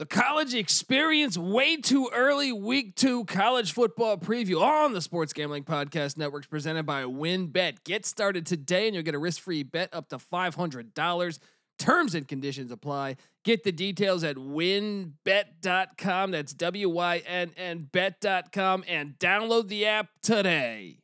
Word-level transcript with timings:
The 0.00 0.06
college 0.06 0.54
experience 0.54 1.36
way 1.36 1.76
too 1.76 2.08
early. 2.14 2.52
Week 2.52 2.96
two 2.96 3.26
college 3.26 3.72
football 3.72 4.16
preview 4.16 4.62
on 4.62 4.94
the 4.94 5.02
Sports 5.02 5.34
Gambling 5.34 5.64
Podcast 5.64 6.16
Networks 6.16 6.46
presented 6.46 6.86
by 6.86 7.02
WynnBET. 7.02 7.84
Get 7.84 8.06
started 8.06 8.46
today 8.46 8.86
and 8.86 8.94
you'll 8.94 9.04
get 9.04 9.14
a 9.14 9.18
risk 9.18 9.42
free 9.42 9.62
bet 9.62 9.90
up 9.92 10.08
to 10.08 10.16
$500. 10.16 11.38
Terms 11.78 12.14
and 12.14 12.26
conditions 12.26 12.70
apply. 12.70 13.16
Get 13.44 13.62
the 13.62 13.72
details 13.72 14.24
at 14.24 14.36
wynnbet.com. 14.36 16.30
That's 16.30 16.54
W 16.54 16.88
Y 16.88 17.22
N 17.26 17.50
N 17.58 17.86
bet.com 17.92 18.84
and 18.88 19.18
download 19.18 19.68
the 19.68 19.84
app 19.84 20.08
today. 20.22 20.99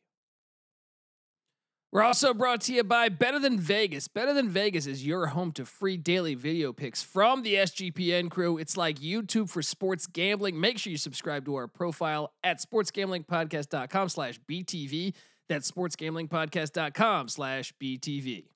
We're 1.93 2.03
also 2.03 2.35
brought 2.35 2.61
to 2.63 2.75
you 2.75 2.85
by 2.85 3.09
Better 3.09 3.39
Than 3.39 3.59
Vegas. 3.59 4.09
Better 4.09 4.35
Than 4.35 4.49
Vegas 4.49 4.87
is 4.87 5.07
your 5.07 5.29
home 5.29 5.53
to 5.53 5.65
free 5.65 5.97
daily 5.97 6.35
video 6.35 6.73
picks 6.73 7.03
from 7.03 7.43
the 7.43 7.55
SGPN 7.55 8.31
crew. 8.31 8.59
It's 8.59 8.77
like 8.77 8.99
YouTube 8.99 9.49
for 9.49 9.63
sports 9.63 10.07
gambling. 10.07 10.61
Make 10.61 10.79
sure 10.79 10.91
you 10.91 10.99
subscribe 10.99 11.45
to 11.47 11.55
our 11.55 11.69
profile 11.69 12.33
at 12.43 12.59
sportsgamblingpodcast.com 12.61 14.09
slash 14.09 14.41
BTV. 14.51 15.15
That's 15.49 15.71
sportsgamblingpodcast.com 15.71 17.29
slash 17.29 17.73
BTV. 17.81 18.56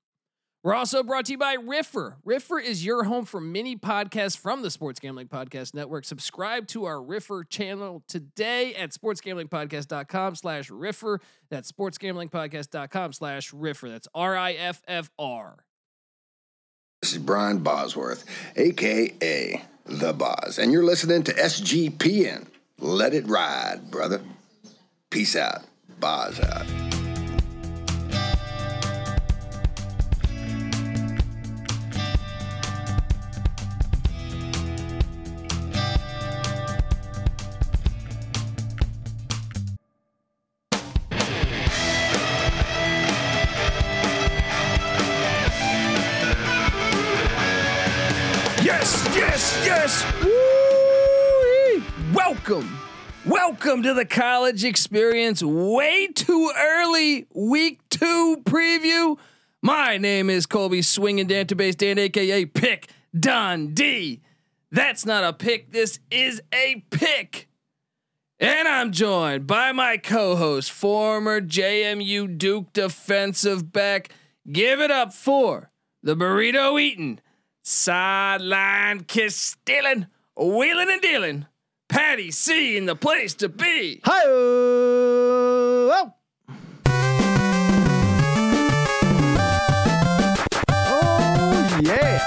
We're 0.63 0.75
also 0.75 1.03
brought 1.03 1.25
to 1.27 1.33
you 1.33 1.39
by 1.39 1.57
Riffr. 1.57 2.17
Riffr 2.27 2.63
is 2.63 2.85
your 2.85 3.05
home 3.05 3.25
for 3.25 3.41
mini 3.41 3.77
podcasts 3.77 4.37
from 4.37 4.61
the 4.61 4.71
Sports 4.71 5.01
Gambling 5.01 5.29
Podcast 5.29 5.73
Network. 5.73 6.05
Subscribe 6.05 6.67
to 6.69 6.85
our 6.85 6.97
Riffr 6.97 7.49
channel 7.49 8.03
today 8.07 8.75
at 8.75 8.91
sportsgamblingpodcast.com 8.91 10.35
slash 10.35 10.69
Riffr. 10.69 11.19
That's 11.49 11.73
sportsgamblingpodcast.com 11.73 13.13
slash 13.15 13.53
Riffr. 13.53 13.89
That's 13.89 14.09
R-I-F-F-R. 14.15 15.65
This 17.01 17.13
is 17.13 17.19
Brian 17.19 17.61
Bosworth, 17.61 18.27
aka 18.57 19.65
The 19.87 20.13
Boz, 20.13 20.59
and 20.59 20.71
you're 20.71 20.85
listening 20.85 21.23
to 21.23 21.33
SGPN. 21.33 22.47
Let 22.79 23.15
it 23.15 23.27
ride, 23.27 23.91
brother. 23.91 24.21
Peace 25.09 25.37
out. 25.37 25.63
Boz 25.99 26.39
out. 26.39 27.00
Welcome 53.71 53.85
to 53.85 53.95
the 53.95 54.05
college 54.05 54.65
experience. 54.65 55.45
Way 55.45 56.09
too 56.09 56.53
early 56.59 57.29
week 57.33 57.79
two 57.89 58.43
preview. 58.43 59.17
My 59.63 59.97
name 59.97 60.29
is 60.29 60.45
Colby 60.45 60.83
Swinging 60.83 61.29
Database 61.29 61.77
Dan, 61.77 61.97
aka 61.97 62.47
Pick 62.47 62.91
Don 63.17 63.73
D. 63.73 64.23
That's 64.73 65.07
not 65.07 65.23
a 65.23 65.33
pick. 65.33 65.71
This 65.71 66.01
is 66.11 66.43
a 66.53 66.85
pick. 66.91 67.49
And 68.41 68.67
I'm 68.67 68.91
joined 68.91 69.47
by 69.47 69.71
my 69.71 69.99
co-host, 69.99 70.73
former 70.73 71.41
JMU 71.41 72.39
Duke 72.39 72.73
defensive 72.73 73.73
back. 73.73 74.09
Give 74.51 74.81
it 74.81 74.91
up 74.91 75.13
for 75.13 75.71
the 76.03 76.17
burrito 76.17 76.81
eating, 76.81 77.21
sideline 77.63 79.05
kiss 79.05 79.37
stealing, 79.37 80.09
wheeling 80.37 80.91
and 80.91 81.01
dealing. 81.01 81.47
Patty 81.91 82.31
C 82.31 82.77
in 82.77 82.87
the 82.87 82.95
place 82.95 83.35
to 83.35 83.49
be. 83.49 84.01
Hi. 84.05 84.23
Oh. 84.27 86.15
Oh 90.69 91.81
yeah. 91.83 92.23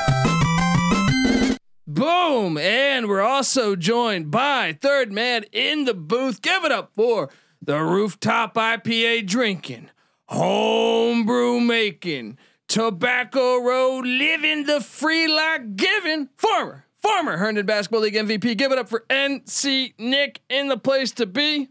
Boom. 1.88 2.57
And 2.57 3.07
we're 3.07 3.22
also 3.22 3.78
joined 3.78 4.29
by 4.29 4.78
third 4.81 5.13
man 5.13 5.46
in 5.53 5.85
the 5.85 5.94
booth. 5.94 6.41
Give 6.41 6.66
it 6.66 6.73
up 6.73 6.91
for 6.94 7.29
the 7.62 7.79
rooftop 7.79 8.56
IPA 8.56 9.25
drinking, 9.25 9.90
homebrew 10.25 11.62
making, 11.62 12.38
tobacco 12.68 13.59
road 13.59 14.06
living 14.06 14.66
the 14.66 14.81
free 14.81 15.29
life 15.29 15.62
giving 15.78 16.28
former, 16.35 16.85
former 17.03 17.38
Herndon 17.38 17.66
Basketball 17.66 18.02
League 18.02 18.14
MVP. 18.16 18.58
Give 18.58 18.72
it 18.72 18.78
up 18.80 18.88
for 18.90 19.03
NC 19.09 19.94
Nick 20.00 20.40
in 20.50 20.68
the 20.69 20.78
place 20.78 21.12
to 21.12 21.25
be. 21.25 21.69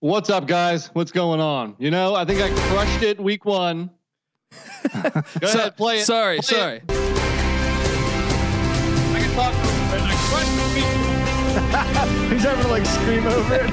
What's 0.00 0.30
up, 0.30 0.46
guys? 0.46 0.86
What's 0.94 1.12
going 1.12 1.40
on? 1.40 1.76
You 1.78 1.90
know, 1.90 2.14
I 2.14 2.24
think 2.24 2.40
I 2.40 2.48
crushed 2.70 3.02
it 3.02 3.20
week 3.20 3.44
one. 3.44 3.90
Go 5.02 5.22
So- 5.46 5.58
ahead, 5.58 5.76
play 5.76 5.98
it. 6.00 6.06
Sorry, 6.06 6.38
Play 6.38 6.58
sorry. 6.58 6.76
it. 6.78 6.84
I 6.88 6.92
can 9.20 9.34
talk. 9.34 9.52
I 9.54 10.16
crushed 10.30 10.56
it 10.56 10.74
week 10.74 10.84
one. 10.84 12.30
He's 12.32 12.42
having 12.42 12.64
to 12.64 12.70
like 12.70 12.86
scream 12.86 13.26
over 13.26 13.54
it. 13.56 13.70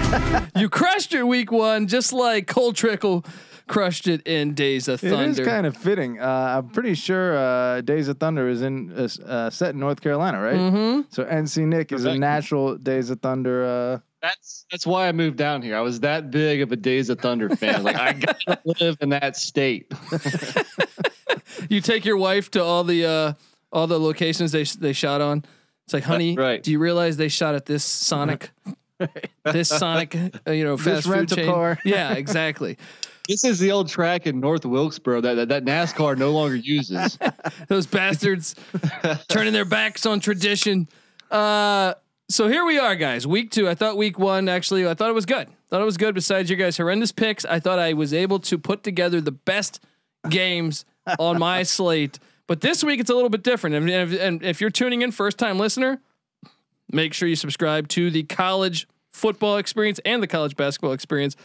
You 0.58 0.68
crushed 0.70 1.14
your 1.14 1.26
week 1.26 1.52
one 1.52 1.88
just 1.88 2.12
like 2.12 2.48
Cole 2.48 2.74
Trickle 2.74 3.24
crushed 3.68 4.08
it 4.08 4.26
in 4.28 4.54
Days 4.54 4.88
of 4.88 5.00
Thunder. 5.02 5.24
It 5.24 5.40
is 5.40 5.40
kind 5.40 5.66
of 5.66 5.76
fitting. 5.78 6.20
Uh, 6.20 6.58
I'm 6.58 6.70
pretty 6.70 6.94
sure 6.94 7.38
uh, 7.38 7.82
Days 7.82 8.08
of 8.08 8.18
Thunder 8.18 8.48
is 8.48 8.62
in 8.62 8.92
uh, 8.94 9.08
uh, 9.26 9.50
set 9.50 9.74
in 9.74 9.80
North 9.80 10.02
Carolina, 10.02 10.42
right? 10.42 10.56
mm-hmm. 10.56 11.02
So 11.10 11.24
NC 11.26 11.66
Nick 11.68 11.92
is 11.92 12.06
a 12.06 12.18
natural 12.18 12.78
Days 12.78 13.10
of 13.10 13.20
Thunder. 13.22 13.66
Uh, 13.66 14.00
That's 14.22 14.66
that's 14.72 14.88
why 14.88 15.08
I 15.08 15.12
moved 15.12 15.38
down 15.38 15.62
here. 15.62 15.78
I 15.78 15.82
was 15.82 16.00
that 16.02 16.32
big 16.32 16.62
of 16.62 16.72
a 16.72 16.76
Days 16.76 17.10
of 17.10 17.20
Thunder 17.20 17.50
fan. 17.56 17.84
Like 17.84 17.98
I 17.98 18.14
gotta 18.14 18.60
live 18.66 18.98
in 19.02 19.10
that 19.10 19.38
state. 19.38 19.92
You 21.70 21.82
take 21.82 22.06
your 22.06 22.18
wife 22.18 22.52
to 22.52 22.64
all 22.64 22.84
the 22.84 23.06
uh, 23.06 23.34
all 23.72 23.88
the 23.88 24.00
locations 24.00 24.52
they 24.52 24.64
they 24.64 24.94
shot 24.94 25.22
on. 25.22 25.44
It's 25.86 25.94
like, 25.94 26.04
honey, 26.04 26.36
right. 26.36 26.62
do 26.62 26.72
you 26.72 26.80
realize 26.80 27.18
they 27.18 27.30
shot 27.30 27.56
at 27.56 27.66
this 27.66 27.84
Sonic, 27.84 28.52
this 29.44 29.70
Sonic, 29.70 30.16
uh, 30.16 30.52
you 30.52 30.64
know, 30.66 30.76
This 30.76 31.06
fast 31.06 31.08
food 31.08 31.30
chain? 31.30 31.46
car. 31.46 31.80
Yeah, 31.84 32.14
exactly. 32.14 32.78
This 33.28 33.44
is 33.44 33.60
the 33.60 33.72
old 33.72 33.90
track 33.90 34.26
in 34.26 34.40
North 34.40 34.66
Wilkesboro 34.66 35.22
that 35.22 35.36
that, 35.36 35.50
that 35.50 35.66
NASCAR 35.66 36.18
no 36.18 36.32
longer 36.32 36.56
uses. 36.56 37.18
Those 37.68 37.86
bastards 37.86 38.56
turning 39.28 39.54
their 39.54 39.66
backs 39.66 40.06
on 40.06 40.20
tradition. 40.20 40.88
Uh, 41.30 41.94
so 42.30 42.48
here 42.48 42.66
we 42.66 42.78
are, 42.78 42.96
guys. 42.96 43.28
Week 43.28 43.52
two. 43.52 43.68
I 43.68 43.76
thought 43.76 43.98
week 43.98 44.18
one 44.18 44.50
actually. 44.50 44.88
I 44.88 44.94
thought 44.94 45.10
it 45.10 45.16
was 45.16 45.26
good. 45.26 45.48
Thought 45.70 45.82
it 45.82 45.86
was 45.86 45.98
good. 45.98 46.16
Besides 46.16 46.50
your 46.50 46.58
guys' 46.58 46.78
horrendous 46.78 47.12
picks, 47.12 47.44
I 47.46 47.60
thought 47.60 47.80
I 47.80 47.94
was 47.94 48.14
able 48.14 48.40
to 48.40 48.58
put 48.58 48.84
together 48.84 49.20
the 49.20 49.32
best 49.32 49.82
games 50.30 50.86
on 51.20 51.40
my 51.40 51.64
slate. 51.64 52.20
But 52.48 52.62
this 52.62 52.84
week 52.84 53.00
it's 53.00 53.10
a 53.10 53.14
little 53.14 53.30
bit 53.30 53.44
different. 53.44 53.76
And 53.76 53.90
if, 53.90 54.20
and 54.20 54.44
if 54.44 54.62
you're 54.62 54.70
tuning 54.70 55.02
in, 55.02 55.12
first 55.12 55.38
time 55.38 55.60
listener, 55.60 56.00
make 56.92 57.14
sure 57.14 57.28
you 57.28 57.36
subscribe 57.36 57.90
to 57.90 58.10
the 58.10 58.24
college 58.24 58.88
football 59.12 59.58
experience 59.58 60.00
and 60.06 60.24
the 60.24 60.28
college 60.28 60.56
basketball 60.56 60.94
experience. 60.94 61.36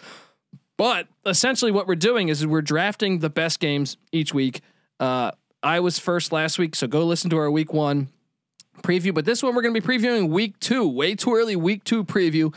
But 0.82 1.06
essentially, 1.24 1.70
what 1.70 1.86
we're 1.86 1.94
doing 1.94 2.28
is 2.28 2.44
we're 2.44 2.60
drafting 2.60 3.20
the 3.20 3.30
best 3.30 3.60
games 3.60 3.98
each 4.10 4.34
week. 4.34 4.62
Uh, 4.98 5.30
I 5.62 5.78
was 5.78 6.00
first 6.00 6.32
last 6.32 6.58
week, 6.58 6.74
so 6.74 6.88
go 6.88 7.04
listen 7.04 7.30
to 7.30 7.36
our 7.36 7.52
week 7.52 7.72
one 7.72 8.08
preview. 8.82 9.14
But 9.14 9.24
this 9.24 9.44
one, 9.44 9.54
we're 9.54 9.62
going 9.62 9.74
to 9.74 9.80
be 9.80 9.86
previewing 9.86 10.30
week 10.30 10.58
two, 10.58 10.88
way 10.88 11.14
too 11.14 11.36
early 11.36 11.54
week 11.54 11.84
two 11.84 12.02
preview. 12.02 12.52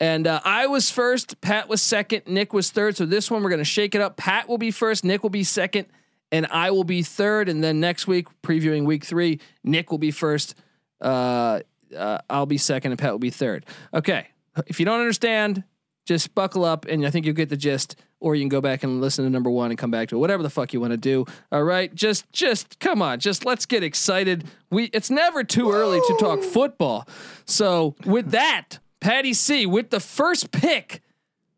And 0.00 0.26
uh, 0.26 0.40
I 0.42 0.68
was 0.68 0.90
first, 0.90 1.38
Pat 1.42 1.68
was 1.68 1.82
second, 1.82 2.22
Nick 2.26 2.54
was 2.54 2.70
third. 2.70 2.96
So 2.96 3.04
this 3.04 3.30
one, 3.30 3.42
we're 3.42 3.50
going 3.50 3.58
to 3.58 3.64
shake 3.66 3.94
it 3.94 4.00
up. 4.00 4.16
Pat 4.16 4.48
will 4.48 4.56
be 4.56 4.70
first, 4.70 5.04
Nick 5.04 5.22
will 5.22 5.28
be 5.28 5.44
second, 5.44 5.86
and 6.32 6.46
I 6.46 6.70
will 6.70 6.84
be 6.84 7.02
third. 7.02 7.50
And 7.50 7.62
then 7.62 7.78
next 7.78 8.06
week, 8.06 8.28
previewing 8.40 8.86
week 8.86 9.04
three, 9.04 9.38
Nick 9.64 9.90
will 9.90 9.98
be 9.98 10.12
first, 10.12 10.54
uh, 11.02 11.60
uh, 11.94 12.18
I'll 12.30 12.46
be 12.46 12.56
second, 12.56 12.92
and 12.92 12.98
Pat 12.98 13.12
will 13.12 13.18
be 13.18 13.28
third. 13.28 13.66
Okay. 13.92 14.28
If 14.66 14.80
you 14.80 14.86
don't 14.86 15.00
understand, 15.00 15.62
just 16.06 16.34
buckle 16.34 16.64
up 16.64 16.86
and 16.86 17.04
I 17.04 17.10
think 17.10 17.26
you'll 17.26 17.34
get 17.34 17.50
the 17.50 17.56
gist. 17.56 17.96
Or 18.18 18.34
you 18.34 18.40
can 18.40 18.48
go 18.48 18.62
back 18.62 18.82
and 18.82 19.02
listen 19.02 19.26
to 19.26 19.30
number 19.30 19.50
one 19.50 19.70
and 19.70 19.78
come 19.78 19.90
back 19.90 20.08
to 20.08 20.16
it. 20.16 20.18
Whatever 20.18 20.42
the 20.42 20.48
fuck 20.48 20.72
you 20.72 20.80
want 20.80 20.92
to 20.92 20.96
do. 20.96 21.26
All 21.52 21.62
right. 21.62 21.94
Just 21.94 22.32
just 22.32 22.78
come 22.78 23.02
on. 23.02 23.20
Just 23.20 23.44
let's 23.44 23.66
get 23.66 23.82
excited. 23.82 24.44
We 24.70 24.84
it's 24.84 25.10
never 25.10 25.44
too 25.44 25.70
early 25.70 26.00
to 26.00 26.16
talk 26.18 26.42
football. 26.42 27.06
So 27.44 27.94
with 28.06 28.30
that, 28.30 28.78
Patty 29.00 29.34
C 29.34 29.66
with 29.66 29.90
the 29.90 30.00
first 30.00 30.50
pick. 30.50 31.02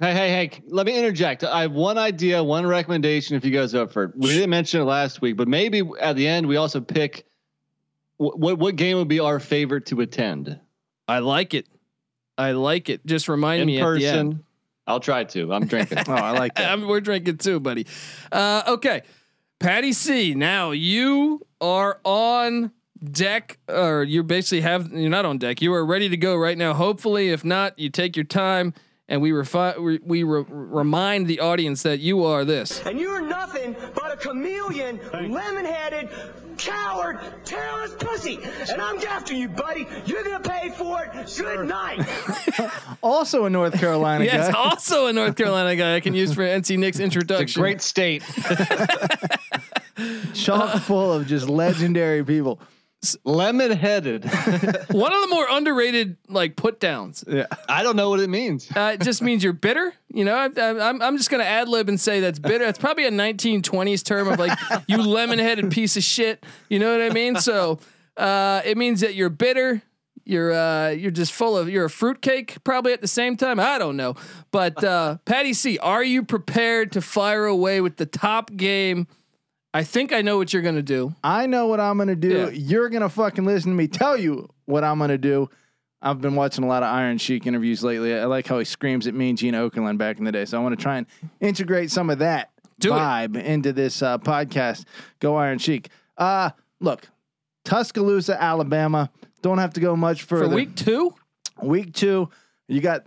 Hey, 0.00 0.12
hey, 0.12 0.30
hey! 0.30 0.50
Let 0.66 0.86
me 0.86 0.96
interject. 0.96 1.44
I 1.44 1.62
have 1.62 1.72
one 1.72 1.96
idea, 1.96 2.42
one 2.42 2.66
recommendation. 2.66 3.36
If 3.36 3.44
you 3.44 3.50
guys 3.52 3.74
are 3.74 3.82
up 3.82 3.92
for 3.92 4.04
it, 4.04 4.12
we 4.16 4.28
didn't 4.28 4.50
mention 4.50 4.80
it 4.80 4.84
last 4.84 5.20
week, 5.20 5.36
but 5.36 5.48
maybe 5.48 5.82
at 6.00 6.16
the 6.16 6.26
end 6.26 6.46
we 6.46 6.56
also 6.56 6.80
pick 6.80 7.24
what 8.16 8.38
what, 8.38 8.58
what 8.58 8.76
game 8.76 8.96
would 8.98 9.08
be 9.08 9.20
our 9.20 9.38
favorite 9.38 9.86
to 9.86 10.00
attend 10.00 10.58
I 11.08 11.20
like 11.20 11.54
it. 11.54 11.66
I 12.38 12.52
like 12.52 12.88
it. 12.88 13.04
Just 13.04 13.28
remind 13.28 13.62
in 13.62 13.66
me 13.66 13.80
at 13.80 13.94
the 13.94 14.06
end. 14.06 14.30
person. 14.32 14.44
I'll 14.86 15.00
try 15.00 15.24
to. 15.24 15.52
I'm 15.52 15.66
drinking. 15.66 15.98
oh, 16.08 16.12
I 16.12 16.30
like 16.30 16.54
that. 16.54 16.70
I 16.72 16.76
mean, 16.76 16.86
we're 16.88 17.00
drinking 17.00 17.38
too, 17.38 17.60
buddy. 17.60 17.86
Uh, 18.32 18.62
okay, 18.68 19.02
Patty 19.58 19.92
C. 19.92 20.34
Now 20.34 20.70
you 20.70 21.46
are 21.60 22.00
on 22.04 22.72
deck, 23.02 23.58
or 23.68 24.02
you 24.04 24.22
basically 24.22 24.62
have 24.62 24.90
you're 24.92 25.10
not 25.10 25.26
on 25.26 25.38
deck. 25.38 25.60
You 25.60 25.74
are 25.74 25.84
ready 25.84 26.08
to 26.08 26.16
go 26.16 26.36
right 26.36 26.56
now. 26.56 26.72
Hopefully, 26.72 27.28
if 27.28 27.44
not, 27.44 27.78
you 27.78 27.90
take 27.90 28.16
your 28.16 28.24
time. 28.24 28.72
And 29.10 29.22
we 29.22 29.30
refi- 29.30 29.78
we, 29.82 29.98
we 30.02 30.22
re- 30.22 30.44
remind 30.48 31.28
the 31.28 31.40
audience 31.40 31.82
that 31.84 31.98
you 31.98 32.24
are 32.24 32.44
this. 32.44 32.84
And 32.84 33.00
you're 33.00 33.22
nothing 33.22 33.74
but 33.94 33.96
a 33.96 33.97
chameleon, 34.20 34.98
lemon-headed, 35.12 36.08
coward, 36.56 37.18
terrorist 37.44 37.98
pussy. 37.98 38.38
And 38.70 38.80
I'm 38.82 38.98
after 38.98 39.34
you, 39.34 39.48
buddy. 39.48 39.86
You're 40.06 40.24
gonna 40.24 40.40
pay 40.40 40.70
for 40.70 41.04
it. 41.04 41.32
Good 41.36 41.68
night. 41.68 42.06
Also 43.00 43.44
a 43.44 43.50
North 43.50 43.78
Carolina 43.78 44.24
Yes, 44.24 44.52
guy. 44.52 44.58
also 44.58 45.06
a 45.06 45.12
North 45.12 45.36
Carolina 45.36 45.76
guy 45.76 45.94
I 45.94 46.00
can 46.00 46.14
use 46.14 46.34
for 46.34 46.42
NC 46.42 46.76
Nick's 46.78 46.96
It's 46.96 47.00
a 47.00 47.04
introduction. 47.04 47.62
great 47.62 47.80
state. 47.80 48.22
Chock 50.34 50.80
full 50.82 51.12
of 51.12 51.26
just 51.26 51.48
legendary 51.48 52.24
people. 52.24 52.60
Lemon 53.24 53.70
headed. 53.70 54.24
One 54.90 55.12
of 55.12 55.20
the 55.20 55.28
more 55.30 55.46
underrated 55.48 56.16
like 56.28 56.56
put 56.56 56.80
downs. 56.80 57.24
Yeah. 57.28 57.46
I 57.68 57.82
don't 57.82 57.94
know 57.94 58.10
what 58.10 58.18
it 58.20 58.28
means. 58.28 58.68
Uh, 58.74 58.92
it 58.94 59.02
just 59.02 59.22
means 59.22 59.44
you're 59.44 59.52
bitter. 59.52 59.94
You 60.12 60.24
know, 60.24 60.34
I, 60.34 60.48
I'm 60.56 61.00
I'm 61.00 61.16
just 61.16 61.30
gonna 61.30 61.44
ad 61.44 61.68
lib 61.68 61.88
and 61.88 62.00
say 62.00 62.20
that's 62.20 62.40
bitter. 62.40 62.64
That's 62.64 62.78
probably 62.78 63.04
a 63.04 63.10
1920s 63.10 64.02
term 64.04 64.28
of 64.28 64.38
like 64.38 64.58
you 64.88 64.96
lemon 64.98 65.38
headed 65.38 65.70
piece 65.70 65.96
of 65.96 66.02
shit. 66.02 66.44
You 66.68 66.80
know 66.80 66.90
what 66.90 67.00
I 67.00 67.14
mean? 67.14 67.36
So 67.36 67.78
uh, 68.16 68.62
it 68.64 68.76
means 68.76 69.00
that 69.00 69.14
you're 69.14 69.30
bitter. 69.30 69.80
You're 70.24 70.52
uh, 70.52 70.90
you're 70.90 71.12
just 71.12 71.32
full 71.32 71.56
of 71.56 71.70
you're 71.70 71.86
a 71.86 71.90
fruitcake 71.90 72.62
probably 72.64 72.92
at 72.92 73.00
the 73.00 73.08
same 73.08 73.36
time. 73.36 73.60
I 73.60 73.78
don't 73.78 73.96
know, 73.96 74.16
but 74.50 74.82
uh, 74.82 75.18
Patty 75.24 75.54
C, 75.54 75.78
are 75.78 76.04
you 76.04 76.22
prepared 76.24 76.92
to 76.92 77.00
fire 77.00 77.46
away 77.46 77.80
with 77.80 77.96
the 77.96 78.06
top 78.06 78.54
game? 78.54 79.06
I 79.74 79.84
think 79.84 80.12
I 80.12 80.22
know 80.22 80.38
what 80.38 80.52
you're 80.52 80.62
gonna 80.62 80.82
do. 80.82 81.14
I 81.22 81.46
know 81.46 81.66
what 81.66 81.78
I'm 81.80 81.98
gonna 81.98 82.16
do. 82.16 82.28
Yeah. 82.28 82.48
You're 82.50 82.88
gonna 82.88 83.08
fucking 83.08 83.44
listen 83.44 83.70
to 83.72 83.76
me 83.76 83.86
tell 83.86 84.16
you 84.16 84.48
what 84.64 84.82
I'm 84.84 84.98
gonna 84.98 85.18
do. 85.18 85.48
I've 86.00 86.20
been 86.20 86.36
watching 86.36 86.64
a 86.64 86.66
lot 86.68 86.82
of 86.82 86.88
Iron 86.88 87.18
Sheik 87.18 87.46
interviews 87.46 87.82
lately. 87.82 88.14
I 88.16 88.24
like 88.26 88.46
how 88.46 88.58
he 88.58 88.64
screams 88.64 89.06
at 89.06 89.14
me 89.14 89.30
and 89.30 89.36
Gene 89.38 89.54
Okerlund 89.54 89.98
back 89.98 90.18
in 90.18 90.24
the 90.24 90.32
day. 90.32 90.44
So 90.44 90.58
I 90.58 90.62
want 90.62 90.78
to 90.78 90.82
try 90.82 90.96
and 90.98 91.06
integrate 91.40 91.90
some 91.90 92.08
of 92.08 92.20
that 92.20 92.50
Do 92.78 92.92
it. 92.92 92.96
vibe 92.96 93.42
into 93.42 93.72
this 93.72 94.00
uh, 94.00 94.16
podcast. 94.18 94.84
Go 95.18 95.34
Iron 95.36 95.58
Sheik. 95.58 95.88
Uh, 96.16 96.50
look, 96.80 97.08
Tuscaloosa, 97.64 98.40
Alabama. 98.40 99.10
Don't 99.42 99.58
have 99.58 99.72
to 99.74 99.80
go 99.80 99.96
much 99.96 100.22
further. 100.22 100.48
For 100.48 100.54
week 100.54 100.74
two, 100.76 101.14
Week 101.60 101.92
two, 101.92 102.28
you 102.68 102.80
got 102.80 103.04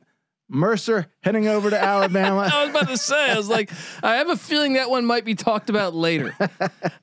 Mercer 0.54 1.08
heading 1.24 1.48
over 1.48 1.70
to 1.70 1.82
Alabama. 1.82 2.50
I 2.54 2.62
was 2.66 2.70
about 2.72 2.90
to 2.90 2.98
say, 2.98 3.32
I 3.32 3.38
was 3.38 3.48
like, 3.48 3.72
I 4.04 4.16
have 4.16 4.30
a 4.30 4.36
feeling 4.36 4.74
that 4.74 4.90
one 4.90 5.06
might 5.06 5.24
be 5.24 5.34
talked 5.34 5.70
about 5.70 5.96
later. 5.96 6.36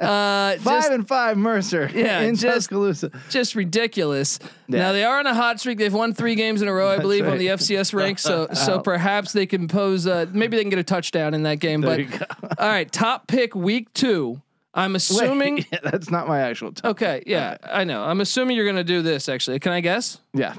Uh, 0.01 0.57
Five 0.59 0.63
just, 0.65 0.91
and 0.93 1.09
five 1.09 1.37
Mercer 1.37 1.91
Yeah, 1.93 2.21
in 2.21 2.37
just- 2.37 2.55
Tuscaloosa. 2.71 3.11
just 3.31 3.57
ridiculous. 3.57 4.39
Yeah. 4.69 4.79
Now 4.79 4.93
they 4.93 5.03
are 5.03 5.19
on 5.19 5.27
a 5.27 5.35
hot 5.35 5.59
streak. 5.59 5.77
They've 5.79 5.93
won 5.93 6.15
three 6.15 6.37
games 6.37 6.63
in 6.63 6.69
a 6.69 6.73
row, 6.73 6.89
I 6.89 6.99
believe, 6.99 7.27
on 7.27 7.37
the 7.37 7.49
FCS 7.49 7.93
ranks. 7.93 8.23
So, 8.23 8.47
so 8.55 8.79
perhaps 8.81 9.33
they 9.33 9.45
can 9.45 9.67
pose. 9.67 10.07
Uh, 10.07 10.27
maybe 10.33 10.57
they 10.57 10.63
can 10.63 10.71
get 10.71 10.79
a 10.79 10.85
touchdown 10.85 11.35
in 11.35 11.43
that 11.43 11.57
game. 11.59 11.81
There 11.81 12.07
but 12.07 12.59
all 12.61 12.69
right, 12.69 12.91
top 12.91 13.27
pick 13.27 13.57
week 13.57 13.93
two. 13.93 14.41
I'm 14.73 14.95
assuming. 14.95 15.57
Wait, 15.57 15.67
yeah, 15.73 15.81
that's 15.83 16.11
not 16.11 16.29
my 16.29 16.41
actual. 16.43 16.73
Okay, 16.85 17.25
yeah, 17.27 17.57
I 17.65 17.83
know. 17.83 18.05
I'm 18.05 18.21
assuming 18.21 18.57
you're 18.57 18.67
gonna 18.67 18.85
do 18.85 19.03
this. 19.03 19.29
Actually, 19.29 19.59
can 19.59 19.73
I 19.73 19.81
guess? 19.81 20.21
Yeah. 20.33 20.55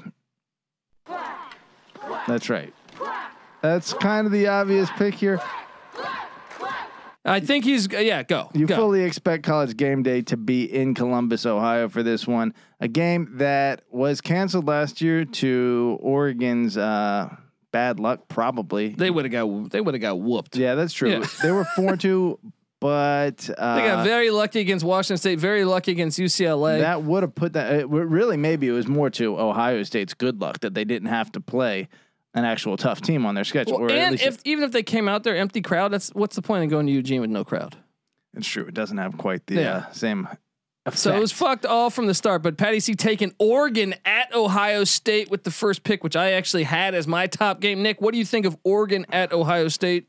That's 2.28 2.50
right. 2.50 2.74
That's 3.62 3.92
kind 3.94 4.26
of 4.26 4.32
the 4.32 4.46
obvious 4.46 4.88
pick 4.96 5.14
here. 5.14 5.40
I 7.24 7.40
think 7.40 7.64
he's. 7.64 7.86
Yeah, 7.92 8.22
go. 8.22 8.50
You 8.54 8.66
go. 8.66 8.76
fully 8.76 9.02
expect 9.04 9.44
college 9.44 9.76
game 9.76 10.02
day 10.02 10.22
to 10.22 10.36
be 10.38 10.64
in 10.64 10.94
Columbus, 10.94 11.44
Ohio 11.44 11.88
for 11.88 12.02
this 12.02 12.26
one. 12.26 12.54
A 12.80 12.88
game 12.88 13.28
that 13.34 13.82
was 13.90 14.22
canceled 14.22 14.66
last 14.66 15.02
year 15.02 15.26
to 15.26 15.98
Oregon's 16.00 16.78
uh, 16.78 17.28
bad 17.72 18.00
luck, 18.00 18.26
probably. 18.28 18.88
they 18.90 19.10
would 19.10 19.26
have 19.26 19.32
got. 19.32 19.70
They 19.70 19.82
would 19.82 19.94
have 19.94 20.00
got 20.00 20.18
whooped. 20.18 20.56
yeah, 20.56 20.74
that's 20.74 20.94
true. 20.94 21.10
Yeah. 21.10 21.26
They 21.42 21.52
were 21.52 21.66
4 21.76 21.98
2, 21.98 22.38
but 22.80 23.50
uh, 23.58 23.76
They 23.76 23.86
got 23.86 24.04
very 24.04 24.30
lucky 24.30 24.60
against 24.60 24.82
Washington 24.82 25.18
State. 25.18 25.38
Very 25.38 25.66
lucky 25.66 25.92
against 25.92 26.18
UCLA. 26.18 26.80
that 26.80 27.02
would 27.02 27.22
have 27.22 27.34
put 27.34 27.52
that. 27.52 27.80
It, 27.80 27.88
really, 27.90 28.38
maybe 28.38 28.66
it 28.66 28.72
was 28.72 28.88
more 28.88 29.10
to 29.10 29.38
Ohio 29.38 29.82
State's 29.82 30.14
good 30.14 30.40
luck 30.40 30.60
that 30.60 30.72
they 30.72 30.86
didn't 30.86 31.08
have 31.08 31.30
to 31.32 31.40
play 31.42 31.88
an 32.34 32.44
actual 32.44 32.76
tough 32.76 33.00
team 33.00 33.26
on 33.26 33.34
their 33.34 33.44
schedule. 33.44 33.80
Well, 33.80 33.90
or 33.90 33.92
and 33.92 34.20
if 34.20 34.38
even 34.44 34.64
if 34.64 34.72
they 34.72 34.82
came 34.82 35.08
out 35.08 35.24
there 35.24 35.36
empty 35.36 35.60
crowd, 35.60 35.92
that's 35.92 36.10
what's 36.10 36.36
the 36.36 36.42
point 36.42 36.64
of 36.64 36.70
going 36.70 36.86
to 36.86 36.92
Eugene 36.92 37.20
with 37.20 37.30
no 37.30 37.44
crowd? 37.44 37.76
it's 38.36 38.46
true, 38.46 38.64
it 38.66 38.74
doesn't 38.74 38.98
have 38.98 39.18
quite 39.18 39.44
the 39.46 39.56
Yeah. 39.56 39.76
uh, 39.88 39.90
same. 39.92 40.28
Effect. 40.86 40.98
So 40.98 41.14
it 41.14 41.20
was 41.20 41.30
fucked 41.32 41.66
all 41.66 41.90
from 41.90 42.06
the 42.06 42.14
start. 42.14 42.42
But 42.42 42.56
Patty 42.56 42.80
C 42.80 42.94
taking 42.94 43.34
Oregon 43.38 43.94
at 44.04 44.32
Ohio 44.34 44.84
State 44.84 45.30
with 45.30 45.42
the 45.44 45.50
first 45.50 45.82
pick, 45.82 46.02
which 46.02 46.16
I 46.16 46.32
actually 46.32 46.62
had 46.62 46.94
as 46.94 47.06
my 47.06 47.26
top 47.26 47.60
game. 47.60 47.82
Nick, 47.82 48.00
what 48.00 48.12
do 48.12 48.18
you 48.18 48.24
think 48.24 48.46
of 48.46 48.56
Oregon 48.64 49.04
at 49.10 49.32
Ohio 49.32 49.68
State? 49.68 50.08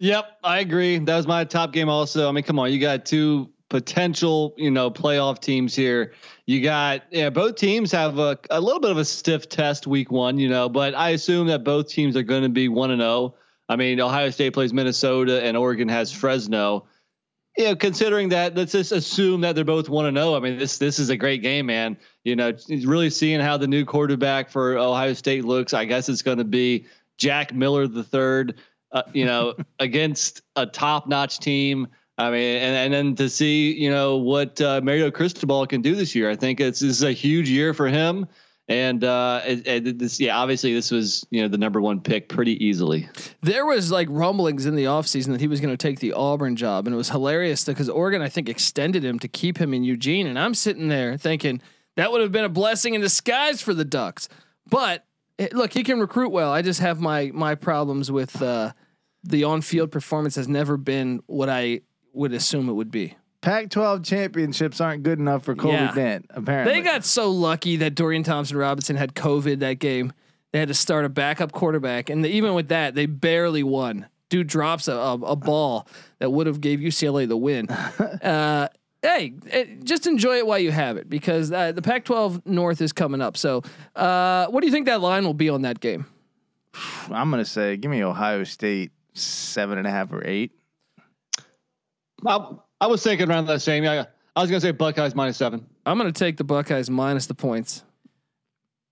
Yep, 0.00 0.38
I 0.42 0.58
agree. 0.58 0.98
That 0.98 1.16
was 1.16 1.26
my 1.28 1.44
top 1.44 1.72
game 1.72 1.88
also. 1.88 2.28
I 2.28 2.32
mean, 2.32 2.42
come 2.42 2.58
on, 2.58 2.72
you 2.72 2.80
got 2.80 3.06
two 3.06 3.50
potential, 3.68 4.54
you 4.56 4.70
know, 4.70 4.90
playoff 4.90 5.40
teams 5.40 5.74
here. 5.74 6.12
You 6.46 6.62
got 6.62 7.02
yeah, 7.10 7.30
both 7.30 7.56
teams 7.56 7.92
have 7.92 8.18
a, 8.18 8.38
a 8.50 8.60
little 8.60 8.80
bit 8.80 8.90
of 8.90 8.98
a 8.98 9.04
stiff 9.04 9.48
test 9.48 9.86
week 9.86 10.10
one, 10.10 10.38
you 10.38 10.48
know, 10.48 10.68
but 10.68 10.94
I 10.94 11.10
assume 11.10 11.46
that 11.48 11.64
both 11.64 11.88
teams 11.88 12.16
are 12.16 12.22
going 12.22 12.42
to 12.42 12.48
be 12.48 12.68
one 12.68 12.90
and 12.90 13.00
zero. 13.00 13.34
I 13.68 13.76
mean, 13.76 14.00
Ohio 14.00 14.30
State 14.30 14.52
plays 14.52 14.72
Minnesota 14.72 15.42
and 15.42 15.56
Oregon 15.56 15.88
has 15.88 16.12
Fresno. 16.12 16.86
You 17.56 17.66
know, 17.66 17.76
considering 17.76 18.30
that, 18.30 18.56
let's 18.56 18.72
just 18.72 18.92
assume 18.92 19.42
that 19.42 19.54
they're 19.54 19.64
both 19.64 19.88
one 19.88 20.06
and 20.06 20.16
zero. 20.16 20.36
I 20.36 20.40
mean, 20.40 20.58
this 20.58 20.78
this 20.78 20.98
is 20.98 21.08
a 21.08 21.16
great 21.16 21.40
game, 21.40 21.66
man. 21.66 21.96
You 22.24 22.36
know, 22.36 22.52
really 22.68 23.10
seeing 23.10 23.40
how 23.40 23.56
the 23.56 23.68
new 23.68 23.84
quarterback 23.84 24.50
for 24.50 24.76
Ohio 24.76 25.14
State 25.14 25.44
looks. 25.44 25.72
I 25.72 25.84
guess 25.84 26.08
it's 26.08 26.22
going 26.22 26.38
to 26.38 26.44
be 26.44 26.86
Jack 27.16 27.54
Miller 27.54 27.86
the 27.86 28.04
third. 28.04 28.60
Uh, 28.92 29.02
you 29.12 29.24
know, 29.24 29.54
against 29.80 30.42
a 30.54 30.66
top-notch 30.66 31.40
team. 31.40 31.88
I 32.16 32.30
mean, 32.30 32.56
and, 32.56 32.76
and 32.76 32.94
then 32.94 33.14
to 33.16 33.28
see, 33.28 33.72
you 33.72 33.90
know, 33.90 34.16
what 34.16 34.60
uh, 34.60 34.80
Mario 34.82 35.10
Cristobal 35.10 35.66
can 35.66 35.82
do 35.82 35.96
this 35.96 36.14
year. 36.14 36.30
I 36.30 36.36
think 36.36 36.60
it's 36.60 36.82
is 36.82 37.02
a 37.02 37.12
huge 37.12 37.50
year 37.50 37.74
for 37.74 37.88
him. 37.88 38.26
And 38.66 39.04
uh, 39.04 39.42
this, 39.44 40.18
yeah, 40.18 40.38
obviously 40.38 40.72
this 40.72 40.90
was, 40.90 41.26
you 41.30 41.42
know, 41.42 41.48
the 41.48 41.58
number 41.58 41.82
one 41.82 42.00
pick 42.00 42.30
pretty 42.30 42.64
easily. 42.64 43.06
There 43.42 43.66
was 43.66 43.90
like 43.90 44.08
rumblings 44.10 44.64
in 44.64 44.74
the 44.74 44.84
offseason 44.84 45.32
that 45.32 45.40
he 45.40 45.48
was 45.48 45.60
going 45.60 45.72
to 45.72 45.76
take 45.76 45.98
the 46.00 46.14
Auburn 46.14 46.56
job. 46.56 46.86
And 46.86 46.94
it 46.94 46.96
was 46.96 47.10
hilarious 47.10 47.64
because 47.64 47.90
Oregon, 47.90 48.22
I 48.22 48.30
think, 48.30 48.48
extended 48.48 49.04
him 49.04 49.18
to 49.18 49.28
keep 49.28 49.58
him 49.58 49.74
in 49.74 49.84
Eugene. 49.84 50.26
And 50.26 50.38
I'm 50.38 50.54
sitting 50.54 50.88
there 50.88 51.18
thinking 51.18 51.60
that 51.96 52.10
would 52.10 52.22
have 52.22 52.32
been 52.32 52.44
a 52.44 52.48
blessing 52.48 52.94
in 52.94 53.02
disguise 53.02 53.60
for 53.60 53.74
the 53.74 53.84
Ducks. 53.84 54.30
But 54.70 55.04
eh, 55.38 55.48
look, 55.52 55.74
he 55.74 55.82
can 55.82 56.00
recruit 56.00 56.30
well. 56.30 56.50
I 56.50 56.62
just 56.62 56.80
have 56.80 57.00
my 57.00 57.30
my 57.34 57.56
problems 57.56 58.10
with 58.10 58.40
uh, 58.40 58.72
the 59.24 59.44
on 59.44 59.60
field 59.60 59.90
performance 59.90 60.36
has 60.36 60.48
never 60.48 60.78
been 60.78 61.22
what 61.26 61.50
I 61.50 61.82
would 62.14 62.32
assume 62.32 62.68
it 62.68 62.72
would 62.72 62.90
be. 62.90 63.16
Pac-12 63.40 64.04
championships 64.04 64.80
aren't 64.80 65.02
good 65.02 65.18
enough 65.18 65.44
for 65.44 65.54
Colby 65.54 65.76
Yeah. 65.76 65.92
Dent. 65.94 66.26
Apparently, 66.30 66.72
They 66.72 66.80
got 66.80 67.04
so 67.04 67.30
lucky 67.30 67.76
that 67.76 67.94
Dorian 67.94 68.22
Thompson 68.22 68.56
Robinson 68.56 68.96
had 68.96 69.14
COVID 69.14 69.58
that 69.58 69.78
game. 69.78 70.12
They 70.52 70.58
had 70.58 70.68
to 70.68 70.74
start 70.74 71.04
a 71.04 71.08
backup 71.08 71.52
quarterback, 71.52 72.08
and 72.10 72.24
even 72.24 72.54
with 72.54 72.68
that, 72.68 72.94
they 72.94 73.06
barely 73.06 73.62
won. 73.62 74.06
Dude 74.30 74.46
drops 74.46 74.88
a, 74.88 74.94
a, 74.94 75.12
a 75.14 75.36
ball 75.36 75.86
that 76.20 76.30
would 76.30 76.46
have 76.46 76.60
gave 76.60 76.78
UCLA 76.80 77.28
the 77.28 77.36
win. 77.36 77.68
uh, 78.22 78.68
hey, 79.02 79.34
eh, 79.50 79.64
just 79.82 80.06
enjoy 80.06 80.38
it 80.38 80.46
while 80.46 80.58
you 80.58 80.70
have 80.72 80.96
it 80.96 81.10
because 81.10 81.52
uh, 81.52 81.72
the 81.72 81.82
Pac-12 81.82 82.46
North 82.46 82.80
is 82.80 82.92
coming 82.92 83.20
up. 83.20 83.36
So, 83.36 83.62
uh, 83.94 84.46
what 84.46 84.60
do 84.60 84.66
you 84.66 84.72
think 84.72 84.86
that 84.86 85.00
line 85.02 85.24
will 85.24 85.34
be 85.34 85.50
on 85.50 85.62
that 85.62 85.80
game? 85.80 86.06
I'm 87.10 87.30
gonna 87.30 87.44
say, 87.44 87.76
give 87.76 87.90
me 87.90 88.02
Ohio 88.02 88.44
State 88.44 88.92
seven 89.12 89.76
and 89.78 89.86
a 89.86 89.90
half 89.90 90.12
or 90.12 90.26
eight. 90.26 90.52
I, 92.26 92.48
I 92.80 92.86
was 92.86 93.02
thinking 93.02 93.28
around 93.30 93.46
that 93.46 93.60
same. 93.60 93.84
Yeah, 93.84 94.06
I 94.36 94.40
was 94.40 94.50
going 94.50 94.60
to 94.60 94.66
say 94.66 94.72
Buckeyes 94.72 95.14
minus 95.14 95.36
seven. 95.36 95.66
I'm 95.86 95.98
going 95.98 96.12
to 96.12 96.18
take 96.18 96.36
the 96.36 96.44
Buckeyes 96.44 96.90
minus 96.90 97.26
the 97.26 97.34
points. 97.34 97.84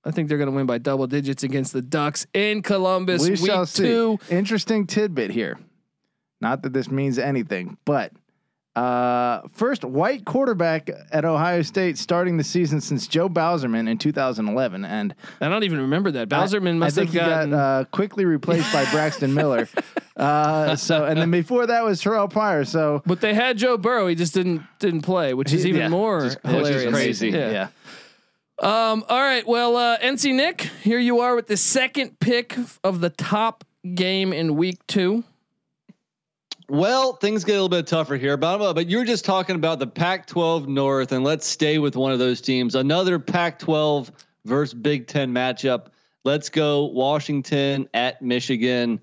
I 0.05 0.11
think 0.11 0.29
they're 0.29 0.39
going 0.39 0.51
to 0.51 0.57
win 0.57 0.67
by 0.67 0.79
double 0.79 1.07
digits 1.07 1.43
against 1.43 1.73
the 1.73 1.83
Ducks 1.83 2.27
in 2.35 2.63
Columbus. 2.63 3.23
we 3.23 3.31
week 3.31 3.47
shall 3.47 3.67
see. 3.67 4.19
Interesting 4.31 4.87
tidbit 4.87 5.31
here. 5.31 5.59
Not 6.41 6.63
that 6.63 6.73
this 6.73 6.91
means 6.91 7.19
anything, 7.19 7.79
but 7.85 8.13
uh, 8.75 9.43
first 9.53 9.85
white 9.85 10.25
quarterback 10.25 10.89
at 11.13 11.25
Ohio 11.25 11.61
State 11.63 11.99
starting 11.99 12.39
the 12.39 12.45
season 12.45 12.81
since 12.81 13.07
Joe 13.07 13.29
Bauserman 13.29 13.89
in 13.89 13.99
2011, 13.99 14.85
and 14.85 15.15
I 15.41 15.49
don't 15.49 15.65
even 15.65 15.81
remember 15.81 16.11
that. 16.13 16.29
Bauserman 16.31 16.77
I, 16.77 16.79
must 16.79 16.97
I 16.99 17.03
have 17.03 17.11
think 17.11 17.23
he 17.23 17.29
gotten. 17.31 17.51
got 17.51 17.57
uh, 17.59 17.85
quickly 17.93 18.25
replaced 18.25 18.73
by 18.73 18.85
Braxton 18.91 19.35
Miller. 19.35 19.69
Uh, 20.17 20.75
so, 20.77 21.05
and 21.05 21.19
then 21.21 21.31
before 21.31 21.67
that 21.67 21.85
was 21.85 22.01
Terrell 22.01 22.29
Pryor. 22.29 22.65
So, 22.65 23.03
but 23.05 23.21
they 23.21 23.35
had 23.35 23.59
Joe 23.59 23.77
Burrow. 23.77 24.07
He 24.07 24.15
just 24.15 24.33
didn't 24.35 24.63
didn't 24.79 25.03
play, 25.03 25.35
which 25.35 25.53
is 25.53 25.67
even 25.67 25.81
Yeah, 25.83 25.89
more 25.89 26.21
just- 26.23 26.43
which 26.43 26.53
is 26.55 26.69
hilarious. 26.69 26.93
crazy. 26.95 27.29
Yeah. 27.31 27.51
yeah. 27.51 27.69
Um. 28.93 29.05
All 29.09 29.21
right. 29.21 29.47
Well, 29.47 29.77
uh, 29.77 29.99
NC 29.99 30.35
Nick, 30.35 30.63
here 30.83 30.99
you 30.99 31.21
are 31.21 31.35
with 31.35 31.47
the 31.47 31.57
second 31.57 32.21
pick 32.21 32.57
of 32.85 33.01
the 33.01 33.11
top 33.11 33.65
game 33.95 34.33
in 34.33 34.57
week 34.57 34.79
two. 34.87 35.25
Well, 36.73 37.13
things 37.13 37.45
get 37.45 37.53
a 37.53 37.57
little 37.57 37.69
bit 37.69 37.87
tougher 37.87 38.17
here, 38.17 38.39
but 38.39 38.73
but 38.73 38.89
you're 38.89 39.05
just 39.05 39.27
talking 39.27 39.57
about 39.57 39.79
the 39.79 39.87
Pac-12 39.87 40.69
North, 40.69 41.13
and 41.13 41.23
let's 41.23 41.47
stay 41.47 41.77
with 41.77 41.97
one 41.97 42.13
of 42.13 42.19
those 42.19 42.41
teams. 42.41 42.75
Another 42.75 43.19
Pac-12 43.19 44.11
versus 44.47 44.73
Big 44.73 45.07
Ten 45.07 45.35
matchup. 45.35 45.89
Let's 46.25 46.49
go 46.49 46.87
Washington 46.87 47.91
at 47.93 48.23
Michigan. 48.23 49.01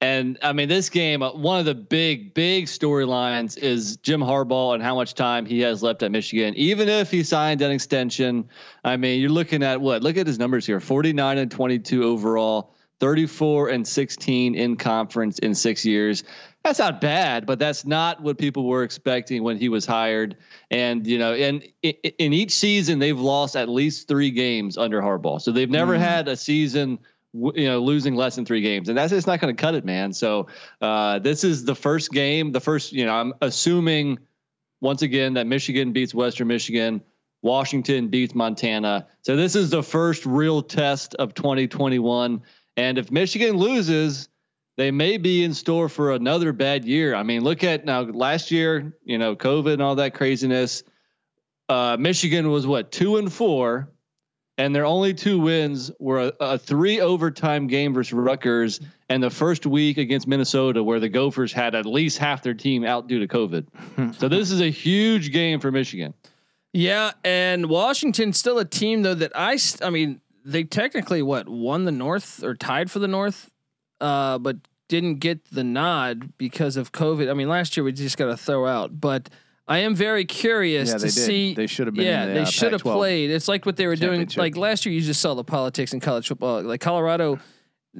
And 0.00 0.38
I 0.42 0.52
mean, 0.54 0.68
this 0.68 0.90
game, 0.90 1.22
uh, 1.22 1.32
one 1.34 1.60
of 1.60 1.66
the 1.66 1.76
big, 1.76 2.34
big 2.34 2.64
storylines 2.64 3.56
is 3.56 3.96
Jim 3.98 4.20
Harbaugh 4.20 4.74
and 4.74 4.82
how 4.82 4.96
much 4.96 5.14
time 5.14 5.46
he 5.46 5.60
has 5.60 5.84
left 5.84 6.02
at 6.02 6.10
Michigan. 6.10 6.52
Even 6.56 6.88
if 6.88 7.12
he 7.12 7.22
signed 7.22 7.62
an 7.62 7.70
extension, 7.70 8.48
I 8.82 8.96
mean, 8.96 9.20
you're 9.20 9.30
looking 9.30 9.62
at 9.62 9.80
what? 9.80 10.02
Look 10.02 10.16
at 10.16 10.26
his 10.26 10.40
numbers 10.40 10.66
here 10.66 10.80
49 10.80 11.38
and 11.38 11.48
22 11.48 12.02
overall, 12.02 12.74
34 12.98 13.68
and 13.68 13.86
16 13.86 14.56
in 14.56 14.74
conference 14.74 15.38
in 15.38 15.54
six 15.54 15.84
years. 15.84 16.24
That's 16.64 16.78
not 16.78 16.98
bad, 17.02 17.44
but 17.44 17.58
that's 17.58 17.84
not 17.84 18.22
what 18.22 18.38
people 18.38 18.66
were 18.66 18.84
expecting 18.84 19.42
when 19.42 19.58
he 19.58 19.68
was 19.68 19.84
hired. 19.84 20.38
And, 20.70 21.06
you 21.06 21.18
know, 21.18 21.34
and 21.34 21.62
in 21.82 22.32
each 22.32 22.52
season, 22.52 22.98
they've 22.98 23.20
lost 23.20 23.54
at 23.54 23.68
least 23.68 24.08
three 24.08 24.30
games 24.30 24.78
under 24.78 25.02
Harbaugh. 25.02 25.42
So 25.42 25.52
they've 25.52 25.68
never 25.68 25.94
mm. 25.94 26.00
had 26.00 26.26
a 26.26 26.36
season 26.36 26.98
you 27.34 27.66
know 27.66 27.80
losing 27.80 28.14
less 28.14 28.36
than 28.36 28.44
three 28.44 28.60
games 28.60 28.88
and 28.88 28.96
that's 28.96 29.10
just 29.10 29.26
not 29.26 29.40
going 29.40 29.54
to 29.54 29.60
cut 29.60 29.74
it 29.74 29.84
man 29.84 30.12
so 30.12 30.46
uh, 30.80 31.18
this 31.18 31.42
is 31.42 31.64
the 31.64 31.74
first 31.74 32.12
game 32.12 32.52
the 32.52 32.60
first 32.60 32.92
you 32.92 33.04
know 33.04 33.12
i'm 33.12 33.34
assuming 33.42 34.20
once 34.80 35.02
again 35.02 35.34
that 35.34 35.44
michigan 35.44 35.92
beats 35.92 36.14
western 36.14 36.46
michigan 36.46 37.02
washington 37.42 38.06
beats 38.06 38.36
montana 38.36 39.08
so 39.22 39.34
this 39.34 39.56
is 39.56 39.70
the 39.70 39.82
first 39.82 40.24
real 40.24 40.62
test 40.62 41.16
of 41.16 41.34
2021 41.34 42.40
and 42.76 42.98
if 42.98 43.10
michigan 43.10 43.56
loses 43.56 44.28
they 44.76 44.90
may 44.90 45.16
be 45.16 45.44
in 45.44 45.54
store 45.54 45.88
for 45.88 46.12
another 46.12 46.52
bad 46.52 46.84
year 46.84 47.14
i 47.14 47.22
mean 47.22 47.42
look 47.42 47.64
at 47.64 47.84
now 47.84 48.02
last 48.02 48.50
year 48.50 48.96
you 49.04 49.18
know 49.18 49.34
covid 49.36 49.74
and 49.74 49.82
all 49.82 49.96
that 49.96 50.14
craziness 50.14 50.82
uh, 51.68 51.96
michigan 51.98 52.50
was 52.50 52.66
what 52.66 52.92
two 52.92 53.16
and 53.16 53.32
four 53.32 53.88
and 54.56 54.74
their 54.74 54.86
only 54.86 55.14
two 55.14 55.40
wins 55.40 55.90
were 55.98 56.26
a, 56.26 56.32
a, 56.40 56.58
three 56.58 57.00
overtime 57.00 57.66
game 57.66 57.92
versus 57.92 58.12
Rutgers 58.12 58.80
and 59.08 59.22
the 59.22 59.30
first 59.30 59.66
week 59.66 59.98
against 59.98 60.28
Minnesota, 60.28 60.82
where 60.82 61.00
the 61.00 61.08
Gophers 61.08 61.52
had 61.52 61.74
at 61.74 61.86
least 61.86 62.18
half 62.18 62.42
their 62.42 62.54
team 62.54 62.84
out 62.84 63.08
due 63.08 63.26
to 63.26 63.26
COVID. 63.26 64.16
so 64.18 64.28
this 64.28 64.50
is 64.50 64.60
a 64.60 64.70
huge 64.70 65.32
game 65.32 65.60
for 65.60 65.72
Michigan. 65.72 66.14
Yeah, 66.72 67.12
and 67.24 67.68
Washington's 67.68 68.38
still 68.38 68.58
a 68.58 68.64
team 68.64 69.02
though 69.02 69.14
that 69.14 69.32
I, 69.34 69.58
I 69.82 69.90
mean, 69.90 70.20
they 70.44 70.64
technically 70.64 71.22
what 71.22 71.48
won 71.48 71.84
the 71.84 71.92
North 71.92 72.42
or 72.42 72.54
tied 72.54 72.90
for 72.90 72.98
the 72.98 73.08
North, 73.08 73.50
uh, 74.04 74.38
but 74.38 74.56
didn't 74.88 75.16
get 75.16 75.44
the 75.46 75.64
nod 75.64 76.36
because 76.36 76.76
of 76.76 76.92
COVID. 76.92 77.30
I 77.30 77.34
mean, 77.34 77.48
last 77.48 77.76
year 77.76 77.84
we 77.84 77.92
just 77.92 78.18
got 78.18 78.26
to 78.26 78.36
throw 78.36 78.66
out, 78.66 79.00
but 79.00 79.30
I 79.66 79.78
am 79.78 79.94
very 79.94 80.26
curious 80.26 80.90
yeah, 80.90 80.98
to 80.98 81.10
see. 81.10 81.54
They 81.54 81.66
should 81.66 81.86
have 81.86 81.94
been. 81.94 82.04
Yeah, 82.04 82.26
the, 82.26 82.32
they 82.34 82.40
uh, 82.42 82.44
should 82.44 82.72
have 82.72 82.82
played. 82.82 83.30
It's 83.30 83.48
like 83.48 83.64
what 83.64 83.76
they 83.76 83.86
were 83.86 83.96
doing. 83.96 84.28
Like 84.36 84.56
last 84.56 84.84
year, 84.84 84.94
you 84.94 85.00
just 85.00 85.22
saw 85.22 85.34
the 85.34 85.44
politics 85.44 85.94
in 85.94 86.00
college 86.00 86.28
football. 86.28 86.62
Like 86.62 86.82
Colorado, 86.82 87.38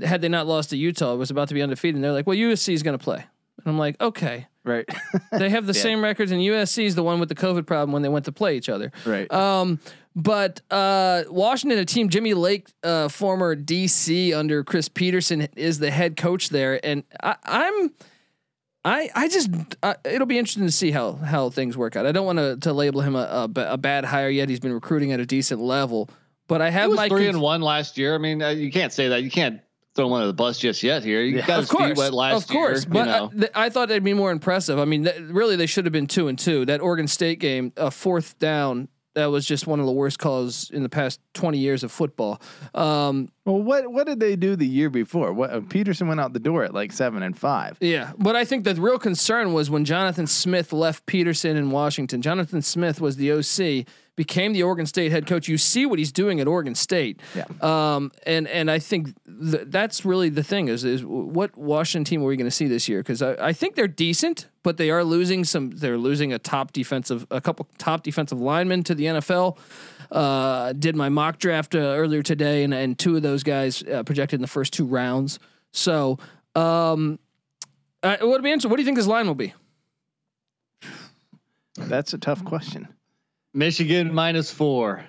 had 0.03 0.21
they 0.21 0.29
not 0.29 0.47
lost 0.47 0.71
to 0.71 0.77
Utah, 0.77 1.15
was 1.15 1.31
about 1.31 1.49
to 1.49 1.55
be 1.55 1.63
undefeated, 1.63 1.95
and 1.95 2.05
they're 2.05 2.13
like, 2.13 2.27
"Well, 2.27 2.37
USC 2.37 2.75
is 2.75 2.83
going 2.83 2.99
to 2.99 3.03
play." 3.03 3.17
And 3.17 3.67
I'm 3.67 3.79
like, 3.79 4.01
"Okay." 4.01 4.47
Right. 4.63 4.89
they 5.31 5.51
have 5.51 5.67
the 5.67 5.73
yeah. 5.77 5.83
same 5.83 6.03
records, 6.03 6.33
and 6.33 6.41
USC 6.41 6.85
is 6.85 6.95
the 6.95 7.03
one 7.03 7.21
with 7.21 7.29
the 7.29 7.35
COVID 7.35 7.67
problem 7.67 7.93
when 7.93 8.03
they 8.03 8.09
went 8.09 8.25
to 8.27 8.33
play 8.33 8.57
each 8.57 8.69
other. 8.69 8.93
Right. 9.05 9.31
Um, 9.33 9.79
but 10.15 10.61
uh, 10.71 11.25
Washington, 11.29 11.79
a 11.79 11.85
team, 11.85 12.09
Jimmy 12.09 12.35
Lake, 12.35 12.69
uh, 12.83 13.09
former 13.09 13.57
DC 13.57 14.37
under 14.37 14.63
Chris 14.63 14.89
Petersen, 14.89 15.43
is 15.57 15.79
the 15.79 15.91
head 15.91 16.17
coach 16.17 16.51
there, 16.51 16.85
and 16.85 17.03
I, 17.23 17.37
I'm 17.45 17.91
I 18.85 19.11
I 19.15 19.29
just 19.29 19.51
uh, 19.83 19.95
it'll 20.05 20.27
be 20.27 20.39
interesting 20.39 20.67
to 20.67 20.73
see 20.73 20.91
how 20.91 21.15
how 21.15 21.51
things 21.51 21.77
work 21.77 21.97
out. 21.97 22.07
I 22.07 22.13
don't 22.13 22.27
want 22.27 22.39
to 22.39 22.57
to 22.61 22.73
label 22.73 23.01
him 23.01 23.17
a, 23.17 23.49
a, 23.57 23.73
a 23.73 23.79
bad 23.79 24.05
hire 24.05 24.29
yet. 24.29 24.49
He's 24.49 24.61
been 24.61 24.73
recruiting 24.73 25.13
at 25.13 25.21
a 25.21 25.27
decent 25.27 25.61
level, 25.61 26.11
but 26.49 26.61
I 26.61 26.71
have 26.71 26.91
like 26.91 27.11
three 27.11 27.29
and 27.29 27.41
one 27.41 27.63
last 27.63 27.97
year. 27.97 28.15
I 28.15 28.19
mean, 28.19 28.43
uh, 28.43 28.51
you 28.51 28.71
can't 28.71 28.93
say 28.93 29.09
that. 29.09 29.23
You 29.23 29.31
can't 29.31 29.61
throw 29.97 30.09
one 30.09 30.21
of 30.21 30.27
the 30.27 30.35
bus 30.35 30.59
just 30.59 30.83
yet 30.83 31.03
here. 31.03 31.23
You 31.23 31.39
yeah. 31.39 31.47
got 31.47 31.61
his 31.61 31.71
feet 31.71 31.97
wet 31.97 32.13
last 32.13 32.43
Of 32.43 32.49
course, 32.49 32.85
year, 32.85 32.93
but 32.93 32.99
you 32.99 33.05
know. 33.05 33.31
I, 33.33 33.39
th- 33.39 33.53
I, 33.55 33.71
thought 33.71 33.89
they'd 33.89 34.03
be 34.03 34.13
more 34.13 34.33
impressive. 34.33 34.79
I 34.79 34.85
mean, 34.85 35.05
th- 35.05 35.21
really, 35.21 35.55
they 35.55 35.67
should 35.67 35.87
have 35.87 35.93
been 35.93 36.09
two 36.09 36.29
and 36.29 36.39
two. 36.39 36.65
That 36.67 36.81
Oregon 36.81 37.07
State 37.07 37.39
game, 37.39 37.73
a 37.77 37.91
fourth 37.91 38.39
down 38.39 38.89
that 39.15 39.27
was 39.27 39.47
just 39.47 39.67
one 39.67 39.81
of 39.81 39.87
the 39.87 39.93
worst 39.93 40.19
calls 40.19 40.71
in 40.71 40.83
the 40.83 40.89
past 40.89 41.21
20 41.35 41.59
years 41.59 41.83
of 41.83 41.93
football. 41.93 42.41
Um, 42.75 43.31
well, 43.45 43.63
what 43.63 43.91
what 43.93 44.07
did 44.07 44.21
they 44.21 44.37
do 44.37 44.57
the 44.57 44.67
year 44.67 44.91
before? 44.91 45.33
What 45.33 45.51
uh, 45.51 45.61
Petersen 45.61 46.09
went 46.09 46.21
out 46.21 46.33
the 46.33 46.39
door 46.39 46.65
at 46.65 46.75
like 46.75 46.93
seven 46.93 47.23
and 47.23 47.37
five. 47.37 47.77
Yeah, 47.81 48.13
but 48.19 48.37
I 48.37 48.45
think 48.45 48.65
the 48.65 48.75
real 48.75 48.99
concern 48.99 49.53
was 49.53 49.71
when 49.71 49.85
Jonathan 49.85 50.27
Smith 50.27 50.73
left 50.73 51.07
Petersen 51.07 51.57
in 51.57 51.71
Washington. 51.71 52.23
Jonathan 52.23 52.63
Smith 52.63 53.01
was 53.01 53.17
the 53.17 53.33
OC 53.33 53.87
became 54.17 54.53
the 54.53 54.63
Oregon 54.63 54.87
State 54.87 55.11
head 55.11 55.27
coach. 55.27 55.49
You 55.49 55.59
see 55.59 55.87
what 55.87 55.99
he's 55.99 56.13
doing 56.13 56.41
at 56.41 56.47
Oregon 56.47 56.75
State. 56.75 57.21
Yeah. 57.35 57.45
Um, 57.61 58.13
and 58.27 58.47
and 58.49 58.71
I 58.71 58.79
think 58.79 59.15
th- 59.27 59.65
that's 59.67 60.05
really 60.05 60.29
the 60.29 60.43
thing 60.43 60.69
is 60.69 60.85
is 60.85 61.05
what 61.05 61.57
Washington 61.57 62.05
team 62.05 62.23
are 62.23 62.27
we 62.27 62.37
going 62.37 62.47
to 62.47 62.51
see 62.51 62.69
this 62.69 62.89
year? 62.89 63.01
Because 63.01 63.23
I, 63.23 63.35
I 63.49 63.53
think 63.53 63.75
they're 63.75 63.89
decent, 63.89 64.49
but 64.63 64.77
they 64.77 64.91
are 64.91 65.05
losing 65.05 65.45
some. 65.45 65.71
They're 65.71 65.99
losing 65.99 66.33
a 66.33 66.39
top 66.39 66.73
defensive, 66.73 67.27
a 67.31 67.41
couple 67.41 67.69
top 67.79 68.03
defensive 68.03 68.41
linemen 68.41 68.85
to 68.85 68.95
the 68.95 69.05
NFL. 69.05 69.59
Uh, 70.11 70.73
did 70.75 70.95
my 70.95 71.09
mock 71.09 71.39
draft 71.39 71.75
uh, 71.75 71.79
earlier 71.79 72.23
today, 72.23 72.65
and 72.65 72.73
and 72.73 72.99
two 72.99 73.17
of 73.17 73.23
those 73.23 73.43
guys 73.43 73.83
uh, 73.83 74.03
projected 74.05 74.39
in 74.39 74.43
the 74.43 74.49
first 74.49 74.73
two 74.73 74.87
rounds. 74.87 75.39
So. 75.73 76.19
Um, 76.57 77.19
uh, 78.05 78.19
what 78.21 78.43
be 78.43 78.51
interesting? 78.51 78.71
What 78.71 78.77
do 78.77 78.83
you 78.83 78.87
think 78.87 78.99
this 78.99 79.07
line 79.07 79.27
will 79.27 79.35
be? 79.35 79.55
That's 81.77 82.13
a 82.13 82.19
tough 82.19 82.45
question. 82.45 82.87
Michigan 83.55 84.13
minus 84.13 84.51
four. 84.51 85.05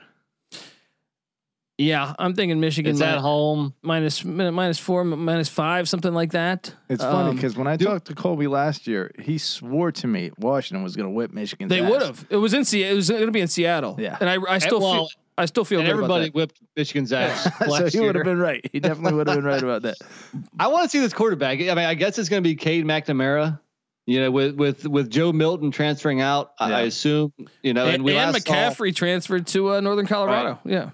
Yeah, 1.77 2.13
I'm 2.17 2.33
thinking 2.33 2.61
Michigan. 2.61 2.91
It's 2.91 3.01
at 3.01 3.17
home. 3.17 3.73
Minus 3.81 4.23
minus 4.23 4.79
four, 4.79 5.03
minus 5.03 5.49
five, 5.49 5.89
something 5.89 6.13
like 6.13 6.31
that. 6.31 6.73
It's 6.87 7.03
um, 7.03 7.11
funny 7.11 7.35
because 7.35 7.57
when 7.57 7.67
I 7.67 7.75
talked 7.75 8.07
to 8.07 8.15
Colby 8.15 8.47
last 8.47 8.87
year, 8.87 9.11
he 9.19 9.37
swore 9.37 9.91
to 9.93 10.07
me 10.07 10.31
Washington 10.37 10.83
was 10.83 10.95
going 10.95 11.09
to 11.09 11.13
whip 11.13 11.33
Michigan. 11.33 11.67
They 11.67 11.81
would 11.81 12.01
have. 12.01 12.25
It 12.29 12.37
was 12.37 12.53
in 12.53 12.63
Seattle. 12.63 12.93
It 12.93 12.95
was 12.95 13.09
going 13.09 13.25
to 13.25 13.31
be 13.31 13.41
in 13.41 13.49
Seattle. 13.49 13.97
Yeah, 13.99 14.17
and 14.21 14.29
I, 14.29 14.37
I 14.47 14.59
still 14.59 14.79
well, 14.79 14.93
feel. 14.93 15.09
I 15.37 15.45
still 15.47 15.65
feel 15.65 15.81
and 15.81 15.89
everybody 15.89 16.29
whipped 16.29 16.61
Michigan's 16.77 17.11
ass. 17.13 17.43
so 17.59 17.87
he 17.87 17.99
would 17.99 18.15
have 18.15 18.23
been 18.23 18.39
right. 18.39 18.65
He 18.71 18.79
definitely 18.79 19.17
would 19.17 19.27
have 19.27 19.35
been 19.35 19.45
right 19.45 19.61
about 19.61 19.81
that. 19.81 19.97
I 20.59 20.67
want 20.67 20.83
to 20.83 20.89
see 20.89 20.99
this 20.99 21.13
quarterback. 21.13 21.59
I 21.59 21.63
mean, 21.63 21.79
I 21.79 21.93
guess 21.93 22.17
it's 22.17 22.29
going 22.29 22.41
to 22.41 22.47
be 22.47 22.55
Cade 22.55 22.85
McNamara. 22.85 23.59
You 24.05 24.21
know, 24.21 24.31
with 24.31 24.55
with 24.55 24.85
with 24.85 25.09
Joe 25.09 25.33
Milton 25.33 25.71
transferring 25.71 26.21
out, 26.21 26.53
yeah. 26.59 26.67
I 26.67 26.81
assume 26.81 27.33
you 27.63 27.73
know, 27.73 27.85
and, 27.85 27.95
and, 27.95 28.03
we 28.03 28.15
and 28.15 28.35
McCaffrey 28.35 28.93
saw, 28.93 28.99
transferred 28.99 29.47
to 29.47 29.73
uh, 29.73 29.79
Northern 29.81 30.05
Colorado. 30.05 30.59
Right. 30.63 30.73
Yeah. 30.73 30.89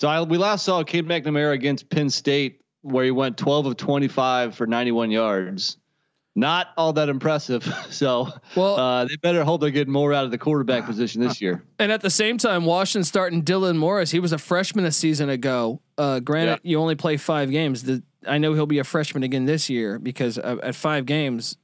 So 0.00 0.08
I, 0.08 0.22
we 0.22 0.38
last 0.38 0.64
saw 0.64 0.82
Cade 0.82 1.06
McNamara 1.06 1.52
against 1.52 1.88
Penn 1.88 2.10
State, 2.10 2.60
where 2.82 3.04
he 3.04 3.10
went 3.10 3.38
12 3.38 3.66
of 3.66 3.76
25 3.76 4.54
for 4.54 4.66
91 4.66 5.10
yards. 5.10 5.78
Not 6.36 6.66
all 6.76 6.94
that 6.94 7.08
impressive. 7.08 7.64
So, 7.94 8.28
well, 8.56 8.76
uh, 8.76 9.04
they 9.04 9.14
better 9.16 9.44
hope 9.44 9.60
they 9.60 9.70
get 9.70 9.86
more 9.86 10.12
out 10.12 10.24
of 10.24 10.32
the 10.32 10.38
quarterback 10.38 10.84
position 10.86 11.22
this 11.22 11.40
year. 11.40 11.62
And 11.78 11.92
at 11.92 12.00
the 12.00 12.10
same 12.10 12.38
time, 12.38 12.64
Washington 12.64 13.04
starting 13.04 13.44
Dylan 13.44 13.76
Morris. 13.76 14.10
He 14.10 14.18
was 14.18 14.32
a 14.32 14.38
freshman 14.38 14.84
a 14.84 14.90
season 14.90 15.28
ago. 15.28 15.80
Uh, 15.96 16.18
granted, 16.18 16.60
yeah. 16.64 16.70
you 16.70 16.80
only 16.80 16.96
play 16.96 17.16
five 17.18 17.52
games. 17.52 17.84
The, 17.84 18.02
I 18.26 18.38
know 18.38 18.52
he'll 18.52 18.66
be 18.66 18.80
a 18.80 18.84
freshman 18.84 19.22
again 19.22 19.44
this 19.44 19.70
year 19.70 20.00
because 20.00 20.36
uh, 20.36 20.56
at 20.60 20.74
five 20.74 21.06
games, 21.06 21.56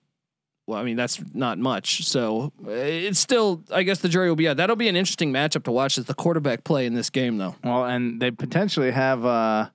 well, 0.70 0.78
I 0.78 0.84
mean 0.84 0.96
that's 0.96 1.20
not 1.34 1.58
much. 1.58 2.04
So 2.06 2.52
it's 2.66 3.18
still, 3.18 3.62
I 3.72 3.82
guess 3.82 3.98
the 3.98 4.08
jury 4.08 4.28
will 4.28 4.36
be 4.36 4.48
out. 4.48 4.56
That'll 4.56 4.76
be 4.76 4.88
an 4.88 4.94
interesting 4.94 5.32
matchup 5.32 5.64
to 5.64 5.72
watch 5.72 5.98
as 5.98 6.04
the 6.04 6.14
quarterback 6.14 6.62
play 6.62 6.86
in 6.86 6.94
this 6.94 7.10
game, 7.10 7.38
though. 7.38 7.56
Well, 7.64 7.84
and 7.84 8.22
they 8.22 8.30
potentially 8.30 8.92
have 8.92 9.26
uh, 9.26 9.68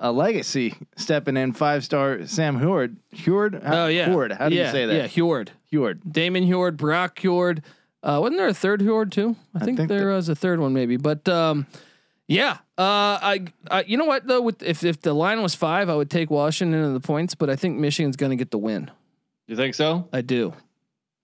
a 0.00 0.10
legacy 0.10 0.74
stepping 0.96 1.36
in. 1.36 1.52
Five 1.52 1.84
star 1.84 2.26
Sam 2.26 2.58
Huard. 2.58 2.96
Huard. 3.12 3.62
Oh 3.64 3.86
yeah. 3.86 4.06
Huard. 4.06 4.32
How 4.32 4.48
do 4.48 4.56
yeah, 4.56 4.66
you 4.66 4.72
say 4.72 4.86
that? 4.86 4.94
Yeah, 4.94 5.06
Huard. 5.06 5.52
Huard. 5.70 6.00
Damon 6.10 6.42
Huard. 6.42 6.76
Brock 6.76 7.18
Huard. 7.20 7.62
Uh, 8.02 8.18
wasn't 8.20 8.38
there 8.38 8.48
a 8.48 8.54
third 8.54 8.82
Huard 8.82 9.12
too? 9.12 9.36
I, 9.54 9.60
I 9.60 9.64
think, 9.64 9.78
think, 9.78 9.88
there 9.88 10.08
was 10.08 10.28
a 10.28 10.34
third 10.34 10.60
one 10.60 10.72
maybe, 10.74 10.96
but. 10.96 11.28
Um, 11.28 11.66
yeah, 12.26 12.52
uh, 12.78 13.20
I, 13.20 13.44
I, 13.70 13.82
you 13.82 13.98
know 13.98 14.06
what 14.06 14.26
though, 14.26 14.40
with 14.40 14.62
if 14.62 14.82
if 14.82 15.02
the 15.02 15.12
line 15.12 15.42
was 15.42 15.54
five, 15.54 15.90
I 15.90 15.94
would 15.94 16.10
take 16.10 16.30
Washington 16.30 16.82
in 16.82 16.94
the 16.94 17.00
points, 17.00 17.34
but 17.34 17.50
I 17.50 17.56
think 17.56 17.78
Michigan's 17.78 18.16
going 18.16 18.30
to 18.30 18.36
get 18.36 18.50
the 18.50 18.56
win. 18.56 18.90
You 19.46 19.56
think 19.56 19.74
so? 19.74 20.08
I 20.12 20.20
do. 20.20 20.52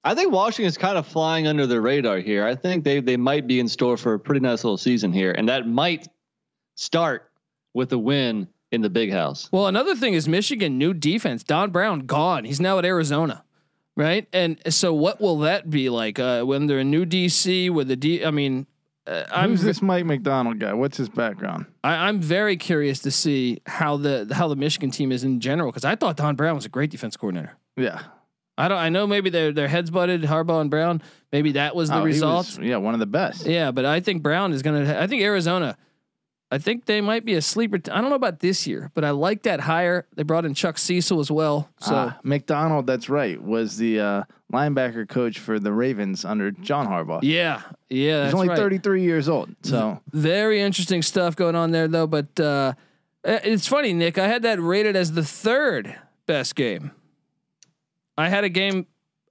I 0.02 0.14
think 0.14 0.32
Washington's 0.32 0.78
kind 0.78 0.96
of 0.96 1.06
flying 1.06 1.46
under 1.46 1.66
the 1.66 1.80
radar 1.80 2.18
here. 2.18 2.46
I 2.46 2.54
think 2.54 2.84
they 2.84 3.00
they 3.00 3.16
might 3.16 3.46
be 3.46 3.60
in 3.60 3.68
store 3.68 3.96
for 3.96 4.14
a 4.14 4.18
pretty 4.18 4.40
nice 4.40 4.64
little 4.64 4.78
season 4.78 5.12
here, 5.12 5.32
and 5.32 5.48
that 5.48 5.66
might 5.66 6.08
start 6.74 7.30
with 7.74 7.92
a 7.92 7.98
win 7.98 8.48
in 8.72 8.80
the 8.80 8.90
big 8.90 9.12
house. 9.12 9.50
Well, 9.52 9.66
another 9.66 9.94
thing 9.94 10.14
is 10.14 10.28
Michigan 10.28 10.78
new 10.78 10.94
defense. 10.94 11.44
Don 11.44 11.70
Brown 11.70 12.00
gone. 12.00 12.44
He's 12.44 12.60
now 12.60 12.78
at 12.78 12.84
Arizona, 12.84 13.44
right? 13.96 14.26
And 14.32 14.60
so 14.72 14.94
what 14.94 15.20
will 15.20 15.40
that 15.40 15.68
be 15.68 15.90
like 15.90 16.18
uh, 16.18 16.44
when 16.44 16.66
they're 16.66 16.78
a 16.78 16.84
new 16.84 17.04
DC 17.04 17.70
with 17.70 17.88
the 17.88 17.96
D? 17.96 18.24
I 18.24 18.30
mean, 18.30 18.66
uh, 19.06 19.24
I'm 19.30 19.50
who's 19.50 19.62
this 19.62 19.82
Mike 19.82 20.06
Macdonald 20.06 20.60
guy? 20.60 20.72
What's 20.72 20.96
his 20.96 21.08
background? 21.08 21.66
I, 21.84 22.08
am 22.08 22.20
very 22.20 22.56
curious 22.56 23.00
to 23.00 23.10
see 23.10 23.60
how 23.66 23.96
the 23.96 24.30
how 24.32 24.48
the 24.48 24.56
Michigan 24.56 24.90
team 24.90 25.12
is 25.12 25.24
in 25.24 25.40
general 25.40 25.70
because 25.70 25.84
I 25.84 25.96
thought 25.96 26.16
Don 26.16 26.36
Brown 26.36 26.54
was 26.54 26.64
a 26.64 26.70
great 26.70 26.90
defense 26.90 27.16
coordinator. 27.16 27.56
Yeah. 27.76 28.02
I 28.58 28.68
don't. 28.68 28.78
I 28.78 28.88
know 28.90 29.06
maybe 29.06 29.30
their 29.30 29.52
their 29.52 29.68
heads 29.68 29.90
butted 29.90 30.22
Harbaugh 30.22 30.60
and 30.60 30.70
Brown. 30.70 31.00
Maybe 31.32 31.52
that 31.52 31.74
was 31.74 31.88
the 31.88 31.96
Oh, 31.96 32.00
he 32.00 32.06
result. 32.06 32.46
was, 32.46 32.58
yeah, 32.58 32.76
one 32.76 32.92
of 32.92 33.00
the 33.00 33.06
best. 33.06 33.46
Yeah, 33.46 33.70
but 33.70 33.86
I 33.86 34.00
think 34.00 34.22
Brown 34.22 34.52
is 34.52 34.60
gonna. 34.62 34.98
I 35.00 35.06
think 35.06 35.22
Arizona. 35.22 35.78
I 36.52 36.58
think 36.58 36.84
they 36.84 37.00
might 37.00 37.24
be 37.24 37.34
a 37.34 37.40
sleeper. 37.42 37.78
T- 37.78 37.90
I 37.92 38.00
don't 38.00 38.10
know 38.10 38.16
about 38.16 38.40
this 38.40 38.66
year, 38.66 38.90
but 38.94 39.04
I 39.04 39.10
like 39.12 39.44
that 39.44 39.60
hire. 39.60 40.06
They 40.16 40.24
brought 40.24 40.44
in 40.44 40.52
Chuck 40.52 40.76
Cecil 40.78 41.20
as 41.20 41.30
well. 41.30 41.70
So 41.78 41.94
Ah, 41.94 42.18
Macdonald, 42.24 42.86
that's 42.88 43.08
right, 43.08 43.40
was 43.40 43.76
the 43.78 44.00
uh, 44.00 44.22
linebacker 44.52 45.08
coach 45.08 45.38
for 45.38 45.58
the 45.60 45.72
Ravens 45.72 46.24
under 46.24 46.50
John 46.50 46.86
Harbaugh. 46.88 47.20
yeah, 47.22 47.62
yeah, 47.88 48.16
that's 48.24 48.32
He's 48.32 48.34
only 48.34 48.48
right. 48.48 48.58
33 48.58 49.02
years 49.04 49.28
old. 49.28 49.54
So 49.62 50.00
Very 50.12 50.60
interesting 50.60 51.02
stuff 51.02 51.36
going 51.36 51.54
on 51.54 51.70
there, 51.70 51.86
though. 51.86 52.08
But 52.08 52.38
uh, 52.40 52.72
it's 53.24 53.68
funny, 53.68 53.92
Nick. 53.94 54.18
I 54.18 54.26
had 54.26 54.42
that 54.42 54.60
rated 54.60 54.96
as 54.96 55.12
the 55.12 55.24
third 55.24 55.96
best 56.26 56.56
game. 56.56 56.90
I 58.18 58.28
had 58.28 58.44
a 58.44 58.48
game 58.48 58.86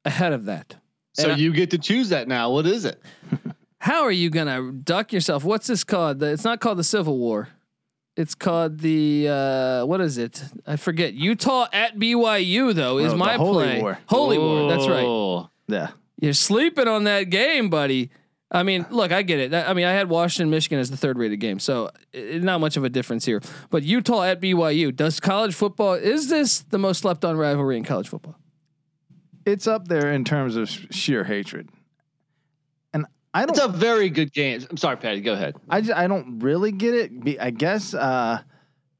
ahead 0.05 0.33
of 0.33 0.45
that. 0.45 0.75
So 1.13 1.23
And 1.23 1.33
I- 1.33 1.35
you 1.35 1.51
get 1.53 1.71
to 1.71 1.77
choose 1.77 2.09
that 2.09 2.27
now. 2.27 2.51
What 2.51 2.65
is 2.65 2.85
it? 2.85 3.01
How 3.79 4.03
are 4.03 4.11
you 4.11 4.29
gonna 4.29 4.71
duck 4.71 5.13
yourself? 5.13 5.43
What's 5.43 5.67
this 5.67 5.83
called? 5.83 6.19
The- 6.19 6.31
It's 6.31 6.43
not 6.43 6.59
called 6.59 6.77
the 6.77 6.83
Civil 6.83 7.17
War. 7.17 7.49
It's 8.17 8.35
called 8.35 8.79
the 8.79 9.27
uh, 9.29 9.85
what 9.85 10.01
is 10.01 10.17
it? 10.17 10.43
I 10.67 10.75
forget. 10.75 11.13
Utah 11.13 11.67
at 11.71 11.97
BYU 11.97 12.73
though 12.73 12.97
is 12.97 13.13
Oh, 13.13 13.17
my 13.17 13.35
Holy 13.35 13.65
play. 13.65 13.81
War. 13.81 13.99
Holy 14.07 14.37
War. 14.37 14.69
That's 14.69 14.87
right. 14.87 15.05
Oh. 15.05 15.49
yeah, 15.67 15.89
You're 16.21 16.33
sleeping 16.33 16.87
on 16.89 17.05
that 17.05 17.29
game, 17.29 17.69
buddy. 17.69 18.09
I 18.51 18.63
mean, 18.63 18.85
look, 18.89 19.11
I 19.13 19.21
get 19.21 19.39
it. 19.39 19.53
I 19.53 19.73
mean, 19.73 19.85
I 19.85 19.91
had 19.93 20.09
Washington, 20.09 20.49
Michigan 20.49 20.79
as 20.79 20.89
the 20.89 20.97
third 20.97 21.17
rated 21.19 21.39
game, 21.39 21.59
so 21.59 21.91
it, 22.11 22.43
not 22.43 22.59
much 22.59 22.75
of 22.77 22.83
a 22.83 22.89
difference 22.89 23.23
here. 23.23 23.41
But 23.69 23.83
Utah 23.83 24.23
at 24.23 24.41
BYU. 24.41 24.93
Does 24.93 25.19
college 25.21 25.53
football 25.55 25.93
is 25.93 26.29
this 26.29 26.59
the 26.61 26.79
most 26.79 26.99
slept 27.01 27.23
on 27.23 27.37
rivalry 27.37 27.77
in 27.77 27.85
college 27.85 28.09
football? 28.09 28.35
It's 29.51 29.67
up 29.67 29.87
there 29.87 30.11
in 30.11 30.23
terms 30.23 30.55
of 30.55 30.69
sheer 30.69 31.23
hatred. 31.23 31.69
And 32.93 33.05
I 33.33 33.45
don't 33.45 33.55
It's 33.55 33.63
a 33.65 33.67
very 33.69 34.09
good 34.09 34.33
game. 34.33 34.65
I'm 34.69 34.77
sorry, 34.77 34.97
Patty. 34.97 35.21
Go 35.21 35.33
ahead. 35.33 35.55
I 35.69 35.81
just, 35.81 35.97
I 35.97 36.07
don't 36.07 36.39
really 36.39 36.71
get 36.71 36.93
it. 36.95 37.37
I 37.39 37.51
guess 37.51 37.93
uh 37.93 38.39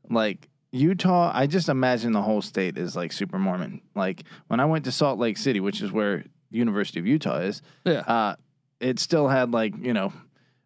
like 0.10 0.48
Utah, 0.72 1.32
I 1.34 1.48
just 1.48 1.68
imagine 1.70 2.12
the 2.12 2.22
whole 2.22 2.42
state 2.42 2.78
is 2.78 2.96
like 2.96 3.12
super 3.12 3.40
Mormon. 3.40 3.82
Like 3.96 4.24
when 4.48 4.60
I 4.60 4.66
went 4.66 4.86
to 4.86 4.92
Salt 4.92 5.18
Lake 5.20 5.38
City, 5.38 5.60
which 5.60 5.82
is 5.82 5.92
where 5.92 6.24
University 6.52 7.00
of 7.00 7.08
Utah 7.08 7.40
is, 7.40 7.62
Yeah. 7.86 8.00
uh 8.02 8.36
it 8.80 9.00
still 9.00 9.28
had 9.28 9.52
like, 9.52 9.74
you 9.78 9.94
know, 9.94 10.14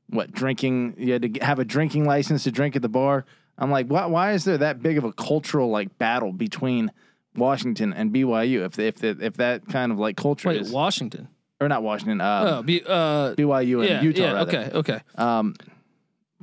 what 0.10 0.32
drinking 0.32 0.96
you 0.98 1.14
had 1.14 1.22
to 1.34 1.40
have 1.46 1.60
a 1.60 1.66
drinking 1.66 2.06
license 2.06 2.44
to 2.44 2.52
drink 2.52 2.76
at 2.76 2.82
the 2.82 2.90
bar. 2.90 3.26
I'm 3.58 3.72
like, 3.72 3.88
why 3.88 4.06
why 4.08 4.34
is 4.34 4.44
there 4.44 4.58
that 4.58 4.82
big 4.82 4.98
of 4.98 5.04
a 5.04 5.14
cultural 5.14 5.70
like 5.70 5.98
battle 5.98 6.34
between 6.34 6.92
Washington 7.36 7.94
and 7.94 8.14
BYU 8.14 8.66
if 8.66 8.80
if 8.80 9.04
if 9.04 9.34
that 9.38 9.68
kind 9.68 9.92
of 9.92 10.00
like 10.00 10.18
culture 10.18 10.50
Wait, 10.50 10.62
is 10.62 10.72
Washington. 10.72 11.28
or 11.60 11.68
not 11.68 11.84
Washington 11.84 12.22
uh 12.22 12.58
oh, 12.60 12.64
B, 12.64 12.82
uh, 12.86 13.36
BYU 13.36 13.80
and 13.80 13.90
yeah, 13.90 14.02
Utah 14.02 14.22
yeah. 14.22 14.32
rather. 14.34 14.58
Okay, 14.58 14.78
okay. 14.78 15.00
Um, 15.16 15.56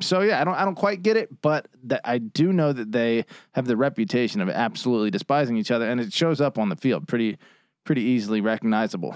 so 0.00 0.20
yeah, 0.23 0.40
I 0.40 0.44
don't 0.44 0.54
I 0.54 0.64
don't 0.64 0.75
quite 0.75 1.02
get 1.02 1.16
it, 1.16 1.28
but 1.42 1.68
that 1.85 2.00
I 2.04 2.18
do 2.18 2.52
know 2.52 2.73
that 2.73 2.92
they 2.92 3.26
have 3.52 3.66
the 3.66 3.76
reputation 3.76 4.40
of 4.40 4.49
absolutely 4.49 5.11
despising 5.11 5.56
each 5.56 5.70
other, 5.70 5.88
and 5.88 6.00
it 6.00 6.12
shows 6.12 6.40
up 6.40 6.59
on 6.59 6.68
the 6.68 6.76
field 6.76 7.06
pretty 7.06 7.38
pretty 7.85 8.02
easily 8.02 8.40
recognizable. 8.40 9.14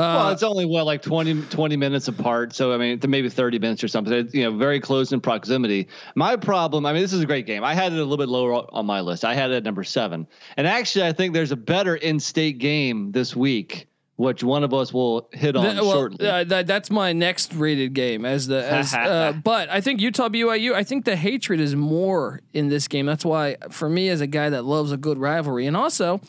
Well, 0.00 0.26
Uh, 0.26 0.32
it's 0.32 0.42
only 0.42 0.64
what 0.64 0.86
like 0.86 1.02
20, 1.02 1.42
20 1.42 1.76
minutes 1.76 2.08
apart. 2.08 2.54
So 2.54 2.72
I 2.72 2.78
mean, 2.78 3.00
maybe 3.06 3.28
thirty 3.28 3.58
minutes 3.58 3.84
or 3.84 3.88
something. 3.88 4.12
It's, 4.12 4.34
you 4.34 4.44
know, 4.44 4.56
very 4.56 4.80
close 4.80 5.12
in 5.12 5.20
proximity. 5.20 5.88
My 6.14 6.36
problem. 6.36 6.86
I 6.86 6.92
mean, 6.92 7.02
this 7.02 7.12
is 7.12 7.20
a 7.22 7.26
great 7.26 7.46
game. 7.46 7.64
I 7.64 7.74
had 7.74 7.92
it 7.92 7.96
a 7.96 8.02
little 8.02 8.16
bit 8.16 8.28
lower 8.28 8.64
on 8.74 8.86
my 8.86 9.00
list. 9.00 9.24
I 9.24 9.34
had 9.34 9.50
it 9.50 9.56
at 9.56 9.64
number 9.64 9.84
seven. 9.84 10.26
And 10.56 10.66
actually, 10.66 11.06
I 11.06 11.12
think 11.12 11.34
there's 11.34 11.52
a 11.52 11.56
better 11.56 11.94
in-state 11.96 12.58
game 12.58 13.12
this 13.12 13.36
week, 13.36 13.86
which 14.16 14.42
one 14.42 14.64
of 14.64 14.74
us 14.74 14.92
will 14.92 15.28
hit 15.32 15.56
on 15.56 15.64
well, 15.64 15.92
shortly. 15.92 16.26
uh, 16.28 16.44
that, 16.44 16.66
that's 16.66 16.90
my 16.90 17.12
next 17.12 17.54
rated 17.54 17.94
game 17.94 18.24
as 18.24 18.46
the 18.46 18.64
as 18.64 18.92
uh, 18.94 19.32
but 19.42 19.68
I 19.70 19.80
think 19.80 20.00
Utah 20.00 20.28
BYU 20.28 20.74
I 20.74 20.84
think 20.84 21.04
the 21.04 21.16
hatred 21.16 21.58
is 21.60 21.74
more 21.74 22.40
in 22.52 22.68
this 22.68 22.86
game. 22.88 23.06
That's 23.06 23.24
why 23.24 23.56
for 23.70 23.88
me 23.88 24.08
as 24.08 24.20
a 24.20 24.26
guy 24.26 24.50
that 24.50 24.64
loves 24.64 24.92
a 24.92 24.96
good 24.96 25.18
rivalry 25.18 25.66
and 25.66 25.76
also 25.76 26.20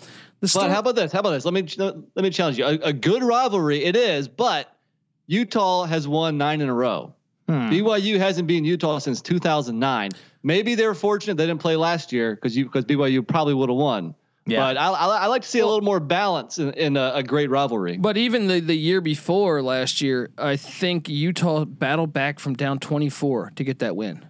the 0.42 0.46
But 0.46 0.50
story, 0.50 0.70
how 0.72 0.80
about 0.80 0.96
this? 0.96 1.12
How 1.12 1.20
about 1.20 1.32
this? 1.32 1.46
Let 1.46 1.54
me 1.54 1.68
let 1.78 2.24
me 2.24 2.32
challenge 2.32 2.58
you. 2.58 2.66
A, 2.66 2.74
a 2.86 2.94
good 2.94 3.24
rivalry 3.24 3.84
it 3.84 3.96
is, 3.96 4.28
but 4.28 4.76
Utah 5.28 5.86
has 5.86 6.08
won 6.08 6.38
nine 6.38 6.62
in 6.62 6.68
a 6.68 6.74
row. 6.74 7.14
Hmm. 7.48 7.70
BYU 7.70 8.18
hasn't 8.18 8.48
been 8.48 8.66
Utah 8.66 8.98
since 8.98 9.22
2009. 9.22 10.10
Maybe 10.42 10.74
they're 10.74 10.96
fortunate 10.96 11.38
they 11.38 11.46
didn't 11.46 11.62
play 11.62 11.76
last 11.76 12.12
year 12.12 12.34
because 12.34 12.58
you 12.58 12.66
because 12.66 12.86
BYU 12.86 13.26
probably 13.26 13.54
would 13.54 13.70
have 13.70 13.78
won. 13.78 14.16
Yeah. 14.48 14.60
But 14.60 14.78
I, 14.78 14.90
I, 14.90 15.18
I 15.18 15.26
like 15.28 15.44
to 15.44 15.48
see 15.48 15.60
a 15.60 15.66
little 15.66 15.82
more 15.82 16.00
balance 16.00 16.58
in, 16.58 16.74
in 16.74 16.98
a, 16.98 17.12
a 17.16 17.24
great 17.24 17.52
rivalry. 17.52 17.98
but 17.98 18.18
even 18.18 18.48
the 18.48 18.60
the 18.60 18.76
year 18.76 19.00
before 19.00 19.62
last 19.62 20.02
year 20.02 20.32
I 20.40 20.56
think 20.56 21.08
Utah 21.08 21.66
battled 21.66 22.14
back 22.14 22.40
from 22.40 22.56
down 22.56 22.80
24 22.80 23.54
to 23.58 23.64
get 23.64 23.78
that 23.80 23.96
win. 23.96 24.26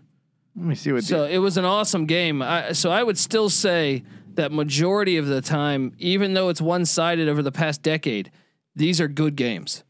Let 0.58 0.66
me 0.66 0.76
see 0.76 0.92
what. 0.92 1.06
So 1.06 1.22
the, 1.22 1.36
it 1.36 1.38
was 1.38 1.56
an 1.56 1.64
awesome 1.64 2.06
game. 2.06 2.42
I, 2.42 2.74
so 2.74 2.92
I 2.92 3.02
would 3.02 3.18
still 3.18 3.50
say 3.50 4.04
that 4.36 4.52
majority 4.52 5.18
of 5.18 5.28
the 5.28 5.42
time, 5.42 5.94
even 5.98 6.34
though 6.34 6.50
it's 6.50 6.62
one 6.62 6.86
sided 6.86 7.28
over 7.30 7.42
the 7.42 7.52
past 7.52 7.82
decade, 7.82 8.32
these 8.76 9.02
are 9.02 9.08
good 9.08 9.36
games. 9.36 9.84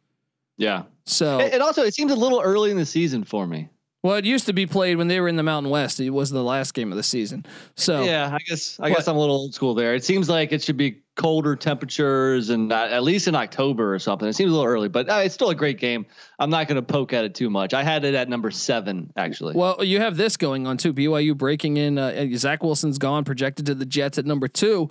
yeah. 0.58 0.84
So 1.06 1.40
And, 1.40 1.54
and 1.54 1.64
also, 1.64 1.82
it 1.82 1.94
seems 1.96 2.12
a 2.12 2.16
little 2.16 2.40
early 2.40 2.70
in 2.70 2.78
the 2.78 2.86
season 2.86 3.24
for 3.24 3.48
me. 3.48 3.70
Well, 4.04 4.16
it 4.16 4.26
used 4.26 4.46
to 4.46 4.54
be 4.54 4.66
played 4.66 4.98
when 4.98 5.08
they 5.08 5.20
were 5.20 5.28
in 5.28 5.36
the 5.36 5.44
Mountain 5.44 5.72
West. 5.72 6.00
It 6.00 6.12
was 6.12 6.30
the 6.30 6.44
last 6.44 6.74
game 6.74 6.92
of 6.92 6.96
the 6.98 7.04
season. 7.04 7.46
So 7.76 8.04
Yeah, 8.04 8.30
I 8.34 8.38
guess 8.48 8.80
I 8.80 8.90
guess 8.90 9.08
I'm 9.08 9.16
a 9.16 9.20
little 9.20 9.36
old 9.36 9.54
school 9.54 9.74
there. 9.74 9.94
It 9.96 10.04
seems 10.04 10.30
like 10.30 10.52
it 10.52 10.62
should 10.62 10.78
be 10.78 11.02
colder 11.22 11.56
temperatures 11.56 12.50
and 12.50 12.74
uh, 12.74 12.88
at 12.90 13.04
least 13.04 13.28
in 13.28 13.36
October 13.36 13.94
or 13.94 14.00
something. 14.00 14.28
It 14.28 14.34
seems 14.34 14.52
a 14.52 14.56
little 14.56 14.68
early, 14.68 14.90
but 14.90 15.08
uh, 15.08 15.22
it's 15.24 15.36
still 15.36 15.52
a 15.52 15.56
great 15.56 15.78
game. 15.78 16.08
I'm 16.40 16.50
not 16.50 16.68
going 16.68 16.78
to 16.78 16.82
poke 16.82 17.14
at 17.14 17.24
it 17.24 17.36
too 17.36 17.52
much. 17.52 17.76
I 17.76 17.84
had 17.84 18.04
it 18.06 18.16
at 18.16 18.28
number 18.28 18.50
seven 18.50 19.14
actually. 19.16 19.54
well, 19.56 19.84
you 19.84 20.00
have 20.00 20.18
this 20.18 20.36
going 20.36 20.66
on 20.66 20.78
too. 20.78 20.96
BYU 20.96 21.38
breaking 21.38 21.78
in. 21.78 22.00
Uh, 22.00 22.28
Zach 22.34 22.64
Wilson's 22.64 22.98
gone, 22.98 23.24
projected 23.24 23.68
to 23.68 23.76
the 23.76 23.86
Jets 23.86 24.18
at 24.18 24.26
number 24.26 24.48
two. 24.48 24.90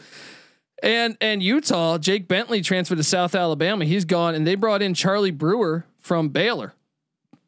And 0.84 1.16
and 1.20 1.42
Utah, 1.42 1.98
Jake 1.98 2.28
Bentley 2.28 2.62
transferred 2.62 2.98
to 2.98 3.04
South 3.04 3.34
Alabama. 3.34 3.84
He's 3.84 4.04
gone, 4.04 4.36
and 4.36 4.46
they 4.46 4.54
brought 4.54 4.82
in 4.82 4.94
Charlie 4.94 5.32
Brewer 5.32 5.84
from 5.98 6.28
Baylor. 6.28 6.74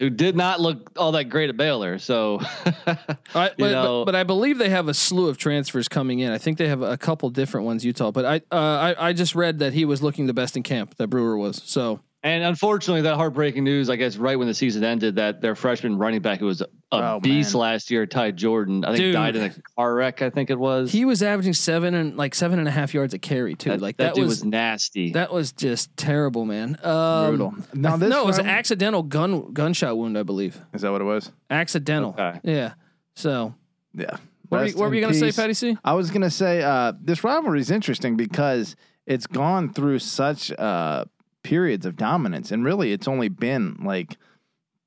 Who 0.03 0.11
did 0.11 0.35
not 0.35 0.61
look 0.61 0.91
all 0.97 1.13
that 1.13 1.27
great 1.27 1.49
at 1.49 1.57
Baylor. 1.57 1.97
So, 2.01 2.41
I, 2.67 2.97
but, 3.35 3.57
but, 3.57 4.05
but 4.05 4.15
I 4.17 4.25
believe 4.25 4.59
they 4.59 4.69
have 4.69 4.89
a 4.89 4.95
slew 4.95 5.29
of 5.29 5.39
transfers 5.39 5.87
coming 5.87 6.19
in. 6.19 6.33
I 6.33 6.39
think 6.39 6.59
they 6.59 6.67
have 6.67 6.83
a 6.83 6.99
couple 6.99 7.31
different 7.31 7.67
ones. 7.67 7.85
Utah, 7.85 8.11
but 8.11 8.25
I 8.25 8.37
uh, 8.51 8.95
I, 8.99 9.11
I 9.11 9.13
just 9.13 9.37
read 9.37 9.61
that 9.61 9.75
he 9.75 9.85
was 9.85 10.03
looking 10.03 10.27
the 10.27 10.35
best 10.35 10.57
in 10.57 10.65
camp. 10.65 10.97
That 10.97 11.07
Brewer 11.07 11.37
was. 11.37 11.63
So 11.65 12.01
and 12.23 12.45
unfortunately, 12.45 13.03
that 13.03 13.17
heartbreaking 13.17 13.65
news, 13.65 13.91
I 13.91 13.97
guess, 13.97 14.17
right 14.17 14.39
when 14.39 14.47
the 14.49 14.55
season 14.55 14.85
ended, 14.85 15.17
that 15.17 15.41
their 15.41 15.55
freshman 15.55 15.99
running 15.99 16.21
back 16.23 16.39
who 16.39 16.47
was 16.47 16.61
a 16.61 16.67
Oh, 16.95 17.21
beast 17.21 17.55
man. 17.55 17.61
last 17.63 17.91
year, 17.91 18.05
Ty 18.07 18.33
Jordan, 18.33 18.85
I 18.85 18.89
think 18.89 18.99
Dude. 18.99 19.15
died 19.15 19.35
in 19.35 19.45
a 19.45 19.55
car 19.77 19.95
wreck. 19.95 20.21
I 20.21 20.29
think 20.29 20.51
it 20.51 20.59
was. 20.59 20.93
he 20.93 21.07
was 21.07 21.23
averaging 21.23 21.55
seven 21.55 21.95
and 21.95 22.19
like 22.19 22.35
seven 22.35 22.59
and 22.59 22.69
a 22.69 22.71
half 22.71 22.93
yards 22.93 23.15
a 23.15 23.19
carry 23.19 23.55
too. 23.55 23.71
that, 23.71 23.81
like 23.81 23.97
that, 23.97 24.09
that, 24.09 24.15
dude 24.15 24.25
was, 24.25 24.41
was, 24.41 24.45
nasty. 24.45 25.13
that 25.13 25.33
was 25.33 25.53
just 25.53 25.97
terrible, 25.97 26.45
man. 26.45 26.77
Um, 26.83 27.29
brutal. 27.31 27.55
Now 27.73 27.97
this 27.97 28.11
no, 28.11 28.23
it 28.25 28.27
was 28.27 28.37
an 28.39 28.47
accidental 28.47 29.03
gun 29.03 29.53
gunshot 29.55 29.97
wound, 29.97 30.19
I 30.19 30.23
believe. 30.23 30.61
is 30.75 30.83
that 30.83 30.93
what 30.93 31.01
it 31.01 31.05
was? 31.05 31.33
Accidental. 31.49 32.11
Okay. 32.19 32.41
Yeah. 32.45 32.75
So 33.17 33.55
Yeah. 33.95 34.17
what 34.51 34.61
were 34.61 34.67
you, 34.67 34.77
what 34.77 34.89
were 34.91 34.95
you 34.95 35.01
gonna 35.01 35.15
say, 35.15 35.27
peace. 35.29 35.37
Patty 35.37 35.55
C? 35.55 35.79
I 35.83 35.95
was 35.95 36.11
gonna 36.11 36.31
say 36.31 36.63
uh, 36.63 36.93
this 37.01 37.25
rivalry 37.25 37.61
is 37.61 37.71
interesting 37.71 38.17
because 38.19 38.77
it's 39.07 39.27
gone 39.27 39.73
through 39.73 39.99
such 40.01 40.53
uh, 40.53 41.07
periods 41.43 41.87
of 41.87 41.97
dominance, 41.97 42.51
and 42.53 42.65
really, 42.65 42.93
it's 42.93 43.09
only 43.09 43.29
been 43.29 43.79
like 43.85 44.17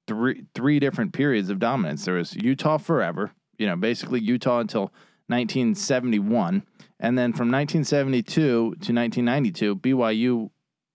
three 0.07 0.43
three 0.53 0.79
different 0.79 1.13
periods 1.13 1.49
of 1.49 1.59
dominance. 1.59 2.05
There 2.05 2.15
was 2.15 2.35
Utah 2.35 2.77
forever, 2.77 3.31
you 3.57 3.67
know, 3.67 3.75
basically 3.75 4.19
Utah 4.21 4.59
until 4.59 4.91
1971, 5.27 6.63
and 6.99 7.17
then 7.17 7.33
from 7.33 7.49
1972 7.51 8.31
to 8.33 8.69
1992, 8.71 9.75
BYU 9.77 10.49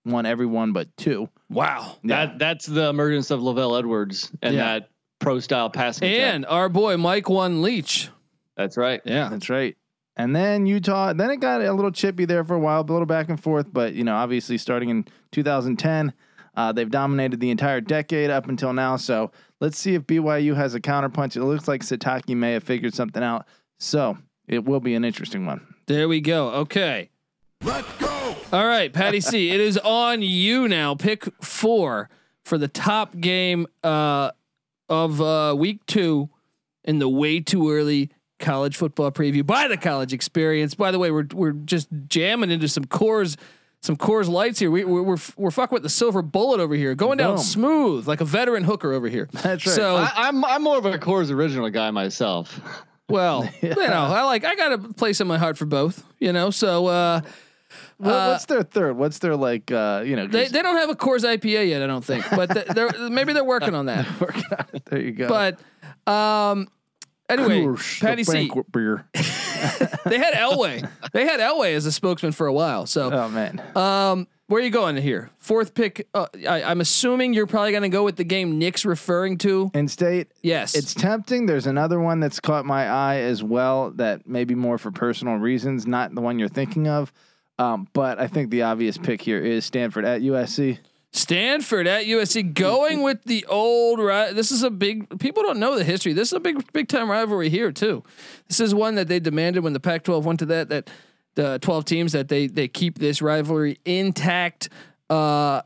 won 0.05 0.27
every 0.27 0.47
one 0.47 0.73
but 0.73 0.89
two. 0.97 1.29
Wow. 1.51 1.97
That 2.05 2.39
that's 2.39 2.67
the 2.67 2.89
emergence 2.89 3.31
of 3.31 3.41
LaVell 3.41 3.79
Edwards 3.79 4.31
and 4.43 4.55
Yeah. 4.55 4.65
that 4.79 4.89
pro 5.19 5.41
style 5.41 5.69
passing. 5.71 6.09
attack. 6.09 6.35
And 6.35 6.47
our 6.47 6.69
boy 6.69 6.97
Mike 6.97 7.29
One 7.29 7.63
Leach. 7.63 8.09
that's 8.57 8.77
right. 8.77 9.01
Yeah. 9.05 9.29
That's 9.29 9.51
right. 9.51 9.77
And 10.21 10.37
then 10.37 10.67
Utah, 10.67 11.15
then 11.15 11.31
it 11.31 11.39
got 11.39 11.63
a 11.63 11.73
little 11.73 11.91
chippy 11.91 12.27
there 12.27 12.45
for 12.45 12.55
a 12.55 12.59
while, 12.59 12.83
a 12.83 12.83
little 12.83 13.07
back 13.07 13.31
and 13.31 13.43
forth. 13.43 13.73
But 13.73 13.95
you 13.95 14.05
know, 14.05 14.15
obviously, 14.15 14.59
starting 14.59 14.91
in 14.91 15.07
2010, 15.33 16.13
uh, 16.57 16.73
they've 16.73 16.91
dominated 16.91 17.41
the 17.41 17.51
entire 17.51 17.81
decade 17.81 18.29
up 18.29 18.47
until 18.47 18.75
now. 18.75 18.97
So 18.97 19.31
let's 19.61 19.79
see 19.79 19.95
if 19.95 20.03
BYU 20.03 20.55
has 20.55 20.75
a 20.75 20.81
counterpunch. 20.81 21.37
It 21.37 21.45
looks 21.45 21.67
like 21.67 21.81
Sitake 21.81 22.37
may 22.37 22.53
have 22.53 22.65
figured 22.65 22.95
something 22.95 23.23
out. 23.23 23.47
So 23.79 24.19
it 24.47 24.67
will 24.67 24.81
be 24.81 24.95
an 24.95 25.07
interesting 25.07 25.47
one. 25.47 25.67
There 25.87 26.07
we 26.07 26.21
go. 26.21 26.51
Okay. 26.51 27.09
Let's 27.65 27.91
go. 27.99 28.37
All 28.53 28.67
right, 28.67 28.93
Patty 28.93 29.21
C. 29.21 29.51
It 29.55 29.61
is 29.61 29.79
on 29.79 30.21
you 30.21 30.69
now. 30.69 30.95
Pick 30.95 31.29
four 31.43 32.11
for 32.45 32.59
the 32.59 32.69
top 32.69 33.19
game 33.19 33.67
uh, 33.83 34.33
of 34.91 35.23
uh, 35.23 35.55
week 35.57 35.87
two 35.87 36.29
in 36.85 36.99
the 36.99 37.09
way 37.09 37.41
too 37.41 37.71
early 37.71 38.11
college 38.41 38.77
football 38.77 39.13
preview 39.13 39.47
by 39.47 39.69
the 39.69 39.77
college 39.77 40.13
experience. 40.13 40.75
By 40.75 40.91
the 40.91 40.99
way, 40.99 41.11
we're 41.11 41.27
we're 41.33 41.53
just 41.53 41.89
jamming 42.09 42.51
into 42.51 42.69
some 42.69 42.85
cores 42.85 43.37
some 43.83 43.97
Coors 43.97 44.29
Lights 44.29 44.59
here. 44.59 44.71
We, 44.71 44.85
we're 44.85 45.03
we're 45.03 45.17
we're 45.37 45.51
fucking 45.51 45.75
with 45.75 45.83
the 45.83 45.89
silver 45.89 46.23
bullet 46.23 46.61
over 46.61 46.75
here, 46.75 46.95
going 46.95 47.19
down 47.19 47.37
Boom. 47.37 47.45
smooth 47.45 48.07
like 48.09 48.21
a 48.21 48.25
veteran 48.25 48.65
hooker 48.65 48.93
over 48.93 49.09
here. 49.09 49.29
That's 49.33 49.67
right. 49.67 49.75
So 49.77 49.97
I, 49.97 50.11
I'm 50.17 50.45
I'm 50.45 50.63
more 50.63 50.79
of 50.79 50.85
a 50.87 50.99
Coors 50.99 51.31
original 51.31 51.71
guy 51.71 51.91
myself. 51.91 52.61
well, 53.09 53.49
you 53.63 53.75
know, 53.75 54.05
I 54.05 54.23
like 54.25 54.45
I 54.45 54.55
got 54.55 54.73
a 54.73 54.79
place 54.79 55.21
in 55.21 55.27
my 55.27 55.39
heart 55.39 55.57
for 55.57 55.67
both. 55.67 56.05
You 56.19 56.33
know, 56.33 56.51
so 56.51 56.87
uh, 56.89 56.91
uh, 56.91 57.23
what's 57.97 58.45
their 58.47 58.63
third? 58.63 58.97
What's 58.97 59.19
their 59.19 59.37
like? 59.37 59.71
Uh, 59.71 60.03
you 60.05 60.15
know, 60.17 60.27
they 60.27 60.43
'cause- 60.45 60.53
they 60.53 60.63
don't 60.63 60.77
have 60.77 60.91
a 60.91 60.95
Coors 60.95 61.25
IPA 61.25 61.69
yet, 61.71 61.83
I 61.83 61.87
don't 61.87 62.05
think, 62.05 62.27
but 62.31 62.51
they're 62.75 62.91
maybe 63.09 63.33
they're 63.33 63.45
working 63.45 63.75
on 63.75 63.87
that. 63.87 64.07
there 64.87 65.01
you 65.01 65.13
go. 65.13 65.29
But 65.29 65.59
um, 66.13 66.69
anyway, 67.31 67.61
Coors, 67.61 68.01
the 68.01 68.07
Patty 68.07 68.25
C. 68.25 68.51
beer. 68.73 69.07
They 70.07 70.17
had 70.17 70.33
Elway. 70.33 70.89
they 71.13 71.27
had 71.27 71.39
Elway 71.39 71.75
as 71.75 71.85
a 71.85 71.93
spokesman 71.93 72.33
for 72.33 72.47
a 72.47 72.53
while. 72.53 72.87
So 72.87 73.13
Oh 73.13 73.29
man, 73.29 73.61
Um, 73.77 74.27
where 74.47 74.61
are 74.61 74.65
you 74.65 74.71
going 74.71 74.97
here? 74.97 75.31
Fourth 75.37 75.75
pick. 75.75 76.09
Uh, 76.15 76.27
I, 76.49 76.63
I'm 76.63 76.81
assuming 76.81 77.35
you're 77.35 77.47
probably 77.47 77.71
going 77.73 77.83
to 77.83 77.91
go 77.91 78.03
with 78.03 78.17
the 78.17 78.25
game 78.25 78.59
Nick's 78.59 78.87
referring 78.87 79.37
to. 79.39 79.71
in 79.75 79.87
state. 79.89 80.29
Yes, 80.41 80.75
It's 80.75 80.95
tempting. 80.95 81.45
There's 81.45 81.67
another 81.67 82.01
one 82.01 82.21
that's 82.21 82.41
caught 82.41 82.65
my 82.65 82.89
eye 82.89 83.19
as 83.19 83.43
well. 83.43 83.91
That 83.93 84.27
maybe 84.27 84.55
more 84.55 84.79
for 84.79 84.91
personal 84.91 85.37
reasons, 85.37 85.87
not 85.87 86.15
the 86.15 86.23
one 86.23 86.39
you're 86.39 86.49
thinking 86.49 86.89
of. 86.89 87.13
Um, 87.59 87.87
but 87.93 88.19
I 88.19 88.27
think 88.29 88.51
the 88.51 88.63
obvious 88.63 88.97
pick 88.97 89.21
here 89.21 89.45
is 89.45 89.67
Stanford 89.67 90.07
at 90.07 90.23
USC. 90.23 90.79
Stanford 91.13 91.89
at 91.89 92.05
USC 92.05 92.55
going 92.55 93.03
with 93.03 93.25
the 93.25 93.45
old. 93.47 93.99
Ri- 93.99 94.33
this 94.33 94.53
is 94.53 94.63
a 94.63 94.71
big. 94.71 95.19
People 95.19 95.43
don't 95.43 95.59
know 95.59 95.77
the 95.77 95.85
history. 95.85 96.13
This 96.13 96.29
is 96.29 96.35
a 96.35 96.41
big, 96.41 96.73
big 96.73 96.89
time 96.89 97.11
rivalry 97.11 97.49
here 97.49 97.73
too. 97.73 98.05
This 98.49 98.61
is 98.61 98.75
one 98.75 98.95
that 98.95 99.09
they 99.09 99.19
demanded 99.19 99.65
when 99.65 99.73
the 99.73 99.81
Pac-12 99.81 100.23
went 100.23 100.39
to 100.39 100.47
that. 100.47 100.69
That 100.69 100.89
the 101.35 101.59
12 101.61 101.85
teams 101.85 102.13
that 102.13 102.29
they 102.29 102.47
they 102.47 102.69
keep 102.69 102.99
this 102.99 103.21
rivalry 103.21 103.79
intact. 103.85 104.69
Uh, 105.09 105.63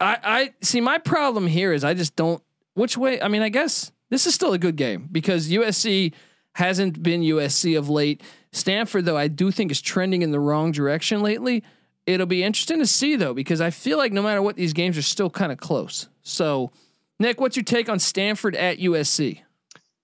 I 0.00 0.18
I 0.22 0.52
see. 0.60 0.80
My 0.80 0.98
problem 0.98 1.48
here 1.48 1.72
is 1.72 1.82
I 1.82 1.94
just 1.94 2.14
don't. 2.14 2.42
Which 2.74 2.96
way? 2.96 3.20
I 3.20 3.26
mean, 3.28 3.42
I 3.42 3.48
guess 3.48 3.90
this 4.10 4.26
is 4.26 4.34
still 4.34 4.52
a 4.52 4.58
good 4.58 4.76
game 4.76 5.08
because 5.10 5.48
USC 5.50 6.12
hasn't 6.52 7.02
been 7.02 7.22
USC 7.22 7.76
of 7.76 7.88
late. 7.88 8.22
Stanford, 8.52 9.04
though, 9.04 9.16
I 9.16 9.26
do 9.26 9.50
think 9.50 9.72
is 9.72 9.82
trending 9.82 10.22
in 10.22 10.30
the 10.30 10.38
wrong 10.38 10.70
direction 10.70 11.20
lately. 11.20 11.64
It'll 12.06 12.26
be 12.26 12.42
interesting 12.42 12.80
to 12.80 12.86
see 12.86 13.16
though, 13.16 13.34
because 13.34 13.60
I 13.60 13.70
feel 13.70 13.98
like 13.98 14.12
no 14.12 14.22
matter 14.22 14.42
what, 14.42 14.56
these 14.56 14.72
games 14.72 14.98
are 14.98 15.02
still 15.02 15.30
kind 15.30 15.50
of 15.50 15.58
close. 15.58 16.08
So, 16.22 16.70
Nick, 17.18 17.40
what's 17.40 17.56
your 17.56 17.64
take 17.64 17.88
on 17.88 17.98
Stanford 17.98 18.54
at 18.56 18.78
USC? 18.78 19.40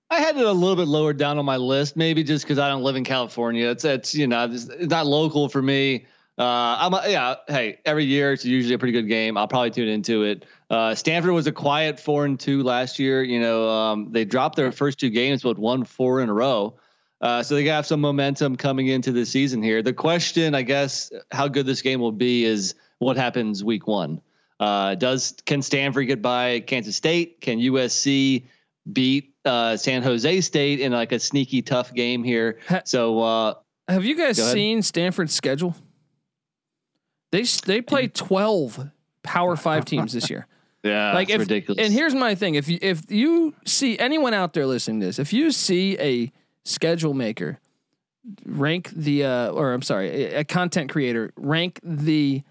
I 0.09 0.21
had 0.21 0.37
it 0.37 0.45
a 0.45 0.53
little 0.53 0.77
bit 0.77 0.89
lower 0.89 1.13
down 1.13 1.39
on 1.39 1.45
my 1.45 1.57
list, 1.57 1.97
maybe 1.97 2.25
just 2.25 2.45
because 2.45 2.59
I 2.59 2.69
don't 2.69 2.83
live 2.83 2.97
in 2.97 3.05
California. 3.05 3.71
It's 3.71 3.85
it's 3.85 4.15
you 4.15 4.27
know 4.27 4.45
it's, 4.45 4.65
it's 4.65 4.91
not 4.91 5.07
local 5.07 5.49
for 5.49 5.63
me. 5.63 6.07
Uh, 6.37 6.77
I'm 6.81 6.95
a, 6.95 7.03
yeah. 7.07 7.35
Hey, 7.47 7.81
every 7.85 8.05
year 8.07 8.33
it's 8.33 8.45
usually 8.47 8.75
a 8.75 8.79
pretty 8.79 8.93
good 8.93 9.09
game. 9.09 9.37
I'll 9.37 9.47
probably 9.47 9.71
tune 9.71 9.89
into 9.89 10.25
it. 10.25 10.47
Uh, 10.71 10.95
Stanford 10.95 11.33
was 11.33 11.47
a 11.47 11.53
quiet 11.53 12.01
four 12.01 12.25
and 12.25 12.41
two 12.41 12.63
last 12.63 12.99
year. 12.99 13.23
You 13.23 13.41
know, 13.41 13.69
um, 13.69 14.11
they 14.11 14.25
dropped 14.25 14.57
their 14.57 14.73
first 14.73 14.99
two 14.99 15.11
games, 15.11 15.43
but 15.43 15.59
won 15.59 15.85
four 15.85 16.21
in 16.21 16.31
a 16.31 16.33
row. 16.33 16.80
Uh, 17.21 17.43
so 17.43 17.55
they 17.55 17.65
have 17.65 17.87
some 17.87 18.01
momentum 18.01 18.57
coming 18.57 18.87
into 18.87 19.13
the 19.13 19.27
season 19.27 19.63
here. 19.63 19.83
The 19.83 19.93
question, 19.93 20.55
I 20.55 20.63
guess, 20.63 21.13
how 21.31 21.49
good 21.49 21.67
this 21.67 21.83
game 21.83 22.01
will 22.01 22.13
be 22.13 22.45
is 22.45 22.75
what 22.99 23.17
happens 23.17 23.63
week 23.63 23.87
one. 23.87 24.21
Uh, 24.59 24.95
does 24.95 25.35
can 25.47 25.63
Stanford 25.63 26.07
get 26.07 26.23
by 26.23 26.61
Kansas 26.61 26.97
State? 26.97 27.41
Can 27.41 27.59
USC 27.59 28.45
beat 28.91 29.35
uh, 29.45 29.77
San 29.77 30.03
Jose 30.03 30.41
State 30.43 30.81
in 30.81 30.93
like 30.93 31.13
a 31.13 31.19
sneaky 31.19 31.63
tough 31.63 31.93
game 31.95 32.23
here? 32.23 32.59
So 32.85 33.21
uh, 33.21 33.55
Have 33.89 34.05
you 34.05 34.17
guys 34.17 34.37
seen 34.53 34.83
Stanford's 34.83 35.35
schedule? 35.35 35.75
They 37.33 37.43
they 37.65 37.81
play 37.81 38.09
twelve 38.09 38.91
Power 39.23 39.57
Five 39.57 39.85
teams 39.85 40.13
this 40.13 40.29
year. 40.29 40.47
yeah, 40.83 41.13
like 41.15 41.31
if, 41.31 41.39
ridiculous. 41.39 41.83
And 41.83 41.93
here's 41.93 42.15
my 42.15 42.35
thing: 42.35 42.55
if 42.55 42.69
you 42.69 42.79
if 42.83 43.11
you 43.11 43.55
see 43.65 43.99
anyone 43.99 44.35
out 44.35 44.53
there 44.53 44.67
listening 44.67 45.01
to 45.01 45.07
this, 45.07 45.19
if 45.19 45.33
you 45.33 45.53
see 45.53 45.99
a 45.99 46.33
schedule 46.65 47.15
maker 47.15 47.59
rank 48.45 48.91
the 48.95 49.25
uh, 49.25 49.49
or 49.51 49.73
I'm 49.73 49.83
sorry, 49.83 50.09
a, 50.27 50.41
a 50.41 50.45
content 50.45 50.91
creator 50.91 51.33
rank 51.37 51.81
the 51.83 52.43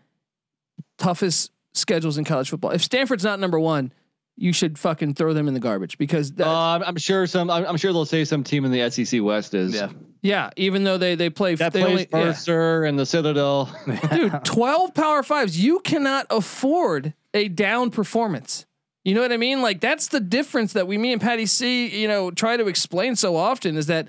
toughest 0.97 1.51
schedules 1.73 2.17
in 2.17 2.25
college 2.25 2.49
football, 2.49 2.71
if 2.71 2.83
Stanford's 2.83 3.23
not 3.23 3.39
number 3.39 3.59
one, 3.59 3.93
you 4.35 4.53
should 4.53 4.79
fucking 4.79 5.13
throw 5.15 5.33
them 5.33 5.47
in 5.47 5.53
the 5.53 5.59
garbage 5.59 5.97
because 5.97 6.31
that, 6.33 6.47
uh, 6.47 6.51
I'm- 6.51 6.83
I'm 6.85 6.97
sure 6.97 7.27
some. 7.27 7.49
I'm 7.49 7.65
I'm 7.65 7.77
sure 7.77 7.91
they'll 7.93 8.05
say 8.05 8.23
some 8.25 8.43
team 8.43 8.65
in 8.65 8.71
the 8.71 8.89
SEC 8.89 9.21
West 9.21 9.53
is. 9.53 9.73
Yeah. 9.75 9.89
yeah, 10.21 10.49
even 10.55 10.83
though 10.85 10.97
they 10.97 11.15
they 11.15 11.29
play 11.29 11.55
That 11.55 11.73
they 11.73 11.81
plays 11.81 11.91
only, 11.91 12.07
yeah. 12.11 12.25
Mercer 12.25 12.83
and 12.85 12.97
the 12.97 13.05
Citadel. 13.05 13.69
dude 14.11 14.43
12 14.45 14.93
power 14.93 15.23
fives 15.23 15.61
you 15.63 15.79
cannot 15.81 16.25
afford 16.29 17.13
a 17.33 17.47
down 17.49 17.91
performance 17.91 18.65
you 19.05 19.13
know 19.15 19.21
what 19.21 19.31
i 19.31 19.37
mean 19.37 19.61
like 19.61 19.79
that's 19.79 20.07
the 20.07 20.19
difference 20.19 20.73
that 20.73 20.87
we 20.87 20.97
me 20.97 21.11
and 21.13 21.21
patty 21.21 21.45
c 21.45 21.87
you 22.01 22.07
know 22.07 22.31
try 22.31 22.57
to 22.57 22.67
explain 22.67 23.15
so 23.15 23.35
often 23.35 23.77
is 23.77 23.85
that 23.87 24.07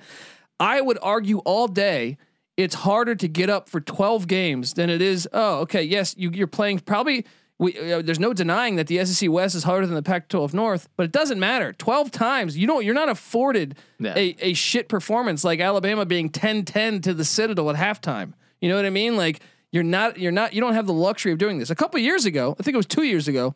i 0.58 0.80
would 0.80 0.98
argue 1.02 1.38
all 1.38 1.68
day 1.68 2.16
it's 2.56 2.74
harder 2.74 3.14
to 3.14 3.28
get 3.28 3.48
up 3.48 3.68
for 3.68 3.80
12 3.80 4.26
games 4.26 4.74
than 4.74 4.90
it 4.90 5.00
is 5.00 5.28
oh 5.32 5.60
okay 5.60 5.82
yes 5.82 6.14
you, 6.18 6.30
you're 6.32 6.46
playing 6.46 6.78
probably 6.80 7.24
we, 7.58 7.76
uh, 7.92 8.00
there's 8.00 8.18
no 8.18 8.32
denying 8.32 8.76
that 8.76 8.86
the 8.86 9.04
SEC 9.04 9.30
West 9.30 9.54
is 9.54 9.64
harder 9.64 9.84
than 9.86 9.94
the 9.94 10.02
Pac-12 10.02 10.54
North, 10.54 10.88
but 10.96 11.04
it 11.04 11.12
doesn't 11.12 11.38
matter. 11.38 11.74
12 11.74 12.10
times, 12.10 12.56
you 12.56 12.66
don't, 12.66 12.86
you're 12.86 12.94
not 12.94 13.10
afforded 13.10 13.76
Yeah. 13.98 14.14
a, 14.16 14.34
a 14.40 14.54
shit 14.54 14.88
performance 14.88 15.44
like 15.44 15.60
Alabama 15.60 16.06
being 16.06 16.30
10-10 16.30 17.02
to 17.02 17.12
the 17.12 17.22
Citadel 17.22 17.68
at 17.68 17.76
halftime. 17.76 18.32
You 18.62 18.70
know 18.70 18.76
what 18.76 18.86
I 18.86 18.90
mean? 18.90 19.14
Like 19.14 19.40
you're 19.72 19.82
not, 19.82 20.18
you're 20.18 20.32
not, 20.32 20.54
you 20.54 20.62
don't 20.62 20.72
have 20.72 20.86
the 20.86 20.94
luxury 20.94 21.32
of 21.32 21.38
doing 21.38 21.58
this. 21.58 21.68
A 21.68 21.74
couple 21.74 22.00
years 22.00 22.24
ago, 22.24 22.56
I 22.58 22.62
think 22.62 22.72
it 22.72 22.78
was 22.78 22.86
two 22.86 23.02
years 23.02 23.28
ago, 23.28 23.54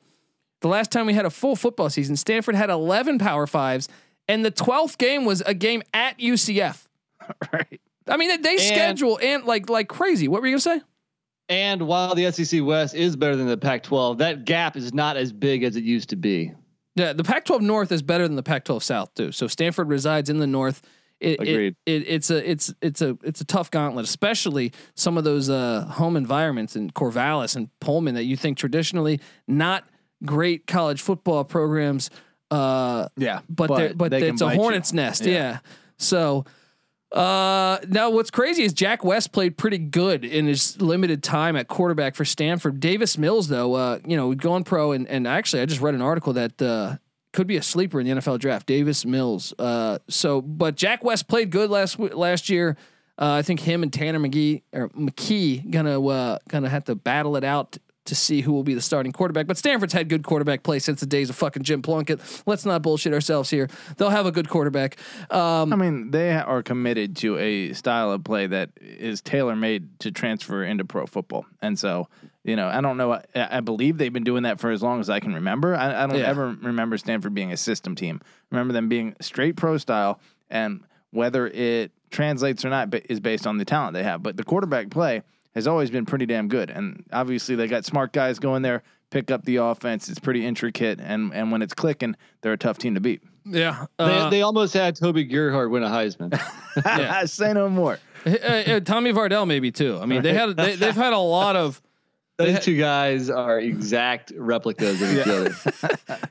the 0.64 0.68
last 0.68 0.90
time 0.90 1.04
we 1.04 1.12
had 1.12 1.26
a 1.26 1.30
full 1.30 1.56
football 1.56 1.90
season, 1.90 2.16
Stanford 2.16 2.54
had 2.54 2.70
11 2.70 3.18
Power 3.18 3.46
Fives, 3.46 3.86
and 4.28 4.42
the 4.42 4.50
12th 4.50 4.96
game 4.96 5.26
was 5.26 5.42
a 5.42 5.52
game 5.52 5.82
at 5.92 6.18
UCF. 6.18 6.86
right. 7.52 7.80
I 8.08 8.16
mean, 8.16 8.40
they 8.40 8.56
schedule 8.56 9.18
and 9.22 9.44
like 9.44 9.68
like 9.68 9.88
crazy. 9.88 10.26
What 10.26 10.40
were 10.40 10.46
you 10.46 10.54
gonna 10.54 10.60
say? 10.60 10.80
And 11.50 11.82
while 11.82 12.14
the 12.14 12.32
SEC 12.32 12.64
West 12.64 12.94
is 12.94 13.14
better 13.14 13.36
than 13.36 13.46
the 13.46 13.58
Pac-12, 13.58 14.18
that 14.18 14.46
gap 14.46 14.76
is 14.78 14.94
not 14.94 15.18
as 15.18 15.32
big 15.32 15.64
as 15.64 15.76
it 15.76 15.84
used 15.84 16.08
to 16.08 16.16
be. 16.16 16.54
Yeah, 16.96 17.12
the 17.12 17.24
Pac-12 17.24 17.60
North 17.60 17.92
is 17.92 18.00
better 18.00 18.26
than 18.26 18.36
the 18.36 18.42
Pac-12 18.42 18.82
South 18.82 19.12
too. 19.12 19.32
So 19.32 19.46
Stanford 19.46 19.90
resides 19.90 20.30
in 20.30 20.38
the 20.38 20.46
North. 20.46 20.80
It, 21.20 21.40
it, 21.40 21.48
Agreed. 21.48 21.76
it, 21.84 22.08
it's 22.08 22.30
a 22.30 22.50
it's 22.50 22.72
it's 22.80 23.02
a 23.02 23.18
it's 23.22 23.42
a 23.42 23.44
tough 23.44 23.70
gauntlet, 23.70 24.06
especially 24.06 24.72
some 24.94 25.18
of 25.18 25.24
those 25.24 25.50
uh, 25.50 25.84
home 25.90 26.16
environments 26.16 26.74
in 26.74 26.90
Corvallis 26.90 27.54
and 27.54 27.68
Pullman 27.80 28.14
that 28.14 28.24
you 28.24 28.38
think 28.38 28.56
traditionally 28.56 29.20
not 29.46 29.84
great 30.24 30.66
college 30.66 31.02
football 31.02 31.44
programs. 31.44 32.10
Uh, 32.50 33.08
Yeah, 33.16 33.40
but 33.48 33.68
but, 33.68 33.98
but 33.98 34.12
it's 34.12 34.40
a 34.40 34.44
bite 34.46 34.54
you. 34.54 34.60
hornet's 34.60 34.92
nest. 34.92 35.24
Yeah. 35.24 35.32
Yeah. 35.32 35.58
So 35.98 36.44
uh 37.12 37.78
now 37.88 38.10
what's 38.10 38.30
crazy 38.30 38.64
is 38.64 38.72
Jack 38.72 39.04
West 39.04 39.30
played 39.32 39.56
pretty 39.56 39.78
good 39.78 40.24
in 40.24 40.46
his 40.46 40.80
limited 40.80 41.22
time 41.22 41.54
at 41.54 41.68
quarterback 41.68 42.16
for 42.16 42.24
Stanford. 42.24 42.80
Davis 42.80 43.16
Mills 43.16 43.46
though, 43.48 43.74
uh 43.74 43.98
you 44.04 44.16
know, 44.16 44.34
going 44.34 44.64
pro 44.64 44.92
and 44.92 45.06
and 45.08 45.26
actually 45.28 45.62
I 45.62 45.66
just 45.66 45.80
read 45.80 45.94
an 45.94 46.02
article 46.02 46.32
that 46.32 46.60
uh 46.60 46.96
could 47.32 47.46
be 47.46 47.56
a 47.56 47.62
sleeper 47.62 48.00
in 48.00 48.06
the 48.08 48.14
NFL 48.20 48.40
draft. 48.40 48.66
Davis 48.66 49.04
Mills. 49.04 49.54
Uh 49.58 49.98
so 50.08 50.40
but 50.42 50.74
Jack 50.74 51.04
West 51.04 51.28
played 51.28 51.50
good 51.50 51.70
last 51.70 51.98
last 52.00 52.48
year. 52.48 52.76
Uh, 53.16 53.34
I 53.34 53.42
think 53.42 53.60
him 53.60 53.84
and 53.84 53.92
Tanner 53.92 54.18
McGee 54.18 54.62
or 54.72 54.88
McKee 54.88 55.70
gonna 55.70 56.04
uh, 56.04 56.38
gonna 56.48 56.68
have 56.68 56.84
to 56.86 56.96
battle 56.96 57.36
it 57.36 57.44
out 57.44 57.78
to 58.06 58.14
see 58.14 58.40
who 58.42 58.52
will 58.52 58.62
be 58.64 58.74
the 58.74 58.80
starting 58.80 59.12
quarterback. 59.12 59.46
But 59.46 59.56
Stanford's 59.56 59.92
had 59.92 60.08
good 60.08 60.24
quarterback 60.24 60.62
play 60.62 60.78
since 60.78 61.00
the 61.00 61.06
days 61.06 61.30
of 61.30 61.36
fucking 61.36 61.62
Jim 61.62 61.80
Plunkett. 61.82 62.20
Let's 62.46 62.64
not 62.66 62.82
bullshit 62.82 63.12
ourselves 63.14 63.48
here. 63.50 63.68
They'll 63.96 64.10
have 64.10 64.26
a 64.26 64.32
good 64.32 64.48
quarterback. 64.48 64.96
Um, 65.30 65.72
I 65.72 65.76
mean, 65.76 66.10
they 66.10 66.32
are 66.32 66.62
committed 66.62 67.16
to 67.18 67.38
a 67.38 67.72
style 67.72 68.12
of 68.12 68.22
play 68.24 68.46
that 68.46 68.70
is 68.80 69.20
tailor 69.22 69.56
made 69.56 69.98
to 70.00 70.10
transfer 70.12 70.64
into 70.64 70.84
pro 70.84 71.06
football, 71.06 71.46
and 71.62 71.78
so 71.78 72.08
you 72.46 72.56
know, 72.56 72.68
I 72.68 72.82
don't 72.82 72.98
know. 72.98 73.12
I, 73.14 73.22
I 73.34 73.60
believe 73.60 73.96
they've 73.96 74.12
been 74.12 74.22
doing 74.24 74.42
that 74.42 74.60
for 74.60 74.70
as 74.70 74.82
long 74.82 75.00
as 75.00 75.08
I 75.08 75.18
can 75.18 75.32
remember. 75.32 75.74
I, 75.74 76.04
I 76.04 76.06
don't 76.06 76.18
Yeah. 76.18 76.28
ever 76.28 76.54
remember 76.60 76.98
Stanford 76.98 77.32
being 77.32 77.52
a 77.52 77.56
system 77.56 77.94
team. 77.94 78.20
Remember 78.50 78.74
them 78.74 78.90
being 78.90 79.16
straight 79.22 79.56
pro 79.56 79.78
style, 79.78 80.20
and 80.50 80.82
whether 81.10 81.46
it 81.46 81.90
translates 82.10 82.62
or 82.64 82.68
not 82.68 82.92
is 83.08 83.18
based 83.20 83.46
on 83.46 83.56
the 83.56 83.64
talent 83.64 83.94
they 83.94 84.02
have. 84.02 84.22
But 84.22 84.36
the 84.36 84.44
quarterback 84.44 84.90
play 84.90 85.22
has 85.54 85.66
always 85.66 85.90
been 85.90 86.04
pretty 86.06 86.26
damn 86.26 86.48
good, 86.48 86.70
and 86.70 87.04
obviously 87.12 87.54
they 87.56 87.66
got 87.68 87.84
smart 87.84 88.12
guys 88.12 88.38
going 88.38 88.62
there, 88.62 88.82
pick 89.10 89.30
up 89.30 89.44
the 89.44 89.56
offense. 89.56 90.08
It's 90.08 90.18
pretty 90.18 90.44
intricate, 90.46 91.00
and 91.00 91.32
and 91.34 91.50
when 91.52 91.62
it's 91.62 91.74
clicking, 91.74 92.16
they're 92.42 92.52
a 92.54 92.58
tough 92.58 92.78
team 92.78 92.94
to 92.94 93.00
beat. 93.00 93.22
yeah. 93.44 93.86
They, 93.98 94.04
Uh, 94.04 94.30
they 94.30 94.42
almost 94.42 94.74
had 94.74 94.96
Toby 94.96 95.24
Gerhart 95.24 95.70
win 95.70 95.82
a 95.82 95.88
Heisman. 95.88 96.32
Yeah. 96.84 97.24
Say 97.26 97.52
no 97.52 97.68
more. 97.68 97.98
uh, 98.26 98.30
uh, 98.30 98.80
Tommy 98.80 99.12
Vardell 99.12 99.46
maybe 99.46 99.70
too. 99.70 99.96
I 100.02 100.06
mean, 100.06 100.22
they 100.22 100.34
had 100.34 100.56
they, 100.56 100.74
they've 100.74 100.94
had 100.96 101.12
a 101.12 101.18
lot 101.18 101.54
of 101.56 101.80
Those 102.36 102.58
two 102.64 102.76
guys 102.76 103.30
are 103.30 103.60
exact 103.60 104.32
replicas 104.36 105.00
of 105.00 105.12
each 105.12 105.24
other. 105.24 105.50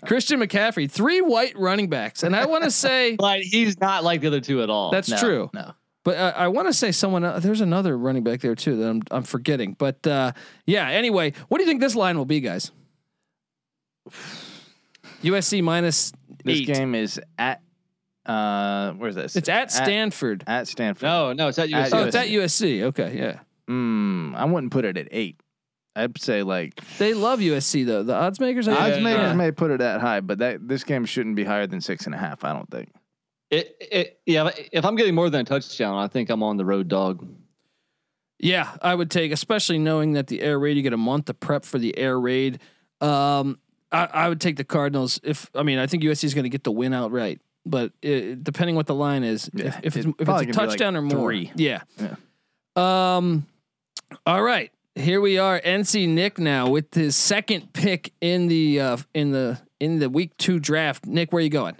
Christian 0.05 0.41
McCaffrey, 0.41 0.91
three 0.91 1.21
white 1.21 1.57
running 1.57 1.87
backs, 1.89 2.23
and 2.23 2.35
I 2.35 2.45
want 2.45 2.65
to 2.65 2.71
say 2.71 3.15
But 3.15 3.39
he's 3.39 3.79
not 3.79 4.03
like 4.03 4.19
the 4.19 4.27
other 4.27 4.41
two 4.41 4.61
at 4.61 4.69
all. 4.69 4.91
that's 4.91 5.07
No, 5.09 5.17
true. 5.17 5.49
No. 5.53 5.71
But 6.03 6.17
uh, 6.17 6.33
I 6.35 6.49
want 6.49 6.67
to 6.67 6.73
say 6.73 6.91
someone. 6.91 7.23
Uh, 7.23 7.39
there's 7.39 7.61
another 7.61 7.97
running 7.97 8.23
back 8.23 8.41
there 8.41 8.55
too 8.55 8.75
that 8.77 8.89
I'm 8.89 9.01
I'm 9.11 9.23
forgetting. 9.23 9.75
But 9.77 10.05
uh, 10.05 10.33
yeah. 10.65 10.89
Anyway, 10.89 11.33
what 11.47 11.57
do 11.57 11.63
you 11.63 11.69
think 11.69 11.79
this 11.81 11.95
line 11.95 12.17
will 12.17 12.25
be, 12.25 12.41
guys? 12.41 12.71
USC 15.23 15.63
minus 15.63 16.11
This 16.43 16.59
eight. 16.59 16.67
game 16.67 16.95
is 16.95 17.19
at 17.37 17.61
uh 18.25 18.91
where's 18.93 19.15
this? 19.15 19.35
It's 19.35 19.49
at 19.49 19.71
Stanford. 19.71 20.43
At, 20.47 20.67
Stanford. 20.67 21.03
No, 21.03 21.33
no, 21.33 21.47
it's 21.49 21.59
at 21.59 21.71
At 21.71 21.91
USC. 21.91 21.93
oh, 21.93 22.03
it's 22.05 22.15
at 22.15 22.27
USC. 22.27 22.81
Okay, 22.83 23.17
yeah. 23.17 23.39
Mm, 23.69 24.35
I 24.35 24.45
wouldn't 24.45 24.71
put 24.71 24.85
it 24.85 24.97
at 24.97 25.07
eight. 25.11 25.39
I'd 25.95 26.19
say 26.19 26.43
like 26.43 26.81
They 26.97 27.13
love 27.13 27.39
USC 27.39 27.85
though. 27.85 28.03
The 28.03 28.13
odds 28.15 28.39
makers. 28.39 28.67
I 28.67 28.73
odds 28.73 29.01
makers 29.01 29.21
yeah. 29.21 29.33
may 29.33 29.51
put 29.51 29.71
it 29.71 29.79
at 29.79 30.01
high, 30.01 30.19
but 30.21 30.39
that 30.39 30.67
this 30.67 30.83
game 30.83 31.05
shouldn't 31.05 31.35
be 31.35 31.43
higher 31.43 31.67
than 31.67 31.81
six 31.81 32.05
and 32.05 32.15
a 32.15 32.17
half. 32.17 32.43
I 32.43 32.51
don't 32.53 32.69
think. 32.69 32.89
It, 33.53 33.77
it, 33.79 34.19
yeah, 34.25 34.49
if 34.71 34.83
I'm 34.85 34.95
getting 34.95 35.13
more 35.15 35.29
than 35.29 35.41
a 35.41 35.43
touchdown, 35.43 35.97
I 35.97 36.07
think 36.07 36.29
I'm 36.29 36.41
on 36.43 36.57
the 36.57 36.65
road 36.65 36.87
dog. 36.87 37.27
Yeah, 38.39 38.69
I 38.81 38.93
would 38.95 39.09
take, 39.11 39.31
especially 39.31 39.77
knowing 39.79 40.13
that 40.13 40.27
the 40.27 40.41
air 40.41 40.57
raid, 40.59 40.75
you 40.75 40.83
get 40.83 40.93
a 40.93 40.97
month 40.97 41.25
to 41.25 41.33
prep 41.33 41.63
for 41.63 41.77
the 41.79 41.97
air 41.97 42.19
raid. 42.19 42.59
Um, 42.99 43.59
I, 43.91 44.05
I 44.05 44.29
would 44.29 44.41
take 44.41 44.57
the 44.57 44.63
Cardinals. 44.63 45.19
If 45.23 45.49
I 45.55 45.63
mean, 45.63 45.77
I 45.79 45.87
think 45.87 46.03
USC 46.03 46.23
is 46.25 46.33
going 46.33 46.43
to 46.43 46.49
get 46.49 46.63
the 46.63 46.71
win 46.71 46.93
outright, 46.93 47.41
but 47.65 47.91
it, 48.01 48.43
depending 48.43 48.75
what 48.75 48.87
the 48.87 48.95
line 48.95 49.23
is, 49.23 49.49
Yeah, 49.53 49.67
if, 49.67 49.95
if 49.95 49.97
it's, 49.97 50.05
it's 50.07 50.07
if 50.07 50.07
it's 50.07 50.19
a 50.21 50.25
gonna 50.25 50.39
like 50.45 50.51
touchdown 50.53 50.95
or 50.95 51.01
more, 51.01 51.27
three. 51.29 51.51
yeah. 51.55 51.81
Yeah. 51.97 52.15
Um. 52.75 53.45
All 54.25 54.41
right, 54.41 54.71
here 54.95 55.21
we 55.21 55.37
are. 55.37 55.61
NC 55.61 56.09
Nick 56.09 56.37
now 56.39 56.69
with 56.69 56.93
his 56.93 57.15
second 57.15 57.71
pick 57.71 58.13
in 58.19 58.47
the 58.47 58.79
uh, 58.81 58.97
in 59.13 59.31
the 59.31 59.59
in 59.79 59.99
the 59.99 60.09
week 60.09 60.35
two 60.37 60.59
draft. 60.59 61.05
Nick, 61.05 61.31
where 61.31 61.39
are 61.39 61.43
you 61.43 61.49
going? 61.49 61.75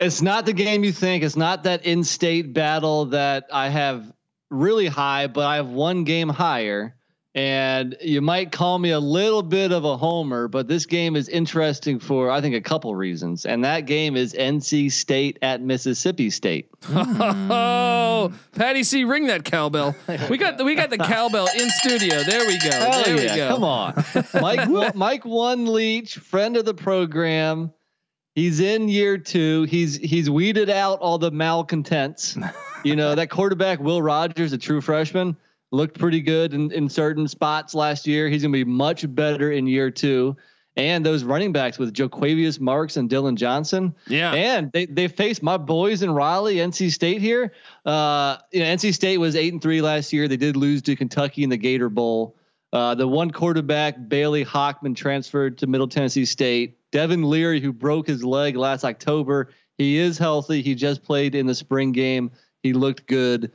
It's 0.00 0.22
not 0.22 0.46
the 0.46 0.52
game 0.52 0.84
you 0.84 0.92
think. 0.92 1.22
It's 1.22 1.36
not 1.36 1.64
that 1.64 1.86
in-state 1.86 2.52
battle 2.52 3.06
that 3.06 3.46
I 3.52 3.68
have 3.68 4.12
really 4.50 4.86
high, 4.86 5.26
but 5.28 5.46
I 5.46 5.56
have 5.56 5.68
one 5.68 6.04
game 6.04 6.28
higher. 6.28 6.94
And 7.36 7.96
you 8.00 8.20
might 8.20 8.52
call 8.52 8.78
me 8.78 8.90
a 8.90 9.00
little 9.00 9.42
bit 9.42 9.72
of 9.72 9.84
a 9.84 9.96
homer, 9.96 10.46
but 10.46 10.68
this 10.68 10.86
game 10.86 11.16
is 11.16 11.28
interesting 11.28 11.98
for 11.98 12.30
I 12.30 12.40
think 12.40 12.54
a 12.54 12.60
couple 12.60 12.94
reasons. 12.94 13.44
And 13.44 13.64
that 13.64 13.86
game 13.86 14.16
is 14.16 14.34
NC 14.34 14.92
State 14.92 15.40
at 15.42 15.60
Mississippi 15.60 16.30
State. 16.30 16.68
Oh, 16.88 18.32
Patty 18.52 18.84
C, 18.84 19.02
ring 19.02 19.26
that 19.26 19.44
cowbell. 19.44 19.96
We 20.30 20.38
got 20.38 20.58
the, 20.58 20.64
we 20.64 20.76
got 20.76 20.90
the 20.90 20.98
cowbell 20.98 21.48
in 21.58 21.68
studio. 21.70 22.22
There 22.22 22.46
we 22.46 22.56
go. 22.58 22.70
Hell 22.70 23.04
there 23.04 23.16
yeah, 23.16 23.32
we 23.32 23.36
go. 23.36 23.48
Come 23.48 23.64
on. 23.64 24.04
Mike 24.40 24.94
Mike 24.94 25.24
One 25.24 25.72
Leach, 25.72 26.14
friend 26.14 26.56
of 26.56 26.64
the 26.64 26.74
program. 26.74 27.72
He's 28.34 28.58
in 28.60 28.88
year 28.88 29.16
two. 29.16 29.62
He's 29.64 29.96
he's 29.96 30.28
weeded 30.28 30.68
out 30.68 30.98
all 31.00 31.18
the 31.18 31.30
malcontents. 31.30 32.36
You 32.84 32.96
know, 32.96 33.14
that 33.14 33.30
quarterback, 33.30 33.80
Will 33.80 34.02
Rogers, 34.02 34.52
a 34.52 34.58
true 34.58 34.82
freshman, 34.82 35.38
looked 35.72 35.98
pretty 35.98 36.20
good 36.20 36.52
in, 36.52 36.70
in 36.70 36.90
certain 36.90 37.26
spots 37.26 37.74
last 37.74 38.06
year. 38.06 38.28
He's 38.28 38.42
gonna 38.42 38.52
be 38.52 38.62
much 38.62 39.06
better 39.14 39.52
in 39.52 39.66
year 39.66 39.90
two. 39.90 40.36
And 40.76 41.06
those 41.06 41.24
running 41.24 41.50
backs 41.50 41.78
with 41.78 41.94
Joquavius 41.94 42.60
Marks 42.60 42.98
and 42.98 43.08
Dillon 43.08 43.36
Johnson. 43.36 43.94
Yeah. 44.06 44.34
And 44.34 44.70
they 44.72 44.84
they 44.84 45.08
faced 45.08 45.42
my 45.42 45.56
boys 45.56 46.02
in 46.02 46.10
Raleigh, 46.10 46.56
NC 46.56 46.92
State 46.92 47.22
here. 47.22 47.54
Uh, 47.86 48.36
you 48.52 48.60
know, 48.60 48.66
NC 48.66 48.92
State 48.92 49.16
was 49.16 49.34
eight 49.34 49.54
and 49.54 49.62
three 49.62 49.80
last 49.80 50.12
year. 50.12 50.28
They 50.28 50.36
did 50.36 50.54
lose 50.54 50.82
to 50.82 50.94
Kentucky 50.94 51.42
in 51.42 51.48
the 51.48 51.56
Gator 51.56 51.88
Bowl. 51.88 52.36
Uh, 52.70 52.94
the 52.94 53.08
one 53.08 53.30
quarterback, 53.30 54.08
Bailey 54.08 54.44
Hockman, 54.44 54.94
transferred 54.94 55.58
to 55.58 55.66
Middle 55.66 55.88
Tennessee 55.88 56.26
State. 56.26 56.76
Devin 56.94 57.24
Leary, 57.24 57.60
who 57.60 57.72
broke 57.72 58.06
his 58.06 58.22
leg 58.22 58.54
last 58.54 58.84
October, 58.84 59.50
he 59.78 59.98
is 59.98 60.16
healthy. 60.16 60.62
He 60.62 60.76
just 60.76 61.02
played 61.02 61.34
in 61.34 61.44
the 61.44 61.54
spring 61.54 61.90
game. 61.90 62.30
He 62.62 62.72
looked 62.72 63.08
good. 63.08 63.50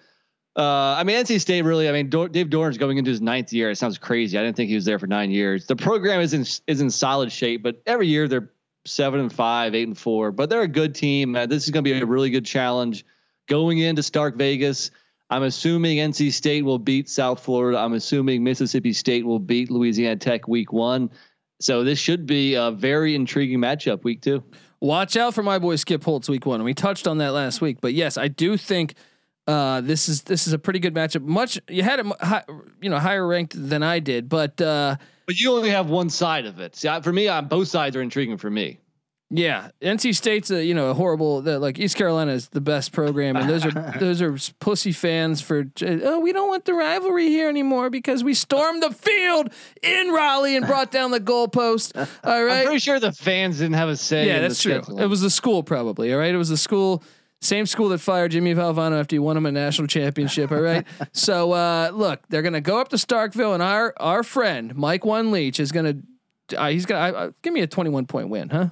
Uh, 0.58 0.96
I 0.98 1.06
mean, 1.06 1.16
NC 1.24 1.40
State 1.40 1.62
really. 1.62 1.88
I 1.88 1.94
mean, 1.94 2.10
Dave 2.10 2.50
Doeren's 2.50 2.78
going 2.78 2.98
into 2.98 3.10
his 3.10 3.22
ninth 3.22 3.54
year. 3.54 3.72
It 3.72 3.78
sounds 3.78 3.98
crazy. 3.98 4.38
I 4.38 4.44
didn't 4.44 4.58
think 4.58 4.68
he 4.68 4.76
was 4.76 4.84
there 4.84 5.00
for 5.00 5.08
nine 5.08 5.32
years. 5.32 5.68
The 5.68 5.78
program 5.78 6.20
is 6.20 6.34
in 6.34 6.42
is 6.68 6.82
in 6.82 6.90
solid 6.90 7.32
shape, 7.32 7.64
but 7.64 7.82
every 7.86 8.08
year 8.08 8.28
they're 8.28 8.52
seven 8.86 9.22
and 9.22 9.32
five, 9.32 9.74
eight 9.74 9.88
and 9.88 9.98
four. 9.98 10.34
But 10.34 10.50
they're 10.50 10.64
a 10.64 10.68
good 10.68 10.94
team. 10.94 11.34
Uh, 11.34 11.46
this 11.46 11.64
is 11.64 11.70
going 11.70 11.86
to 11.86 11.94
be 11.94 11.98
a 11.98 12.06
really 12.06 12.32
good 12.32 12.46
challenge 12.46 13.06
going 13.48 13.78
into 13.78 14.04
Stark 14.04 14.36
Vegas. 14.36 14.92
I'm 15.30 15.44
assuming 15.44 16.00
NC 16.00 16.34
State 16.34 16.66
will 16.66 16.80
beat 16.80 17.08
South 17.08 17.40
Florida. 17.40 17.78
I'm 17.78 17.94
assuming 17.94 18.44
Mississippi 18.44 18.92
State 18.92 19.26
will 19.26 19.40
beat 19.40 19.72
Louisiana 19.72 20.18
Tech 20.18 20.46
week 20.50 20.74
one. 20.74 21.10
So 21.60 21.84
this 21.84 22.00
should 22.00 22.26
be 22.26 22.56
a 22.56 22.72
very 22.72 23.16
intriguing 23.16 23.60
matchup 23.60 24.04
week 24.04 24.22
two. 24.22 24.44
Watch 24.82 25.18
out 25.18 25.34
for 25.34 25.44
my 25.44 25.60
boy 25.60 25.76
Skip 25.76 26.04
Holtz 26.04 26.30
week 26.30 26.46
one. 26.46 26.64
We 26.64 26.74
touched 26.74 27.08
on 27.08 27.18
that 27.18 27.34
last 27.34 27.60
week, 27.60 27.80
but 27.82 27.94
yes, 27.94 28.18
I 28.18 28.30
do 28.30 28.56
think 28.56 28.96
uh, 29.46 29.82
this 29.82 30.08
is 30.08 30.22
this 30.22 30.48
is 30.48 30.54
a 30.54 30.60
pretty 30.60 30.80
good 30.80 30.94
matchup. 30.94 31.22
Much 31.22 31.60
you 31.68 31.84
had 31.84 32.00
it, 32.00 32.06
you 32.82 32.90
know, 32.90 32.98
higher 32.98 33.28
ranked 33.28 33.54
than 33.58 33.84
I 33.84 34.00
did, 34.00 34.30
but 34.30 34.62
uh, 34.62 34.96
But 35.26 35.40
you 35.40 35.52
only 35.54 35.70
have 35.72 35.90
one 35.90 36.10
side 36.10 36.46
of 36.46 36.60
it. 36.60 36.76
See, 36.76 36.88
I, 36.88 37.02
for 37.02 37.12
me, 37.12 37.28
I'm, 37.28 37.48
both 37.48 37.68
sides 37.68 37.96
are 37.96 38.02
intriguing 38.02 38.38
for 38.38 38.50
me. 38.50 38.80
Yeah, 39.32 39.70
NC 39.80 40.16
State's 40.16 40.50
a 40.50 40.64
you 40.64 40.74
know 40.74 40.90
a 40.90 40.94
horrible. 40.96 41.42
The, 41.42 41.60
like 41.60 41.78
East 41.78 41.96
Carolina 41.96 42.32
is 42.32 42.48
the 42.50 42.62
best 42.62 42.92
program, 42.92 43.36
and 43.36 43.48
those 43.48 43.64
are 43.64 43.72
those 44.00 44.24
are 44.24 44.36
pussy 44.60 44.92
fans 44.92 45.40
for. 45.40 45.66
Oh, 45.84 46.20
we 46.20 46.34
don't 46.34 46.48
want 46.48 46.66
the 46.66 46.74
rivalry 46.74 47.28
here 47.28 47.48
anymore 47.48 47.92
because 47.92 48.24
we 48.24 48.34
stormed 48.34 48.82
the 48.82 48.90
field 48.90 49.54
in 49.84 50.10
Raleigh 50.10 50.56
and 50.56 50.66
brought 50.66 50.90
down 50.90 51.12
the 51.12 51.20
goalpost. 51.20 51.96
All 52.24 52.50
I'm 52.50 52.64
pretty 52.66 52.80
sure 52.80 53.00
the 53.00 53.12
fans 53.12 53.60
didn't 53.60 53.76
have 53.76 53.90
a 53.90 53.96
say. 53.96 54.26
Yeah, 54.26 54.38
in 54.38 54.42
that's 54.44 54.64
the 54.64 54.72
true. 54.72 54.82
scheduling. 54.82 55.02
It 55.02 55.08
was 55.08 55.22
the 55.22 55.30
school 55.30 55.62
probably. 55.62 56.12
All 56.12 56.20
right, 56.20 56.34
it 56.34 56.38
was 56.38 56.50
the 56.50 56.58
school, 56.58 57.04
same 57.40 57.68
school 57.68 57.90
that 57.90 58.00
fired 58.00 58.32
Jimmy 58.32 58.56
Valvano 58.56 59.00
after 59.00 59.16
he 59.16 59.20
won 59.20 59.38
him 59.38 59.46
a 59.46 59.52
national 59.52 59.88
championship. 59.88 60.52
All 60.52 60.60
right, 60.62 60.88
so 61.12 61.52
uh, 61.52 61.92
look, 61.94 62.22
they're 62.30 62.42
gonna 62.42 62.62
go 62.62 62.82
up 62.82 62.90
to 62.90 62.96
Starkville, 62.96 63.54
and 63.54 63.62
our 63.62 63.94
our 63.98 64.24
friend 64.24 64.76
Mike 64.76 65.06
One 65.06 65.30
Leach 65.30 65.60
is 65.60 65.72
gonna 65.72 65.98
uh, 66.58 66.70
he's 66.70 66.88
gonna 66.88 67.16
uh, 67.16 67.32
give 67.44 67.54
me 67.54 67.62
a 67.62 67.68
twenty 67.68 67.92
one 67.92 68.08
point 68.08 68.30
win, 68.30 68.50
huh? 68.50 68.70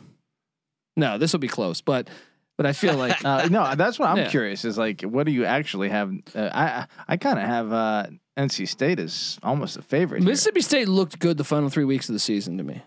No, 0.97 1.17
this 1.17 1.31
will 1.31 1.39
be 1.39 1.47
close, 1.47 1.79
but 1.79 2.09
but 2.57 2.65
I 2.65 2.73
feel 2.73 2.95
like 2.95 3.23
Uh, 3.25 3.47
no, 3.49 3.75
that's 3.75 3.97
what 3.99 4.09
I'm 4.09 4.17
Yeah. 4.17 4.29
curious. 4.29 4.65
Is 4.65 4.77
like, 4.77 5.03
what 5.03 5.25
do 5.25 5.31
you 5.31 5.45
actually 5.45 5.87
have? 5.89 6.11
Uh, 6.35 6.49
I 6.53 6.85
I 7.07 7.15
kind 7.17 7.39
of 7.39 7.45
have 7.45 7.71
uh, 7.71 8.07
NC 8.35 8.67
State 8.67 8.99
is 8.99 9.39
almost 9.43 9.77
a 9.77 9.81
favorite. 9.81 10.19
here. 10.23 10.29
Mississippi 10.29 10.61
State 10.61 10.87
looked 10.89 11.19
good 11.19 11.37
the 11.37 11.43
final 11.45 11.69
three 11.69 11.85
weeks 11.85 12.09
of 12.09 12.13
the 12.13 12.19
season 12.19 12.57
to 12.57 12.63
me. 12.63 12.81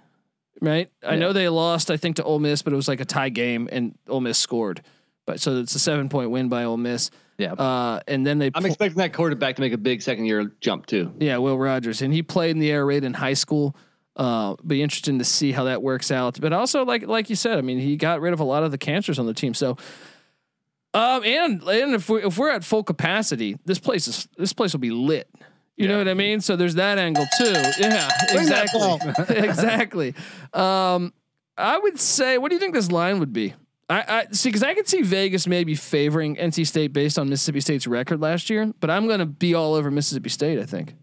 Right, 0.63 0.91
I 1.03 1.17
know 1.17 1.33
they 1.33 1.49
lost, 1.49 1.91
I 1.91 1.97
think, 1.97 2.17
to 2.17 2.23
Ole 2.25 2.39
Miss, 2.39 2.61
but 2.61 2.75
it 2.75 2.77
was 2.77 2.87
like 2.87 3.01
a 3.01 3.07
tie 3.07 3.31
game, 3.31 3.67
and 3.73 3.97
Ole 4.09 4.21
Miss 4.21 4.37
scored. 4.39 4.83
But 5.27 5.41
so 5.41 5.57
it's 5.57 5.75
a 5.75 5.79
seven 5.79 6.11
point 6.11 6.31
win 6.31 6.51
by 6.51 6.65
Ole 6.65 6.77
Miss. 6.77 7.11
Yeah. 7.39 7.55
Uh, 7.55 8.01
and 8.07 8.27
then 8.27 8.39
they 8.39 8.51
I'm 8.55 8.63
pu- 8.63 8.67
expecting 8.69 8.99
that 8.99 9.15
quarterback 9.15 9.57
to 9.57 9.63
make 9.63 9.73
a 9.73 9.79
big 9.79 10.03
second 10.03 10.27
year 10.27 10.53
jump 10.61 10.85
too. 10.85 11.15
Yeah, 11.19 11.39
Will 11.39 11.57
Rogers, 11.59 12.03
and 12.03 12.13
he 12.13 12.23
played 12.23 12.51
in 12.51 12.59
the 12.59 12.71
air 12.71 12.85
raid 12.85 13.05
in 13.05 13.15
high 13.15 13.33
school. 13.33 13.75
Uh, 14.17 14.57
be 14.67 14.83
interesting 14.83 15.19
to 15.19 15.25
see 15.25 15.53
how 15.53 15.65
that 15.65 15.83
works 15.83 16.11
out. 16.11 16.41
But 16.41 16.53
also, 16.53 16.85
like 16.85 17.07
like 17.07 17.31
you 17.31 17.37
said, 17.37 17.59
I 17.59 17.61
mean, 17.63 17.79
he 17.79 17.97
got 17.97 18.21
rid 18.21 18.33
of 18.33 18.41
a 18.41 18.45
lot 18.45 18.65
of 18.65 18.71
the 18.71 18.79
cancers 18.79 19.19
on 19.19 19.27
the 19.27 19.35
team. 19.35 19.55
So, 19.55 19.77
um, 20.93 21.25
and 21.25 21.63
and 21.63 21.95
if 21.95 22.09
we 22.09 22.23
if 22.25 22.37
we're 22.37 22.51
at 22.51 22.65
full 22.65 22.83
capacity, 22.83 23.57
this 23.65 23.79
place 23.79 24.09
is 24.09 24.29
this 24.37 24.53
place 24.53 24.73
will 24.73 24.81
be 24.81 24.91
lit. 24.91 25.29
You 25.77 25.89
know 25.89 25.97
what 25.97 26.09
I 26.09 26.15
mean? 26.15 26.43
So 26.43 26.57
there's 26.57 26.75
that 26.75 26.99
angle 26.99 27.25
too. 27.39 27.55
Yeah, 27.79 28.11
exactly, 28.29 28.99
exactly. 29.37 30.15
Um, 30.53 31.15
I 31.57 31.79
would 31.79 31.99
say, 31.99 32.37
what 32.37 32.51
do 32.51 32.55
you 32.55 32.61
think 32.61 32.75
this 32.75 32.91
line 32.91 33.19
would 33.21 33.33
be? 33.33 33.55
I, 33.89 34.05
I 34.07 34.27
see 34.33 34.51
because 34.51 34.63
I 34.63 34.75
could 34.75 34.89
see 34.89 35.03
Vegas 35.03 35.47
maybe 35.47 35.75
favoring 35.75 36.37
NC 36.37 36.67
State 36.67 36.93
based 36.93 37.19
on 37.19 37.29
Mississippi 37.29 37.61
State's 37.61 37.87
record 37.87 38.21
last 38.21 38.51
year, 38.51 38.73
but 38.81 38.91
I'm 38.91 39.07
going 39.07 39.21
to 39.21 39.27
be 39.27 39.55
all 39.55 39.75
over 39.75 39.91
Mississippi 39.91 40.29
State. 40.29 40.59
I 40.59 40.65
think. 40.65 40.95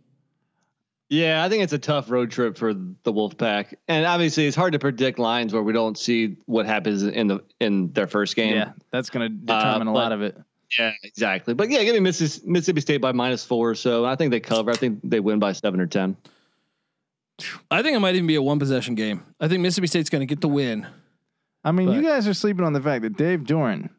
Yeah, 1.10 1.44
I 1.44 1.48
think 1.48 1.64
it's 1.64 1.74
a 1.74 1.78
tough 1.80 2.10
road 2.12 2.32
trip 2.32 2.58
for 2.58 2.74
the 2.74 3.14
Wolfpack, 3.14 3.76
and 3.88 4.06
obviously 4.06 4.46
it's 4.46 4.58
hard 4.58 4.74
to 4.74 4.80
predict 4.80 5.20
lines 5.20 5.54
where 5.54 5.64
we 5.64 5.72
don't 5.72 5.98
see 5.98 6.36
what 6.48 6.66
happens 6.66 7.04
in 7.04 7.28
the 7.28 7.44
in 7.62 7.94
their 7.94 8.08
first 8.08 8.36
game. 8.36 8.56
yeah, 8.56 8.72
that's 8.92 9.10
going 9.10 9.30
to 9.30 9.30
determine 9.30 9.88
a 9.88 9.92
uh, 9.92 9.94
but- 9.94 10.00
lot 10.00 10.12
of 10.12 10.22
it. 10.22 10.38
Yeah, 10.78 10.92
exactly. 11.04 11.54
But 11.54 11.70
yeah, 11.70 11.82
give 11.86 11.94
me 11.94 12.02
Missis- 12.02 12.44
Mississippi 12.44 12.82
State 12.82 12.98
by 12.98 13.14
minus 13.14 13.46
four. 13.46 13.74
So 13.74 14.04
I 14.04 14.18
think 14.18 14.32
they 14.32 14.42
cover. 14.42 14.70
I 14.70 14.76
think 14.76 15.00
they 15.02 15.22
win 15.22 15.40
by 15.40 15.54
seven 15.54 15.80
or 15.80 15.88
ten. 15.88 16.18
I 17.72 17.82
think 17.82 17.96
it 17.96 18.00
might 18.00 18.16
even 18.16 18.28
be 18.28 18.36
a 18.36 18.42
one 18.42 18.60
possession 18.60 18.96
game. 18.96 19.24
I 19.40 19.48
think 19.48 19.62
Mississippi 19.62 19.88
State's 19.88 20.10
going 20.10 20.20
to 20.20 20.26
get 20.26 20.42
the 20.42 20.50
win. 20.50 20.86
I 21.64 21.72
mean, 21.72 21.92
you 21.92 22.02
guys 22.02 22.28
are 22.28 22.34
sleeping 22.34 22.66
on 22.66 22.74
the 22.74 22.82
fact 22.82 23.04
that 23.04 23.16
Dave 23.16 23.42
Doeren, 23.42 23.90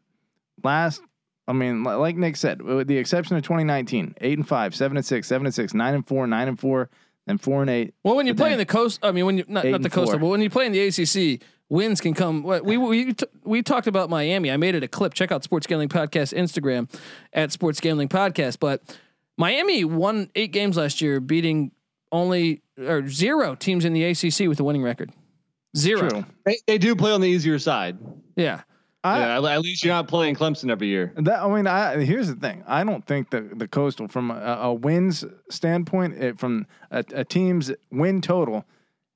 last, 0.63 1.01
I 1.49 1.51
mean, 1.51 1.83
like 1.83 2.15
Nick 2.15 2.37
said, 2.37 2.61
with 2.61 2.87
the 2.87 2.97
exception 2.97 3.35
of 3.35 3.41
2019, 3.41 4.13
eight 4.21 4.37
and 4.37 4.47
five, 4.47 4.75
seven 4.75 4.95
and 4.97 5.05
six, 5.05 5.27
seven 5.27 5.47
and 5.47 5.53
six, 5.53 5.73
nine 5.73 5.95
and 5.95 6.07
four, 6.07 6.27
nine 6.27 6.47
and 6.47 6.59
four, 6.59 6.89
and 7.25 7.41
four 7.41 7.61
and 7.61 7.69
eight. 7.71 7.95
Well, 8.03 8.15
when 8.15 8.27
you 8.27 8.35
But 8.35 8.43
play 8.43 8.51
in 8.51 8.59
the 8.59 8.67
coast, 8.67 8.99
I 9.01 9.11
mean, 9.11 9.25
when 9.25 9.37
you 9.39 9.45
not, 9.47 9.65
not 9.65 9.81
the 9.81 9.85
and 9.85 9.91
coastal, 9.91 10.13
four. 10.13 10.19
but 10.19 10.27
when 10.27 10.41
you 10.41 10.49
play 10.51 10.67
in 10.67 10.71
the 10.73 10.79
ACC, 10.79 11.41
wins 11.67 12.01
can 12.01 12.13
come. 12.13 12.43
We 12.43 12.77
we 12.77 13.15
we 13.43 13.63
talked 13.63 13.87
about 13.87 14.11
Miami. 14.11 14.51
I 14.51 14.57
made 14.57 14.75
it 14.75 14.83
a 14.83 14.87
clip. 14.87 15.15
Check 15.15 15.31
out 15.31 15.43
Sports 15.43 15.65
Gambling 15.65 15.89
Podcast 15.89 16.37
Instagram 16.37 16.87
at 17.33 17.51
Sports 17.51 17.79
Gambling 17.79 18.09
Podcast. 18.09 18.59
But 18.59 18.83
Miami 19.35 19.83
won 19.85 20.29
eight 20.35 20.51
games 20.51 20.77
last 20.77 21.01
year, 21.01 21.19
beating 21.19 21.71
only 22.11 22.61
or 22.77 23.07
zero 23.07 23.55
teams 23.55 23.85
in 23.85 23.93
the 23.93 24.03
ACC 24.03 24.47
with 24.47 24.59
a 24.59 24.63
winning 24.63 24.83
record. 24.83 25.11
Zero. 25.75 26.09
True. 26.09 26.25
They, 26.45 26.57
they 26.67 26.77
do 26.77 26.95
play 26.95 27.11
on 27.11 27.21
the 27.21 27.27
easier 27.27 27.57
side. 27.57 27.97
Yeah. 28.35 28.61
I, 29.03 29.19
yeah, 29.19 29.37
at- 29.37 29.45
at 29.45 29.61
least 29.61 29.83
you're 29.83 29.93
not 29.93 30.07
playing 30.07 30.35
Clemson 30.35 30.69
every 30.69 30.87
year. 30.87 31.13
That 31.17 31.41
I 31.41 31.47
mean, 31.55 31.67
I 31.67 32.03
here's 32.03 32.27
the 32.27 32.35
thing. 32.35 32.63
I 32.67 32.83
don't 32.83 33.05
think 33.05 33.29
the 33.29 33.41
the 33.41 33.67
coastal 33.67 34.07
from 34.07 34.29
a, 34.31 34.59
a 34.61 34.73
wins 34.73 35.23
standpoint, 35.49 36.15
it, 36.21 36.39
from 36.39 36.65
a, 36.91 37.03
a 37.13 37.23
team's 37.23 37.71
win 37.91 38.19
total, 38.21 38.65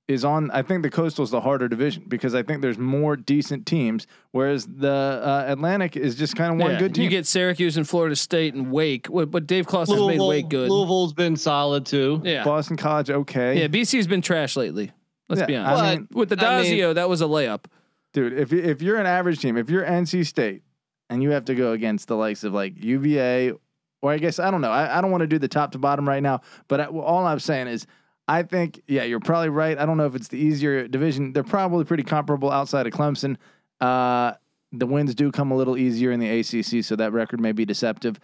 is 0.07 0.23
on. 0.23 0.49
I 0.51 0.61
think 0.61 0.83
the 0.83 0.89
coastal 0.89 1.23
is 1.25 1.31
the 1.31 1.41
harder 1.41 1.67
division 1.67 2.05
because 2.07 2.33
I 2.33 2.43
think 2.43 2.61
there's 2.61 2.77
more 2.77 3.17
decent 3.17 3.65
teams, 3.65 4.07
whereas 4.31 4.65
the 4.67 4.89
uh, 4.89 5.45
Atlantic 5.49 5.97
is 5.97 6.15
just 6.15 6.37
kind 6.37 6.53
of 6.53 6.59
one 6.61 6.71
Yeah, 6.71 6.79
good 6.79 6.95
team. 6.95 7.03
You 7.03 7.09
get 7.09 7.27
Syracuse 7.27 7.75
and 7.75 7.85
Florida 7.87 8.15
State 8.15 8.53
and 8.53 8.71
Wake, 8.71 9.07
but 9.11 9.31
but 9.31 9.47
Dave 9.47 9.67
Claus 9.67 9.89
has 9.89 9.99
made 9.99 10.19
Wake 10.21 10.47
good. 10.47 10.69
Louisville's 10.69 11.11
been 11.13 11.35
solid 11.35 11.85
too. 11.85 12.21
yeah, 12.23 12.45
Boston 12.45 12.77
College, 12.77 13.09
okay, 13.09 13.59
yeah. 13.59 13.67
BC's 13.67 14.07
been 14.07 14.21
trash 14.21 14.55
lately. 14.55 14.91
Let's 15.27 15.41
Yeah, 15.41 15.45
be 15.45 15.55
I 15.57 15.73
honest. 15.73 15.99
mean- 15.99 16.07
With 16.13 16.29
the 16.29 16.45
I 16.47 16.61
mean- 16.61 16.73
Dazio, 16.73 16.95
that 16.95 17.09
was 17.09 17.21
a 17.21 17.25
layup. 17.25 17.65
Dude. 18.13 18.33
If 18.33 18.53
if 18.53 18.81
you're 18.81 18.97
an 18.97 19.05
average 19.05 19.39
team, 19.39 19.57
if 19.57 19.69
you're 19.69 19.83
NC 19.83 20.25
State, 20.25 20.63
and 21.09 21.21
you 21.21 21.31
have 21.31 21.45
to 21.45 21.55
go 21.55 21.73
against 21.73 22.07
the 22.07 22.15
likes 22.15 22.43
of 22.43 22.53
like 22.53 22.81
UVA, 22.81 23.53
or 24.01 24.11
I 24.11 24.17
guess 24.17 24.39
I 24.39 24.49
don't 24.51 24.61
know. 24.61 24.71
I, 24.71 24.97
I 24.97 25.01
don't 25.01 25.11
want 25.11 25.21
to 25.21 25.27
do 25.27 25.39
the 25.39 25.47
top 25.47 25.71
to 25.73 25.79
bottom 25.79 26.07
right 26.07 26.23
now, 26.23 26.41
but 26.67 26.79
I, 26.79 26.85
all 26.85 27.25
I'm 27.25 27.39
saying 27.39 27.67
is. 27.67 27.85
I 28.25 28.43
think, 28.43 28.81
yeah, 28.87 29.03
you're 29.03 29.19
probably 29.19 29.49
right. 29.49 29.77
I 29.77 29.85
don't 29.85 29.97
know 29.97 30.05
if 30.05 30.15
it's 30.15 30.29
the 30.29 30.37
easier 30.37 30.87
division. 30.87 31.33
They're 31.33 31.43
probably 31.43 31.83
pretty 31.83 32.03
comparable 32.03 32.49
outside 32.49 32.87
of 32.87 32.93
Clemson. 32.93 33.35
Uh, 33.81 34.35
the 34.71 34.85
wins 34.85 35.13
do 35.13 35.29
come 35.29 35.51
a 35.51 35.55
little 35.55 35.77
easier 35.77 36.11
in 36.11 36.21
the 36.21 36.39
ACC, 36.39 36.85
so 36.85 36.95
that 36.95 37.11
record 37.11 37.41
may 37.41 37.51
be 37.51 37.65
deceptive. 37.65 38.21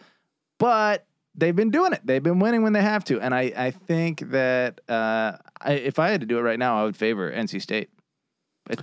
But 0.58 1.06
they've 1.36 1.56
been 1.56 1.70
doing 1.70 1.94
it. 1.94 2.02
They've 2.04 2.24
been 2.24 2.40
winning 2.40 2.64
when 2.64 2.74
they 2.74 2.82
have 2.82 3.04
to, 3.06 3.20
and 3.22 3.34
I, 3.34 3.52
I 3.56 3.72
think 3.72 4.32
that 4.32 4.82
uh, 4.90 5.38
I, 5.62 5.74
if 5.74 6.00
I 6.00 6.10
had 6.10 6.22
to 6.22 6.28
do 6.28 6.38
it 6.38 6.42
right 6.42 6.60
now, 6.60 6.82
I 6.82 6.84
would 6.84 6.98
favor 6.98 7.32
NC 7.32 7.62
State. 7.62 7.90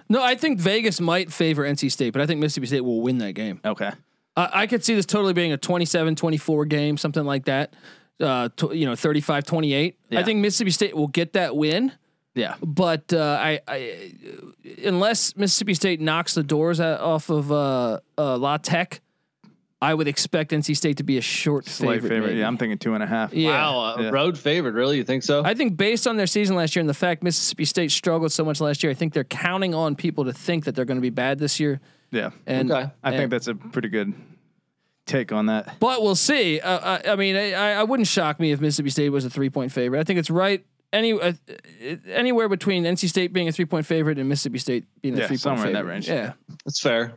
No, 0.09 0.23
I 0.23 0.35
think 0.35 0.59
Vegas 0.59 1.01
might 1.01 1.33
favor 1.33 1.63
NC 1.65 1.91
State, 1.93 2.13
but 2.13 2.23
I 2.23 2.27
think 2.27 2.41
Mississippi 2.41 2.67
State 2.67 2.81
will 2.81 3.01
win 3.01 3.19
that 3.19 3.33
game. 3.33 3.61
Okay. 3.65 3.91
I, 4.37 4.51
I 4.53 4.67
could 4.67 4.85
see 4.85 4.95
this 4.95 5.07
totally 5.07 5.33
being 5.33 5.53
a 5.53 5.59
27-24 5.59 6.69
game, 6.69 6.97
something 6.97 7.25
like 7.25 7.45
that. 7.47 7.75
Uh, 8.21 8.49
you 8.73 8.87
know, 8.87 8.93
35-28. 8.93 9.95
I 10.13 10.23
think 10.23 10.41
Mississippi 10.41 10.71
State 10.71 10.97
will 10.97 11.09
get 11.09 11.35
that 11.35 11.57
win. 11.57 11.93
Yeah. 12.35 12.57
but 12.61 13.15
uh, 13.15 13.39
I, 13.41 13.61
I, 13.67 14.13
unless 14.85 15.35
Mississippi 15.37 15.73
State 15.73 16.03
knocks 16.03 16.35
the 16.35 16.43
doors 16.43 16.81
out, 16.81 17.01
off 17.01 17.31
of 17.31 17.51
uh, 17.51 18.01
uh, 18.19 18.37
La 18.37 18.59
Tech, 18.59 19.01
I 19.83 19.93
would 19.93 20.09
expect 20.09 20.53
NC 20.53 20.75
State 20.75 20.97
to 20.97 21.03
be 21.03 21.19
a 21.19 21.21
short 21.21 21.67
Slight 21.67 21.97
favorite. 21.97 22.09
favorite. 22.09 22.37
Yeah, 22.37 22.47
I'm 22.47 22.57
thinking 22.57 22.79
two 22.79 22.95
and 22.95 23.03
a 23.03 23.07
half. 23.07 23.35
Yeah. 23.35 23.51
Wow, 23.51 23.95
a 23.97 24.03
Yeah. 24.05 24.09
road 24.11 24.39
favorite, 24.39 24.73
really? 24.75 24.97
You 24.97 25.05
think 25.05 25.23
so? 25.23 25.45
I 25.45 25.53
think 25.55 25.77
based 25.77 26.07
on 26.07 26.17
their 26.17 26.27
season 26.27 26.57
last 26.57 26.75
year 26.75 26.81
and 26.81 26.89
the 26.89 26.95
fact 26.95 27.23
Mississippi 27.23 27.67
State 27.67 27.91
struggled 27.91 28.33
so 28.33 28.43
much 28.45 28.61
last 28.61 28.83
year, 28.83 28.91
I 28.91 28.95
think 28.95 29.13
they're 29.13 29.25
counting 29.25 29.75
on 29.75 29.95
people 29.95 30.25
to 30.25 30.33
think 30.33 30.65
that 30.65 30.75
they're 30.75 30.87
going 30.87 30.97
to 30.97 31.03
be 31.03 31.11
bad 31.11 31.39
this 31.39 31.61
year. 31.61 31.81
Yeah. 32.11 32.31
And 32.47 32.73
Okay. 32.73 32.91
I 33.05 33.09
and- 33.11 33.17
think 33.19 33.31
that's 33.31 33.49
a 33.49 33.55
pretty 33.55 33.89
good 33.89 34.15
take 35.05 35.31
on 35.31 35.47
that. 35.47 35.77
But 35.79 36.03
we'll 36.03 36.15
see. 36.17 36.59
Uh, 36.59 36.99
I, 37.05 37.11
I 37.13 37.17
mean, 37.17 37.37
I, 37.37 37.73
I 37.75 37.83
wouldn't 37.83 38.09
shock 38.09 38.41
me 38.41 38.53
if 38.53 38.61
Mississippi 38.63 38.91
State 38.91 39.11
was 39.11 39.25
a 39.27 39.31
three 39.31 39.51
point 39.51 39.73
favorite. 39.73 40.01
I 40.01 40.05
think 40.05 40.19
it's 40.19 40.31
right 40.31 40.65
any 40.93 41.13
uh, 41.13 41.33
anywhere 42.09 42.49
between 42.49 42.85
NC 42.85 43.09
State 43.09 43.33
being 43.33 43.49
a 43.49 43.53
three 43.53 43.67
point 43.67 43.85
favorite 43.85 44.19
and 44.19 44.27
Mississippi 44.29 44.59
State 44.59 44.85
being 45.03 45.15
a 45.15 45.19
three 45.19 45.37
point 45.37 45.41
favorite. 45.41 45.41
somewhere 45.41 45.67
in 45.69 45.73
that 45.75 45.85
range. 45.85 46.09
Yeah. 46.09 46.33
That's 46.65 46.81
fair. 46.81 47.13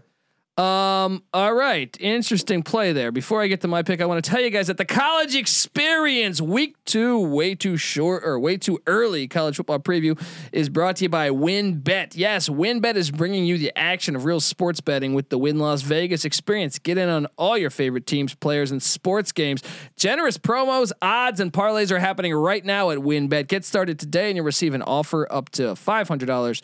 Um. 0.60 1.24
All 1.34 1.54
right. 1.54 1.96
Interesting 2.02 2.64
play 2.64 2.92
there. 2.92 3.14
Before 3.14 3.42
I 3.42 3.48
get 3.48 3.62
to 3.62 3.70
my 3.70 3.82
pick, 3.82 4.02
I 4.02 4.06
want 4.06 4.22
to 4.22 4.30
tell 4.30 4.42
you 4.42 4.50
guys 4.50 4.68
that 4.68 4.76
the 4.76 4.84
college 4.84 5.34
experience 5.34 6.42
week 6.42 6.76
two, 6.84 7.18
way 7.18 7.56
too 7.56 7.78
short 7.78 8.26
or 8.26 8.38
way 8.38 8.58
too 8.58 8.82
early 8.86 9.30
college 9.30 9.56
football 9.56 9.80
preview 9.80 10.22
is 10.52 10.68
brought 10.68 10.98
to 10.98 11.06
you 11.06 11.10
by 11.10 11.30
WynnBET. 11.30 12.12
Yes, 12.18 12.50
WynnBET 12.50 12.96
is 12.96 13.10
bringing 13.10 13.46
you 13.46 13.58
the 13.58 13.72
action 13.78 14.18
of 14.18 14.26
real 14.26 14.42
sports 14.42 14.82
betting 14.82 15.14
with 15.14 15.30
the 15.30 15.38
Wynn 15.38 15.60
Las 15.60 15.82
Vegas 15.82 16.26
experience. 16.26 16.78
Get 16.78 16.98
in 16.98 17.08
on 17.08 17.28
all 17.38 17.58
your 17.58 17.70
favorite 17.70 18.06
teams, 18.06 18.36
players, 18.36 18.72
and 18.72 18.84
sports 18.84 19.32
games. 19.32 19.64
Generous 19.96 20.38
promos, 20.38 20.92
odds, 21.02 21.40
and 21.40 21.54
parlays 21.54 21.90
are 21.90 22.00
happening 22.00 22.34
right 22.34 22.66
now 22.66 22.90
at 22.90 22.98
WynnBET. 22.98 23.48
Get 23.48 23.64
started 23.64 23.98
today, 23.98 24.28
and 24.28 24.36
you'll 24.36 24.46
receive 24.46 24.74
an 24.74 24.82
offer 24.82 25.26
up 25.32 25.52
to 25.52 25.78
five 25.78 26.10
hundred 26.10 26.26
dollars 26.26 26.62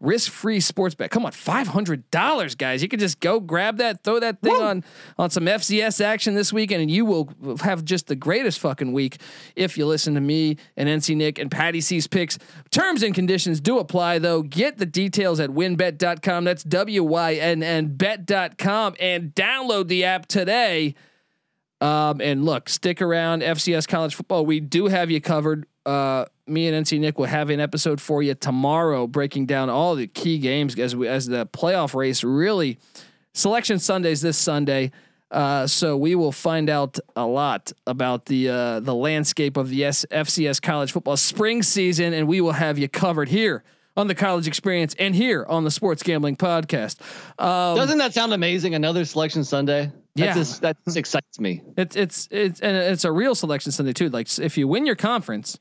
risk-free 0.00 0.60
sports 0.60 0.94
bet. 0.94 1.10
Come 1.10 1.26
on, 1.26 1.32
five 1.32 1.68
hundred 1.68 2.10
dollars, 2.10 2.54
guys. 2.54 2.82
You 2.82 2.88
can 2.88 2.98
just 2.98 3.20
go 3.20 3.40
grab 3.40 3.78
that, 3.78 4.04
throw 4.04 4.20
that 4.20 4.40
thing 4.40 4.54
on 4.54 4.84
on 5.18 5.30
some 5.30 5.44
FCS 5.44 6.04
action 6.04 6.34
this 6.34 6.52
weekend, 6.52 6.82
and 6.82 6.90
you 6.90 7.04
will 7.04 7.32
have 7.60 7.84
just 7.84 8.06
the 8.06 8.16
greatest 8.16 8.60
fucking 8.60 8.92
week 8.92 9.20
if 9.56 9.76
you 9.76 9.86
listen 9.86 10.14
to 10.14 10.20
me 10.20 10.56
and 10.76 10.88
NC 10.88 11.16
Nick 11.16 11.38
and 11.38 11.50
Patty 11.50 11.80
C's 11.80 12.06
picks. 12.06 12.38
Terms 12.70 13.02
and 13.02 13.14
conditions 13.14 13.60
do 13.60 13.78
apply, 13.78 14.18
though. 14.18 14.42
Get 14.42 14.78
the 14.78 14.86
details 14.86 15.40
at 15.40 15.50
wynnbet.com. 15.50 16.44
That's 16.44 16.62
W 16.64 17.02
Y 17.04 17.34
N 17.34 17.62
N 17.62 17.88
bet.com 17.96 18.94
and 19.00 19.34
download 19.34 19.88
the 19.88 20.04
app 20.04 20.26
today. 20.26 20.94
Um, 21.80 22.20
and 22.20 22.44
look, 22.44 22.68
stick 22.68 23.00
around. 23.00 23.42
FCS 23.42 23.86
college 23.86 24.14
football, 24.14 24.44
we 24.44 24.60
do 24.60 24.86
have 24.86 25.10
you 25.10 25.20
covered. 25.20 25.66
Uh, 25.86 26.24
me 26.48 26.68
and 26.68 26.84
NC 26.86 26.98
Nick 27.00 27.18
will 27.18 27.26
have 27.26 27.50
an 27.50 27.60
episode 27.60 28.00
for 28.00 28.22
you 28.22 28.34
tomorrow, 28.34 29.06
breaking 29.06 29.46
down 29.46 29.68
all 29.70 29.94
the 29.94 30.06
key 30.06 30.38
games 30.38 30.78
as 30.78 30.94
we 30.96 31.06
as 31.08 31.26
the 31.26 31.46
playoff 31.46 31.94
race 31.94 32.24
really. 32.24 32.78
Selection 33.34 33.78
Sundays 33.78 34.20
this 34.20 34.36
Sunday, 34.36 34.90
uh, 35.30 35.66
so 35.66 35.96
we 35.96 36.14
will 36.16 36.32
find 36.32 36.68
out 36.68 36.98
a 37.14 37.24
lot 37.26 37.70
about 37.86 38.26
the 38.26 38.48
uh, 38.48 38.80
the 38.80 38.94
landscape 38.94 39.56
of 39.56 39.68
the 39.68 39.84
S- 39.84 40.04
FCS 40.10 40.60
college 40.60 40.90
football 40.92 41.16
spring 41.16 41.62
season, 41.62 42.12
and 42.14 42.26
we 42.26 42.40
will 42.40 42.52
have 42.52 42.78
you 42.78 42.88
covered 42.88 43.28
here 43.28 43.62
on 43.96 44.08
the 44.08 44.14
College 44.14 44.48
Experience 44.48 44.94
and 44.98 45.14
here 45.14 45.44
on 45.48 45.62
the 45.64 45.70
Sports 45.70 46.02
Gambling 46.02 46.36
Podcast. 46.36 47.00
Um, 47.40 47.76
Doesn't 47.76 47.98
that 47.98 48.14
sound 48.14 48.32
amazing? 48.32 48.74
Another 48.74 49.04
selection 49.04 49.44
Sunday. 49.44 49.92
That 50.16 50.24
Yeah. 50.24 50.34
just 50.34 50.62
that 50.62 50.76
just 50.84 50.96
excites 50.96 51.38
me. 51.38 51.62
It's 51.76 51.94
it's 51.94 52.26
it's 52.32 52.58
and 52.60 52.76
it's 52.76 53.04
a 53.04 53.12
real 53.12 53.36
selection 53.36 53.70
Sunday 53.70 53.92
too. 53.92 54.08
Like 54.08 54.36
if 54.40 54.58
you 54.58 54.66
win 54.66 54.84
your 54.84 54.96
conference, 54.96 55.58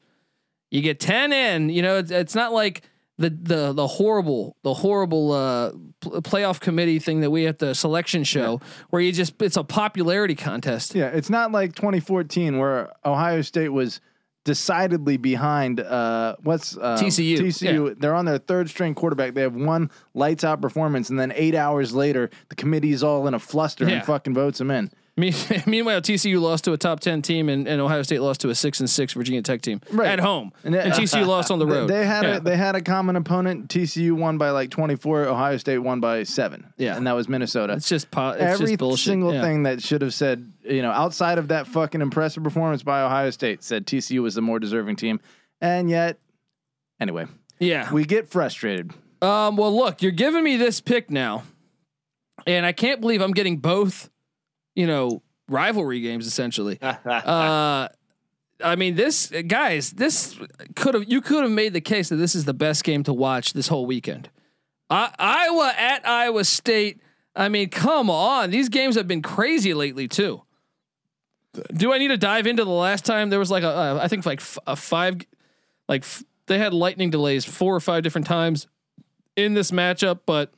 you 0.72 0.82
get 0.82 1.00
ten 1.00 1.32
in. 1.34 1.70
You 1.70 1.82
know, 1.82 1.98
it's, 1.98 2.12
it's 2.12 2.36
not 2.36 2.54
like 2.54 2.84
the 3.18 3.30
the 3.30 3.74
the 3.74 3.88
horrible 3.88 4.56
the 4.64 4.74
horrible 4.74 5.32
uh, 5.32 5.72
pl- 6.02 6.22
playoff 6.22 6.60
committee 6.60 7.00
thing 7.00 7.22
that 7.22 7.32
we 7.32 7.48
at 7.48 7.60
the 7.60 7.74
selection 7.74 8.24
show 8.24 8.62
where 8.90 9.02
you 9.02 9.12
just 9.12 9.42
it's 9.42 9.58
a 9.58 9.64
popularity 9.64 10.36
contest. 10.36 10.94
Yeah, 10.96 11.08
it's 11.08 11.30
not 11.30 11.52
like 11.52 11.74
2014 11.76 12.58
where 12.58 12.92
Ohio 13.06 13.42
State 13.42 13.70
was 13.70 14.00
decidedly 14.46 15.18
behind. 15.18 15.80
Uh, 15.82 16.36
what's 16.44 16.78
uh, 16.78 16.98
TCU, 17.00 17.40
TCU. 17.40 18.00
They're 18.00 18.16
on 18.16 18.26
their 18.26 18.38
third 18.38 18.70
string 18.70 18.96
quarterback. 18.96 19.34
They 19.34 19.42
have 19.42 19.56
one 19.56 19.90
lights 20.14 20.44
out 20.44 20.62
performance, 20.62 21.10
and 21.10 21.20
then 21.20 21.34
eight 21.36 21.56
hours 21.56 21.94
later, 21.94 22.30
the 22.50 22.56
committee's 22.56 23.04
all 23.04 23.28
in 23.28 23.34
a 23.34 23.40
fluster 23.40 23.86
Yeah. 23.88 23.96
and 23.98 24.06
fucking 24.06 24.34
votes 24.34 24.60
them 24.60 24.72
in. 24.72 24.90
Me- 25.18 25.34
Meanwhile, 25.66 26.02
TCU 26.02 26.40
lost 26.40 26.64
to 26.66 26.74
a 26.74 26.78
top 26.78 27.00
ten 27.00 27.22
team, 27.24 27.50
and, 27.50 27.68
and 27.68 27.82
Ohio 27.82 28.04
State 28.04 28.22
lost 28.22 28.42
to 28.42 28.50
a 28.50 28.56
six 28.56 28.80
and 28.80 28.88
six 28.90 29.14
Virginia 29.14 29.42
Tech 29.42 29.62
team 29.64 29.82
Right. 29.92 30.08
at 30.10 30.20
home, 30.20 30.52
And 30.64 30.76
and, 30.76 30.94
TCU 30.94 31.26
lost 31.26 31.50
on 31.50 31.58
the 31.58 31.66
road. 31.74 31.88
They 31.90 32.06
had 32.06 32.24
Yeah. 32.24 32.36
a 32.38 32.40
they 32.40 32.56
had 32.56 32.76
a 32.76 32.82
common 32.82 33.16
opponent. 33.16 33.68
TCU 33.70 34.12
won 34.14 34.38
by 34.38 34.52
like 34.52 34.70
24. 34.70 35.24
Ohio 35.26 35.58
State 35.58 35.80
won 35.80 36.00
by 36.00 36.22
seven. 36.24 36.72
Yeah. 36.78 36.96
and 36.96 37.08
that 37.08 37.14
was 37.16 37.28
Minnesota. 37.28 37.74
It's 37.74 37.90
just 37.90 38.12
po- 38.12 38.30
it's 38.30 38.42
Every 38.44 38.68
just 38.68 38.78
bullshit. 38.80 39.06
single 39.06 39.34
Yeah. 39.34 39.42
thing 39.42 39.64
that 39.64 39.82
should 39.82 40.04
have 40.04 40.14
said, 40.14 40.52
you 40.64 40.84
know, 40.84 40.92
outside 40.92 41.40
of 41.40 41.48
that 41.48 41.66
fucking 41.68 42.02
impressive 42.02 42.44
performance 42.44 42.84
by 42.84 43.02
Ohio 43.02 43.32
State, 43.32 43.64
said 43.64 43.88
TCU 43.88 44.22
was 44.22 44.36
the 44.36 44.42
more 44.42 44.60
deserving 44.60 44.98
team, 44.98 45.20
and 45.62 45.90
yet, 45.90 46.20
anyway, 47.00 47.26
Yeah. 47.60 47.92
we 47.92 48.06
get 48.06 48.30
frustrated. 48.30 48.92
Um, 49.20 49.58
well, 49.58 49.76
look, 49.76 50.04
you're 50.04 50.12
giving 50.12 50.44
me 50.44 50.58
this 50.58 50.80
pick 50.80 51.10
now, 51.10 51.42
and 52.46 52.68
I 52.68 52.72
can't 52.72 53.02
believe 53.02 53.20
I'm 53.22 53.32
getting 53.32 53.58
both, 53.58 54.12
you 54.78 54.86
know, 54.86 55.24
rivalry 55.50 56.00
games 56.00 56.28
essentially. 56.28 56.78
Uh, 57.06 57.90
I 58.64 58.76
mean, 58.76 58.96
this 58.96 59.32
guys, 59.48 59.92
this 59.92 60.36
could 60.76 60.94
have 60.94 61.06
you 61.08 61.22
could 61.22 61.44
have 61.44 61.52
made 61.52 61.74
the 61.74 61.82
case 61.82 62.10
that 62.10 62.16
this 62.16 62.34
is 62.36 62.46
the 62.46 62.54
best 62.54 62.84
game 62.84 63.04
to 63.04 63.14
watch 63.14 63.54
this 63.54 63.68
whole 63.68 63.86
weekend. 63.86 64.30
I, 64.90 65.12
Iowa 65.20 65.74
at 65.78 66.08
Iowa 66.08 66.44
State. 66.44 67.02
I 67.36 67.50
mean, 67.50 67.70
come 67.70 68.10
on, 68.10 68.50
these 68.50 68.70
games 68.70 68.96
have 68.96 69.08
been 69.08 69.22
crazy 69.22 69.74
lately 69.74 70.08
too. 70.08 70.42
Do 71.76 71.94
I 71.94 71.98
need 71.98 72.08
to 72.10 72.18
dive 72.18 72.48
into 72.48 72.64
the 72.64 72.72
last 72.72 73.06
time 73.06 73.30
there 73.30 73.40
was 73.40 73.52
like 73.52 73.64
a 73.64 73.70
uh, 73.70 74.00
I 74.02 74.08
think 74.08 74.26
like 74.26 74.42
f- 74.42 74.58
a 74.66 74.76
five, 74.76 75.18
like 75.88 76.02
f- 76.04 76.24
they 76.48 76.58
had 76.58 76.74
lightning 76.74 77.10
delays 77.10 77.46
four 77.46 77.76
or 77.76 77.80
five 77.80 78.04
different 78.04 78.28
times 78.28 78.68
in 79.36 79.54
this 79.54 79.72
matchup, 79.72 80.22
but 80.26 80.52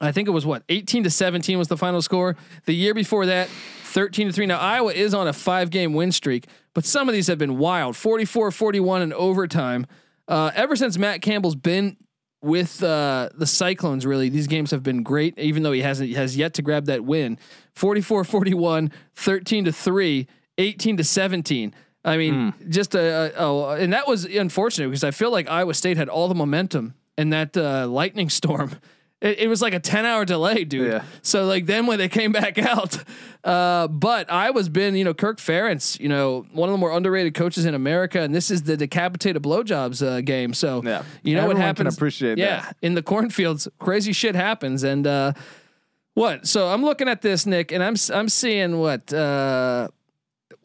I 0.00 0.12
think 0.12 0.28
it 0.28 0.32
was 0.32 0.44
what 0.44 0.62
18 0.68 1.04
to 1.04 1.10
17 1.10 1.58
was 1.58 1.68
the 1.68 1.76
final 1.76 2.02
score. 2.02 2.36
The 2.64 2.74
year 2.74 2.94
before 2.94 3.26
that, 3.26 3.48
13 3.48 4.28
to 4.28 4.32
3. 4.32 4.46
Now 4.46 4.58
Iowa 4.58 4.92
is 4.92 5.14
on 5.14 5.28
a 5.28 5.32
five 5.32 5.70
game 5.70 5.94
win 5.94 6.12
streak, 6.12 6.46
but 6.74 6.84
some 6.84 7.08
of 7.08 7.14
these 7.14 7.26
have 7.28 7.38
been 7.38 7.58
wild 7.58 7.96
44 7.96 8.50
41 8.50 9.02
in 9.02 9.12
overtime. 9.12 9.86
Uh, 10.28 10.50
ever 10.54 10.76
since 10.76 10.98
Matt 10.98 11.22
Campbell's 11.22 11.54
been 11.54 11.96
with 12.42 12.82
uh, 12.82 13.30
the 13.34 13.46
Cyclones, 13.46 14.04
really, 14.04 14.28
these 14.28 14.46
games 14.46 14.70
have 14.70 14.82
been 14.82 15.02
great, 15.02 15.38
even 15.38 15.62
though 15.62 15.72
he 15.72 15.80
hasn't 15.82 16.14
has 16.14 16.36
yet 16.36 16.54
to 16.54 16.62
grab 16.62 16.86
that 16.86 17.04
win 17.04 17.38
44 17.74 18.24
41, 18.24 18.92
13 19.14 19.64
to 19.64 19.72
3, 19.72 20.26
18 20.58 20.96
to 20.98 21.04
17. 21.04 21.74
I 22.04 22.16
mean, 22.18 22.54
just 22.68 22.94
a, 22.94 23.00
a, 23.00 23.32
oh, 23.36 23.70
and 23.70 23.92
that 23.92 24.06
was 24.06 24.24
unfortunate 24.24 24.88
because 24.88 25.02
I 25.02 25.10
feel 25.10 25.32
like 25.32 25.50
Iowa 25.50 25.74
State 25.74 25.96
had 25.96 26.08
all 26.08 26.28
the 26.28 26.36
momentum 26.36 26.94
and 27.18 27.32
that 27.32 27.56
uh, 27.56 27.88
lightning 27.88 28.30
storm 28.30 28.76
It, 29.22 29.38
it 29.40 29.48
was 29.48 29.62
like 29.62 29.72
a 29.72 29.80
ten 29.80 30.04
hour 30.04 30.24
delay, 30.26 30.64
dude. 30.64 30.92
Yeah. 30.92 31.02
So 31.22 31.46
like 31.46 31.64
then 31.66 31.86
when 31.86 31.98
they 31.98 32.08
came 32.08 32.32
back 32.40 32.58
out, 32.58 32.98
uh, 33.44 33.88
but 33.88 34.30
I 34.30 34.50
was 34.50 34.68
been 34.68 34.94
you 34.94 35.04
know 35.04 35.14
Kirk 35.14 35.38
Ferentz, 35.38 35.98
you 35.98 36.08
know 36.08 36.44
one 36.52 36.68
of 36.68 36.72
the 36.74 36.78
more 36.78 36.92
underrated 36.92 37.34
coaches 37.34 37.64
in 37.64 37.74
America, 37.74 38.20
and 38.20 38.34
this 38.34 38.50
is 38.50 38.64
the 38.64 38.76
decapitated 38.76 39.42
blowjobs 39.42 40.06
uh, 40.06 40.20
game. 40.20 40.52
So 40.52 40.82
Yeah. 40.84 41.02
you 41.22 41.34
know 41.34 41.40
Everyone 41.42 41.56
what 41.56 41.60
can 41.60 41.66
happens? 41.66 41.96
appreciate 41.96 42.36
yeah, 42.36 42.60
that. 42.62 42.76
in 42.82 42.94
the 42.94 43.02
cornfields, 43.02 43.68
crazy 43.78 44.12
shit 44.12 44.34
happens, 44.34 44.82
and 44.84 45.06
uh, 45.06 45.32
what? 46.14 46.46
So 46.46 46.68
I'm 46.68 46.82
looking 46.84 47.08
at 47.08 47.22
this, 47.22 47.46
Nick, 47.46 47.72
and 47.72 47.82
I'm 47.82 47.96
I'm 48.12 48.28
seeing 48.28 48.78
what. 48.78 49.12
Uh, 49.12 49.88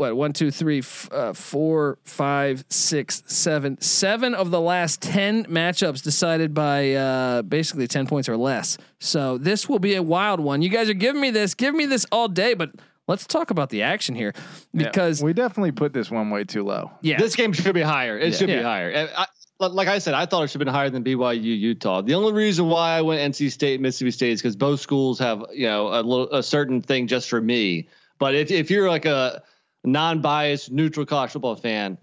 what 0.01 0.17
one 0.17 0.33
two 0.33 0.49
three 0.51 0.79
f- 0.79 1.07
uh, 1.11 1.31
four 1.31 1.97
five 2.03 2.65
six 2.69 3.21
seven 3.27 3.79
seven 3.81 4.33
of 4.33 4.49
the 4.51 4.59
last 4.59 5.01
10 5.01 5.45
matchups 5.45 6.01
decided 6.03 6.53
by 6.53 6.93
uh 6.93 7.41
basically 7.43 7.87
10 7.87 8.07
points 8.07 8.27
or 8.27 8.35
less 8.35 8.77
so 8.99 9.37
this 9.37 9.69
will 9.69 9.77
be 9.79 9.93
a 9.95 10.01
wild 10.01 10.39
one 10.39 10.61
you 10.63 10.69
guys 10.69 10.89
are 10.89 10.95
giving 10.95 11.21
me 11.21 11.29
this 11.29 11.53
give 11.53 11.75
me 11.75 11.85
this 11.85 12.05
all 12.11 12.27
day 12.27 12.53
but 12.55 12.71
let's 13.07 13.27
talk 13.27 13.51
about 13.51 13.69
the 13.69 13.83
action 13.83 14.15
here 14.15 14.33
Yeah. 14.73 14.87
because 14.87 15.21
we 15.23 15.33
definitely 15.33 15.71
put 15.71 15.93
this 15.93 16.09
one 16.09 16.29
way 16.31 16.43
too 16.45 16.63
low. 16.63 16.91
yeah, 17.01 17.17
This 17.17 17.35
game 17.35 17.53
should 17.53 17.73
be 17.75 17.81
higher. 17.81 18.17
It 18.17 18.33
should 18.35 18.49
Yeah. 18.49 18.57
be 18.59 18.63
higher. 18.63 18.89
And 18.89 19.09
I, 19.17 19.25
like 19.59 19.87
I 19.89 19.99
said, 19.99 20.13
I 20.15 20.25
thought 20.25 20.43
it 20.43 20.47
should 20.47 20.61
have 20.61 20.65
been 20.65 20.73
higher 20.73 20.89
than 20.89 21.03
BYU 21.03 21.43
Utah. 21.59 22.01
The 22.01 22.15
only 22.15 22.33
reason 22.33 22.67
why 22.67 22.97
I 22.97 23.01
went 23.01 23.19
NC 23.35 23.51
State 23.51 23.79
Mississippi 23.81 24.11
State 24.11 24.31
is 24.31 24.41
because 24.41 24.55
both 24.55 24.79
schools 24.79 25.19
have 25.19 25.43
you 25.53 25.67
know 25.67 25.87
a 25.89 26.01
little 26.01 26.31
a 26.31 26.41
certain 26.41 26.81
thing 26.81 27.05
just 27.07 27.29
for 27.29 27.39
me. 27.41 27.87
But 28.17 28.33
if 28.33 28.49
if 28.49 28.71
you're 28.71 28.89
like 28.89 29.05
a 29.05 29.43
non-biased 29.83 30.71
neutral 30.71 31.05
college 31.05 31.31
football 31.31 31.55
fan, 31.55 31.97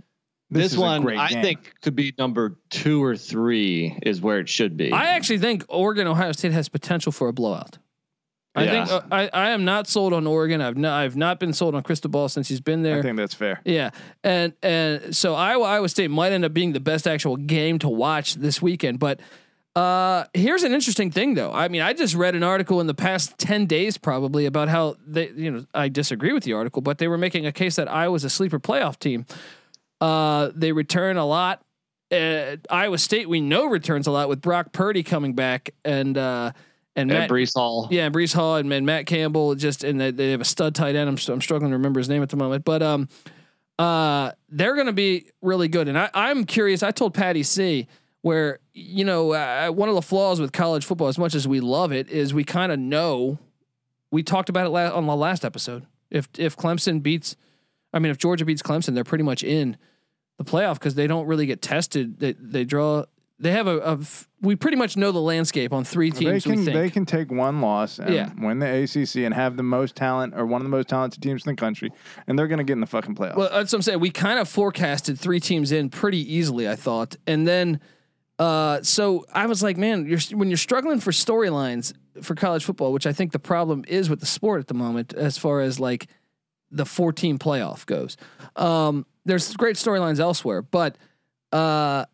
This 0.50 0.70
this, 0.72 0.78
one 0.78 1.08
I 1.16 1.28
game. 1.28 1.42
think 1.42 1.74
could 1.82 1.94
be 1.96 2.12
number 2.18 2.58
two 2.70 3.02
or 3.02 3.16
three 3.16 3.98
is 4.02 4.20
where 4.20 4.38
it 4.40 4.48
should 4.48 4.76
be. 4.76 4.92
I 4.92 5.10
actually 5.10 5.38
think 5.38 5.64
Oregon 5.68 6.06
Ohio 6.06 6.32
State 6.32 6.52
has 6.52 6.68
potential 6.68 7.12
for 7.12 7.28
a 7.28 7.32
blowout 7.32 7.78
I 8.54 8.64
Yeah. 8.64 8.84
think 8.86 8.90
uh, 8.90 9.02
I, 9.12 9.28
I 9.32 9.50
am 9.50 9.64
not 9.64 9.86
sold 9.86 10.12
on 10.12 10.26
Oregon. 10.26 10.60
I've 10.60 10.76
not 10.76 10.92
I've 11.00 11.16
not 11.16 11.38
been 11.38 11.52
sold 11.52 11.74
on 11.76 11.82
Cristobal 11.82 12.28
since 12.28 12.48
he's 12.48 12.60
been 12.62 12.82
there. 12.82 12.98
I 12.98 13.02
think 13.02 13.16
that's 13.16 13.34
fair. 13.34 13.60
Yeah, 13.64 13.90
and 14.24 14.52
and 14.62 15.14
so 15.14 15.34
Iowa 15.34 15.64
Iowa 15.64 15.88
State 15.88 16.10
might 16.10 16.32
end 16.32 16.44
up 16.44 16.52
being 16.54 16.72
the 16.72 16.80
best 16.80 17.06
actual 17.06 17.36
game 17.36 17.78
to 17.80 17.88
watch 17.88 18.34
this 18.34 18.60
weekend. 18.60 18.98
But 18.98 19.20
uh, 19.76 20.24
here's 20.34 20.64
an 20.64 20.72
interesting 20.72 21.10
thing, 21.10 21.34
though. 21.34 21.52
I 21.52 21.68
mean, 21.68 21.82
I 21.82 21.92
just 21.92 22.14
read 22.14 22.34
an 22.34 22.42
article 22.42 22.80
in 22.80 22.86
the 22.86 22.94
past 22.94 23.38
ten 23.38 23.66
days, 23.66 23.96
probably 23.96 24.46
about 24.46 24.68
how 24.68 24.96
they, 25.06 25.30
you 25.30 25.50
know, 25.50 25.66
I 25.72 25.88
disagree 25.88 26.32
with 26.32 26.42
the 26.42 26.54
article, 26.54 26.82
but 26.82 26.98
they 26.98 27.08
were 27.08 27.18
making 27.18 27.46
a 27.46 27.52
case 27.52 27.76
that 27.76 27.88
Iowa's 27.88 28.24
a 28.24 28.30
sleeper 28.30 28.58
playoff 28.58 28.98
team. 28.98 29.26
Uh, 30.00 30.50
they 30.54 30.72
return 30.72 31.16
a 31.16 31.26
lot. 31.26 31.62
Uh, 32.10 32.56
Iowa 32.70 32.98
State, 32.98 33.28
we 33.28 33.40
know, 33.40 33.66
returns 33.66 34.06
a 34.06 34.10
lot 34.10 34.28
with 34.28 34.40
Brock 34.40 34.72
Purdy 34.72 35.02
coming 35.02 35.34
back 35.34 35.70
and 35.84 36.16
uh, 36.16 36.52
and 36.96 37.10
and 37.10 37.20
Matt 37.20 37.30
Breece 37.30 37.54
Hall. 37.54 37.86
yeah, 37.90 38.06
and 38.06 38.14
Breece 38.14 38.34
Hall 38.34 38.56
and, 38.56 38.72
and 38.72 38.86
Matt 38.86 39.06
Campbell 39.06 39.54
just 39.54 39.84
and 39.84 40.00
they, 40.00 40.10
they 40.10 40.30
have 40.30 40.40
a 40.40 40.44
stud 40.44 40.74
tight 40.74 40.96
end. 40.96 41.08
I'm, 41.08 41.32
I'm 41.32 41.40
struggling 41.40 41.70
to 41.70 41.76
remember 41.76 42.00
his 42.00 42.08
name 42.08 42.22
at 42.22 42.30
the 42.30 42.36
moment, 42.36 42.64
but 42.64 42.82
um, 42.82 43.08
uh, 43.78 44.32
they're 44.48 44.74
going 44.74 44.86
to 44.86 44.92
be 44.92 45.30
really 45.42 45.68
good. 45.68 45.86
And 45.86 45.98
I, 45.98 46.10
I'm 46.14 46.44
curious. 46.44 46.82
I 46.82 46.90
told 46.90 47.14
Patty 47.14 47.42
C 47.42 47.86
where 48.22 48.58
you 48.78 49.04
know 49.04 49.32
uh, 49.32 49.68
one 49.70 49.88
of 49.88 49.94
the 49.94 50.02
flaws 50.02 50.40
with 50.40 50.52
college 50.52 50.84
football, 50.84 51.08
as 51.08 51.18
much 51.18 51.34
as 51.34 51.46
we 51.48 51.60
love 51.60 51.92
it, 51.92 52.08
is 52.10 52.32
we 52.34 52.44
kind 52.44 52.72
of 52.72 52.78
know. 52.78 53.38
We 54.10 54.22
talked 54.22 54.48
about 54.48 54.66
it 54.66 54.70
la- 54.70 54.94
on 54.96 55.06
the 55.06 55.16
last 55.16 55.44
episode. 55.44 55.84
If 56.10 56.28
if 56.38 56.56
Clemson 56.56 57.02
beats, 57.02 57.36
I 57.92 57.98
mean, 57.98 58.10
if 58.10 58.18
Georgia 58.18 58.44
beats 58.44 58.62
Clemson, 58.62 58.94
they're 58.94 59.04
pretty 59.04 59.24
much 59.24 59.42
in 59.44 59.76
the 60.38 60.44
playoff 60.44 60.74
because 60.74 60.94
they 60.94 61.06
don't 61.06 61.26
really 61.26 61.46
get 61.46 61.60
tested. 61.60 62.18
They 62.18 62.32
they 62.32 62.64
draw. 62.64 63.04
They 63.40 63.52
have 63.52 63.68
a, 63.68 63.78
a 63.78 63.92
f- 64.00 64.26
we 64.40 64.56
pretty 64.56 64.76
much 64.76 64.96
know 64.96 65.12
the 65.12 65.20
landscape 65.20 65.72
on 65.72 65.84
three 65.84 66.10
teams. 66.10 66.42
They 66.42 66.50
can 66.54 66.64
they 66.64 66.90
can 66.90 67.06
take 67.06 67.30
one 67.30 67.60
loss 67.60 68.00
and 68.00 68.12
Yeah. 68.12 68.30
win 68.36 68.58
the 68.58 68.66
ACC 68.82 69.16
and 69.24 69.32
have 69.32 69.56
the 69.56 69.62
most 69.62 69.94
talent 69.94 70.34
or 70.36 70.44
one 70.44 70.60
of 70.60 70.64
the 70.64 70.70
most 70.70 70.88
talented 70.88 71.22
teams 71.22 71.46
in 71.46 71.52
the 71.52 71.56
country, 71.56 71.92
and 72.26 72.36
they're 72.36 72.48
going 72.48 72.58
to 72.58 72.64
get 72.64 72.72
in 72.72 72.80
the 72.80 72.86
fucking 72.86 73.14
playoffs. 73.14 73.36
Well, 73.36 73.48
that's 73.52 73.72
what 73.72 73.78
I'm 73.78 73.82
saying. 73.82 74.00
We 74.00 74.10
kind 74.10 74.40
of 74.40 74.48
forecasted 74.48 75.20
three 75.20 75.38
teams 75.38 75.70
in 75.70 75.88
pretty 75.88 76.34
easily, 76.34 76.68
I 76.68 76.74
thought, 76.74 77.14
and 77.28 77.46
then, 77.46 77.78
uh, 78.38 78.82
so 78.82 79.26
I 79.32 79.46
was 79.46 79.62
like, 79.62 79.76
man, 79.76 80.06
you're 80.06 80.20
when 80.36 80.48
you're 80.48 80.56
struggling 80.56 81.00
for 81.00 81.10
storylines 81.10 81.92
for 82.22 82.34
college 82.34 82.64
football, 82.64 82.92
which 82.92 83.06
I 83.06 83.12
think 83.12 83.32
the 83.32 83.38
problem 83.38 83.84
is 83.88 84.08
with 84.08 84.20
the 84.20 84.26
sport 84.26 84.60
at 84.60 84.68
the 84.68 84.74
moment, 84.74 85.12
as 85.12 85.38
far 85.38 85.60
as 85.60 85.80
like 85.80 86.08
the 86.70 86.86
14 86.86 87.38
playoff 87.38 87.86
goes. 87.86 88.16
Um, 88.56 89.06
there's 89.24 89.54
great 89.56 89.76
storylines 89.76 90.20
elsewhere, 90.20 90.62
but 90.62 90.96
uh, 91.52 92.04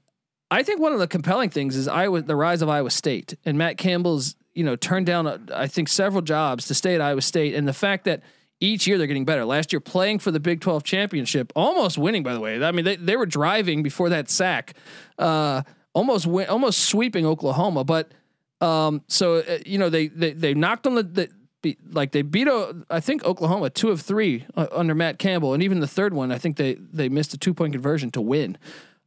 I 0.51 0.63
think 0.63 0.81
one 0.81 0.93
of 0.93 0.99
the 0.99 1.09
compelling 1.09 1.51
things 1.51 1.77
is 1.77 1.89
Iowa, 1.89 2.23
the 2.23 2.37
rise 2.37 2.63
of 2.63 2.69
Iowa 2.69 2.91
State, 2.91 3.35
and 3.45 3.59
Matt 3.59 3.77
Campbell's 3.77 4.37
you 4.55 4.65
know 4.65 4.77
turned 4.77 5.07
down 5.07 5.51
I 5.53 5.67
think 5.67 5.89
several 5.89 6.23
jobs 6.23 6.67
to 6.69 6.75
stay 6.75 6.95
at 6.95 7.01
Iowa 7.01 7.21
State, 7.21 7.55
and 7.55 7.69
the 7.69 7.73
fact 7.73 8.05
that 8.05 8.23
each 8.61 8.87
year 8.87 8.97
they're 8.97 9.07
getting 9.07 9.25
better. 9.25 9.45
Last 9.45 9.73
year 9.73 9.81
playing 9.81 10.21
for 10.21 10.31
the 10.31 10.41
Big 10.41 10.61
12 10.61 10.85
championship, 10.85 11.53
almost 11.55 11.99
winning 11.99 12.23
by 12.23 12.33
the 12.33 12.41
way. 12.41 12.63
I 12.63 12.73
mean 12.73 12.85
they 12.85 12.97
they 12.97 13.17
were 13.17 13.27
driving 13.27 13.83
before 13.83 14.11
that 14.11 14.31
sack, 14.31 14.75
uh, 15.19 15.63
almost 15.95 16.27
win, 16.27 16.49
almost 16.49 16.81
sweeping 16.81 17.25
Oklahoma, 17.25 17.85
but 17.85 18.13
um, 18.61 19.03
so 19.09 19.37
uh, 19.37 19.59
you 19.65 19.79
know 19.79 19.89
they 19.89 20.09
they 20.09 20.33
they 20.33 20.55
knocked 20.55 20.87
on 20.87 20.95
the. 20.97 21.03
the 21.03 21.29
be, 21.63 21.79
like 21.93 22.13
they 22.13 22.21
beat 22.21 22.47
uh, 22.47 22.75
I 22.91 23.01
think 23.01 23.25
Oklahoma 23.25 23.71
two 23.71 23.89
of 23.89 24.03
three 24.03 24.45
uh, 24.55 24.67
under 24.71 24.95
Matt 24.95 25.19
Campbell 25.19 25.55
and 25.55 25.63
even 25.63 25.81
the 25.81 25.87
third 25.87 26.13
one 26.13 26.31
I 26.31 26.37
think 26.37 26.59
they 26.59 26.75
they 26.75 27.09
missed 27.09 27.33
a 27.33 27.39
two 27.39 27.55
point 27.55 27.73
conversion 27.73 28.11
to 28.11 28.21
win. 28.21 28.59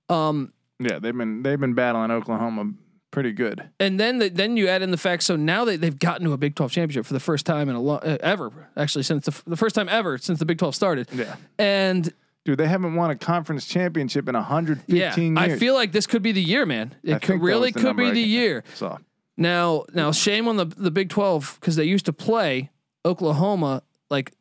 Um, 0.10 0.54
yeah, 0.80 0.98
they've 0.98 1.16
been 1.16 1.44
they've 1.44 1.60
been 1.60 1.76
battling 1.76 2.10
Oklahoma 2.10 2.74
pretty 3.12 3.32
good. 3.32 3.70
and 3.80 4.00
then 4.00 4.18
the, 4.18 4.30
then 4.30 4.58
you 4.58 4.68
add 4.68 4.82
in 4.82 4.90
the 4.90 4.98
fact 4.98 5.22
so 5.22 5.36
now 5.36 5.66
they 5.66 5.76
they've 5.76 6.00
gotten 6.00 6.26
to 6.26 6.34
a 6.34 6.38
Big 6.38 6.56
12 6.56 6.72
championship 6.72 7.06
for 7.06 7.14
the 7.14 7.20
first 7.20 7.46
time 7.46 7.70
in 7.70 7.76
a 7.76 7.80
long 7.80 8.00
uh, 8.00 8.18
ever 8.22 8.52
actually 8.76 9.04
since 9.04 9.26
the, 9.26 9.32
f- 9.32 9.44
the 9.46 9.56
first 9.56 9.76
time 9.76 9.88
ever 9.88 10.18
since 10.18 10.40
the 10.40 10.46
Big 10.46 10.58
12 10.58 10.74
started. 10.74 11.08
Yeah. 11.14 11.36
And 11.60 12.12
Dude, 12.48 12.58
they 12.58 12.68
haven't 12.70 12.96
won 12.96 13.10
a 13.12 13.16
conference 13.18 13.66
championship 13.66 14.30
in 14.30 14.34
115 14.34 14.96
yeah, 14.96 15.14
years. 15.18 15.38
I 15.38 15.60
feel 15.60 15.74
like 15.74 15.92
this 15.92 16.08
could 16.08 16.22
be 16.22 16.32
the 16.32 16.42
year, 16.42 16.66
man. 16.66 16.96
It 17.04 17.16
I 17.16 17.20
could, 17.20 17.42
really 17.42 17.72
the 17.72 17.82
could 17.82 17.98
be 17.98 18.10
the 18.10 18.22
year. 18.22 18.64
So 18.76 19.00
Now, 19.36 19.84
now 19.94 20.14
shame 20.14 20.48
on 20.48 20.56
the 20.56 20.64
the 20.64 20.90
Big 20.90 21.10
12 21.10 21.60
cuz 21.60 21.76
they 21.76 21.84
used 21.84 22.06
to 22.06 22.14
play 22.14 22.72
Oklahoma 23.04 23.84
like 24.10 24.32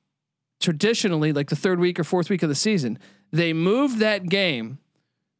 traditionally 0.60 1.32
like 1.32 1.48
the 1.48 1.56
third 1.56 1.80
week 1.80 1.98
or 1.98 2.04
fourth 2.04 2.30
week 2.30 2.44
of 2.44 2.48
the 2.48 2.54
season. 2.54 2.96
They 3.32 3.52
moved 3.52 3.98
that 3.98 4.28
game 4.28 4.78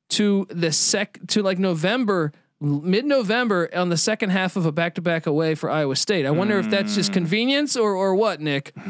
to 0.09 0.49
the 0.51 0.73
sec 0.73 1.21
to 1.29 1.45
like 1.45 1.61
November 1.61 2.33
mid 2.61 3.05
November 3.05 3.69
on 3.75 3.89
the 3.91 3.97
second 3.97 4.31
half 4.31 4.57
of 4.57 4.65
a 4.67 4.73
back 4.73 4.95
to 4.95 5.03
back 5.03 5.27
away 5.27 5.55
for 5.55 5.71
Iowa 5.71 5.95
State. 5.97 6.25
I 6.27 6.31
wonder 6.31 6.59
if 6.59 6.71
that's 6.71 6.93
Mm. 6.93 6.97
just 6.97 7.13
convenience 7.13 7.77
or 7.77 7.95
or 7.95 8.15
what, 8.15 8.41
Nick. 8.41 8.73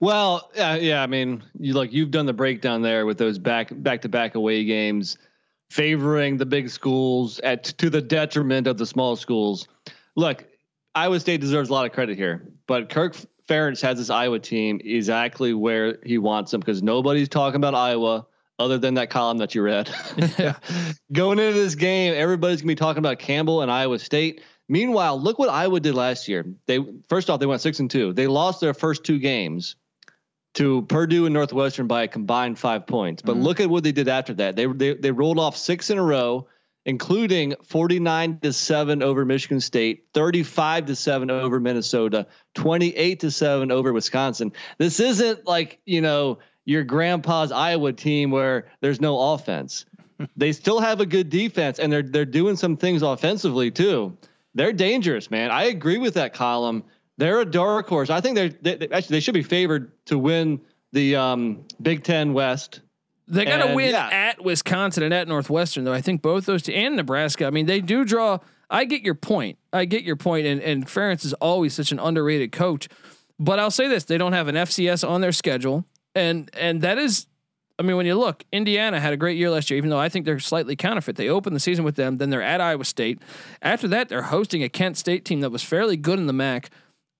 Well, 0.00 0.50
yeah, 0.54 0.74
yeah. 0.76 1.02
I 1.02 1.06
mean, 1.06 1.42
you 1.58 1.72
like 1.72 1.92
you've 1.92 2.10
done 2.10 2.26
the 2.26 2.32
breakdown 2.34 2.82
there 2.82 3.06
with 3.06 3.16
those 3.18 3.38
back 3.38 3.68
back 3.72 4.02
to 4.02 4.08
back 4.10 4.34
away 4.34 4.64
games, 4.64 5.16
favoring 5.70 6.36
the 6.36 6.44
big 6.46 6.68
schools 6.68 7.40
at 7.40 7.64
to 7.78 7.88
the 7.88 8.02
detriment 8.02 8.66
of 8.66 8.76
the 8.76 8.84
small 8.86 9.16
schools. 9.16 9.68
Look, 10.14 10.44
Iowa 10.94 11.18
State 11.20 11.40
deserves 11.40 11.70
a 11.70 11.72
lot 11.72 11.86
of 11.86 11.92
credit 11.92 12.16
here, 12.18 12.46
but 12.66 12.90
Kirk 12.90 13.16
Ferentz 13.48 13.80
has 13.82 13.96
this 13.98 14.10
Iowa 14.10 14.38
team 14.38 14.80
exactly 14.84 15.54
where 15.54 15.98
he 16.04 16.18
wants 16.18 16.50
them 16.50 16.60
because 16.60 16.82
nobody's 16.82 17.28
talking 17.28 17.56
about 17.56 17.74
Iowa 17.74 18.26
other 18.58 18.78
than 18.78 18.94
that 18.94 19.10
column 19.10 19.38
that 19.38 19.54
you 19.54 19.62
read. 19.62 19.90
Going 21.12 21.38
into 21.38 21.58
this 21.58 21.74
game, 21.74 22.14
everybody's 22.16 22.62
gonna 22.62 22.70
be 22.70 22.74
talking 22.74 22.98
about 22.98 23.18
Campbell 23.18 23.62
and 23.62 23.70
Iowa 23.70 23.98
State. 23.98 24.42
Meanwhile, 24.68 25.20
look 25.20 25.38
what 25.38 25.48
Iowa 25.48 25.78
did 25.80 25.94
last 25.94 26.26
year. 26.28 26.44
They 26.66 26.84
first 27.08 27.30
off 27.30 27.40
they 27.40 27.46
went 27.46 27.60
six 27.60 27.78
and 27.78 27.90
two. 27.90 28.12
They 28.12 28.26
lost 28.26 28.60
their 28.60 28.74
first 28.74 29.04
two 29.04 29.18
games 29.18 29.76
to 30.54 30.82
Purdue 30.82 31.26
and 31.26 31.34
Northwestern 31.34 31.86
by 31.86 32.04
a 32.04 32.08
combined 32.08 32.58
five 32.58 32.86
points. 32.86 33.22
But 33.22 33.34
mm-hmm. 33.34 33.42
look 33.42 33.60
at 33.60 33.68
what 33.68 33.84
they 33.84 33.92
did 33.92 34.08
after 34.08 34.34
that. 34.34 34.56
They 34.56 34.66
they 34.66 34.94
they 34.94 35.10
rolled 35.12 35.38
off 35.38 35.56
six 35.56 35.90
in 35.90 35.98
a 35.98 36.02
row, 36.02 36.48
including 36.84 37.54
forty 37.62 38.00
nine 38.00 38.40
to 38.40 38.52
seven 38.52 39.02
over 39.02 39.24
Michigan 39.24 39.60
State, 39.60 40.06
thirty 40.14 40.42
five 40.42 40.86
to 40.86 40.96
seven 40.96 41.30
over 41.30 41.60
Minnesota, 41.60 42.26
twenty 42.54 42.96
eight 42.96 43.20
to 43.20 43.30
seven 43.30 43.70
over 43.70 43.92
Wisconsin. 43.92 44.52
This 44.78 44.98
isn't 44.98 45.46
like 45.46 45.78
you 45.84 46.00
know 46.00 46.38
your 46.66 46.84
grandpa's 46.84 47.50
Iowa 47.50 47.92
team 47.94 48.30
where 48.30 48.66
there's 48.80 49.00
no 49.00 49.32
offense. 49.32 49.86
they 50.36 50.52
still 50.52 50.80
have 50.80 51.00
a 51.00 51.06
good 51.06 51.30
defense, 51.30 51.78
and 51.78 51.90
they're 51.90 52.02
they're 52.02 52.24
doing 52.26 52.56
some 52.56 52.76
things 52.76 53.00
offensively 53.02 53.70
too. 53.70 54.16
They're 54.54 54.72
dangerous, 54.72 55.30
man. 55.30 55.50
I 55.50 55.64
agree 55.64 55.98
with 55.98 56.14
that 56.14 56.34
column. 56.34 56.84
They're 57.18 57.40
a 57.40 57.44
dark 57.46 57.88
horse. 57.88 58.10
I 58.10 58.20
think 58.20 58.34
they're 58.36 58.48
they, 58.50 58.74
they- 58.76 58.88
actually 58.90 59.16
they 59.16 59.20
should 59.20 59.34
be 59.34 59.42
favored 59.42 59.92
to 60.06 60.18
win 60.18 60.60
the 60.92 61.16
um, 61.16 61.64
Big 61.80 62.04
Ten 62.04 62.32
West. 62.34 62.80
They 63.28 63.44
got 63.44 63.56
to 63.58 63.66
And, 63.66 63.74
win 63.74 63.90
yeah. 63.90 64.08
at 64.08 64.44
Wisconsin 64.44 65.02
and 65.02 65.12
at 65.12 65.26
Northwestern, 65.26 65.82
though. 65.82 65.92
I 65.92 66.00
think 66.00 66.22
both 66.22 66.46
those 66.46 66.62
two 66.62 66.72
and 66.72 66.94
Nebraska. 66.94 67.44
I 67.46 67.50
mean, 67.50 67.66
they 67.66 67.80
do 67.80 68.04
draw. 68.04 68.38
I 68.70 68.84
get 68.84 69.02
your 69.02 69.16
point. 69.16 69.58
I 69.72 69.84
get 69.84 70.04
your 70.04 70.14
point. 70.16 70.44
point, 70.44 70.46
and 70.46 70.60
and 70.62 70.86
Ferentz 70.86 71.24
is 71.24 71.32
always 71.34 71.74
such 71.74 71.90
an 71.92 71.98
underrated 71.98 72.52
coach. 72.52 72.88
But 73.38 73.58
I'll 73.58 73.70
say 73.72 73.88
this: 73.88 74.04
they 74.04 74.16
don't 74.16 74.32
have 74.32 74.48
an 74.48 74.54
FCS 74.54 75.06
on 75.08 75.20
their 75.20 75.32
schedule, 75.32 75.84
and 76.16 76.50
and 76.54 76.82
that 76.82 76.98
is 76.98 77.26
I 77.78 77.82
mean, 77.82 77.96
when 77.96 78.06
you 78.06 78.14
look, 78.14 78.44
Indiana 78.52 78.98
had 78.98 79.12
a 79.12 79.16
great 79.18 79.36
year 79.36 79.50
last 79.50 79.70
year, 79.70 79.76
even 79.76 79.90
though 79.90 79.98
I 79.98 80.08
think 80.08 80.24
they're 80.24 80.38
slightly 80.38 80.76
counterfeit. 80.76 81.16
They 81.16 81.28
opened 81.28 81.54
the 81.54 81.60
season 81.60 81.84
with 81.84 81.96
them, 81.96 82.16
then 82.16 82.30
they're 82.30 82.42
at 82.42 82.60
Iowa 82.60 82.84
State. 82.84 83.20
After 83.60 83.86
that, 83.88 84.08
they're 84.08 84.22
hosting 84.22 84.62
a 84.62 84.68
Kent 84.68 84.96
State 84.96 85.26
team 85.26 85.40
that 85.40 85.50
was 85.50 85.62
fairly 85.62 85.96
good 85.98 86.18
in 86.18 86.26
the 86.26 86.32
MAC. 86.32 86.70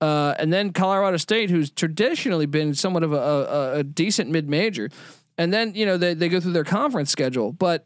Uh, 0.01 0.33
and 0.39 0.51
then 0.51 0.73
Colorado 0.73 1.17
State, 1.17 1.51
who's 1.51 1.69
traditionally 1.69 2.47
been 2.47 2.73
somewhat 2.73 3.03
of 3.03 3.13
a, 3.13 3.17
a, 3.17 3.73
a 3.79 3.83
decent 3.83 4.31
mid 4.31 4.49
major. 4.49 4.89
And 5.37 5.53
then, 5.53 5.75
you 5.75 5.85
know, 5.85 5.97
they, 5.97 6.15
they 6.15 6.29
go 6.29 6.39
through 6.39 6.53
their 6.53 6.63
conference 6.63 7.11
schedule. 7.11 7.51
But 7.51 7.85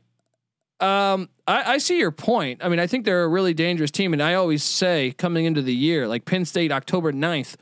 um, 0.80 1.30
I, 1.48 1.74
I 1.74 1.78
see 1.78 2.00
your 2.00 2.12
point. 2.12 2.64
I 2.64 2.70
mean, 2.70 2.80
I 2.80 2.88
think 2.88 3.04
they're 3.04 3.24
a 3.24 3.30
really 3.30 3.54
dangerous 3.54 3.92
team. 3.92 4.14
And 4.14 4.24
I 4.24 4.36
always 4.36 4.64
say 4.64 5.12
coming 5.18 5.44
into 5.44 5.62
the 5.62 5.76
year, 5.76 6.08
like 6.08 6.24
Penn 6.24 6.46
State, 6.46 6.72
October 6.72 7.12
9th, 7.12 7.56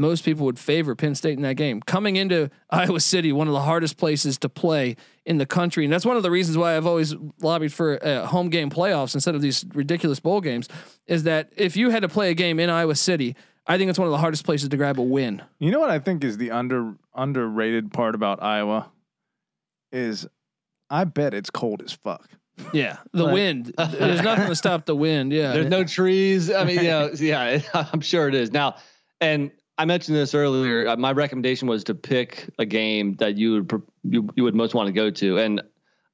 most 0.00 0.24
people 0.24 0.46
would 0.46 0.58
favor 0.58 0.94
Penn 0.94 1.14
State 1.14 1.34
in 1.36 1.42
that 1.42 1.54
game. 1.56 1.80
Coming 1.80 2.16
into 2.16 2.50
Iowa 2.70 3.00
City, 3.00 3.32
one 3.32 3.46
of 3.48 3.52
the 3.54 3.60
hardest 3.60 3.96
places 3.96 4.38
to 4.38 4.48
play 4.48 4.96
in 5.26 5.38
the 5.38 5.46
country, 5.46 5.84
and 5.84 5.92
that's 5.92 6.04
one 6.06 6.16
of 6.16 6.22
the 6.22 6.30
reasons 6.30 6.56
why 6.58 6.76
I've 6.76 6.86
always 6.86 7.14
lobbied 7.40 7.72
for 7.72 8.04
uh, 8.04 8.26
home 8.26 8.48
game 8.48 8.70
playoffs 8.70 9.14
instead 9.14 9.34
of 9.34 9.42
these 9.42 9.64
ridiculous 9.74 10.18
bowl 10.20 10.40
games. 10.40 10.68
Is 11.06 11.24
that 11.24 11.52
if 11.56 11.76
you 11.76 11.90
had 11.90 12.02
to 12.02 12.08
play 12.08 12.30
a 12.30 12.34
game 12.34 12.58
in 12.58 12.70
Iowa 12.70 12.94
City, 12.96 13.36
I 13.66 13.78
think 13.78 13.90
it's 13.90 13.98
one 13.98 14.06
of 14.08 14.12
the 14.12 14.18
hardest 14.18 14.44
places 14.44 14.68
to 14.70 14.76
grab 14.76 14.98
a 14.98 15.02
win. 15.02 15.42
You 15.58 15.70
know 15.70 15.78
what 15.80 15.90
I 15.90 15.98
think 15.98 16.24
is 16.24 16.36
the 16.38 16.50
under 16.50 16.94
underrated 17.14 17.92
part 17.92 18.14
about 18.14 18.42
Iowa 18.42 18.90
is 19.92 20.26
I 20.88 21.04
bet 21.04 21.34
it's 21.34 21.50
cold 21.50 21.82
as 21.84 21.92
fuck. 21.92 22.28
Yeah, 22.72 22.98
the 23.12 23.24
Like- 23.24 23.34
wind. 23.34 23.74
There's 23.78 24.22
nothing 24.22 24.46
to 24.48 24.56
stop 24.56 24.84
the 24.86 24.94
wind. 24.96 25.32
Yeah, 25.32 25.52
There's 25.52 25.70
no 25.70 25.84
trees. 25.84 26.50
I 26.50 26.64
mean, 26.64 26.76
you 26.78 26.82
know, 26.84 27.10
yeah, 27.18 27.60
I'm 27.92 28.00
sure 28.00 28.28
it 28.28 28.34
is. 28.34 28.52
Now, 28.52 28.76
and 29.20 29.50
I 29.80 29.86
mentioned 29.86 30.14
this 30.14 30.34
earlier. 30.34 30.86
uh, 30.88 30.96
My 30.98 31.12
recommendation 31.12 31.66
was 31.66 31.84
to 31.84 31.94
pick 31.94 32.50
a 32.58 32.66
game 32.66 33.14
that 33.14 33.38
you 33.38 33.52
would 33.54 33.82
you, 34.04 34.28
you 34.34 34.44
would 34.44 34.54
most 34.54 34.74
want 34.74 34.88
to 34.88 34.92
go 34.92 35.08
to, 35.10 35.38
and 35.38 35.62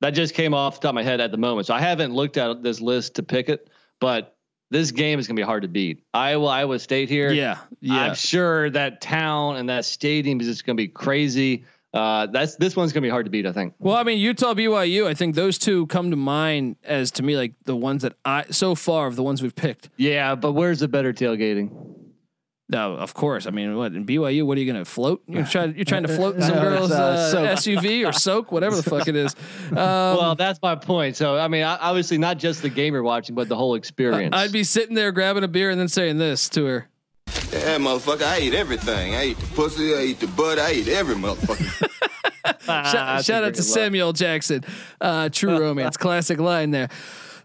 that 0.00 0.10
just 0.10 0.34
came 0.34 0.54
off 0.54 0.76
the 0.76 0.82
top 0.82 0.90
of 0.90 0.94
my 0.94 1.02
head 1.02 1.20
at 1.20 1.32
the 1.32 1.36
moment. 1.36 1.66
So 1.66 1.74
I 1.74 1.80
haven't 1.80 2.14
looked 2.14 2.36
at 2.36 2.62
this 2.62 2.80
list 2.80 3.16
to 3.16 3.24
pick 3.24 3.48
it, 3.48 3.68
but 4.00 4.36
this 4.70 4.92
game 4.92 5.18
is 5.18 5.26
going 5.26 5.34
to 5.34 5.40
be 5.40 5.44
hard 5.44 5.62
to 5.62 5.68
beat. 5.68 6.04
Iowa, 6.14 6.46
Iowa 6.46 6.78
State 6.78 7.08
here. 7.08 7.32
Yeah, 7.32 7.58
yeah. 7.80 8.02
I'm 8.04 8.14
sure 8.14 8.70
that 8.70 9.00
town 9.00 9.56
and 9.56 9.68
that 9.68 9.84
stadium 9.84 10.40
is 10.40 10.46
just 10.46 10.64
going 10.64 10.76
to 10.76 10.80
be 10.80 10.86
crazy. 10.86 11.64
Uh, 11.92 12.26
that's 12.26 12.54
this 12.54 12.76
one's 12.76 12.92
going 12.92 13.02
to 13.02 13.06
be 13.06 13.10
hard 13.10 13.26
to 13.26 13.30
beat. 13.30 13.46
I 13.46 13.52
think. 13.52 13.74
Well, 13.80 13.96
I 13.96 14.04
mean, 14.04 14.20
Utah, 14.20 14.54
BYU. 14.54 15.08
I 15.08 15.14
think 15.14 15.34
those 15.34 15.58
two 15.58 15.88
come 15.88 16.10
to 16.10 16.16
mind 16.16 16.76
as 16.84 17.10
to 17.12 17.24
me 17.24 17.36
like 17.36 17.54
the 17.64 17.74
ones 17.74 18.02
that 18.02 18.12
I 18.24 18.44
so 18.50 18.76
far 18.76 19.08
of 19.08 19.16
the 19.16 19.24
ones 19.24 19.42
we've 19.42 19.56
picked. 19.56 19.88
Yeah, 19.96 20.36
but 20.36 20.52
where's 20.52 20.78
the 20.78 20.86
better 20.86 21.12
tailgating? 21.12 21.95
No, 22.68 22.96
of 22.96 23.14
course. 23.14 23.46
I 23.46 23.50
mean, 23.50 23.76
what 23.76 23.92
in 23.94 24.04
BYU? 24.04 24.44
What 24.44 24.58
are 24.58 24.60
you 24.60 24.72
going 24.72 24.84
to 24.84 24.90
float? 24.90 25.22
You're 25.28 25.44
trying. 25.44 25.76
You're 25.76 25.84
trying 25.84 26.02
to 26.02 26.08
float 26.16 26.42
some 26.42 26.58
Uh, 26.58 26.60
girls' 26.60 26.90
uh, 26.90 27.32
uh. 27.36 27.54
SUV 27.54 28.08
or 28.08 28.12
soak, 28.12 28.50
whatever 28.50 28.74
the 28.74 28.82
fuck 28.90 29.06
it 29.06 29.14
is. 29.14 29.36
Um, 29.70 29.76
well, 29.76 30.34
that's 30.34 30.60
my 30.60 30.74
point. 30.74 31.16
So, 31.16 31.38
I 31.38 31.46
mean, 31.46 31.62
obviously 31.62 32.18
not 32.18 32.38
just 32.38 32.62
the 32.62 32.68
game 32.68 32.94
you're 32.94 33.04
watching, 33.04 33.36
but 33.36 33.48
the 33.48 33.56
whole 33.56 33.76
experience. 33.76 34.34
I'd 34.34 34.50
be 34.52 34.64
sitting 34.64 34.96
there 34.96 35.12
grabbing 35.12 35.44
a 35.44 35.48
beer 35.48 35.70
and 35.70 35.78
then 35.78 35.88
saying 35.88 36.18
this 36.18 36.48
to 36.50 36.64
her. 36.66 36.88
Yeah, 37.52 37.78
motherfucker, 37.78 38.22
I 38.24 38.40
eat 38.40 38.54
everything. 38.54 39.14
I 39.14 39.26
eat 39.26 39.38
the 39.38 39.46
pussy, 39.54 39.94
I 39.94 40.02
eat 40.02 40.20
the 40.20 40.26
butt, 40.26 40.58
I 40.58 40.72
eat 40.72 40.88
every 40.88 41.14
motherfucker. 41.14 41.88
Ah, 42.68 42.82
Shout, 42.90 43.24
shout 43.24 43.44
out 43.44 43.54
to 43.54 43.60
line. 43.60 43.68
Samuel 43.68 44.12
Jackson. 44.12 44.64
Uh, 45.00 45.28
true 45.28 45.58
romance, 45.58 45.96
classic 45.96 46.38
line 46.40 46.70
there. 46.72 46.88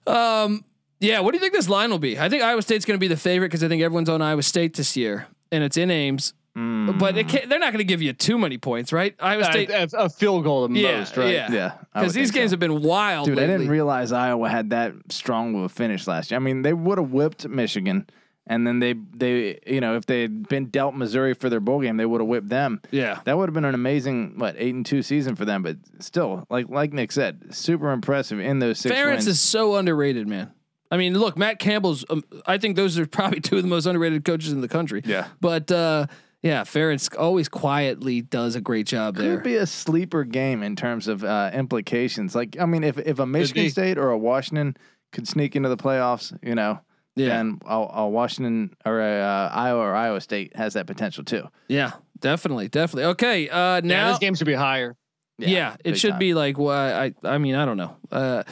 Um, 0.07 0.63
yeah, 1.01 1.19
what 1.19 1.31
do 1.31 1.37
you 1.37 1.41
think 1.41 1.53
this 1.53 1.67
line 1.67 1.89
will 1.89 1.99
be? 1.99 2.17
I 2.17 2.29
think 2.29 2.43
Iowa 2.43 2.61
State's 2.61 2.85
going 2.85 2.97
to 2.97 3.01
be 3.01 3.07
the 3.07 3.17
favorite 3.17 3.49
because 3.49 3.63
I 3.63 3.67
think 3.67 3.81
everyone's 3.81 4.09
on 4.09 4.21
Iowa 4.21 4.43
State 4.43 4.75
this 4.75 4.95
year, 4.95 5.27
and 5.51 5.63
it's 5.63 5.75
in 5.75 5.91
Ames. 5.91 6.33
Mm. 6.55 6.99
But 6.99 7.17
it 7.17 7.29
can't, 7.29 7.47
they're 7.47 7.59
not 7.59 7.71
going 7.71 7.79
to 7.79 7.85
give 7.85 8.01
you 8.01 8.11
too 8.11 8.37
many 8.37 8.57
points, 8.57 8.91
right? 8.91 9.15
Iowa 9.19 9.45
State, 9.45 9.69
a, 9.69 9.87
a 9.97 10.09
field 10.09 10.43
goal 10.43 10.65
at 10.65 10.71
yeah, 10.71 10.99
most, 10.99 11.15
right? 11.15 11.33
yeah, 11.33 11.51
Yeah, 11.51 11.73
Because 11.93 12.13
these 12.13 12.27
think 12.29 12.33
so. 12.33 12.39
games 12.39 12.51
have 12.51 12.59
been 12.59 12.81
wild. 12.81 13.25
Dude, 13.25 13.39
I 13.39 13.47
didn't 13.47 13.69
realize 13.69 14.11
Iowa 14.11 14.49
had 14.49 14.71
that 14.71 14.93
strong 15.09 15.55
of 15.55 15.61
a 15.63 15.69
finish 15.69 16.07
last 16.07 16.29
year. 16.29 16.35
I 16.37 16.39
mean, 16.39 16.61
they 16.61 16.73
would 16.73 16.97
have 16.97 17.11
whipped 17.11 17.47
Michigan, 17.47 18.05
and 18.47 18.67
then 18.67 18.79
they 18.79 18.93
they 18.93 19.59
you 19.65 19.79
know 19.79 19.95
if 19.95 20.05
they 20.07 20.23
had 20.23 20.49
been 20.49 20.65
dealt 20.65 20.93
Missouri 20.93 21.33
for 21.33 21.49
their 21.49 21.61
bowl 21.61 21.79
game, 21.79 21.95
they 21.95 22.05
would 22.05 22.19
have 22.19 22.27
whipped 22.27 22.49
them. 22.49 22.81
Yeah, 22.91 23.21
That 23.23 23.37
would 23.37 23.47
have 23.47 23.53
been 23.53 23.65
an 23.65 23.75
amazing 23.75 24.33
what 24.37 24.55
eight 24.57 24.75
and 24.75 24.85
two 24.85 25.03
season 25.03 25.37
for 25.37 25.45
them. 25.45 25.63
But 25.63 25.77
still, 25.99 26.45
like 26.49 26.67
like 26.69 26.91
Nick 26.91 27.13
said, 27.13 27.55
super 27.55 27.91
impressive 27.91 28.39
in 28.41 28.59
those 28.59 28.79
six 28.79 28.93
Ferentz 28.93 29.11
wins. 29.11 29.27
is 29.27 29.39
so 29.39 29.75
underrated, 29.75 30.27
man. 30.27 30.51
I 30.91 30.97
mean, 30.97 31.17
look, 31.17 31.37
Matt 31.37 31.57
Campbell's. 31.59 32.03
Um, 32.09 32.23
I 32.45 32.57
think 32.57 32.75
those 32.75 32.99
are 32.99 33.05
probably 33.07 33.39
two 33.39 33.55
of 33.57 33.63
the 33.63 33.69
most 33.69 33.85
underrated 33.85 34.25
coaches 34.25 34.51
in 34.51 34.61
the 34.61 34.67
country. 34.67 35.01
Yeah. 35.05 35.27
but 35.39 35.71
uh, 35.71 36.07
yeah, 36.43 36.61
Ferentz 36.63 37.15
always 37.17 37.47
quietly 37.47 38.21
does 38.21 38.55
a 38.55 38.61
great 38.61 38.87
job 38.87 39.15
there. 39.15 39.35
could 39.35 39.43
be 39.43 39.55
a 39.55 39.65
sleeper 39.65 40.23
game 40.23 40.63
in 40.63 40.75
terms 40.75 41.07
of 41.07 41.23
uh, 41.23 41.51
implications. 41.53 42.35
Like, 42.35 42.57
I 42.59 42.65
mean, 42.65 42.83
if 42.83 42.97
if 42.97 43.19
a 43.19 43.25
Michigan. 43.25 43.69
State 43.69 43.97
or 43.97 44.09
a 44.09 44.17
Washington 44.17 44.75
could 45.13 45.27
sneak 45.27 45.55
into 45.55 45.69
the 45.69 45.77
playoffs, 45.77 46.37
you 46.43 46.55
know, 46.55 46.79
Yeah. 47.15 47.27
then 47.27 47.59
a, 47.65 47.75
a 47.75 48.07
Washington 48.09 48.75
or 48.85 48.99
a, 48.99 49.21
uh, 49.21 49.49
Iowa 49.53 49.79
or 49.81 49.93
Iowa 49.95 50.19
State 50.19 50.55
has 50.55 50.73
that 50.73 50.87
potential 50.87 51.23
too. 51.23 51.47
Yeah, 51.67 51.91
definitely, 52.19 52.67
definitely. 52.69 53.11
Okay, 53.11 53.47
uh, 53.49 53.75
Yeah, 53.75 53.79
now 53.83 54.09
this 54.09 54.19
game 54.19 54.33
should 54.35 54.47
be 54.47 54.53
higher. 54.53 54.97
Yeah, 55.37 55.75
it 55.85 55.97
should 55.99 56.11
time. 56.11 56.19
be 56.19 56.33
like 56.33 56.57
well, 56.59 56.71
I 56.77 57.13
I 57.23 57.37
mean 57.39 57.55
I 57.55 57.65
don't 57.65 57.77
know. 57.77 57.95
Uh, 58.11 58.43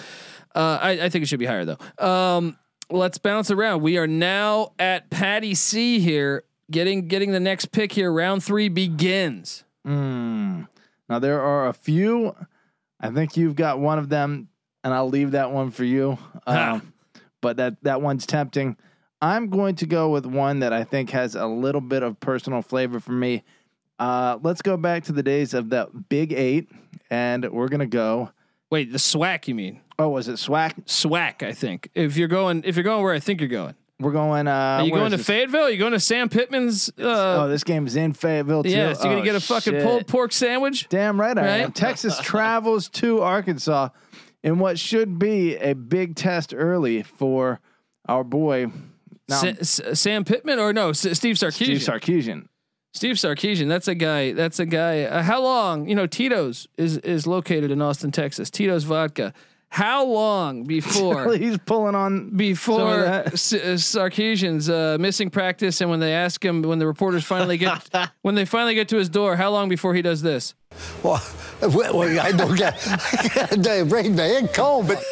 uh, 0.60 0.78
I 0.82 0.89
I 0.91 1.10
think 1.10 1.24
it 1.24 1.28
should 1.28 1.39
be 1.39 1.45
higher 1.45 1.64
though. 1.64 1.78
Um, 2.05 2.57
let's 2.89 3.18
bounce 3.18 3.49
around. 3.49 3.82
We 3.82 3.97
are 3.97 4.07
now 4.07 4.74
at 4.78 5.10
Patty 5.10 5.55
C 5.55 5.99
here, 5.99 6.43
getting 6.70 7.07
getting 7.07 7.32
the 7.32 7.39
next 7.39 7.72
pick 7.72 7.93
here. 7.93 8.12
Round 8.12 8.43
three 8.43 8.68
begins. 8.68 9.64
Mm. 9.88 10.68
Now 11.07 11.20
there 11.20 11.41
are 11.41 11.70
a 11.70 11.74
few. 11.74 12.36
I 12.99 13.10
think 13.10 13.38
you've 13.38 13.55
got 13.55 13.80
one 13.80 13.99
of 13.99 14.10
them, 14.10 14.49
and 14.84 14.93
I'll 14.93 15.07
leave 15.07 15.32
that 15.32 15.51
one 15.51 15.72
for 15.72 15.86
you. 15.86 16.18
Ha. 16.45 16.74
Um, 16.74 16.93
but 17.39 17.55
that 17.55 17.82
that 17.84 18.01
one's 18.01 18.26
tempting. 18.26 18.76
I'm 19.22 19.49
going 19.49 19.76
to 19.76 19.86
go 19.86 20.10
with 20.10 20.26
one 20.26 20.60
that 20.60 20.74
I 20.74 20.84
think 20.84 21.12
has 21.12 21.36
a 21.36 21.47
little 21.47 21.82
bit 21.82 22.03
of 22.03 22.20
personal 22.20 22.62
flavor 22.62 22.99
for 22.99 23.14
me. 23.14 23.43
Uh, 23.97 24.39
let's 24.43 24.62
go 24.62 24.76
back 24.76 25.05
to 25.05 25.14
the 25.14 25.24
days 25.24 25.53
of 25.53 25.70
the 25.70 25.89
Big 26.10 26.34
Eight, 26.34 26.70
and 27.10 27.49
we're 27.49 27.70
gonna 27.70 27.86
go. 27.86 28.32
Wait, 28.72 28.91
the 28.91 28.97
SWAC 28.99 29.47
you 29.47 29.55
mean? 29.55 29.82
Oh, 29.97 30.09
was 30.09 30.28
it 30.28 30.34
SWAC? 30.36 30.86
SWAC, 30.86 31.43
I 31.43 31.51
think. 31.53 31.89
If 31.95 32.15
you're 32.17 32.28
going, 32.28 32.63
if 32.65 32.76
you're 32.76 32.84
going 32.84 33.03
where 33.03 33.13
I 33.13 33.20
think 33.20 33.41
you're 33.41 33.49
going, 33.49 33.76
We're 33.99 34.11
going. 34.13 34.47
Uh, 34.47 34.51
are 34.51 34.84
you 34.86 34.91
going 34.91 35.11
to? 35.11 35.17
Fayetteville? 35.17 35.63
Are 35.63 35.70
you 35.70 35.78
going 35.78 35.91
to 35.91 35.99
Sam 35.99 36.30
Pittman's? 36.30 36.89
oh, 36.99 37.09
Uh, 37.09 37.47
this 37.47 37.63
game 37.65 37.86
is 37.88 37.95
in 37.97 38.13
Fayetteville 38.13 38.63
too. 38.63 38.70
yeah, 38.70 38.93
so 38.93 39.05
you're 39.05 39.13
gonna 39.15 39.22
Oh, 39.22 39.26
get 39.26 39.36
a 39.36 39.39
fucking 39.41 39.74
shit. 39.74 39.84
pulled 39.84 40.07
pork 40.07 40.32
sandwich. 40.32 40.88
Damn 40.89 41.20
right 41.20 41.38
I 41.38 41.47
am. 41.57 41.72
Texas 41.74 42.17
travels 42.24 42.88
to 42.89 43.22
Arkansas 43.22 43.89
in 44.43 44.59
what 44.59 44.80
should 44.80 45.20
be 45.20 45.57
a 45.57 45.74
big 45.76 46.15
test 46.15 46.53
early 46.55 47.03
for 47.03 47.59
our 48.07 48.24
boy 48.24 48.67
now, 49.28 49.36
Sa- 49.41 49.47
S- 49.47 49.82
Sam 49.95 50.24
Pittman 50.24 50.59
or 50.59 50.72
no? 50.72 50.89
S- 50.91 50.99
Steve 51.17 51.36
Sarkisian. 51.36 51.51
Steve 51.51 51.78
Sarkisian. 51.80 52.47
Steve 52.94 53.16
Sarkisian, 53.16 53.68
that's 53.68 53.88
a 53.88 53.96
guy. 53.96 54.34
That's 54.34 54.60
a 54.60 54.66
guy. 54.66 55.04
Uh, 55.04 55.22
how 55.22 55.42
long? 55.42 55.88
You 55.88 55.96
know, 55.96 56.08
Tito's 56.08 56.68
is 56.78 56.98
is 56.98 57.28
located 57.28 57.72
in 57.72 57.82
Austin, 57.82 58.12
Texas. 58.12 58.50
Tito's 58.50 58.84
Vodka. 58.84 59.34
How 59.72 60.04
long 60.04 60.64
before 60.64 61.34
He's 61.38 61.60
pulling 61.60 61.94
on 61.94 62.32
before 62.36 62.80
some. 62.80 63.34
S- 63.34 63.54
uh, 63.54 63.58
Sarkisian's 63.78 64.68
uh, 64.68 64.98
missing 65.00 65.30
practice, 65.30 65.80
and 65.82 65.92
when 65.92 66.00
they 66.00 66.14
ask 66.14 66.44
him, 66.44 66.64
when 66.64 66.80
the 66.80 66.88
reporters 66.88 67.24
finally 67.24 67.58
get 67.58 67.88
when 68.24 68.34
they 68.34 68.46
finally 68.46 68.74
get 68.74 68.90
to 68.90 68.98
his 68.98 69.10
door, 69.10 69.36
how 69.36 69.52
long 69.52 69.70
before 69.70 69.94
he 69.94 70.02
does 70.02 70.24
this? 70.24 70.56
Well, 71.04 71.22
well, 71.62 71.98
well, 72.00 72.20
I 72.20 72.32
don't 72.32 72.58
get. 72.58 72.80
They 73.56 73.84
bring 73.84 74.16
me 74.16 74.38
in 74.38 74.48
cold, 74.48 74.88
but 74.88 75.04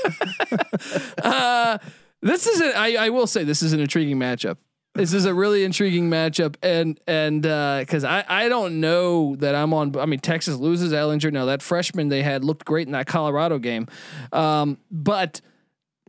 uh, 1.24 1.78
This 2.22 2.48
is 2.48 2.60
a, 2.62 2.76
I, 2.76 3.06
I 3.06 3.10
will 3.10 3.28
say 3.28 3.44
this 3.44 3.62
is 3.62 3.74
an 3.74 3.80
intriguing 3.80 4.18
matchup. 4.18 4.58
This 4.98 5.14
is 5.14 5.26
a 5.26 5.34
really 5.34 5.64
intriguing 5.64 6.10
matchup, 6.10 6.56
and 6.62 7.00
and 7.08 7.42
because 7.44 8.04
I 8.04 8.26
I 8.28 8.50
don't 8.50 8.80
know 8.80 9.36
that 9.38 9.56
I'm 9.56 9.74
on. 9.74 9.96
I 9.98 10.06
mean, 10.06 10.20
Texas 10.20 10.56
loses 10.56 10.92
Ehlinger 10.92 11.32
now. 11.32 11.46
That 11.46 11.62
freshman 11.62 12.10
they 12.10 12.24
had 12.24 12.44
looked 12.44 12.66
great 12.66 12.88
in 12.88 12.94
that 12.94 13.08
Colorado 13.08 13.60
game, 13.60 13.88
um, 14.34 14.78
but 14.92 15.40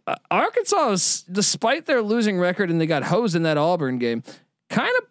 uh, 0.07 0.15
Arkansas, 0.31 0.91
is, 0.93 1.25
despite 1.31 1.87
their 1.87 2.01
losing 2.03 2.39
record 2.39 2.71
and 2.71 2.81
they 2.81 2.87
got 2.87 3.03
hosed 3.05 3.37
in 3.37 3.43
that 3.43 3.59
Auburn 3.59 3.99
game, 3.99 4.23
kind 4.71 4.91
of 4.99 5.05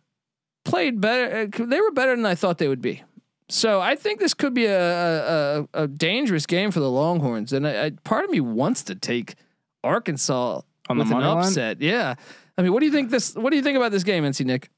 played 0.66 1.00
better. 1.00 1.42
uh, 1.62 1.66
They 1.66 1.80
were 1.80 1.92
better 1.92 2.16
than 2.16 2.26
I 2.26 2.34
thought 2.36 2.58
they 2.58 2.68
would 2.68 2.82
be. 2.82 3.04
So 3.50 3.80
I 3.80 3.96
think 3.96 4.20
this 4.20 4.34
could 4.34 4.54
be 4.54 4.66
a 4.66 5.60
a, 5.62 5.68
a 5.84 5.88
dangerous 5.88 6.46
game 6.46 6.72
for 6.72 6.80
the 6.80 6.90
Longhorns, 6.90 7.54
and 7.54 7.66
I, 7.68 7.86
I, 7.86 7.90
part 8.04 8.26
of 8.26 8.32
me 8.32 8.40
wants 8.42 8.84
to 8.86 8.96
take 8.96 9.36
Arkansas 9.84 10.62
On 10.90 10.98
the 10.98 11.04
with 11.04 11.12
an 11.12 11.18
money 11.20 11.28
line? 11.28 11.38
upset. 11.46 11.80
Yeah, 11.82 12.16
I 12.58 12.62
mean, 12.64 12.74
what 12.74 12.80
do 12.80 12.86
you 12.86 12.92
think 12.92 13.10
this? 13.10 13.36
What 13.36 13.52
do 13.52 13.56
you 13.58 13.64
think 13.64 13.78
about 13.78 13.92
this 13.92 14.04
game, 14.04 14.24
NC 14.24 14.46
Nick? 14.46 14.70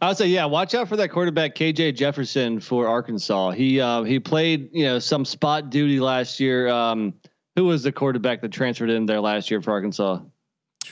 I 0.00 0.06
would 0.08 0.16
say, 0.16 0.26
yeah, 0.28 0.44
watch 0.44 0.74
out 0.74 0.88
for 0.88 0.96
that 0.96 1.08
quarterback 1.08 1.56
KJ 1.56 1.96
Jefferson 1.96 2.60
for 2.60 2.86
Arkansas. 2.86 3.50
He 3.50 3.80
uh, 3.80 4.02
he 4.04 4.20
played 4.20 4.70
you 4.72 4.84
know 4.84 4.98
some 5.00 5.24
spot 5.24 5.70
duty 5.70 5.98
last 5.98 6.38
year. 6.38 6.68
Um, 6.68 7.14
who 7.56 7.64
was 7.64 7.82
the 7.82 7.92
quarterback 7.92 8.40
that 8.42 8.52
transferred 8.52 8.90
in 8.90 9.06
there 9.06 9.20
last 9.20 9.50
year 9.50 9.60
for 9.60 9.72
Arkansas? 9.72 10.20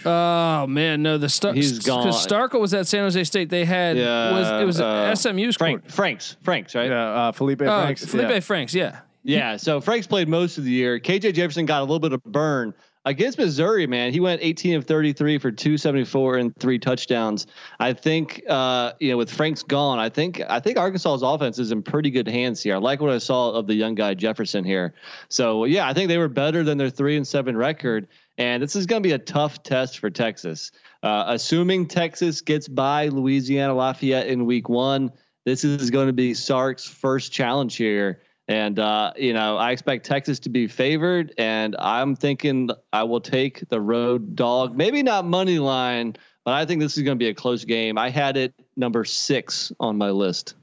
Oh 0.05 0.67
man, 0.67 1.03
no, 1.03 1.19
the 1.19 1.29
Star- 1.29 1.53
He's 1.53 1.79
gone. 1.81 2.05
Because 2.07 2.27
Starkel 2.27 2.61
was 2.61 2.75
at 2.75 2.87
San 2.87 3.03
Jose 3.05 3.23
State. 3.25 3.49
They 3.51 3.65
had 3.65 3.97
Yeah, 3.97 4.33
was 4.33 4.49
it 4.63 4.65
was 4.65 4.81
uh, 4.81 5.15
SMU's 5.15 5.57
Frank 5.57 5.83
court- 5.83 5.93
Franks 5.93 6.37
Franks 6.43 6.75
right? 6.75 6.91
yeah, 6.91 7.11
uh, 7.29 7.33
Feleipe 7.33 7.63
Oh, 7.63 7.83
Franks. 7.83 8.05
Feleipe 8.07 8.31
yeah. 8.31 8.41
Franks, 8.41 8.75
yeah. 8.75 9.01
Yeah. 9.23 9.57
So 9.57 9.81
Frank's 9.81 10.07
played 10.07 10.29
most 10.29 10.59
of 10.59 10.65
the 10.65 10.71
year. 10.71 10.99
KJ 10.99 11.35
Jefferson 11.35 11.67
got 11.67 11.81
a 11.81 11.85
little 11.85 11.99
bit 12.01 12.13
of 12.13 12.23
burn 12.25 12.73
against 13.05 13.39
Missouri, 13.39 13.87
man. 13.87 14.13
He 14.13 14.21
went 14.21 14.43
18 14.43 14.77
of 14.77 14.85
33 14.85 15.39
for 15.39 15.51
274 15.51 16.37
and 16.37 16.57
three 16.57 16.79
touchdowns. 16.79 17.47
I 17.79 17.93
think, 17.93 18.43
uh, 18.49 18.93
you 19.01 19.11
know, 19.11 19.17
with 19.17 19.31
Frank's 19.31 19.63
gone, 19.63 19.99
I 19.99 20.09
think, 20.09 20.43
I 20.49 20.61
think 20.61 20.77
Arkansas's 20.77 21.23
offense 21.23 21.59
is 21.59 21.73
in 21.73 21.83
pretty 21.83 22.11
good 22.11 22.29
hands 22.29 22.63
here. 22.63 22.75
I 22.75 22.79
like 22.79 23.01
what 23.01 23.11
I 23.11 23.19
saw 23.19 23.51
of 23.53 23.67
the 23.67 23.75
young 23.75 23.95
guy 23.95 24.15
Jefferson 24.15 24.65
here. 24.65 24.95
So 25.29 25.65
yeah, 25.65 25.89
I 25.89 25.95
think 25.95 26.09
they 26.09 26.19
were 26.19 26.29
better 26.29 26.63
than 26.63 26.79
their 26.79 26.91
three 26.91 27.17
and 27.17 27.27
seven 27.27 27.57
record. 27.57 28.09
And 28.39 28.63
this 28.63 28.77
is 28.77 28.87
going 28.87 29.03
to 29.03 29.07
be 29.07 29.13
a 29.13 29.19
tough 29.19 29.63
test 29.63 29.99
for 29.99 30.11
Texas. 30.11 30.71
Uh, 31.03 31.25
assuming 31.29 31.87
Texas 31.87 32.41
gets 32.41 32.69
by 32.69 33.09
Louisiana 33.09 33.75
Lafayette 33.75 34.29
in 34.29 34.47
week 34.47 34.69
one, 34.69 35.11
this 35.45 35.65
is 35.65 35.91
going 35.91 36.07
to 36.07 36.13
be 36.13 36.35
Sark's 36.35 36.87
first 36.87 37.33
challenge 37.33 37.77
here. 37.77 38.21
And 38.51 38.81
uh, 38.81 39.13
you 39.17 39.33
know, 39.33 39.57
I 39.57 39.71
expect 39.71 40.05
Texas 40.05 40.41
to 40.41 40.49
be 40.49 40.67
favored, 40.67 41.33
and 41.39 41.77
I'm 41.79 42.17
thinking 42.17 42.71
I 42.93 43.05
will 43.05 43.21
take 43.21 43.69
the 43.69 43.81
road 43.81 44.35
dog. 44.35 44.77
Maybe 44.77 45.05
not 45.05 45.25
money 45.25 45.61
line, 45.61 46.17
but 46.45 46.55
I 46.55 46.67
think 46.67 46.81
this 46.81 46.97
is 46.97 47.05
going 47.05 47.17
to 47.17 47.23
be 47.23 47.29
a 47.29 47.35
close 47.35 47.65
game. 47.65 47.97
I 47.97 48.11
had 48.11 48.37
it 48.37 48.53
number 48.77 49.05
six 49.05 49.71
on 49.79 49.99
my 49.99 50.11
list. 50.11 50.55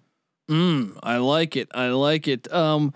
Mm, 0.52 1.00
I 1.02 1.16
like 1.20 1.56
it. 1.56 1.70
I 1.74 1.88
like 1.88 2.28
it. 2.28 2.52
Um, 2.54 2.94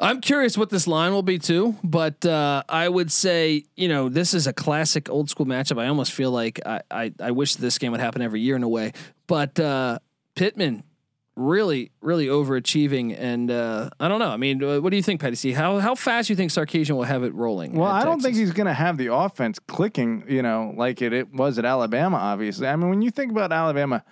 I'm 0.00 0.20
curious 0.20 0.58
what 0.58 0.68
this 0.68 0.88
line 0.88 1.12
will 1.12 1.22
be 1.22 1.38
too, 1.38 1.76
but 1.84 2.26
uh, 2.26 2.64
I 2.68 2.88
would 2.88 3.12
say 3.12 3.66
you 3.76 3.86
know 3.86 4.08
this 4.08 4.34
is 4.34 4.48
a 4.48 4.52
classic 4.52 5.10
old 5.10 5.30
school 5.30 5.46
matchup. 5.46 5.80
I 5.80 5.86
almost 5.86 6.10
feel 6.10 6.32
like 6.32 6.58
I 6.66 6.80
I, 6.90 7.12
I 7.20 7.30
wish 7.30 7.54
this 7.54 7.78
game 7.78 7.92
would 7.92 8.00
happen 8.00 8.20
every 8.20 8.40
year 8.40 8.56
in 8.56 8.64
a 8.64 8.68
way, 8.68 8.94
but 9.28 9.60
uh, 9.60 10.00
Pittman 10.34 10.82
really 11.42 11.90
really 12.00 12.26
overachieving 12.26 13.16
and 13.18 13.50
uh, 13.50 13.90
I 14.00 14.08
don't 14.08 14.18
know. 14.18 14.28
I 14.28 14.36
mean, 14.36 14.62
uh, 14.62 14.80
what 14.80 14.90
do 14.90 14.96
you 14.96 15.02
think, 15.02 15.20
Petty 15.20 15.36
C? 15.36 15.52
How 15.52 15.78
how 15.78 15.94
fast 15.94 16.30
you 16.30 16.36
think 16.36 16.50
Sarkisian 16.50 16.92
will 16.92 17.02
have 17.02 17.22
it 17.24 17.34
rolling? 17.34 17.74
Well, 17.74 17.90
I 17.90 18.04
don't 18.04 18.20
think 18.20 18.36
he's 18.36 18.52
going 18.52 18.66
to 18.66 18.74
have 18.74 18.96
the 18.96 19.12
offense 19.12 19.58
clicking, 19.58 20.24
you 20.28 20.42
know, 20.42 20.72
like 20.76 21.02
it, 21.02 21.12
it 21.12 21.32
was 21.32 21.58
at 21.58 21.64
Alabama, 21.64 22.16
obviously. 22.16 22.66
I 22.66 22.76
mean, 22.76 22.90
when 22.90 23.02
you 23.02 23.10
think 23.10 23.30
about 23.30 23.52
Alabama, 23.52 24.04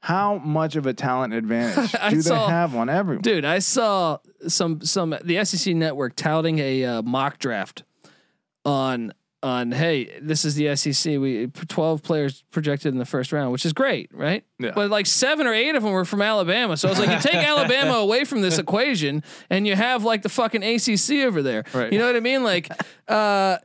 how 0.00 0.38
much 0.38 0.76
of 0.76 0.86
a 0.86 0.94
talent 0.94 1.34
advantage 1.34 1.92
do 2.10 2.22
they 2.22 2.34
have 2.34 2.76
on 2.76 2.88
everyone? 2.88 3.22
Dude, 3.22 3.44
I 3.44 3.58
saw 3.58 4.18
some 4.46 4.80
some 4.82 5.16
the 5.24 5.44
SEC 5.44 5.74
network 5.74 6.16
touting 6.16 6.58
a 6.58 6.84
uh, 6.84 7.02
mock 7.02 7.38
draft 7.38 7.82
on 8.64 9.12
on 9.42 9.70
hey, 9.70 10.18
this 10.20 10.44
is 10.44 10.54
the 10.54 10.74
SEC. 10.76 11.18
We 11.18 11.48
twelve 11.68 12.02
players 12.02 12.42
projected 12.50 12.92
in 12.92 12.98
the 12.98 13.04
first 13.04 13.32
round, 13.32 13.52
which 13.52 13.66
is 13.66 13.72
great, 13.72 14.10
right? 14.12 14.44
Yeah. 14.58 14.72
But 14.74 14.90
like 14.90 15.06
seven 15.06 15.46
or 15.46 15.52
eight 15.52 15.74
of 15.74 15.82
them 15.82 15.92
were 15.92 16.04
from 16.04 16.22
Alabama. 16.22 16.76
So 16.76 16.88
I 16.88 16.90
was 16.90 16.98
like, 16.98 17.10
you 17.10 17.20
take 17.20 17.34
Alabama 17.46 17.94
away 17.94 18.24
from 18.24 18.40
this 18.40 18.58
equation, 18.58 19.22
and 19.50 19.66
you 19.66 19.76
have 19.76 20.04
like 20.04 20.22
the 20.22 20.28
fucking 20.28 20.62
ACC 20.62 21.26
over 21.26 21.42
there. 21.42 21.64
Right. 21.72 21.92
You 21.92 21.98
know 21.98 22.06
what 22.06 22.16
I 22.16 22.20
mean? 22.20 22.42
Like 22.42 22.70
uh, 23.08 23.58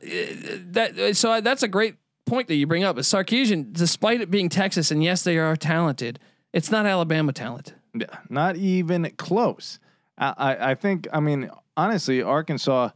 that. 0.72 1.12
So 1.14 1.32
I, 1.32 1.40
that's 1.40 1.62
a 1.62 1.68
great 1.68 1.96
point 2.26 2.48
that 2.48 2.54
you 2.54 2.66
bring 2.66 2.84
up. 2.84 2.98
Is 2.98 3.06
Sarkisian, 3.08 3.72
despite 3.72 4.20
it 4.20 4.30
being 4.30 4.48
Texas, 4.48 4.90
and 4.90 5.02
yes, 5.02 5.24
they 5.24 5.38
are 5.38 5.56
talented, 5.56 6.18
it's 6.52 6.70
not 6.70 6.86
Alabama 6.86 7.32
talent. 7.32 7.74
Yeah, 7.94 8.06
not 8.28 8.56
even 8.56 9.10
close. 9.16 9.78
I, 10.18 10.34
I, 10.36 10.70
I 10.70 10.74
think. 10.74 11.08
I 11.12 11.20
mean, 11.20 11.50
honestly, 11.76 12.22
Arkansas 12.22 12.90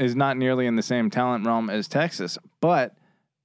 is 0.00 0.16
not 0.16 0.36
nearly 0.36 0.66
in 0.66 0.74
the 0.74 0.82
same 0.82 1.10
talent 1.10 1.46
realm 1.46 1.70
as 1.70 1.86
Texas, 1.86 2.38
but 2.60 2.96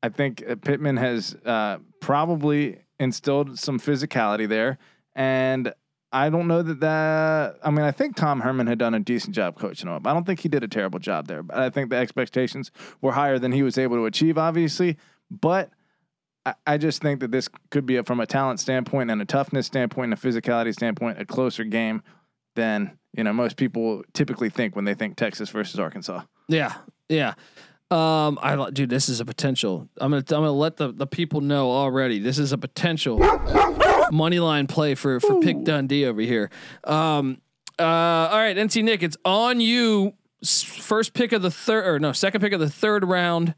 I 0.01 0.10
think 0.10 0.43
Pittman 0.62 0.97
has 0.97 1.36
uh, 1.45 1.78
probably 1.99 2.80
instilled 2.99 3.60
some 3.60 3.80
physicality 3.80 4.47
there, 4.47 4.78
and 5.16 5.74
I 6.12 6.30
don't 6.30 6.47
know 6.47 6.62
that 6.62 6.80
that. 6.80 7.60
I 7.62 7.72
mean, 7.72 7.84
I 7.84 7.91
think 7.91 8.16
Tom 8.16 8.39
Herman 8.39 8.68
had 8.68 8.80
done 8.80 8.93
a 8.93 8.99
decent 8.99 9.36
job 9.36 9.60
coaching 9.60 9.89
him 9.89 9.95
up. 9.95 10.08
I 10.08 10.14
don't 10.14 10.26
think 10.26 10.39
he 10.39 10.47
did 10.47 10.64
a 10.64 10.68
terrible 10.68 10.99
job 10.99 11.28
there, 11.28 11.43
but 11.43 11.58
I 11.58 11.70
think 11.70 11.89
the 11.89 11.97
expectations 11.97 12.72
were 13.01 13.12
higher 13.12 13.38
than 13.38 13.51
he 13.51 13.64
was 13.64 13.78
able 13.78 13.97
to 13.97 14.06
achieve, 14.06 14.38
obviously. 14.38 14.97
But 15.30 15.72
I, 16.45 16.53
I 16.66 16.78
just 16.78 17.01
think 17.01 17.20
that 17.20 17.32
this 17.32 17.49
could 17.70 17.86
be 17.86 17.97
a, 17.97 18.03
from 18.03 18.22
a 18.22 18.26
talent 18.26 18.62
standpoint 18.62 19.12
and 19.12 19.22
a 19.22 19.26
toughness 19.26 19.66
standpoint 19.66 20.14
and 20.14 20.14
a 20.14 20.28
physicality 20.28 20.74
standpoint 20.74 21.20
a 21.20 21.26
closer 21.26 21.66
game 21.66 22.01
than 22.56 22.97
you 23.12 23.24
know 23.26 23.34
most 23.34 23.58
people 23.58 24.03
typically 24.14 24.49
think 24.49 24.76
when 24.76 24.86
they 24.86 24.93
think 24.93 25.18
Texas 25.18 25.49
versus 25.49 25.80
Arkansas. 25.80 26.22
Yeah, 26.48 26.74
yeah. 27.10 27.34
Um, 27.91 28.39
I 28.41 28.70
dude, 28.72 28.89
this 28.89 29.10
is 29.10 29.20
a 29.20 29.26
potential. 29.26 29.88
I'm 30.00 30.12
gonna 30.12 30.22
I'm 30.22 30.41
gonna 30.41 30.52
let 30.52 30.78
the, 30.78 30.91
the 30.91 31.06
people 31.08 31.41
know 31.41 31.70
already. 31.70 32.20
This 32.20 32.39
is 32.39 32.52
a 32.52 32.58
potential 32.58 33.20
money 34.12 34.39
line 34.39 34.68
play 34.68 34.96
for 34.96 35.20
for 35.20 35.39
Pick 35.39 35.64
Dundee 35.64 36.06
over 36.06 36.22
here. 36.22 36.50
Um, 36.84 37.41
uh, 37.78 37.84
all 37.84 38.38
right, 38.38 38.56
NC 38.56 38.84
Nick, 38.84 39.04
it's 39.04 39.18
on 39.24 39.60
you. 39.60 40.14
First 40.43 41.14
pick 41.14 41.32
of 41.32 41.41
the 41.41 41.52
third, 41.52 41.86
or 41.88 42.00
no, 42.00 42.12
second 42.12 42.41
pick 42.41 42.54
of 42.54 42.60
the 42.60 42.70
third 42.70 43.04
round. 43.06 43.56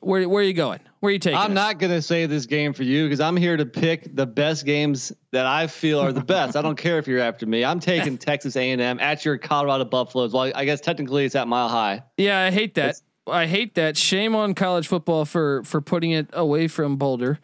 Where 0.00 0.28
where 0.28 0.42
are 0.42 0.46
you 0.46 0.54
going? 0.54 0.80
Where 1.00 1.10
are 1.10 1.12
you 1.12 1.18
taking? 1.18 1.38
I'm 1.38 1.50
us? 1.50 1.54
not 1.54 1.78
going 1.78 1.92
to 1.92 2.02
say 2.02 2.26
this 2.26 2.46
game 2.46 2.72
for 2.72 2.82
you 2.82 3.04
because 3.04 3.20
I'm 3.20 3.36
here 3.36 3.56
to 3.56 3.66
pick 3.66 4.14
the 4.16 4.26
best 4.26 4.64
games 4.64 5.12
that 5.32 5.46
I 5.46 5.66
feel 5.66 6.00
are 6.00 6.12
the 6.12 6.24
best. 6.24 6.56
I 6.56 6.62
don't 6.62 6.76
care 6.78 6.98
if 6.98 7.06
you're 7.06 7.20
after 7.20 7.46
me. 7.46 7.64
I'm 7.64 7.78
taking 7.80 8.18
Texas 8.18 8.56
A&M 8.56 8.80
at 9.00 9.24
your 9.24 9.38
Colorado 9.38 9.84
Buffaloes. 9.84 10.32
Well, 10.32 10.50
I 10.54 10.64
guess 10.64 10.80
technically 10.80 11.24
it's 11.24 11.34
at 11.36 11.46
Mile 11.46 11.68
High. 11.68 12.02
Yeah, 12.16 12.40
I 12.40 12.50
hate 12.50 12.74
that. 12.74 12.82
It's- 12.90 13.02
I 13.24 13.46
hate 13.46 13.76
that. 13.76 13.96
Shame 13.96 14.34
on 14.34 14.52
college 14.54 14.88
football 14.88 15.24
for 15.24 15.62
for 15.62 15.80
putting 15.80 16.10
it 16.10 16.30
away 16.32 16.66
from 16.66 16.96
Boulder. 16.96 17.38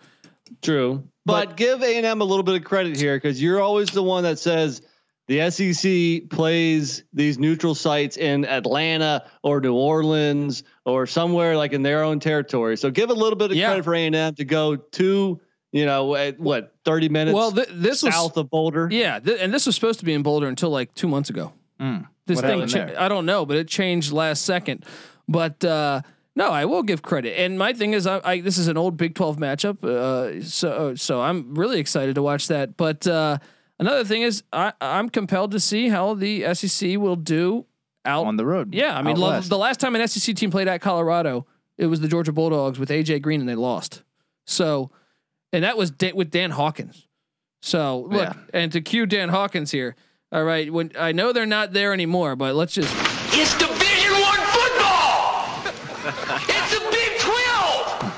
True, 0.61 1.05
but, 1.25 1.51
But- 1.51 1.57
give 1.57 1.83
A&M 1.83 2.21
a 2.21 2.25
little 2.25 2.43
bit 2.43 2.57
of 2.57 2.65
credit 2.65 2.97
here 2.97 3.17
because 3.17 3.41
you're 3.41 3.61
always 3.61 3.91
the 3.91 4.03
one 4.03 4.25
that 4.25 4.41
says 4.41 4.83
the 5.29 5.49
SEC 5.51 6.31
plays 6.31 7.05
these 7.13 7.39
neutral 7.39 7.77
sites 7.77 8.17
in 8.17 8.45
Atlanta 8.45 9.27
or 9.45 9.61
New 9.61 9.75
Orleans 9.75 10.65
or 10.89 11.07
somewhere 11.07 11.57
like 11.57 11.73
in 11.73 11.83
their 11.83 12.03
own 12.03 12.19
territory. 12.21 12.77
So 12.77 12.91
give 12.91 13.11
a 13.11 13.15
little 13.15 13.37
bit 13.37 13.51
of 13.51 13.57
Yeah. 13.57 13.67
credit 13.69 13.85
for 13.85 13.95
A&M 13.95 14.35
to 14.37 14.45
go 14.45 14.77
to 14.77 15.41
you 15.71 15.85
know 15.87 16.15
at 16.15 16.41
what 16.41 16.75
30 16.85 17.09
minutes 17.11 17.35
Well, 17.35 17.53
th- 17.53 17.69
this 17.71 18.03
was 18.03 18.15
south 18.15 18.37
of 18.37 18.49
Boulder. 18.51 18.89
Yeah, 18.91 19.19
th- 19.21 19.39
and 19.41 19.53
this 19.53 19.67
was 19.67 19.75
supposed 19.75 19.99
to 20.01 20.05
be 20.05 20.15
in 20.15 20.23
Boulder 20.23 20.49
until 20.49 20.71
like 20.71 20.95
two 20.95 21.09
months 21.09 21.29
ago. 21.31 21.53
Mm. 21.81 22.07
This 22.27 22.37
What 22.37 22.45
thing, 22.47 22.67
cha- 22.67 22.93
I 22.99 23.09
don't 23.09 23.27
know, 23.27 23.45
but 23.47 23.57
it 23.57 23.69
changed 23.69 24.13
last 24.13 24.43
second. 24.45 24.85
But 25.29 25.65
uh, 25.65 26.01
no, 26.37 26.51
I 26.51 26.65
will 26.65 26.83
give 26.83 27.03
credit. 27.03 27.39
And 27.39 27.59
my 27.59 27.73
thing 27.73 27.93
is, 27.93 28.07
I, 28.07 28.21
I 28.25 28.41
this 28.41 28.57
is 28.59 28.69
an 28.69 28.77
old 28.79 28.97
Big 28.97 29.15
Twelve 29.15 29.37
matchup, 29.37 29.85
uh, 29.85 30.43
so 30.43 30.95
so 30.95 31.21
I'm 31.21 31.55
really 31.55 31.81
excited 31.81 32.15
to 32.15 32.23
watch 32.23 32.49
that. 32.49 32.77
But 32.77 33.07
uh, 33.07 33.39
another 33.79 34.05
thing 34.05 34.23
is, 34.23 34.43
I, 34.53 34.73
I'm 34.81 35.09
compelled 35.11 35.51
to 35.53 35.61
see 35.61 35.89
how 35.91 36.15
the 36.15 36.55
SEC 36.55 36.97
will 36.99 37.17
do 37.17 37.67
out 38.05 38.27
on 38.27 38.37
the 38.37 38.47
road. 38.47 38.75
Yeah, 38.75 38.97
I 38.97 39.03
mean, 39.03 39.13
out 39.17 39.19
lo- 39.19 39.31
west. 39.31 39.49
the 39.51 39.59
last 39.59 39.81
time 39.81 39.95
an 39.95 40.07
SEC 40.09 40.35
team 40.37 40.51
played 40.51 40.69
at 40.69 40.81
Colorado, 40.81 41.47
it 41.77 41.87
was 41.87 42.01
the 42.01 42.09
Georgia 42.09 42.33
Bulldogs 42.33 42.79
with 42.79 42.89
AJ 42.91 43.23
Green, 43.23 43.41
and 43.41 43.49
they 43.49 43.55
lost. 43.55 44.03
So, 44.47 44.91
and 45.53 45.65
that 45.65 45.77
was 45.77 45.91
da- 45.91 46.13
with 46.13 46.31
Dan 46.31 46.51
Hawkins. 46.51 47.07
So 47.61 48.07
look, 48.11 48.21
Yeah. 48.23 48.33
and 48.55 48.71
to 48.73 48.81
cue 48.81 49.05
Dan 49.07 49.29
Hawkins 49.31 49.71
here. 49.71 49.97
All 50.31 50.45
right, 50.45 50.73
when 50.73 50.93
I 50.99 51.13
know 51.13 51.33
they're 51.33 51.47
not 51.47 51.73
there 51.73 51.93
anymore, 51.93 52.37
but 52.37 52.55
let's 52.55 52.73
just 52.75 52.95
It's 53.33 53.57
Division 53.59 54.13
One 54.13 54.41
football. 54.53 55.63
it's 56.49 56.75
the 56.75 56.89
Big 56.91 57.19
Twelve. 57.19 58.15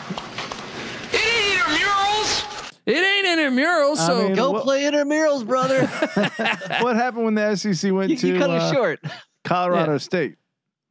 It 1.13 1.25
ain't 1.25 1.61
intramurals. 1.61 2.73
it 2.87 2.97
ain't 2.97 3.27
intramural. 3.39 3.93
I 3.93 4.07
So 4.07 4.23
mean, 4.25 4.35
Go 4.35 4.51
What- 4.53 4.65
play 4.65 4.83
intramurals, 4.83 5.47
brother. 5.47 5.87
what 6.83 6.97
happened 6.97 7.25
when 7.25 7.35
the 7.35 7.55
SEC 7.57 7.93
went 7.93 8.11
you, 8.11 8.17
to 8.19 8.27
you 8.29 8.39
cut 8.39 8.51
uh, 8.51 8.55
it 8.55 8.75
short. 8.75 9.01
Colorado 9.45 9.93
Yeah. 9.93 9.99
State? 9.99 10.35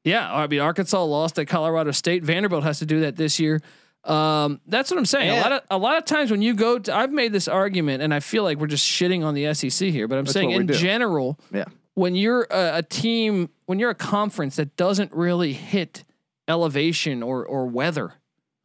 yeah, 0.04 0.34
I 0.34 0.47
mean 0.47 0.60
Arkansas 0.62 1.04
lost 1.04 1.38
at 1.39 1.47
Colorado 1.47 1.91
State. 1.91 2.24
Vanderbilt 2.24 2.64
has 2.64 2.80
to 2.80 2.86
do 2.86 3.02
that 3.02 3.16
this 3.16 3.39
year. 3.39 3.62
Um, 4.06 4.62
that's 4.66 4.89
what 4.89 4.97
I'm 4.97 5.06
saying. 5.06 5.38
A 5.38 5.41
lot 5.41 5.52
of 5.52 5.62
a 5.70 5.78
lot 5.78 5.97
of 5.97 6.06
times 6.06 6.32
when 6.32 6.41
you 6.41 6.54
go, 6.54 6.80
to, 6.80 6.95
I've 6.95 7.12
made 7.12 7.34
this 7.34 7.47
argument, 7.50 8.02
and 8.02 8.14
I 8.14 8.22
feel 8.22 8.43
like 8.43 8.58
we're 8.58 8.68
just 8.68 8.86
shitting 8.88 9.26
on 9.26 9.34
the 9.34 9.54
SEC 9.54 9.89
here. 9.89 10.08
But 10.08 10.18
I'm 10.18 10.24
That's 10.24 10.34
saying 10.34 10.52
in 10.52 10.68
do. 10.68 10.74
general, 10.74 11.38
Yeah. 11.54 11.66
when 11.95 12.16
you're 12.16 12.47
a, 12.50 12.78
a 12.78 12.84
team, 12.84 13.50
when 13.66 13.78
you're 13.78 13.89
a 13.89 13.95
conference 13.95 14.56
that 14.56 14.78
doesn't 14.78 15.12
really 15.14 15.52
hit 15.54 16.06
elevation 16.47 17.22
or 17.22 17.45
or 17.45 17.66
weather. 17.68 18.14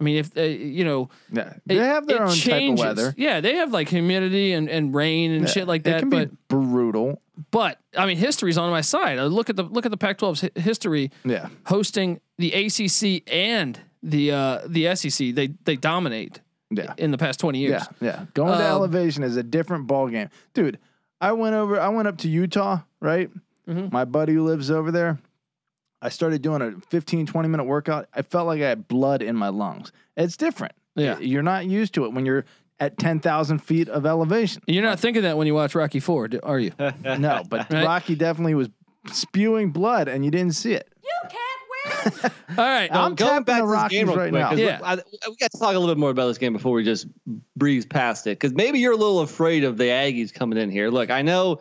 I 0.00 0.04
mean, 0.04 0.16
if 0.16 0.36
uh, 0.36 0.42
you 0.42 0.84
know, 0.84 1.08
Yeah, 1.32 1.54
they 1.66 1.76
it- 1.76 1.82
have 1.82 2.06
their 2.06 2.22
own 2.22 2.30
changes. 2.34 2.80
type 2.80 2.90
of 2.92 2.96
weather. 2.98 3.14
Yeah, 3.16 3.40
they 3.40 3.56
have 3.56 3.72
like 3.72 3.88
humidity 3.88 4.52
and, 4.52 4.68
and 4.68 4.94
rain 4.94 5.30
and 5.32 5.42
Yeah, 5.46 5.50
shit 5.50 5.68
like 5.68 5.84
that. 5.84 5.96
It 5.96 6.00
can 6.00 6.10
But 6.10 6.30
be 6.30 6.36
brutal. 6.48 7.22
but 7.50 7.78
I 7.96 8.04
mean, 8.06 8.16
history's 8.16 8.58
on 8.58 8.70
my 8.70 8.80
side. 8.80 9.18
Uh, 9.18 9.26
Look 9.26 9.50
at 9.50 9.56
the 9.56 9.62
look 9.64 9.84
at 9.86 9.90
the 9.92 9.96
Pac-12's 9.96 10.50
history 10.62 11.10
Yeah, 11.24 11.48
hosting 11.66 12.20
the 12.38 12.52
ACC 12.52 13.22
and 13.32 13.80
the 14.02 14.32
uh, 14.32 14.60
the 14.66 14.94
SEC. 14.96 15.34
They 15.34 15.48
they 15.64 15.76
dominate 15.76 16.40
yeah. 16.70 16.94
in 16.98 17.10
the 17.12 17.18
past 17.18 17.38
twenty 17.38 17.60
years. 17.60 17.82
Yeah, 18.00 18.06
yeah. 18.08 18.26
Going 18.34 18.50
to 18.58 18.64
Um, 18.64 18.70
elevation 18.70 19.22
is 19.22 19.36
a 19.36 19.42
different 19.44 19.86
ball 19.86 20.08
game, 20.08 20.28
dude. 20.54 20.78
I 21.20 21.32
went 21.32 21.54
over. 21.54 21.80
I 21.80 21.88
went 21.88 22.08
up 22.08 22.18
to 22.18 22.28
Utah, 22.28 22.80
right? 23.00 23.30
Mhm. 23.68 23.92
My 23.92 24.04
buddy 24.04 24.34
who 24.34 24.44
lives 24.44 24.70
over 24.70 24.90
there. 24.90 25.18
I 26.04 26.10
started 26.10 26.42
doing 26.42 26.60
a 26.62 26.72
15, 26.90 27.26
20 27.26 27.48
minute 27.48 27.64
workout. 27.64 28.08
I 28.14 28.22
felt 28.22 28.46
like 28.46 28.60
I 28.60 28.68
had 28.68 28.86
blood 28.86 29.22
in 29.22 29.34
my 29.36 29.48
lungs. 29.48 29.90
It's 30.16 30.36
different. 30.36 30.74
Yeah. 30.96 31.18
you're 31.18 31.42
not 31.42 31.66
used 31.66 31.94
to 31.94 32.04
it 32.04 32.12
when 32.12 32.24
you're 32.26 32.44
at 32.78 32.98
ten 32.98 33.18
thousand 33.20 33.58
feet 33.58 33.88
of 33.88 34.04
elevation. 34.06 34.62
You're 34.66 34.82
not 34.84 35.00
thinking 35.00 35.22
that 35.22 35.36
when 35.36 35.46
you 35.46 35.54
watch 35.54 35.74
Rocky 35.74 35.98
Four, 36.00 36.28
are 36.42 36.58
you? 36.58 36.72
no, 37.02 37.42
but 37.48 37.72
Right. 37.72 37.84
Rocky 37.84 38.14
definitely 38.14 38.54
was 38.54 38.68
spewing 39.10 39.70
blood, 39.70 40.06
and 40.08 40.24
you 40.24 40.30
didn't 40.30 40.54
see 40.54 40.72
it. 40.74 40.88
You 41.02 41.10
can't. 41.30 42.34
All 42.58 42.64
right. 42.64 42.88
I'm 42.92 43.14
going 43.14 43.42
back 43.44 43.62
to 43.62 43.66
this 43.66 43.88
game 43.88 44.08
real 44.08 44.16
right 44.16 44.30
quick, 44.30 44.40
now. 44.40 44.50
'cause 44.50 44.58
Yeah. 44.58 44.78
I, 44.82 44.96
we 45.28 45.36
got 45.36 45.50
to 45.52 45.58
talk 45.58 45.74
a 45.74 45.78
little 45.78 45.94
bit 45.94 45.98
more 45.98 46.10
about 46.10 46.28
this 46.28 46.38
game 46.38 46.52
before 46.52 46.72
we 46.72 46.84
just 46.84 47.06
breeze 47.56 47.86
past 47.86 48.26
it. 48.26 48.38
Because 48.38 48.52
maybe 48.54 48.78
you're 48.78 48.92
a 48.92 48.96
little 48.96 49.20
afraid 49.20 49.64
of 49.64 49.76
the 49.78 49.84
Aggies 49.84 50.32
coming 50.32 50.58
in 50.58 50.70
here. 50.70 50.90
Look, 50.90 51.10
I 51.10 51.22
know 51.22 51.60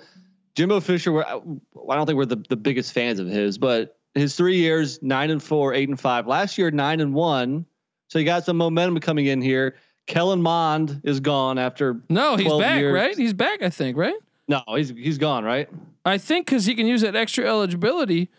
Jimbo 0.55 0.79
Fisher. 0.81 1.11
We're, 1.11 1.23
I 1.25 1.95
don't 1.95 2.05
think 2.05 2.17
we're 2.17 2.25
the, 2.25 2.43
the 2.49 2.55
biggest 2.55 2.91
fans 2.93 3.19
of 3.19 3.27
his, 3.27 3.57
but 3.57 3.97
his 4.15 4.35
three 4.35 4.57
years, 4.57 5.01
nine 5.01 5.29
and 5.29 5.41
four, 5.41 5.73
eight 5.73 5.89
and 5.89 5.99
five. 5.99 6.27
Last 6.27 6.57
year, 6.57 6.71
nine 6.71 6.99
and 6.99 7.13
one. 7.13 7.65
So 8.09 8.19
you 8.19 8.25
got 8.25 8.45
some 8.45 8.57
momentum 8.57 8.99
coming 8.99 9.25
in 9.25 9.41
here. 9.41 9.75
Kellen 10.05 10.41
Mond 10.41 11.01
is 11.03 11.19
gone 11.19 11.57
after. 11.57 12.01
No, 12.09 12.35
he's 12.35 12.51
back, 12.59 12.79
years. 12.79 12.93
right? 12.93 13.17
He's 13.17 13.33
back, 13.33 13.61
I 13.61 13.69
think, 13.69 13.97
right? 13.97 14.15
No, 14.47 14.61
he's 14.75 14.89
he's 14.89 15.17
gone, 15.17 15.43
right? 15.43 15.69
I 16.05 16.17
think 16.17 16.45
because 16.45 16.65
he 16.65 16.75
can 16.75 16.85
use 16.85 17.01
that 17.01 17.15
extra 17.15 17.45
eligibility. 17.45 18.29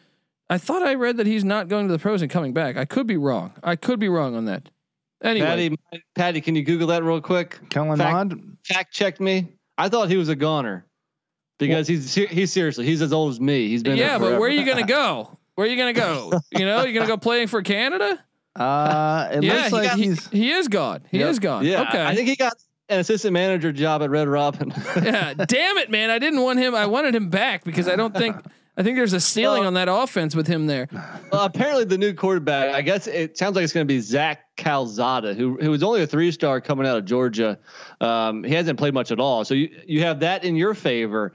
I 0.51 0.59
thought 0.59 0.83
I 0.83 0.95
read 0.95 1.17
that 1.17 1.27
he's 1.27 1.45
not 1.45 1.69
going 1.69 1.87
to 1.87 1.93
the 1.93 1.99
pros 1.99 2.21
and 2.21 2.31
coming 2.31 2.53
back. 2.53 2.77
I 2.77 2.85
could 2.85 3.07
be 3.07 3.17
wrong. 3.17 3.53
I 3.63 3.77
could 3.77 3.99
be 3.99 4.11
wrong 4.11 4.37
on 4.37 4.45
that. 4.45 4.69
Anyway, 5.23 5.47
Patty, 5.47 6.05
Patty, 6.15 6.41
can 6.43 6.55
you 6.55 6.63
Google 6.63 6.89
that 6.89 7.03
real 7.03 7.23
quick? 7.23 7.59
Kellen 7.71 7.97
Fact- 7.97 8.13
Mond. 8.13 8.59
Fact 8.63 8.93
checked 8.93 9.21
me. 9.21 9.55
I 9.79 9.89
thought 9.89 10.11
he 10.11 10.19
was 10.19 10.29
a 10.29 10.37
goner 10.37 10.85
because 11.59 11.89
he's 11.89 12.11
ser- 12.11 12.27
he's 12.27 12.53
seriously 12.53 12.85
he's 12.85 13.01
as 13.01 13.13
old 13.13 13.33
as 13.33 13.41
me. 13.41 13.69
He's 13.69 13.83
been 13.83 13.97
yeah, 13.97 14.19
but 14.19 14.39
where 14.39 14.51
are 14.51 14.53
you 14.53 14.67
gonna 14.67 14.87
go? 14.87 15.39
Where 15.55 15.67
are 15.67 15.71
you 15.71 15.77
gonna 15.77 15.93
go? 15.93 16.33
You 16.53 16.65
know, 16.65 16.85
you're 16.85 16.93
gonna 16.95 17.07
go 17.07 17.17
playing 17.17 17.49
for 17.49 17.63
Canada? 17.63 18.23
Uh, 18.57 19.31
it 19.33 19.43
yeah, 19.43 19.53
looks 19.55 19.67
he, 19.67 19.73
like 19.75 19.89
got- 19.89 19.99
he's. 19.99 20.29
he 20.29 20.53
is 20.53 20.69
gone. 20.69 21.01
He 21.11 21.19
Yep. 21.19 21.29
is 21.29 21.39
gone. 21.41 21.65
Yeah, 21.65 21.83
okay. 21.89 22.05
I 22.05 22.15
think 22.15 22.29
he 22.29 22.37
got 22.37 22.53
an 22.89 23.01
assistant 23.01 23.33
manager 23.33 23.73
job 23.73 24.01
at 24.01 24.11
Red 24.11 24.29
Robin. 24.29 24.73
yeah. 25.03 25.35
Damn 25.35 25.77
it, 25.79 25.91
man! 25.91 26.09
I 26.09 26.21
didn't 26.21 26.41
want 26.41 26.61
him. 26.61 26.73
I 26.73 26.87
wanted 26.87 27.17
him 27.17 27.31
back 27.31 27.65
because 27.65 27.89
I 27.89 27.97
don't 27.97 28.15
think. 28.17 28.37
I 28.77 28.85
think 28.85 28.97
there's 28.97 29.13
a 29.13 29.19
ceiling 29.19 29.61
Well- 29.63 29.67
on 29.67 29.75
that 29.75 29.89
offense 29.89 30.37
with 30.37 30.47
him 30.47 30.69
there. 30.69 30.87
well, 31.33 31.45
apparently 31.47 31.83
the 31.85 31.99
new 31.99 32.13
quarterback. 32.15 32.73
I 32.73 32.81
guess 32.83 33.09
it 33.09 33.37
sounds 33.37 33.57
like 33.57 33.65
it's 33.65 33.73
going 33.73 33.89
to 33.89 33.93
be 33.93 33.99
Zach 33.99 34.45
Calzada, 34.57 35.35
who 35.35 35.57
who 35.61 35.71
was 35.73 35.83
only 35.83 36.03
a 36.03 36.07
three 36.07 36.31
star 36.31 36.61
coming 36.61 36.87
out 36.87 36.97
of 36.97 37.05
Georgia. 37.05 37.59
Um, 38.01 38.45
he 38.45 38.55
hasn't 38.55 38.79
played 38.79 38.95
much 38.95 39.11
at 39.11 39.19
all, 39.19 39.45
so 39.45 39.55
you 39.55 39.69
you 39.85 40.03
have 40.03 40.21
that 40.21 40.45
in 40.45 40.55
your 40.55 40.75
favor. 40.75 41.35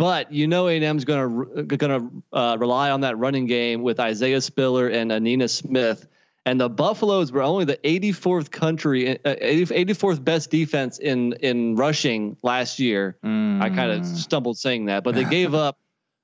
But 0.00 0.32
you 0.32 0.46
know 0.46 0.66
A&M's 0.66 1.04
going 1.04 1.46
to 1.66 1.76
going 1.76 2.00
to 2.00 2.36
uh, 2.36 2.56
rely 2.58 2.90
on 2.90 3.02
that 3.02 3.18
running 3.18 3.44
game 3.44 3.82
with 3.82 4.00
Isaiah 4.00 4.40
Spiller 4.40 4.88
and 4.88 5.10
Ainias 5.10 5.50
Smith. 5.50 6.06
And 6.46 6.58
the 6.58 6.70
Buffaloes 6.70 7.30
were 7.32 7.42
only 7.42 7.66
the 7.66 7.76
84th 7.84 8.50
country, 8.50 9.10
uh, 9.26 9.34
84th 9.36 10.24
best 10.24 10.50
defense 10.50 10.98
in 10.98 11.34
in 11.34 11.76
rushing 11.76 12.34
last 12.42 12.78
year. 12.78 13.18
I 13.22 13.68
kind 13.68 13.90
of 13.92 14.00
Mm. 14.00 14.16
stumbled 14.16 14.56
saying 14.56 14.86
that, 14.86 15.04
but 15.04 15.14
they 15.14 15.24
gave 15.38 15.54
up 15.54 15.76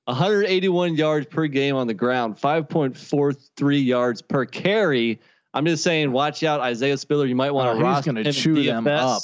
181 0.06 0.94
yards 0.94 1.26
per 1.26 1.46
game 1.46 1.76
on 1.76 1.86
the 1.86 1.92
ground, 1.94 2.36
5.43 2.38 3.84
yards 3.84 4.22
per 4.22 4.46
carry. 4.46 5.20
I'm 5.52 5.66
just 5.66 5.82
saying, 5.84 6.12
watch 6.12 6.42
out, 6.44 6.60
Isaiah 6.60 6.96
Spiller. 6.96 7.26
You 7.26 7.34
might 7.34 7.50
want 7.50 7.68
Oh, 7.68 7.72
to 7.72 7.76
he's 7.78 7.82
roster 7.84 8.12
gonna 8.12 8.32
chew 8.32 8.62
them 8.62 8.86
up. 8.88 9.22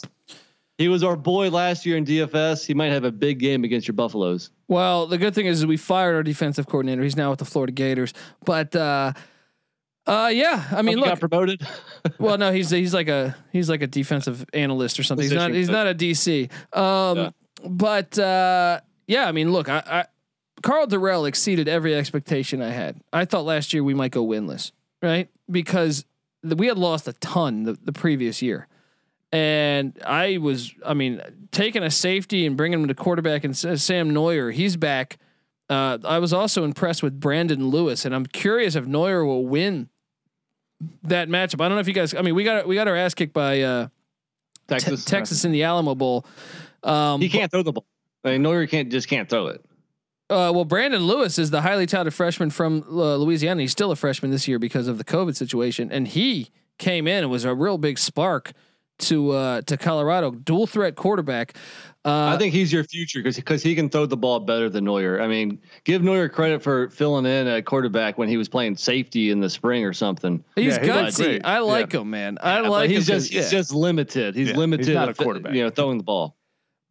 He 0.79 0.89
was 0.89 1.05
our 1.05 1.17
boy 1.17 1.51
last 1.51 1.85
year 1.87 1.97
in 1.97 2.05
DFS. 2.05 2.67
He 2.67 2.75
might 2.75 2.91
have 2.93 3.05
a 3.05 3.13
big 3.13 3.39
game 3.39 3.63
against 3.65 3.87
your 3.87 3.95
Buffaloes. 3.95 4.51
Well, 4.69 5.07
the 5.07 5.19
good 5.19 5.35
thing 5.35 5.47
is 5.47 5.65
we 5.67 5.77
fired 5.77 6.15
our 6.15 6.23
defensive 6.23 6.67
coordinator. 6.67 7.03
He's 7.03 7.17
now 7.17 7.31
with 7.31 7.39
the 7.39 7.45
Florida 7.45 7.73
Gators. 7.73 8.15
But 8.45 8.75
uh, 8.75 9.13
uh, 10.07 10.31
yeah, 10.33 10.65
I 10.73 10.83
mean, 10.83 10.99
He 10.99 11.05
got 11.05 11.21
look. 11.21 11.31
promoted. 11.31 11.67
Well, 12.19 12.37
no, 12.39 12.53
he's 12.53 12.71
he's 12.71 12.93
like 12.93 13.09
a 13.09 13.37
he's 13.53 13.69
like 13.69 13.83
a 13.83 13.87
defensive 13.87 14.45
analyst 14.53 14.99
or 14.99 15.03
something. 15.05 15.23
He's 15.23 15.33
not 15.33 15.53
he's 15.53 15.69
not 15.69 15.87
a 15.87 15.95
DC. 15.95 16.51
Um, 16.77 17.17
Yeah. 17.19 17.31
but 17.65 18.19
uh, 18.19 18.81
yeah, 19.07 19.29
I 19.29 19.33
mean, 19.33 19.53
look, 19.53 19.69
I, 19.69 19.83
I 19.87 20.05
Karl 20.63 20.87
Dorrell 20.87 21.29
exceeded 21.29 21.69
every 21.69 21.95
expectation 21.95 22.61
I 22.63 22.71
had. 22.71 23.01
I 23.13 23.25
thought 23.25 23.45
last 23.45 23.73
year 23.73 23.85
we 23.85 23.95
might 23.95 24.11
go 24.11 24.27
winless, 24.27 24.73
right? 25.01 25.29
Because 25.51 26.05
the, 26.43 26.57
we 26.57 26.67
had 26.67 26.79
lost 26.79 27.07
a 27.07 27.13
ton 27.15 27.65
the, 27.65 27.79
the 27.85 27.93
previous 27.93 28.43
year. 28.43 28.67
And 29.33 29.99
I 30.05 30.37
was, 30.37 30.75
I 30.85 30.93
mean, 30.93 31.23
taking 31.53 31.83
a 31.83 31.91
safety 31.91 32.45
and 32.45 32.57
bringing 32.57 32.81
him 32.81 32.89
to 32.89 32.95
quarterback 32.95 33.45
and 33.45 33.57
Sam 33.57 34.11
Noyer, 34.11 34.53
he's 34.53 34.77
back. 34.77 35.19
Uh, 35.71 35.97
I 36.05 36.19
was 36.19 36.35
also 36.35 36.65
impressed 36.65 37.03
with 37.03 37.19
Brendon 37.19 37.69
Lewis, 37.69 38.05
and 38.05 38.15
I'm 38.15 38.27
curious 38.27 38.75
if 38.75 38.85
Noyer 38.85 39.25
will 39.25 39.47
win 39.47 39.89
that 41.05 41.29
matchup. 41.29 41.63
I 41.63 41.69
don't 41.69 41.77
know 41.77 41.81
if 41.81 41.89
you 41.89 41.95
guys. 41.95 42.15
I 42.15 42.21
mean, 42.21 42.35
we 42.35 42.45
got 42.45 42.67
we 42.69 42.75
got 42.75 42.89
our 42.89 42.97
ass 42.97 43.15
kicked 43.15 43.33
by 43.33 43.63
uh, 43.63 43.87
Te- 44.69 44.75
Texas. 44.75 45.05
Texas 45.07 45.45
in 45.47 45.53
the 45.53 45.63
Alamo 45.63 45.95
Bowl. 45.95 46.27
Um, 46.83 47.23
He 47.23 47.31
can't 47.31 47.51
throw 47.51 47.63
the 47.63 47.73
ball. 47.73 47.87
I 48.25 48.33
mean, 48.33 48.43
Noyer 48.43 48.69
can't 48.69 48.91
just 48.91 49.09
can't 49.09 49.31
throw 49.31 49.47
it. 49.47 49.65
Uh, 50.29 50.51
well, 50.53 50.65
Brendon 50.65 51.07
Lewis 51.07 51.39
is 51.39 51.51
the 51.51 51.63
highly 51.63 51.87
touted 51.87 52.13
freshman 52.13 52.51
from 52.51 52.85
uh, 52.89 53.17
Louisiana. 53.17 53.63
He's 53.63 53.73
still 53.73 53.93
a 53.93 53.97
freshman 53.97 54.31
this 54.31 54.47
year 54.47 54.59
because 54.59 54.89
of 54.89 54.99
the 54.99 55.05
COVID 55.05 55.37
situation, 55.37 55.91
and 55.91 56.07
he 56.07 56.51
came 56.79 57.07
in 57.07 57.23
and 57.23 57.31
was 57.31 57.45
a 57.45 57.55
real 57.55 57.79
big 57.79 57.99
spark 57.99 58.53
to 59.03 59.31
uh, 59.31 59.61
to 59.63 59.77
Colorado. 59.77 60.31
Dual 60.33 60.67
threat 60.67 60.95
quarterback. 60.97 61.55
Uh, 62.05 62.33
I 62.35 62.37
think 62.37 62.53
he's 62.53 62.73
your 62.73 62.83
future 62.83 63.21
because 63.21 63.37
because 63.37 63.63
he 63.63 63.75
can 63.77 63.89
throw 63.89 64.07
the 64.07 64.17
ball 64.17 64.41
better 64.41 64.69
than 64.69 64.85
Noyer. 64.85 65.21
I 65.21 65.29
mean, 65.29 65.61
give 65.85 66.03
Noyer 66.03 66.31
credit 66.31 66.61
for 66.63 66.89
filling 66.91 67.27
in 67.27 67.47
at 67.47 67.65
quarterback 67.65 68.19
when 68.19 68.29
he 68.29 68.37
was 68.37 68.49
playing 68.49 68.77
safety 68.77 69.31
in 69.31 69.39
the 69.39 69.49
spring 69.49 69.85
or 69.85 69.93
something. 69.93 70.43
he's 70.57 70.75
Yeah, 70.77 70.83
he 70.83 70.89
gutsy. 70.89 71.05
was 71.05 71.17
great. 71.17 71.45
I 71.45 71.59
like 71.61 71.93
him, 71.93 72.11
man. 72.11 72.39
I 72.43 72.63
But 72.63 72.71
like 72.71 72.91
he's 72.91 73.09
him. 73.09 73.15
just 73.19 73.33
'cause- 73.33 73.43
he's 73.45 73.51
just 73.53 73.73
limited. 73.73 74.35
He's 74.35 74.49
Yeah, 74.51 74.57
limited. 74.57 74.87
he's 74.87 74.95
not 74.95 75.07
a 75.09 75.11
at 75.11 75.17
fi- 75.17 75.23
quarterback. 75.25 75.55
You 75.55 75.63
know, 75.63 75.71
throwing 75.71 75.99
the 75.99 76.05
ball. 76.05 76.37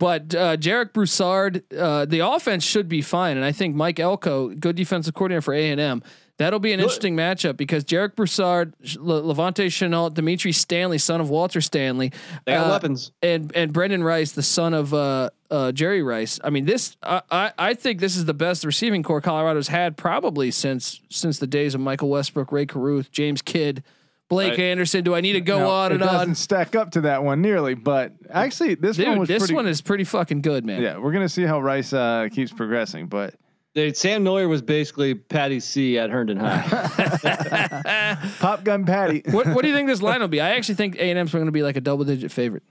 But 0.01 0.33
uh, 0.33 0.57
Jarek 0.57 0.93
Broussard, 0.93 1.61
uh, 1.71 2.05
the 2.05 2.21
offense 2.21 2.63
should 2.63 2.89
be 2.89 3.03
fine, 3.03 3.37
and 3.37 3.45
I 3.45 3.51
think 3.51 3.75
Mike 3.75 3.99
Elko, 3.99 4.49
good 4.49 4.75
defensive 4.75 5.13
coordinator 5.13 5.41
for 5.43 5.53
A 5.53 5.69
and 5.69 5.79
M, 5.79 6.01
that'll 6.37 6.57
be 6.57 6.73
an 6.73 6.79
Good. 6.79 6.85
interesting 6.85 7.15
matchup 7.15 7.55
because 7.55 7.83
Jarek 7.85 8.15
Broussard, 8.15 8.73
Le- 8.95 9.21
La'Vontae 9.21 9.67
Shenault, 9.67 10.15
Dimitri 10.15 10.53
Stanley, 10.53 10.97
son 10.97 11.21
of 11.21 11.29
Walter 11.29 11.61
Stanley, 11.61 12.11
They 12.45 12.53
got 12.53 12.65
uh, 12.65 12.69
weapons. 12.71 13.11
and 13.21 13.55
and 13.55 13.71
Brenden 13.71 14.03
Rice, 14.03 14.31
the 14.31 14.41
son 14.41 14.73
of 14.73 14.91
uh, 14.91 15.29
uh, 15.51 15.71
Jerry 15.71 16.01
Rice. 16.01 16.39
I 16.43 16.49
mean, 16.49 16.65
this 16.65 16.97
I, 17.03 17.21
I 17.29 17.51
I 17.59 17.73
think 17.75 17.99
this 17.99 18.17
is 18.17 18.25
the 18.25 18.33
best 18.33 18.65
receiving 18.65 19.03
corps 19.03 19.21
Colorado's 19.21 19.67
had 19.67 19.97
probably 19.97 20.49
since 20.49 20.99
since 21.11 21.37
the 21.37 21.45
days 21.45 21.75
of 21.75 21.81
Michael 21.81 22.09
Westbrook, 22.09 22.51
Rae 22.51 22.65
Carruth, 22.65 23.11
James 23.11 23.43
Kidd, 23.43 23.83
Blake 24.31 24.51
Right. 24.51 24.59
Anderson. 24.61 25.03
Do 25.03 25.13
I 25.13 25.21
need 25.21 25.33
to 25.33 25.41
go 25.41 25.59
No, 25.59 25.69
on 25.69 25.91
it 25.91 25.97
doesn't 25.99 26.29
on? 26.29 26.35
stack 26.35 26.75
up 26.75 26.91
to 26.91 27.01
that 27.01 27.23
one 27.23 27.41
nearly, 27.41 27.75
but 27.75 28.13
actually, 28.29 28.73
this 28.75 28.97
one 28.97 29.07
Dude, 29.09 29.19
was 29.19 29.27
this 29.27 29.39
pretty. 29.43 29.53
one 29.53 29.67
is 29.67 29.81
pretty 29.81 30.03
fucking 30.05 30.41
good, 30.41 30.65
man. 30.65 30.81
yeah, 30.81 30.97
we're 30.97 31.11
gonna 31.11 31.29
see 31.29 31.43
how 31.43 31.61
Rice 31.61 31.93
uh, 31.93 32.27
keeps 32.31 32.51
progressing, 32.51 33.05
but 33.07 33.35
Dude, 33.75 33.95
Sam 33.95 34.25
Noyer 34.25 34.49
was 34.49 34.61
basically 34.61 35.13
Patty 35.15 35.59
C 35.59 35.97
at 35.99 36.09
Herndon 36.09 36.37
High. 36.37 38.17
Pop 38.39 38.63
Gun 38.63 38.85
Patty. 38.85 39.21
what 39.31 39.47
what 39.47 39.61
do 39.61 39.67
you 39.67 39.73
think 39.75 39.87
this 39.87 40.01
line 40.01 40.21
will 40.21 40.27
be? 40.27 40.41
I 40.41 40.51
actually 40.55 40.75
think 40.75 40.95
A 40.95 41.01
and 41.09 41.19
M's 41.19 41.31
going 41.31 41.45
to 41.45 41.51
be 41.51 41.63
like 41.63 41.75
a 41.77 41.81
double 41.81 42.03
digit 42.05 42.31
favorite. 42.31 42.63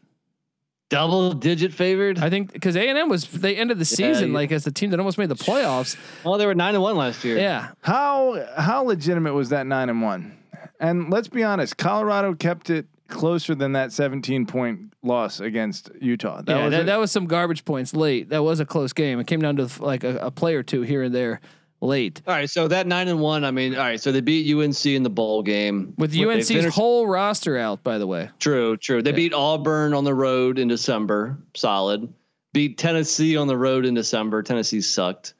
Double 0.88 1.32
digit 1.34 1.72
favored. 1.72 2.18
I 2.18 2.30
think 2.30 2.52
because 2.52 2.74
A 2.76 2.88
and 2.88 2.98
M 2.98 3.08
was 3.08 3.24
they 3.28 3.54
ended 3.56 3.78
the 3.78 3.84
season 3.84 4.28
you- 4.28 4.34
like 4.34 4.50
as 4.50 4.64
the 4.64 4.72
team 4.72 4.90
that 4.90 4.98
almost 4.98 5.18
made 5.18 5.28
the 5.28 5.36
playoffs. 5.36 5.96
well, 6.24 6.36
they 6.36 6.46
were 6.46 6.54
nine 6.54 6.74
and 6.74 6.82
one 6.82 6.96
last 6.96 7.24
year. 7.24 7.38
Yeah, 7.38 7.68
How 7.80 8.44
how 8.56 8.82
legitimate 8.82 9.32
was 9.34 9.50
that 9.50 9.66
nine 9.66 9.88
and 9.88 10.02
one? 10.02 10.36
And 10.80 11.10
let's 11.10 11.28
be 11.28 11.44
honest, 11.44 11.76
Colorado 11.76 12.34
kept 12.34 12.70
it 12.70 12.86
closer 13.08 13.54
than 13.54 13.72
that 13.72 13.92
17 13.92 14.46
point 14.46 14.92
loss 15.02 15.38
against 15.40 15.90
Utah. 16.00 16.42
That 16.42 16.56
yeah, 16.56 16.64
was 16.64 16.70
that, 16.72 16.80
it. 16.80 16.86
that 16.86 16.98
was 16.98 17.12
some 17.12 17.26
garbage 17.26 17.64
points 17.64 17.94
late. 17.94 18.30
That 18.30 18.42
was 18.42 18.60
a 18.60 18.66
close 18.66 18.92
game. 18.92 19.20
It 19.20 19.26
came 19.26 19.40
down 19.42 19.56
to 19.56 19.68
like 19.82 20.04
a, 20.04 20.16
a 20.18 20.30
play 20.30 20.54
or 20.54 20.62
two 20.62 20.82
here 20.82 21.02
and 21.02 21.14
there 21.14 21.40
late. 21.82 22.22
All 22.26 22.34
right, 22.34 22.48
so 22.48 22.68
that 22.68 22.86
nine 22.86 23.08
and 23.08 23.20
one. 23.20 23.44
I 23.44 23.50
mean, 23.50 23.74
all 23.74 23.80
right, 23.80 24.00
so 24.00 24.10
they 24.12 24.20
beat 24.20 24.50
UNC 24.54 24.86
in 24.86 25.02
the 25.02 25.10
bowl 25.10 25.42
game 25.42 25.94
With 25.98 26.12
They 26.12 26.24
UNC's 26.24 26.48
finished- 26.48 26.74
whole 26.76 27.06
roster 27.06 27.56
out, 27.58 27.82
by 27.82 27.98
the 27.98 28.06
way. 28.06 28.30
True, 28.38 28.76
true. 28.76 29.02
They 29.02 29.10
Yeah. 29.10 29.16
beat 29.16 29.34
Auburn 29.34 29.92
on 29.94 30.04
the 30.04 30.14
road 30.14 30.58
in 30.58 30.68
December. 30.68 31.38
Solid. 31.54 32.12
Beat 32.52 32.78
Tennessee 32.78 33.36
on 33.36 33.46
the 33.48 33.56
road 33.56 33.84
in 33.86 33.94
December. 33.94 34.42
Tennessee 34.42 34.80
sucked. 34.80 35.34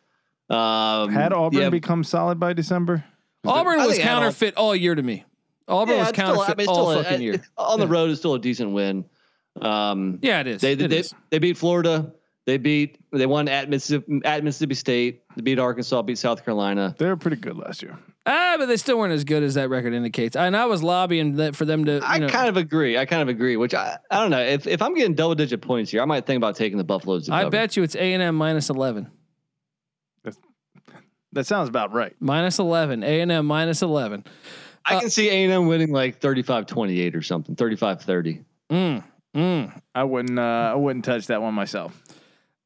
Um, 0.48 1.12
Had 1.12 1.32
Auburn 1.32 1.60
yeah, 1.62 1.70
become 1.70 2.04
solid 2.04 2.38
by 2.40 2.52
December? 2.52 3.04
Auburn 3.46 3.80
I 3.80 3.86
was 3.86 3.96
think 3.96 4.06
Adol- 4.08 4.12
counterfeit 4.12 4.56
all 4.56 4.74
year 4.76 4.94
to 4.94 5.02
me. 5.02 5.24
Auburn 5.68 5.94
yeah, 5.96 6.00
was 6.00 6.08
it's 6.10 6.18
still- 6.18 6.40
I 6.40 6.54
mean, 6.56 6.68
all 6.68 6.74
still 6.90 6.90
a- 7.00 7.04
fucking 7.04 7.22
year. 7.22 7.42
on 7.56 7.78
the 7.80 7.86
road 7.88 8.10
is 8.10 8.18
still 8.18 8.34
a 8.34 8.38
decent 8.38 8.72
win. 8.72 9.04
Um, 9.60 10.18
Yeah, 10.22 10.40
it 10.40 10.46
is. 10.46 10.60
they 10.60 10.72
It 10.72 10.88
they, 10.88 10.98
is. 10.98 11.14
they 11.30 11.38
beat 11.38 11.56
Florida. 11.56 12.12
They 12.46 12.56
beat 12.56 12.98
they 13.12 13.26
won 13.26 13.48
at 13.48 13.68
Mississippi 13.68 14.20
at 14.24 14.42
Mississippi 14.42 14.74
State. 14.74 15.22
They 15.36 15.42
beat 15.42 15.58
Arkansas. 15.58 16.02
Beat 16.02 16.18
South 16.18 16.44
Carolina. 16.44 16.94
They 16.98 17.06
were 17.06 17.16
pretty 17.16 17.36
good 17.36 17.56
last 17.56 17.82
year. 17.82 17.96
Ah, 18.26 18.56
but 18.58 18.66
they 18.66 18.76
still 18.76 18.98
weren't 18.98 19.12
as 19.12 19.24
good 19.24 19.42
as 19.42 19.54
that 19.54 19.68
record 19.68 19.92
indicates. 19.92 20.34
And 20.36 20.56
I 20.56 20.66
was 20.66 20.82
lobbying 20.82 21.36
that 21.36 21.54
for 21.54 21.64
them 21.64 21.84
to. 21.84 21.94
You 21.96 22.00
I 22.02 22.18
know, 22.18 22.28
kind 22.28 22.48
of 22.48 22.56
agree. 22.56 22.96
I 22.98 23.04
kind 23.06 23.22
of 23.22 23.28
agree. 23.28 23.56
Which 23.56 23.74
I 23.74 23.98
I 24.10 24.20
don't 24.20 24.30
know 24.30 24.40
if 24.40 24.66
if 24.66 24.82
I'm 24.82 24.94
getting 24.94 25.14
double 25.14 25.34
digit 25.34 25.60
points 25.60 25.90
here, 25.90 26.02
I 26.02 26.06
might 26.06 26.26
think 26.26 26.38
about 26.38 26.56
taking 26.56 26.78
the 26.78 26.84
Buffaloes. 26.84 27.26
To 27.26 27.34
I 27.34 27.40
cover. 27.42 27.50
bet 27.50 27.76
you 27.76 27.82
it's 27.82 27.94
A 27.94 28.12
and 28.14 28.22
M 28.22 28.34
minus 28.34 28.70
eleven. 28.70 29.08
That 31.32 31.46
sounds 31.46 31.68
about 31.68 31.92
right. 31.92 32.14
Minus 32.18 32.58
eleven. 32.58 33.04
A 33.04 33.20
and 33.20 33.30
M 33.30 33.46
minus 33.46 33.82
eleven. 33.82 34.24
I 34.84 34.96
uh, 34.96 35.00
can 35.00 35.10
see 35.10 35.28
A 35.28 35.44
and 35.44 35.52
M 35.52 35.66
winning 35.66 35.92
like 35.92 36.20
35-28 36.20 37.14
or 37.14 37.22
something, 37.22 37.54
35-30. 37.56 38.44
Mm, 38.70 39.04
mm. 39.34 39.82
I 39.94 40.04
wouldn't 40.04 40.38
uh, 40.38 40.42
I 40.42 40.74
wouldn't 40.74 41.04
touch 41.04 41.26
that 41.28 41.42
one 41.42 41.54
myself. 41.54 42.00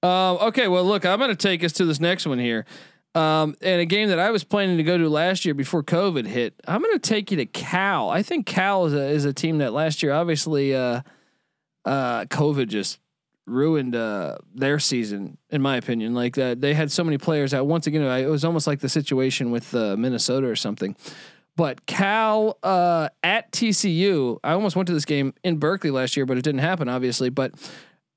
Uh, 0.02 0.34
okay, 0.48 0.68
well, 0.68 0.84
look, 0.84 1.06
I'm 1.06 1.18
going 1.18 1.30
to 1.30 1.36
take 1.36 1.64
us 1.64 1.72
to 1.74 1.86
this 1.86 1.98
next 1.98 2.26
one 2.26 2.38
here. 2.38 2.66
Um, 3.14 3.54
and 3.62 3.80
a 3.80 3.86
game 3.86 4.08
that 4.08 4.18
I 4.18 4.30
was 4.30 4.42
planning 4.42 4.76
to 4.76 4.82
go 4.82 4.98
to 4.98 5.08
last 5.08 5.44
year 5.44 5.54
before 5.54 5.84
COVID 5.84 6.26
hit. 6.26 6.54
I'm 6.66 6.82
going 6.82 6.94
to 6.94 6.98
take 6.98 7.30
you 7.30 7.36
to 7.38 7.46
Cal. 7.46 8.10
I 8.10 8.22
think 8.22 8.44
Cal 8.44 8.86
is 8.86 8.92
a 8.92 9.08
is 9.08 9.24
a 9.24 9.32
team 9.32 9.58
that 9.58 9.72
last 9.72 10.02
year 10.02 10.12
obviously 10.12 10.74
uh, 10.74 11.02
uh, 11.84 12.24
COVID 12.24 12.68
just 12.68 12.98
ruined 13.46 13.94
uh, 13.94 14.38
their 14.54 14.78
season, 14.78 15.38
in 15.50 15.62
my 15.62 15.76
opinion. 15.76 16.14
Like 16.14 16.36
uh, 16.36 16.56
they 16.58 16.74
had 16.74 16.90
so 16.90 17.04
many 17.04 17.18
players 17.18 17.52
that 17.52 17.66
once 17.66 17.86
again, 17.86 18.02
I, 18.02 18.24
it 18.24 18.28
was 18.28 18.44
almost 18.44 18.66
like 18.66 18.80
the 18.80 18.88
situation 18.88 19.50
with 19.50 19.74
uh, 19.74 19.96
Minnesota 19.96 20.48
or 20.48 20.56
something. 20.56 20.96
But 21.56 21.86
Cal 21.86 22.58
uh, 22.62 23.08
at 23.22 23.52
TCU, 23.52 24.38
I 24.42 24.52
almost 24.52 24.74
went 24.74 24.88
to 24.88 24.92
this 24.92 25.04
game 25.04 25.34
in 25.44 25.58
Berkeley 25.58 25.90
last 25.90 26.16
year, 26.16 26.26
but 26.26 26.36
it 26.36 26.42
didn't 26.42 26.60
happen, 26.60 26.88
obviously. 26.88 27.30
But 27.30 27.52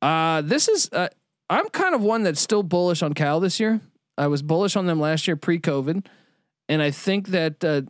uh, 0.02 0.42
this 0.42 0.68
is, 0.68 0.90
uh, 0.92 1.10
I'm 1.50 1.70
kind 1.70 1.94
of 1.94 2.02
one 2.02 2.24
that's 2.24 2.42
still 2.42 2.64
bullish 2.64 3.04
on 3.04 3.14
Cal 3.14 3.40
this 3.40 3.60
year. 3.60 3.80
I 4.18 4.28
was 4.28 4.42
bullish 4.42 4.76
on 4.76 4.88
them 4.88 5.00
last 5.00 5.28
year 5.28 5.36
pre-COVID, 5.36 6.06
and 6.68 6.82
I 6.82 6.90
think 6.90 7.28
that 7.28 7.64
uh, 7.64 7.84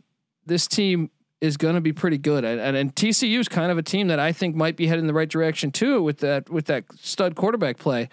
this 0.44 0.66
team 0.66 1.10
is 1.40 1.56
going 1.56 1.76
to 1.76 1.80
be 1.80 1.92
pretty 1.92 2.18
good. 2.18 2.44
And, 2.44 2.60
and, 2.60 2.76
and 2.76 2.94
TCU 2.94 3.38
is 3.38 3.48
kind 3.48 3.70
of 3.70 3.78
a 3.78 3.82
team 3.82 4.08
that 4.08 4.18
I 4.18 4.32
think 4.32 4.54
might 4.54 4.76
be 4.76 4.86
heading 4.86 5.04
in 5.04 5.06
the 5.06 5.14
right 5.14 5.28
direction 5.28 5.70
too 5.70 6.02
with 6.02 6.18
that 6.18 6.50
with 6.50 6.66
that 6.66 6.84
stud 6.96 7.36
quarterback 7.36 7.78
play. 7.78 8.08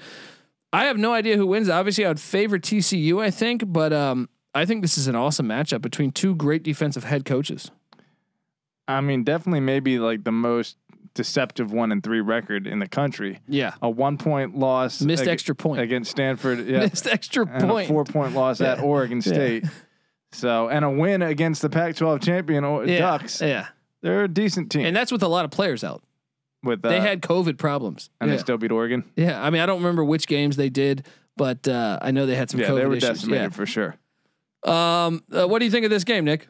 I 0.72 0.86
have 0.86 0.98
no 0.98 1.14
idea 1.14 1.38
who 1.38 1.48
wins. 1.48 1.70
Obviously, 1.70 2.06
I 2.06 2.10
would 2.10 2.20
favor 2.20 2.60
TCU. 2.60 3.22
I 3.22 3.32
think, 3.32 3.64
but 3.66 3.94
um, 3.94 4.30
I 4.56 4.66
think 4.66 4.82
this 4.82 4.98
is 4.98 5.08
an 5.08 5.16
awesome 5.16 5.48
matchup 5.48 5.82
between 5.82 6.12
two 6.12 6.34
great 6.36 6.64
defensive 6.64 7.04
head 7.04 7.26
coaches. 7.26 7.70
I 8.88 9.02
mean, 9.02 9.24
definitely 9.24 9.60
maybe 9.60 10.00
like 10.00 10.24
the 10.24 10.32
most 10.32 10.78
deceptive 11.14 11.72
one 11.72 11.92
and 11.92 12.04
three 12.04 12.22
record 12.22 12.68
in 12.68 12.80
the 12.80 12.88
country. 12.88 13.40
Yeah, 13.48 13.74
A 13.82 13.90
one 13.90 14.18
point 14.18 14.58
loss, 14.58 15.02
missed 15.02 15.24
ag- 15.24 15.30
extra 15.30 15.56
point. 15.56 15.82
against 15.82 16.12
Stanford. 16.12 16.66
Yeah, 16.68 16.80
Missed 16.92 17.08
extra 17.08 17.46
point. 17.46 17.86
a 17.86 17.88
four 17.88 18.04
point 18.06 18.34
loss 18.34 18.62
at 18.62 18.80
Oregon 18.82 19.22
State. 19.22 19.66
So 20.32 20.68
and 20.70 20.84
a 20.86 20.90
win 20.90 21.22
against 21.22 21.62
the 21.62 21.70
Pac-12 21.70 22.22
champion 22.24 22.64
yeah, 22.88 23.00
Ducks. 23.00 23.42
yeah, 23.42 23.68
They're 24.02 24.26
a 24.26 24.28
decent 24.28 24.72
team. 24.72 24.86
and 24.86 24.96
that's 24.96 25.12
with 25.12 25.24
a 25.24 25.28
lot 25.30 25.46
of 25.46 25.52
players 25.52 25.84
out. 25.84 26.04
with 26.64 26.84
uh, 26.84 26.90
They 26.90 27.00
had 27.00 27.22
COVID 27.22 27.58
problems. 27.58 28.10
and 28.20 28.30
yeah. 28.30 28.36
they 28.36 28.42
still 28.42 28.58
beat 28.58 28.72
Oregon. 28.72 29.04
yeah, 29.16 29.42
I 29.42 29.50
mean, 29.50 29.62
I 29.62 29.66
don't 29.66 29.78
remember 29.78 30.04
which 30.04 30.28
games 30.28 30.58
they 30.58 30.70
did, 30.70 31.06
but 31.38 31.68
uh, 31.68 32.00
I 32.02 32.12
know 32.12 32.26
they 32.26 32.36
had 32.36 32.50
some 32.50 32.60
Yeah, 32.60 32.68
COVID 32.68 32.76
they 32.80 32.86
were 32.86 32.96
issues. 32.96 33.10
decimated 33.10 33.56
for 33.56 33.66
sure. 33.66 33.96
Yeah. 34.66 35.06
Um, 35.06 35.24
uh, 35.32 35.48
what 35.48 35.60
do 35.60 35.66
you 35.66 35.72
think 35.72 35.84
of 35.86 35.90
this 35.92 36.04
game, 36.04 36.26
Nick? 36.26 36.48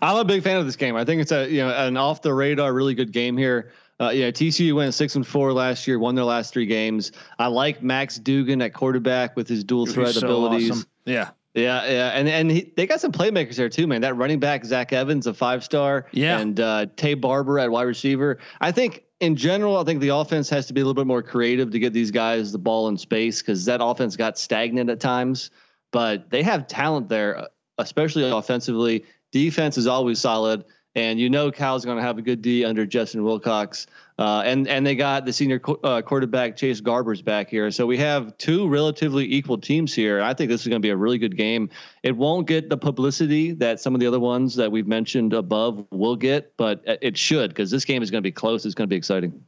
I'm 0.00 0.16
a 0.16 0.24
big 0.24 0.42
fan 0.42 0.58
of 0.58 0.66
this 0.66 0.76
game. 0.76 0.94
I 0.96 1.04
think 1.04 1.20
it's 1.22 1.32
a 1.32 1.48
you 1.48 1.58
know 1.62 1.70
an 1.70 1.96
off 1.96 2.22
the 2.22 2.32
radar, 2.32 2.72
really 2.72 2.94
good 2.94 3.12
game 3.12 3.36
here. 3.36 3.72
Uh, 4.00 4.10
yeah, 4.10 4.30
TCU 4.30 4.74
went 4.74 4.94
six 4.94 5.14
and 5.16 5.26
four 5.26 5.52
last 5.52 5.86
year, 5.86 5.98
won 5.98 6.14
their 6.14 6.24
last 6.24 6.52
three 6.52 6.66
games. 6.66 7.12
I 7.38 7.46
like 7.48 7.82
Max 7.82 8.18
Duggan 8.18 8.62
at 8.62 8.72
quarterback 8.74 9.36
with 9.36 9.48
his 9.48 9.62
dual 9.64 9.84
He's 9.86 9.94
threat 9.94 10.14
so 10.14 10.26
abilities. 10.26 10.70
awesome. 10.70 10.86
Yeah, 11.04 11.30
Yeah, 11.54 11.84
yeah, 11.88 12.08
and 12.10 12.28
and 12.28 12.50
he, 12.50 12.72
they 12.76 12.86
got 12.86 13.00
some 13.00 13.12
playmakers 13.12 13.56
there 13.56 13.68
too, 13.68 13.86
man. 13.86 14.00
That 14.00 14.16
running 14.16 14.40
back 14.40 14.64
Zach 14.64 14.92
Evans, 14.92 15.26
a 15.26 15.34
five 15.34 15.62
star, 15.64 16.06
Yeah. 16.12 16.38
and 16.38 16.58
uh, 16.58 16.86
Taye 16.96 17.20
Barber 17.20 17.58
at 17.58 17.70
wide 17.70 17.82
receiver. 17.82 18.38
I 18.60 18.72
think 18.72 19.04
in 19.20 19.36
general, 19.36 19.76
I 19.78 19.84
think 19.84 20.00
the 20.00 20.08
offense 20.10 20.48
has 20.50 20.66
to 20.66 20.72
be 20.72 20.80
a 20.80 20.84
little 20.84 20.94
bit 21.00 21.06
more 21.06 21.22
creative 21.22 21.70
to 21.72 21.78
get 21.78 21.92
these 21.92 22.10
guys 22.10 22.50
the 22.52 22.58
ball 22.58 22.88
in 22.88 22.96
space 22.98 23.40
because 23.42 23.64
that 23.66 23.80
offense 23.82 24.16
got 24.16 24.38
stagnant 24.38 24.90
at 24.90 24.98
times. 25.00 25.50
But 25.92 26.28
they 26.30 26.42
have 26.42 26.66
talent 26.66 27.08
there, 27.08 27.46
especially 27.78 28.28
offensively. 28.28 29.04
Defense 29.30 29.78
is 29.78 29.86
always 29.86 30.18
solid, 30.18 30.64
and 30.94 31.18
you 31.20 31.30
know 31.30 31.50
Cal's 31.50 31.84
going 31.84 31.96
to 31.98 32.02
have 32.02 32.18
a 32.18 32.22
good 32.22 32.42
D 32.42 32.64
under 32.64 32.84
Justin 32.84 33.22
Wilcox. 33.24 33.86
Uh, 34.18 34.42
and 34.44 34.68
and 34.68 34.86
they 34.86 34.94
got 34.94 35.24
the 35.24 35.32
senior 35.32 35.60
uh, 35.84 36.02
quarterback 36.02 36.54
Chase 36.56 36.80
Garbers 36.82 37.24
back 37.24 37.48
here, 37.48 37.70
so 37.70 37.86
we 37.86 37.96
have 37.96 38.36
two 38.36 38.68
relatively 38.68 39.24
equal 39.32 39.56
teams 39.58 39.94
here. 39.94 40.20
I 40.20 40.34
think 40.34 40.50
this 40.50 40.60
is 40.60 40.68
going 40.68 40.80
to 40.82 40.86
be 40.86 40.90
a 40.90 40.96
really 40.96 41.16
good 41.18 41.36
game. 41.36 41.70
It 42.02 42.14
won't 42.16 42.46
get 42.46 42.68
the 42.68 42.76
publicity 42.76 43.52
that 43.52 43.80
some 43.80 43.94
of 43.94 44.00
the 44.00 44.06
other 44.06 44.20
ones 44.20 44.54
that 44.56 44.70
we've 44.70 44.86
mentioned 44.86 45.32
above 45.32 45.86
will 45.90 46.14
get, 46.16 46.52
but 46.58 46.82
it 46.86 47.16
should 47.16 47.50
because 47.50 47.70
this 47.70 47.84
game 47.86 48.02
is 48.02 48.10
going 48.10 48.22
to 48.22 48.26
be 48.26 48.32
close. 48.32 48.64
It's 48.66 48.74
going 48.74 48.86
to 48.86 48.92
be 48.92 48.96
exciting. 48.96 49.42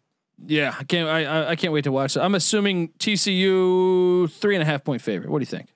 yeah. 0.47 0.74
I 0.78 0.84
can't. 0.84 1.09
I 1.09 1.24
I- 1.24 1.51
I 1.51 1.57
can't 1.57 1.72
wait 1.74 1.84
to 1.84 1.92
watch 1.92 2.16
it. 2.16 2.20
I'm 2.20 2.34
assuming 2.34 2.88
TCU 2.99 4.30
three 4.30 4.55
and 4.57 4.62
a 4.62 4.66
half 4.66 4.82
point 4.82 5.03
favorite. 5.03 5.30
What 5.30 5.38
do 5.38 5.42
you 5.42 5.47
think? 5.47 5.68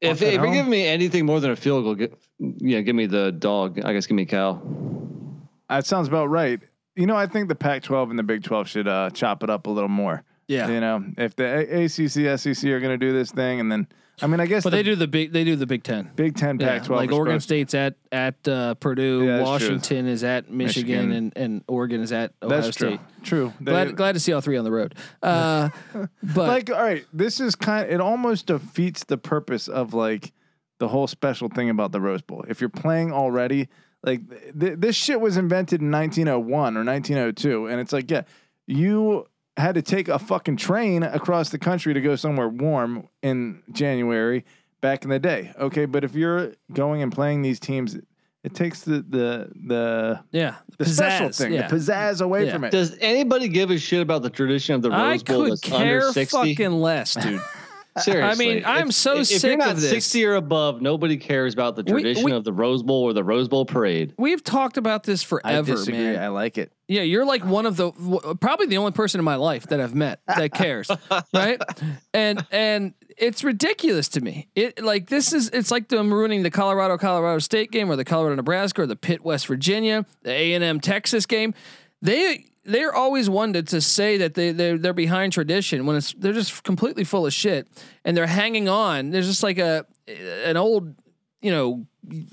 If, 0.00 0.18
Fucking 0.20 0.34
if 0.34 0.40
you're 0.40 0.52
giving 0.52 0.70
me 0.70 0.86
anything 0.86 1.26
more 1.26 1.40
than 1.40 1.50
a 1.50 1.56
field 1.56 1.84
goal, 1.84 1.94
get, 1.96 2.16
yeah, 2.38 2.80
give 2.82 2.94
me 2.94 3.06
the 3.06 3.32
dog. 3.32 3.80
I 3.84 3.92
guess 3.92 4.06
give 4.06 4.14
me 4.14 4.26
Cal. 4.26 4.62
That 5.68 5.86
sounds 5.86 6.08
about 6.08 6.26
right. 6.26 6.60
You 6.94 7.06
know, 7.06 7.16
I 7.16 7.26
think 7.26 7.48
the 7.48 7.54
Pac-12 7.54 8.10
and 8.10 8.18
the 8.18 8.22
Big 8.22 8.42
12 8.44 8.68
should 8.68 8.88
uh, 8.88 9.10
chop 9.10 9.42
it 9.42 9.50
up 9.50 9.66
a 9.66 9.70
little 9.70 9.88
more. 9.88 10.24
Yeah, 10.46 10.68
You 10.68 10.80
know, 10.80 11.04
if 11.18 11.36
the 11.36 11.84
ACC, 11.84 12.38
SEC 12.40 12.70
are 12.70 12.80
going 12.80 12.98
to 12.98 13.06
do 13.06 13.12
this 13.12 13.30
thing, 13.30 13.60
and 13.60 13.70
then 13.70 13.86
I 14.20 14.26
mean, 14.26 14.40
I 14.40 14.46
guess 14.46 14.64
but 14.64 14.70
the 14.70 14.76
they 14.76 14.82
do 14.82 14.94
the 14.96 15.06
big. 15.06 15.32
They 15.32 15.44
do 15.44 15.56
the 15.56 15.66
Big 15.66 15.82
Ten. 15.82 16.10
Big 16.16 16.36
Ten, 16.36 16.58
Yeah, 16.58 16.78
Pac-12, 16.78 16.96
like 16.96 17.12
Oregon 17.12 17.40
State's 17.40 17.74
at 17.74 17.94
at 18.12 18.46
uh, 18.48 18.74
Purdue, 18.74 19.24
Yeah, 19.24 19.36
that's 19.38 19.42
true. 19.42 19.50
Washington 19.50 20.06
is 20.06 20.24
at 20.24 20.50
Michigan, 20.50 21.08
Michigan. 21.08 21.12
and 21.12 21.32
and 21.36 21.64
Oregon 21.68 22.00
is 22.00 22.12
at 22.12 22.32
Ohio 22.42 22.60
That's 22.60 22.76
State. 22.76 22.98
true. 22.98 22.98
True. 23.22 23.52
They- 23.60 23.72
Glad 23.72 23.96
glad 23.96 24.12
to 24.12 24.20
see 24.20 24.32
all 24.32 24.40
three 24.40 24.56
on 24.56 24.64
the 24.64 24.72
road. 24.72 24.94
Uh, 25.22 25.68
but 26.22 26.48
like, 26.48 26.70
all 26.70 26.82
right, 26.82 27.04
this 27.12 27.40
is 27.40 27.54
kind. 27.54 27.90
it 27.90 28.00
almost 28.00 28.46
defeats 28.46 29.04
the 29.04 29.18
purpose 29.18 29.68
of 29.68 29.94
like 29.94 30.32
the 30.78 30.88
whole 30.88 31.06
special 31.06 31.48
thing 31.48 31.70
about 31.70 31.92
the 31.92 32.00
Rose 32.00 32.22
Bowl. 32.22 32.44
If 32.48 32.60
you're 32.60 32.70
playing 32.70 33.12
already, 33.12 33.68
like 34.04 34.20
th- 34.58 34.78
this 34.78 34.94
shit 34.96 35.20
was 35.20 35.36
invented 35.36 35.80
in 35.80 35.90
1901 35.90 36.76
or 36.76 36.84
1902, 36.84 37.66
and 37.66 37.80
it's 37.80 37.92
like, 37.92 38.10
yeah, 38.10 38.22
you 38.66 39.26
had 39.58 39.74
to 39.74 39.82
take 39.82 40.08
a 40.08 40.18
fucking 40.18 40.56
train 40.56 41.02
across 41.02 41.50
the 41.50 41.58
country 41.58 41.92
to 41.94 42.00
go 42.00 42.16
somewhere 42.16 42.48
warm 42.48 43.08
in 43.22 43.62
January 43.72 44.44
back 44.80 45.04
in 45.04 45.10
the 45.10 45.18
day. 45.18 45.52
Okay, 45.58 45.84
but 45.84 46.04
if 46.04 46.14
you're 46.14 46.52
going 46.72 47.02
and 47.02 47.12
playing 47.12 47.42
these 47.42 47.58
teams, 47.60 47.96
it 48.44 48.54
takes 48.54 48.82
the 48.82 49.04
the 49.08 49.50
the 49.66 50.20
yeah, 50.30 50.54
the 50.78 50.84
special 50.86 51.30
thing, 51.30 51.52
Yeah. 51.52 51.66
the 51.68 51.76
pizzazz 51.76 52.20
away 52.20 52.46
Yeah. 52.46 52.52
from 52.52 52.64
it. 52.64 52.70
Does 52.70 52.96
anybody 53.00 53.48
give 53.48 53.70
a 53.70 53.78
shit 53.78 54.00
about 54.00 54.22
the 54.22 54.30
tradition 54.30 54.74
of 54.76 54.82
the 54.82 54.90
I 54.90 55.10
Rose 55.12 55.22
Bowl 55.24 55.42
could 55.42 55.52
that's 55.52 55.60
care 55.60 56.00
under 56.00 56.12
60? 56.12 56.54
fucking 56.54 56.72
less, 56.72 57.14
dude. 57.14 57.40
Seriously. 58.02 58.46
I 58.50 58.54
mean, 58.54 58.62
I'm 58.66 58.90
so 58.92 59.18
if, 59.18 59.26
sick 59.26 59.42
you're 59.42 59.56
not 59.56 59.70
of 59.72 59.80
this. 59.80 59.90
60 59.90 60.24
or 60.26 60.34
above, 60.34 60.80
nobody 60.82 61.16
cares 61.16 61.54
about 61.54 61.76
the 61.76 61.82
tradition 61.82 62.24
we- 62.24 62.32
of 62.32 62.44
the 62.44 62.52
Rose 62.52 62.82
Bowl 62.82 63.02
or 63.04 63.12
the 63.12 63.24
Rose 63.24 63.48
Bowl 63.48 63.64
parade. 63.64 64.14
We've 64.18 64.42
talked 64.42 64.76
about 64.76 65.04
this 65.04 65.22
I 65.24 65.26
forever, 65.26 65.72
disagree. 65.72 65.98
man. 65.98 66.22
I 66.22 66.28
like 66.28 66.58
it. 66.58 66.72
Yeah, 66.88 67.02
you're 67.02 67.26
like 67.26 67.44
one 67.44 67.66
of 67.66 67.76
the 67.76 67.92
probably 68.40 68.66
the 68.66 68.78
only 68.78 68.92
person 68.92 69.18
in 69.18 69.24
my 69.24 69.34
life 69.34 69.66
that 69.66 69.78
I've 69.80 69.94
met 69.94 70.20
that 70.26 70.54
cares, 70.54 70.90
right? 71.34 71.60
And 72.14 72.46
and 72.50 72.94
it's 73.18 73.44
ridiculous 73.44 74.08
to 74.10 74.22
me. 74.22 74.48
It 74.54 74.82
like 74.82 75.08
this 75.08 75.34
is 75.34 75.50
it's 75.50 75.70
like 75.70 75.88
them 75.88 76.12
ruining 76.12 76.42
the 76.44 76.50
Colorado 76.50 76.96
Colorado 76.96 77.40
State 77.40 77.70
game 77.70 77.90
or 77.90 77.96
the 77.96 78.06
Colorado 78.06 78.36
Nebraska 78.36 78.82
or 78.82 78.86
the 78.86 78.96
Pitt 78.96 79.22
West 79.22 79.48
Virginia, 79.48 80.06
the 80.22 80.30
A 80.30 80.54
and 80.54 80.64
M 80.64 80.80
Texas 80.80 81.26
game. 81.26 81.52
They 82.00 82.46
they're 82.68 82.94
always 82.94 83.28
one 83.30 83.52
to, 83.54 83.62
to 83.62 83.80
say 83.80 84.18
that 84.18 84.34
they 84.34 84.52
they're, 84.52 84.78
they're 84.78 84.92
behind 84.92 85.32
tradition 85.32 85.86
when 85.86 85.96
it's 85.96 86.12
they're 86.14 86.32
just 86.32 86.62
completely 86.62 87.02
full 87.04 87.26
of 87.26 87.32
shit 87.32 87.66
and 88.04 88.16
they're 88.16 88.26
hanging 88.26 88.68
on. 88.68 89.10
There's 89.10 89.26
just 89.26 89.42
like 89.42 89.58
a 89.58 89.86
an 90.44 90.56
old 90.56 90.94
you 91.42 91.50
know 91.50 91.86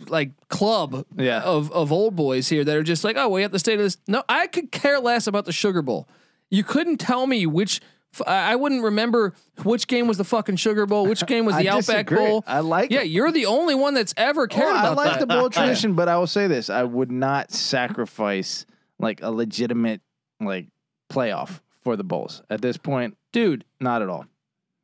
like 0.07 0.31
club 0.47 1.05
Yeah. 1.17 1.41
of 1.41 1.71
of 1.71 1.91
old 1.91 2.15
boys 2.15 2.47
here 2.47 2.63
that 2.63 2.75
are 2.75 2.83
just 2.83 3.03
like, 3.03 3.17
oh, 3.17 3.29
we 3.29 3.41
have 3.41 3.51
the 3.51 3.59
state 3.59 3.73
of 3.79 3.85
this. 3.85 3.97
No, 4.07 4.23
I 4.29 4.47
could 4.47 4.71
care 4.71 4.99
less 4.99 5.27
about 5.27 5.45
the 5.45 5.51
Sugar 5.51 5.81
Bowl. 5.81 6.07
You 6.49 6.63
couldn't 6.63 6.97
tell 6.97 7.25
me 7.25 7.45
which. 7.47 7.81
I 8.25 8.55
wouldn't 8.55 8.81
remember 8.81 9.33
which 9.63 9.87
game 9.87 10.07
was 10.07 10.17
the 10.17 10.23
fucking 10.23 10.55
Sugar 10.55 10.85
Bowl, 10.85 11.05
which 11.05 11.25
game 11.25 11.43
was 11.43 11.57
the 11.57 11.67
Outback 11.67 12.05
disagree. 12.07 12.17
Bowl. 12.25 12.45
I 12.47 12.61
like 12.61 12.89
Yeah, 12.89 13.01
it. 13.01 13.07
you're 13.09 13.29
the 13.29 13.45
only 13.47 13.75
one 13.75 13.93
that's 13.93 14.13
ever 14.15 14.43
oh, 14.43 14.47
cared 14.47 14.67
Well, 14.67 14.75
I 14.77 14.79
about 14.93 14.95
like 14.97 15.11
that. 15.11 15.19
the 15.19 15.25
bowl 15.27 15.49
tradition, 15.49 15.95
but 15.95 16.07
I 16.07 16.17
will 16.17 16.25
say 16.27 16.47
this: 16.47 16.69
I 16.69 16.83
would 16.83 17.11
not 17.11 17.51
sacrifice 17.51 18.65
like 18.99 19.21
a 19.21 19.29
legitimate 19.31 19.99
like 20.39 20.67
playoff 21.09 21.59
for 21.83 21.95
the 21.95 22.03
Bulls 22.03 22.41
at 22.49 22.61
this 22.61 22.77
point. 22.77 23.17
dude. 23.31 23.63
Not 23.79 24.01
at 24.01 24.09
all. 24.09 24.25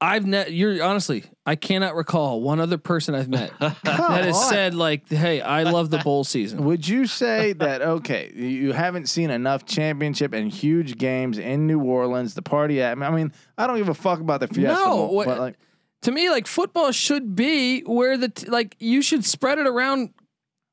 I've 0.03 0.25
ne- 0.25 0.49
you're 0.49 0.83
honestly, 0.83 1.25
I 1.45 1.55
cannot 1.55 1.93
recall 1.95 2.41
one 2.41 2.59
other 2.59 2.79
person 2.79 3.13
I've 3.13 3.29
met 3.29 3.51
that 3.59 3.75
has 3.83 4.35
on. 4.35 4.49
said 4.49 4.73
like, 4.73 5.07
"Hey, 5.07 5.41
I 5.41 5.61
love 5.61 5.91
the 5.91 5.99
bowl 5.99 6.23
season." 6.23 6.63
Would 6.65 6.87
you 6.87 7.05
say 7.05 7.53
that 7.53 7.83
okay? 7.83 8.31
You 8.35 8.47
you 8.47 8.73
haven't 8.73 9.09
seen 9.09 9.29
enough 9.29 9.65
championship 9.67 10.33
and 10.33 10.51
huge 10.51 10.97
games 10.97 11.37
in 11.37 11.67
New 11.67 11.81
Orleans, 11.83 12.33
the 12.33 12.41
party 12.41 12.81
at. 12.81 12.97
I 12.97 13.11
mean, 13.11 13.31
I 13.59 13.67
don't 13.67 13.77
give 13.77 13.89
a 13.89 13.93
fuck 13.93 14.19
about 14.19 14.39
the 14.39 14.47
Fiesta 14.47 14.73
No, 14.73 14.85
Bowl, 14.89 15.15
what- 15.15 15.27
but 15.27 15.37
like, 15.39 15.55
to 16.01 16.11
me, 16.11 16.31
like 16.31 16.47
football 16.47 16.91
should 16.91 17.35
be 17.35 17.81
where 17.81 18.17
the 18.17 18.29
t- 18.29 18.47
like 18.47 18.75
you 18.79 19.03
should 19.03 19.23
spread 19.23 19.59
it 19.59 19.67
around 19.67 20.15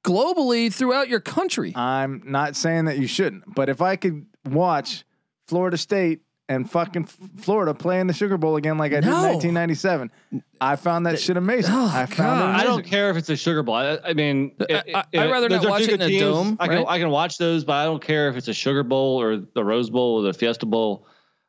globally 0.05 0.72
throughout 0.72 1.09
your 1.11 1.20
country. 1.20 1.74
I'm 1.76 2.22
not 2.24 2.57
saying 2.57 2.87
that 2.87 2.99
you 2.99 3.07
shouldn't, 3.07 3.55
but 3.55 3.68
if 3.68 3.83
I 3.83 3.97
could 3.97 4.24
watch 4.53 5.05
Florida 5.46 5.76
State 5.76 6.20
and 6.51 6.70
fucking 6.70 7.05
Florida 7.05 7.74
playing 7.74 8.07
the 8.07 8.14
Sugar 8.14 8.38
Bowl 8.38 8.57
again 8.57 8.78
like 8.78 8.92
I 8.92 8.96
did 9.01 9.05
in 9.05 9.11
No. 9.11 9.22
1997, 9.34 10.11
I 10.61 10.76
found 10.76 11.05
that 11.07 11.20
shit 11.20 11.36
amazing. 11.36 11.74
Oh, 11.74 11.86
I 11.92 12.07
found 12.07 12.16
God. 12.40 12.55
it 12.55 12.61
I 12.61 12.64
don't 12.64 12.84
care 12.86 13.11
if 13.11 13.16
it's 13.18 13.28
a 13.28 13.36
Sugar 13.36 13.62
Bowl. 13.62 13.74
I, 13.74 13.99
I 14.03 14.14
mean, 14.14 14.53
I- 14.61 14.64
it- 14.64 14.94
I- 14.96 15.05
it- 15.12 15.18
I'd 15.20 15.30
rather 15.30 15.49
those 15.51 15.61
not 15.62 15.66
are 15.68 15.70
watch 15.72 15.84
two 15.84 15.90
it 15.90 15.92
in 15.94 15.99
good 16.01 16.07
a 16.07 16.09
teams. 16.09 16.22
dome, 16.22 16.57
I 16.59 16.66
can 16.68 16.76
right? 16.78 16.86
I 16.88 16.99
can 16.99 17.11
watch 17.11 17.36
those, 17.36 17.64
but 17.64 17.74
I 17.74 17.84
don't 17.84 18.03
care 18.03 18.30
if 18.30 18.36
it's 18.36 18.49
a 18.49 18.55
Sugar 18.55 18.82
Bowl 18.82 19.20
or 19.20 19.36
the 19.36 19.62
Rose 19.62 19.90
Bowl 19.90 20.20
or 20.20 20.22
the 20.22 20.32
Fiesta 20.32 20.64
Bowl. 20.64 21.07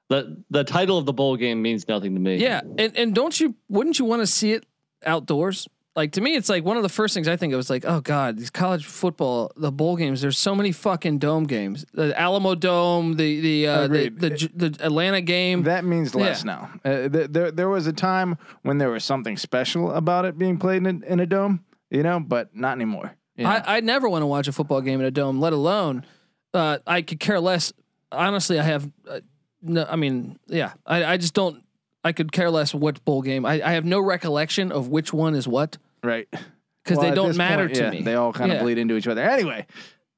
The 0.10 0.44
the 0.50 0.64
title 0.66 0.98
of 0.98 1.06
the 1.06 1.14
bowl 1.14 1.38
game 1.38 1.62
means 1.62 1.88
nothing 1.88 2.14
to 2.16 2.20
me. 2.20 2.36
Yeah, 2.38 2.62
and 2.78 2.98
and 2.98 3.14
don't 3.16 3.40
you 3.40 3.56
wouldn't 3.70 4.00
you 4.00 4.06
want 4.06 4.22
to 4.22 4.28
see 4.28 4.52
it 4.54 4.66
outdoors. 5.06 5.68
Like 6.00 6.14
to 6.14 6.22
me, 6.22 6.38
it's 6.38 6.48
like 6.48 6.64
one 6.64 6.78
of 6.78 6.84
the 6.84 6.88
first 6.88 7.14
things 7.14 7.28
I 7.28 7.36
think 7.36 7.52
of 7.52 7.58
was 7.58 7.70
like, 7.70 7.84
oh 7.86 8.00
god, 8.00 8.38
these 8.38 8.50
college 8.50 8.86
football, 8.86 9.52
the 9.58 9.70
bowl 9.70 9.98
games. 9.98 10.22
There's 10.22 10.38
so 10.38 10.56
many 10.56 10.72
fucking 10.72 11.20
dome 11.20 11.44
games. 11.44 11.86
The 11.92 12.18
Alamo 12.18 12.56
Dome, 12.56 13.18
the 13.18 13.42
the 13.42 13.68
uh, 13.68 13.88
the, 13.90 14.08
the 14.08 14.50
the 14.56 14.78
Atlanta 14.86 15.20
game. 15.20 15.64
That 15.64 15.84
means 15.84 16.16
less 16.16 16.46
Yeah. 16.46 16.52
now. 16.54 16.72
Uh, 16.86 17.10
th- 17.10 17.30
there, 17.32 17.52
there 17.52 17.68
was 17.68 17.86
a 17.86 17.92
time 17.92 18.38
when 18.62 18.78
there 18.78 18.90
was 18.90 19.04
something 19.04 19.36
special 19.36 19.92
about 19.92 20.24
it 20.24 20.38
being 20.38 20.58
played 20.58 20.88
in, 20.88 21.04
in 21.04 21.20
a 21.20 21.26
dome, 21.26 21.66
you 21.90 22.02
know, 22.02 22.22
but 22.22 22.56
not 22.56 22.72
anymore. 22.78 23.12
I 23.38 23.64
I 23.78 23.80
never 23.82 24.08
want 24.08 24.22
to 24.22 24.26
watch 24.28 24.48
a 24.48 24.54
football 24.54 24.80
game 24.80 25.02
in 25.02 25.06
a 25.06 25.12
dome, 25.12 25.42
let 25.42 25.52
alone 25.52 26.06
uh, 26.54 26.78
I 26.88 27.02
could 27.02 27.20
care 27.20 27.42
less. 27.42 27.74
Honestly, 28.10 28.58
I 28.58 28.64
have 28.64 28.90
uh, 29.06 29.20
no. 29.62 29.86
I 29.90 29.98
mean, 29.98 30.40
yeah, 30.48 30.72
I 30.86 31.04
I 31.04 31.18
just 31.18 31.34
don't. 31.34 31.62
I 32.06 32.14
could 32.14 32.32
care 32.32 32.50
less 32.50 32.74
what 32.74 33.04
bowl 33.04 33.22
game. 33.22 33.46
I, 33.46 33.56
I 33.62 33.74
have 33.74 33.84
no 33.84 34.00
recollection 34.00 34.72
of 34.72 34.88
which 34.88 35.12
one 35.12 35.36
is 35.36 35.46
what 35.46 35.78
right. 36.04 36.28
because 36.84 36.98
Well, 36.98 37.10
they 37.10 37.16
don't 37.16 37.36
matter 37.38 37.66
point, 37.66 37.76
to 37.76 37.84
yeah, 37.84 37.90
me. 37.92 38.02
They 38.02 38.16
all 38.16 38.34
kind 38.34 38.52
of 38.52 38.58
Yeah. 38.58 38.64
bleed 38.64 38.78
into 38.78 38.96
each 38.96 39.08
other. 39.08 39.22
Anyway, 39.22 39.66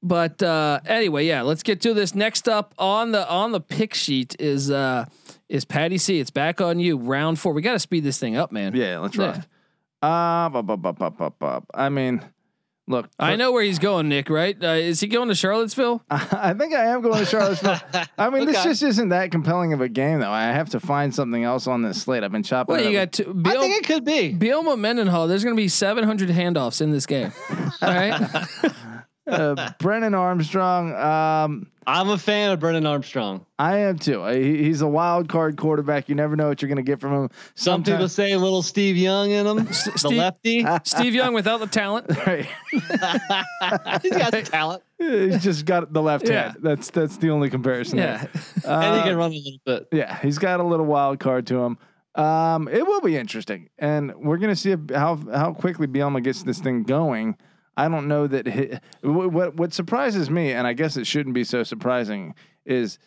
But 0.02 0.42
uh, 0.42 0.80
anyway, 0.86 1.26
yeah, 1.26 1.42
let's 1.42 1.62
get 1.62 1.80
to 1.82 1.94
this. 1.94 2.14
Next 2.14 2.48
up 2.48 2.74
on 2.78 3.12
the 3.12 3.28
on 3.28 3.52
the 3.52 3.60
pick 3.60 3.94
sheet 3.94 4.34
is 4.40 4.70
uh 4.70 5.04
is 5.48 5.64
Patty 5.64 5.98
C. 5.98 6.18
It's 6.18 6.30
back 6.30 6.60
on 6.60 6.80
you. 6.80 6.96
Round 6.96 7.38
four. 7.38 7.52
We 7.52 7.62
got 7.62 7.72
to 7.74 7.78
speed 7.78 8.04
this 8.04 8.18
thing 8.18 8.36
up, 8.36 8.50
man. 8.52 8.74
yeah, 8.74 8.98
let's 8.98 9.16
Yeah. 9.16 9.26
rock. 9.26 9.46
Uh, 10.02 10.48
bup, 10.48 10.66
bup, 10.66 10.82
bup, 10.82 10.98
bup, 10.98 11.16
bup, 11.18 11.38
bup. 11.38 11.64
I 11.74 11.88
mean, 11.88 12.20
look, 12.86 13.08
I 13.18 13.36
know 13.36 13.52
where 13.52 13.62
he's 13.62 13.78
going, 13.78 14.08
Nick. 14.08 14.30
Right? 14.30 14.56
Uh, 14.62 14.68
is 14.68 15.00
he 15.00 15.08
going 15.08 15.28
to 15.28 15.34
Charlottesville? 15.34 16.02
I 16.10 16.54
think 16.54 16.74
I 16.74 16.86
am 16.86 17.02
going 17.02 17.18
to 17.18 17.26
Charlottesville. 17.26 17.80
I 18.18 18.30
mean, 18.30 18.46
this 18.46 18.62
just 18.62 18.82
isn't 18.82 19.10
that 19.10 19.30
compelling 19.30 19.72
of 19.72 19.80
a 19.80 19.88
game, 19.88 20.20
though. 20.20 20.30
I 20.30 20.44
have 20.44 20.70
to 20.70 20.80
find 20.80 21.14
something 21.14 21.44
else 21.44 21.66
on 21.66 21.82
this 21.82 22.02
slate. 22.02 22.24
I've 22.24 22.32
been 22.32 22.42
chopping. 22.42 22.74
Well, 22.74 22.84
it 22.84 22.90
you 22.90 22.98
up. 22.98 23.12
got 23.12 23.24
to, 23.24 23.42
I 23.46 23.58
think 23.58 23.76
it 23.82 23.86
could 23.86 24.04
be. 24.04 24.34
Bielema 24.34 24.78
Mendenhall. 24.78 25.28
There's 25.28 25.44
going 25.44 25.56
to 25.56 25.62
be 25.62 25.68
700 25.68 26.28
handoffs 26.30 26.80
in 26.80 26.90
this 26.90 27.06
game. 27.06 27.32
All 27.82 27.88
right. 27.88 28.46
uh, 29.32 29.72
Brennan 29.78 30.14
Armstrong. 30.14 30.94
Um, 30.94 31.66
I'm 31.86 32.10
a 32.10 32.18
fan 32.18 32.52
of 32.52 32.60
Brennan 32.60 32.86
Armstrong. 32.86 33.44
I 33.58 33.78
am 33.78 33.98
too. 33.98 34.22
I, 34.22 34.40
he's 34.40 34.82
a 34.82 34.86
wild 34.86 35.28
card 35.28 35.56
quarterback. 35.56 36.08
You 36.08 36.14
never 36.14 36.36
know 36.36 36.48
what 36.48 36.62
you're 36.62 36.68
going 36.68 36.76
to 36.76 36.82
get 36.82 37.00
from 37.00 37.12
him. 37.24 37.28
Some 37.56 37.82
people 37.82 38.08
say 38.08 38.32
a 38.32 38.38
little 38.38 38.62
Steve 38.62 38.96
Young 38.96 39.30
in 39.32 39.46
him, 39.46 39.64
the 39.64 39.72
Steve- 39.72 40.16
lefty. 40.18 40.64
Steve 40.84 41.14
Young 41.14 41.34
without 41.34 41.58
the 41.60 41.66
talent. 41.66 42.06
Right. 42.26 42.46
He's 42.72 44.10
got 44.12 44.32
some 44.32 44.44
talent, 44.44 44.82
he's 44.98 45.42
just 45.42 45.64
got 45.64 45.92
the 45.92 46.00
left 46.02 46.28
Yeah. 46.28 46.52
hand. 46.52 46.58
That's 46.62 46.90
that's 46.90 47.16
the 47.16 47.30
only 47.30 47.50
comparison. 47.50 47.98
Yeah. 47.98 48.26
there. 48.62 48.72
and 48.72 48.96
he 48.96 49.02
can 49.02 49.16
run 49.16 49.32
a 49.32 49.34
little 49.34 49.58
bit. 49.66 49.88
Yeah, 49.92 50.18
he's 50.20 50.38
got 50.38 50.60
a 50.60 50.62
little 50.64 50.86
wild 50.86 51.18
card 51.18 51.46
to 51.48 51.56
him. 51.62 51.78
Um, 52.14 52.68
it 52.68 52.86
will 52.86 53.00
be 53.00 53.16
interesting, 53.16 53.70
and 53.78 54.14
we're 54.16 54.36
gonna 54.36 54.54
see 54.56 54.72
if, 54.72 54.80
how 54.94 55.16
how 55.32 55.52
quickly 55.52 55.86
Bielema 55.86 56.22
gets 56.22 56.42
this 56.42 56.58
thing 56.60 56.82
going. 56.84 57.36
I 57.76 57.88
don't 57.88 58.08
know 58.08 58.26
that 58.26 58.82
what 59.02 59.56
what 59.56 59.72
surprises 59.72 60.28
me, 60.30 60.52
and 60.52 60.66
I 60.66 60.72
guess 60.72 60.96
it 60.96 61.06
shouldn't 61.06 61.34
be 61.34 61.44
so 61.44 61.62
surprising, 61.62 62.34
is 62.66 62.98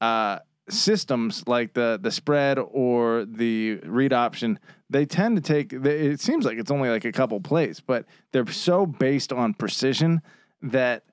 uh, 0.00 0.40
systems 0.68 1.46
like 1.46 1.72
the 1.72 1.98
the 2.00 2.10
spread 2.10 2.58
or 2.58 3.24
the 3.24 3.76
read 3.84 4.12
option. 4.12 4.58
They 4.90 5.06
tend 5.06 5.36
to 5.36 5.42
take. 5.42 5.72
It 5.72 6.20
seems 6.20 6.44
like 6.44 6.58
it's 6.58 6.70
only 6.70 6.90
like 6.90 7.04
a 7.04 7.12
couple 7.12 7.40
plays, 7.40 7.80
but 7.80 8.06
they're 8.32 8.46
so 8.50 8.86
based 8.86 9.32
on 9.32 9.54
precision 9.54 10.20
that 10.62 11.04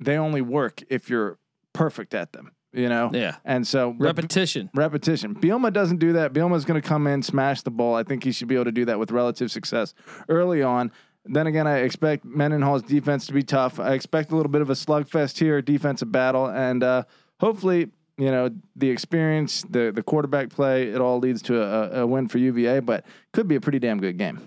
they 0.00 0.16
only 0.16 0.40
work 0.40 0.82
if 0.88 1.08
you're 1.10 1.38
perfect 1.72 2.14
at 2.14 2.32
them. 2.32 2.52
You 2.72 2.88
know. 2.88 3.10
Yeah. 3.12 3.36
And 3.44 3.66
so 3.66 3.94
Repetition. 3.98 4.70
repetition. 4.74 5.34
Bielema 5.34 5.72
doesn't 5.72 5.98
do 5.98 6.14
that. 6.14 6.32
Bielema's 6.32 6.64
going 6.64 6.80
to 6.80 6.88
come 6.88 7.06
in, 7.06 7.22
smash 7.22 7.60
the 7.60 7.70
ball. 7.70 7.94
I 7.94 8.02
think 8.02 8.24
he 8.24 8.32
should 8.32 8.48
be 8.48 8.54
able 8.54 8.64
to 8.64 8.72
do 8.72 8.86
that 8.86 8.98
with 8.98 9.10
relative 9.10 9.50
success 9.50 9.92
early 10.30 10.62
on. 10.62 10.90
Then 11.24 11.46
again, 11.46 11.66
I 11.66 11.78
expect 11.78 12.24
Mendenhall's 12.24 12.82
defense 12.82 13.26
to 13.26 13.32
be 13.32 13.42
tough. 13.42 13.78
I 13.78 13.92
expect 13.92 14.32
a 14.32 14.36
little 14.36 14.50
bit 14.50 14.60
of 14.60 14.70
a 14.70 14.74
slugfest 14.74 15.38
here, 15.38 15.58
a 15.58 15.62
defensive 15.62 16.10
battle, 16.10 16.46
and 16.46 16.82
uh, 16.82 17.04
hopefully, 17.38 17.90
you 18.18 18.30
know, 18.30 18.50
the 18.76 18.90
experience, 18.90 19.62
the 19.70 19.92
the 19.94 20.02
quarterback 20.02 20.50
play, 20.50 20.88
it 20.88 21.00
all 21.00 21.18
leads 21.20 21.40
to 21.42 21.62
a, 21.62 22.02
a 22.02 22.06
win 22.06 22.28
for 22.28 22.38
UVA. 22.38 22.80
But 22.80 23.04
could 23.32 23.46
be 23.46 23.54
a 23.54 23.60
pretty 23.60 23.78
damn 23.78 24.00
good 24.00 24.18
game. 24.18 24.40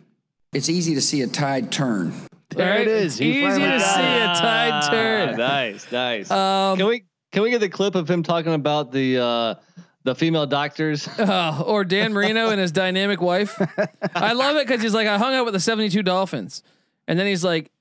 It's 0.54 0.70
easy 0.70 0.96
to 0.96 1.02
see 1.02 1.22
a 1.22 1.28
tide 1.28 1.72
turn. 1.72 2.14
There 2.50 2.74
All 2.74 2.80
it 2.82 2.88
is. 2.88 3.14
It's 3.16 3.22
easy 3.22 3.42
to 3.42 3.58
got 3.58 3.82
see 3.82 4.02
it. 4.02 4.24
a 4.24 4.42
tide 4.42 4.92
turn. 4.92 5.30
Ah, 5.34 5.38
Nice, 5.38 5.92
nice. 5.92 6.32
Um, 6.32 6.78
can 6.78 6.88
we 6.88 7.06
can 7.32 7.42
we 7.44 7.50
get 7.52 7.60
the 7.60 7.70
clip 7.70 7.96
of 7.96 8.10
him 8.10 8.22
talking 8.24 8.54
about 8.54 8.92
the 8.92 9.18
uh, 9.18 9.56
the 10.06 10.16
female 10.16 10.46
doctors? 10.46 11.10
Uh, 11.26 11.64
or 11.66 11.84
Dan 11.84 12.14
Marino 12.14 12.50
and 12.50 12.62
his 12.62 12.72
dynamic 12.72 13.20
wife. 13.20 13.60
I 14.14 14.34
love 14.34 14.58
it 14.58 14.68
because 14.68 14.82
he's 14.82 14.94
like, 14.94 15.08
I 15.08 15.18
hung 15.18 15.34
out 15.34 15.44
with 15.44 15.56
the 15.56 15.60
72 15.60 16.04
Dolphins. 16.04 16.62
And 17.08 17.18
then 17.18 17.26
he's 17.26 17.44
like, 17.44 17.72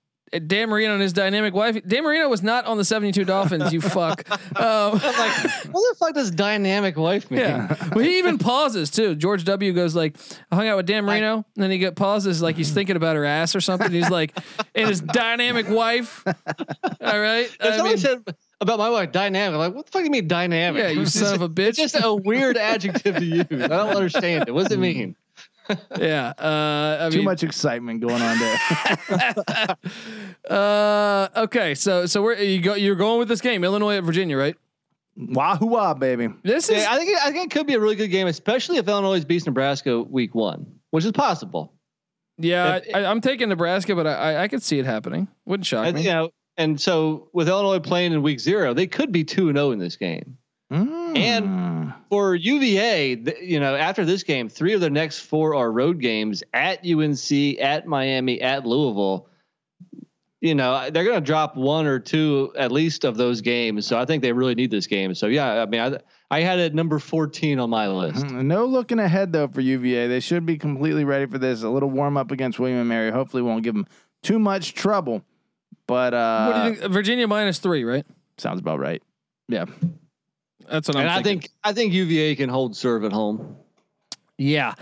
Dan 0.46 0.70
Marino 0.70 0.94
and 0.94 1.02
his 1.02 1.12
dynamic 1.12 1.52
wife. 1.52 1.78
Dan 1.86 2.02
Marino 2.02 2.28
was 2.28 2.42
not 2.42 2.64
on 2.64 2.78
the 2.78 2.84
72 2.84 3.24
Dolphins, 3.24 3.72
you 3.72 3.80
fuck. 3.80 4.26
Um, 4.56 5.00
I'm 5.02 5.18
like, 5.18 5.36
what 5.72 5.82
the 5.90 5.96
fuck 5.98 6.14
does 6.14 6.30
dynamic 6.30 6.96
wife 6.96 7.28
mean? 7.30 7.40
yeah. 7.40 7.74
Well, 7.92 8.04
he 8.04 8.18
even 8.18 8.38
pauses 8.38 8.90
too. 8.90 9.14
George 9.16 9.44
W 9.44 9.72
goes 9.72 9.96
like, 9.96 10.16
I 10.50 10.56
hung 10.56 10.68
out 10.68 10.76
with 10.76 10.86
Dan 10.86 11.04
Marino. 11.04 11.44
And 11.54 11.62
then 11.62 11.70
he 11.70 11.78
get 11.78 11.96
pauses 11.96 12.40
like 12.40 12.56
he's 12.56 12.70
thinking 12.70 12.94
about 12.96 13.16
her 13.16 13.24
ass 13.24 13.56
or 13.56 13.60
something. 13.60 13.90
He's 13.90 14.10
like, 14.10 14.36
and 14.74 14.88
his 14.88 15.00
dynamic 15.00 15.68
wife. 15.68 16.22
All 16.26 17.20
right. 17.20 17.48
If 17.60 17.80
I 17.80 17.82
mean, 17.82 17.98
said 17.98 18.22
about 18.60 18.78
my 18.78 18.88
wife 18.90 19.12
dynamic, 19.12 19.58
like, 19.58 19.74
what 19.74 19.86
the 19.86 19.92
fuck 19.92 20.00
do 20.00 20.04
you 20.06 20.10
mean 20.10 20.28
dynamic? 20.28 20.82
yeah, 20.82 20.88
you 20.90 21.06
son 21.06 21.34
of 21.34 21.42
a 21.42 21.48
bitch. 21.48 21.68
It's 21.78 21.78
just 21.92 21.98
a 22.02 22.14
weird 22.14 22.56
adjective 22.56 23.16
to 23.16 23.24
use. 23.24 23.46
I 23.50 23.66
don't 23.68 23.96
understand 23.96 24.48
it. 24.48 24.52
What 24.52 24.64
does 24.64 24.72
it 24.72 24.78
mean? 24.78 25.16
yeah. 25.98 26.32
Uh, 26.38 27.06
I 27.06 27.08
Too 27.10 27.18
mean, 27.18 27.24
much 27.24 27.42
excitement 27.42 28.00
going 28.00 28.20
on 28.22 28.38
there. 28.38 29.76
Uh, 30.48 31.28
okay, 31.36 31.74
so 31.74 32.04
so 32.06 32.20
we're 32.22 32.34
you 32.36 32.60
go 32.60 32.74
you're 32.74 32.96
going 32.96 33.18
with 33.18 33.28
this 33.28 33.40
game, 33.40 33.64
Illinois 33.64 33.96
at 33.96 34.04
Virginia, 34.04 34.36
right? 34.36 34.54
Wahoo 35.16 35.66
wah, 35.66 35.94
baby. 35.94 36.28
This 36.42 36.68
is 36.68 36.82
Yeah, 36.82 36.92
I 36.92 36.98
think 36.98 37.10
it, 37.10 37.18
I 37.24 37.30
think 37.30 37.46
it 37.52 37.56
could 37.56 37.66
be 37.66 37.74
a 37.74 37.80
really 37.80 37.94
good 37.94 38.08
game, 38.08 38.26
especially 38.26 38.76
if 38.78 38.86
Illinois 38.88 39.24
beats 39.24 39.46
Nebraska 39.46 40.02
week 40.02 40.34
one, 40.34 40.66
which 40.90 41.04
is 41.04 41.12
possible. 41.12 41.72
yeah. 42.36 42.76
if- 42.76 42.94
I, 42.94 43.04
I'm 43.06 43.20
taking 43.22 43.48
Nebraska, 43.48 43.94
but 43.94 44.06
I, 44.06 44.12
I 44.34 44.42
I 44.42 44.48
could 44.48 44.62
see 44.62 44.78
it 44.78 44.84
happening. 44.84 45.28
Wouldn't 45.46 45.66
shock 45.66 45.86
And, 45.86 45.96
me. 45.96 46.02
you 46.02 46.10
know, 46.10 46.30
and 46.56 46.80
so 46.80 47.28
with 47.32 47.48
Illinois 47.48 47.80
playing 47.80 48.12
in 48.12 48.22
week 48.22 48.40
zero, 48.40 48.74
they 48.74 48.86
could 48.86 49.12
be 49.12 49.24
two 49.24 49.48
and 49.48 49.56
zero 49.56 49.70
in 49.72 49.78
this 49.78 49.96
game. 49.96 50.38
Mm. 50.72 51.94
For 52.10 52.34
UVA, 52.34 53.16
th- 53.16 53.36
you 53.42 53.60
know, 53.60 53.76
after 53.76 54.04
this 54.04 54.22
game, 54.22 54.48
three 54.48 54.72
of 54.72 54.80
their 54.80 54.90
next 54.90 55.20
four 55.20 55.54
are 55.54 55.70
road 55.70 56.00
games 56.00 56.42
at 56.52 56.84
UNC, 56.84 57.58
at 57.60 57.86
Miami, 57.86 58.40
at 58.40 58.66
Louisville. 58.66 59.28
You 60.40 60.54
know, 60.54 60.90
they're 60.90 61.04
going 61.04 61.16
to 61.16 61.24
drop 61.24 61.56
one 61.56 61.86
or 61.86 61.98
two 61.98 62.52
at 62.58 62.70
least 62.70 63.04
of 63.04 63.16
those 63.16 63.40
games. 63.40 63.86
So 63.86 63.98
I 63.98 64.04
think 64.04 64.22
they 64.22 64.32
really 64.32 64.54
need 64.54 64.70
this 64.70 64.86
game. 64.86 65.14
So 65.14 65.26
yeah, 65.26 65.62
I 65.62 65.66
mean, 65.66 65.80
I, 65.80 65.98
I 66.30 66.40
had 66.40 66.58
it 66.58 66.74
number 66.74 66.98
14 66.98 67.58
on 67.58 67.70
my 67.70 67.88
list. 67.88 68.26
Mm, 68.26 68.44
No 68.44 68.66
looking 68.66 68.98
ahead 68.98 69.32
though 69.32 69.48
for 69.48 69.62
UVA. 69.62 70.06
They 70.08 70.20
should 70.20 70.44
be 70.44 70.58
completely 70.58 71.04
ready 71.04 71.26
for 71.26 71.38
this. 71.38 71.62
A 71.62 71.68
little 71.70 71.90
warm 71.90 72.16
up 72.18 72.30
against 72.30 72.58
William 72.58 72.80
and 72.80 72.88
Mary. 72.88 73.10
Hopefully, 73.10 73.42
won't 73.42 73.62
give 73.62 73.74
them 73.74 73.86
too 74.22 74.38
much 74.38 74.74
trouble. 74.74 75.22
But 75.86 76.14
uh, 76.14 76.46
what 76.52 76.62
do 76.64 76.68
you 76.70 76.76
think? 76.76 76.92
Virginia 76.92 77.26
minus 77.28 77.58
three, 77.58 77.84
right? 77.84 78.06
sounds 78.38 78.60
about 78.60 78.80
right. 78.80 79.02
Yeah. 79.48 79.66
That's 80.68 80.88
what 80.88 80.96
I'm 80.96 81.02
And 81.02 81.10
I 81.10 81.22
think 81.22 81.50
I 81.62 81.72
think 81.72 81.92
UVA 81.92 82.34
can 82.36 82.48
hold 82.48 82.74
serve 82.76 83.04
at 83.04 83.12
home. 83.12 83.56
yeah. 84.38 84.74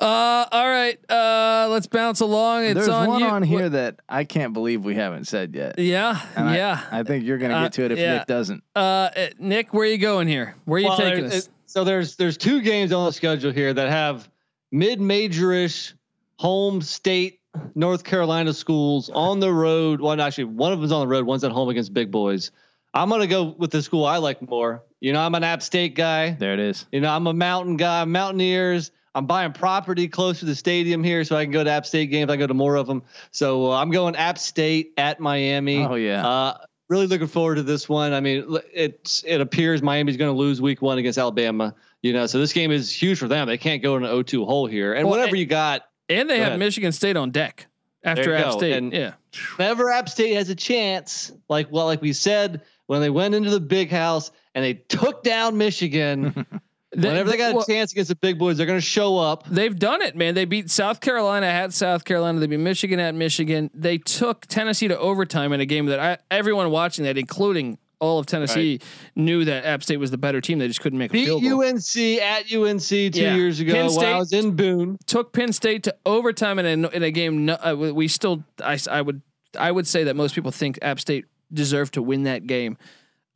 Uh, 0.00 0.46
all 0.52 0.68
right. 0.68 0.96
Uh, 1.10 1.66
let's 1.70 1.88
bounce 1.88 2.20
along. 2.20 2.62
It's 2.64 2.74
There's 2.74 2.88
on 2.88 3.08
one 3.08 3.20
you. 3.20 3.26
on 3.26 3.40
What- 3.40 3.48
here 3.48 3.68
that 3.68 3.98
I 4.08 4.22
can't 4.24 4.52
believe 4.52 4.84
we 4.84 4.94
haven't 4.94 5.24
said 5.26 5.56
yet. 5.56 5.76
Yeah. 5.78 6.20
And 6.36 6.54
yeah. 6.54 6.82
I, 6.92 7.02
think 7.02 7.24
you're 7.24 7.38
gonna 7.38 7.54
Uh, 7.54 7.62
get 7.64 7.72
to 7.74 7.84
it 7.84 7.90
if 7.92 7.98
yeah. 7.98 8.18
Nick 8.18 8.26
doesn't. 8.28 8.62
uh, 8.76 8.78
uh, 8.78 9.10
Nick, 9.40 9.74
where 9.74 9.82
are 9.88 9.90
you 9.90 9.98
going 9.98 10.28
here? 10.28 10.54
Where 10.66 10.76
are 10.76 10.80
you 10.80 10.86
Well, 10.88 10.98
taking 10.98 11.24
us? 11.24 11.46
it- 11.46 11.48
so 11.66 11.82
there's 11.84 12.14
there's 12.16 12.36
two 12.36 12.60
games 12.62 12.92
on 12.92 13.06
the 13.06 13.12
schedule 13.12 13.50
here 13.52 13.74
that 13.74 13.88
have 13.90 14.28
mid-majorish 14.70 15.94
home 16.38 16.80
state 16.80 17.37
North 17.74 18.04
Carolina 18.04 18.52
schools 18.52 19.10
on 19.10 19.40
the 19.40 19.52
road. 19.52 20.00
One 20.00 20.20
actually, 20.20 20.44
one 20.44 20.72
of 20.72 20.80
them's 20.80 20.92
on 20.92 21.00
the 21.00 21.06
road. 21.06 21.26
One's 21.26 21.44
at 21.44 21.52
home 21.52 21.68
against 21.68 21.92
big 21.92 22.10
boys. 22.10 22.50
I'm 22.94 23.08
gonna 23.08 23.26
go 23.26 23.54
with 23.58 23.70
the 23.70 23.82
school 23.82 24.04
I 24.04 24.16
like 24.16 24.46
more. 24.48 24.82
You 25.00 25.12
know, 25.12 25.20
I'm 25.20 25.34
an 25.34 25.44
App 25.44 25.62
State 25.62 25.94
guy. 25.94 26.30
There 26.30 26.54
it 26.54 26.60
is. 26.60 26.86
You 26.90 27.00
know, 27.00 27.10
I'm 27.10 27.26
a 27.26 27.32
mountain 27.32 27.76
guy. 27.76 28.04
Mountaineers. 28.04 28.90
I'm 29.14 29.26
buying 29.26 29.52
property 29.52 30.06
close 30.06 30.38
to 30.40 30.44
the 30.44 30.54
stadium 30.54 31.02
here, 31.02 31.24
so 31.24 31.34
I 31.36 31.44
can 31.44 31.52
go 31.52 31.64
to 31.64 31.70
App 31.70 31.86
State 31.86 32.06
games. 32.10 32.30
I 32.30 32.36
go 32.36 32.46
to 32.46 32.54
more 32.54 32.76
of 32.76 32.86
them. 32.86 33.02
So 33.30 33.72
uh, 33.72 33.76
I'm 33.80 33.90
going 33.90 34.16
App 34.16 34.38
State 34.38 34.92
at 34.96 35.20
Miami. 35.20 35.84
Oh 35.84 35.94
yeah. 35.94 36.26
Uh, 36.26 36.58
really 36.88 37.06
looking 37.06 37.26
forward 37.26 37.56
to 37.56 37.62
this 37.62 37.88
one. 37.88 38.12
I 38.12 38.20
mean, 38.20 38.58
it's 38.72 39.22
it 39.24 39.40
appears 39.40 39.82
Miami's 39.82 40.16
going 40.16 40.32
to 40.32 40.38
lose 40.38 40.60
Week 40.60 40.82
One 40.82 40.98
against 40.98 41.18
Alabama. 41.18 41.74
You 42.02 42.12
know, 42.12 42.26
so 42.26 42.38
this 42.38 42.52
game 42.52 42.70
is 42.70 42.92
huge 42.92 43.18
for 43.18 43.26
them. 43.26 43.48
They 43.48 43.58
can't 43.58 43.82
go 43.82 43.96
in 43.96 44.04
an 44.04 44.10
0-2 44.10 44.46
hole 44.46 44.66
here. 44.66 44.94
And 44.94 45.04
Well, 45.04 45.18
whatever 45.18 45.30
and- 45.30 45.38
you 45.38 45.46
got, 45.46 45.82
and 46.08 46.28
they 46.28 46.36
go 46.36 46.42
have 46.42 46.48
ahead. 46.48 46.58
Michigan 46.58 46.92
State 46.92 47.16
on 47.16 47.30
deck 47.30 47.66
after 48.04 48.34
App 48.34 48.44
go. 48.52 48.58
State. 48.58 48.72
And- 48.76 48.92
yeah. 48.92 49.12
whenever 49.56 49.90
App 49.90 50.08
State 50.08 50.34
has 50.34 50.48
a 50.50 50.54
chance, 50.54 51.32
like 51.48 51.68
well, 51.70 51.86
like 51.86 52.00
we 52.02 52.12
said 52.12 52.62
when 52.86 53.00
they 53.00 53.10
went 53.10 53.34
into 53.34 53.50
the 53.50 53.60
big 53.60 53.90
house 53.90 54.30
and 54.54 54.64
they 54.64 54.74
took 54.74 55.22
down 55.22 55.58
Michigan. 55.58 56.32
They- 56.34 56.58
Whenever 57.10 57.30
they 57.30 57.36
got 57.36 57.52
well, 57.52 57.62
a 57.62 57.66
chance 57.66 57.92
against 57.92 58.08
the 58.08 58.16
big 58.16 58.38
boys, 58.38 58.56
they're 58.56 58.66
going 58.66 58.78
to 58.78 58.84
show 58.84 59.18
up. 59.18 59.46
They've 59.46 59.78
done 59.78 60.00
it, 60.00 60.16
man. 60.16 60.34
They 60.34 60.46
beat 60.46 60.70
South 60.70 61.00
Carolina 61.00 61.44
at 61.44 61.74
South 61.74 62.06
Carolina. 62.06 62.40
They 62.40 62.46
beat 62.46 62.56
Michigan 62.60 62.98
at 62.98 63.14
Michigan. 63.14 63.70
They 63.74 63.98
took 63.98 64.46
Tennessee 64.46 64.88
to 64.88 64.98
overtime 64.98 65.52
in 65.52 65.60
a 65.60 65.66
game 65.66 65.84
that 65.86 66.00
I, 66.00 66.16
everyone 66.30 66.70
watching 66.70 67.04
that, 67.04 67.18
including 67.18 67.76
all 68.00 68.18
of 68.18 68.26
Tennessee, 68.26 68.80
knew 69.16 69.44
that 69.44 69.64
App 69.64 69.82
State 69.82 69.96
was 69.98 70.10
the 70.10 70.18
better 70.18 70.40
team. 70.40 70.58
They 70.58 70.68
just 70.68 70.80
couldn't 70.80 70.98
make 70.98 71.10
a 71.10 71.14
Beat 71.14 71.24
field 71.26 71.42
goal. 71.42 71.64
UNC 71.64 72.20
at 72.20 72.50
UNC 72.52 73.10
two 73.12 73.20
Yeah. 73.22 73.34
years 73.34 73.58
ago 73.60 73.72
Penn 73.72 73.86
while 73.86 73.90
State- 73.90 74.12
I 74.12 74.18
was 74.18 74.32
in 74.32 74.52
Boone. 74.54 74.98
took 75.06 75.32
Penn 75.32 75.52
State 75.52 75.82
to 75.84 75.94
overtime 76.06 76.58
in 76.58 76.84
a 76.84 76.88
in 76.88 77.02
a 77.02 77.10
game. 77.10 77.46
No, 77.46 77.54
uh, 77.54 77.74
we 77.76 77.92
we 77.92 78.08
still, 78.08 78.44
I, 78.62 78.74
s- 78.74 78.86
I 78.88 79.00
would 79.02 79.20
I 79.58 79.72
would 79.72 79.86
say 79.86 80.04
that 80.04 80.14
most 80.16 80.34
people 80.34 80.50
think 80.50 80.78
App 80.82 81.00
State 81.00 81.24
deserved 81.52 81.94
to 81.94 82.02
win 82.02 82.24
that 82.24 82.46
game. 82.46 82.76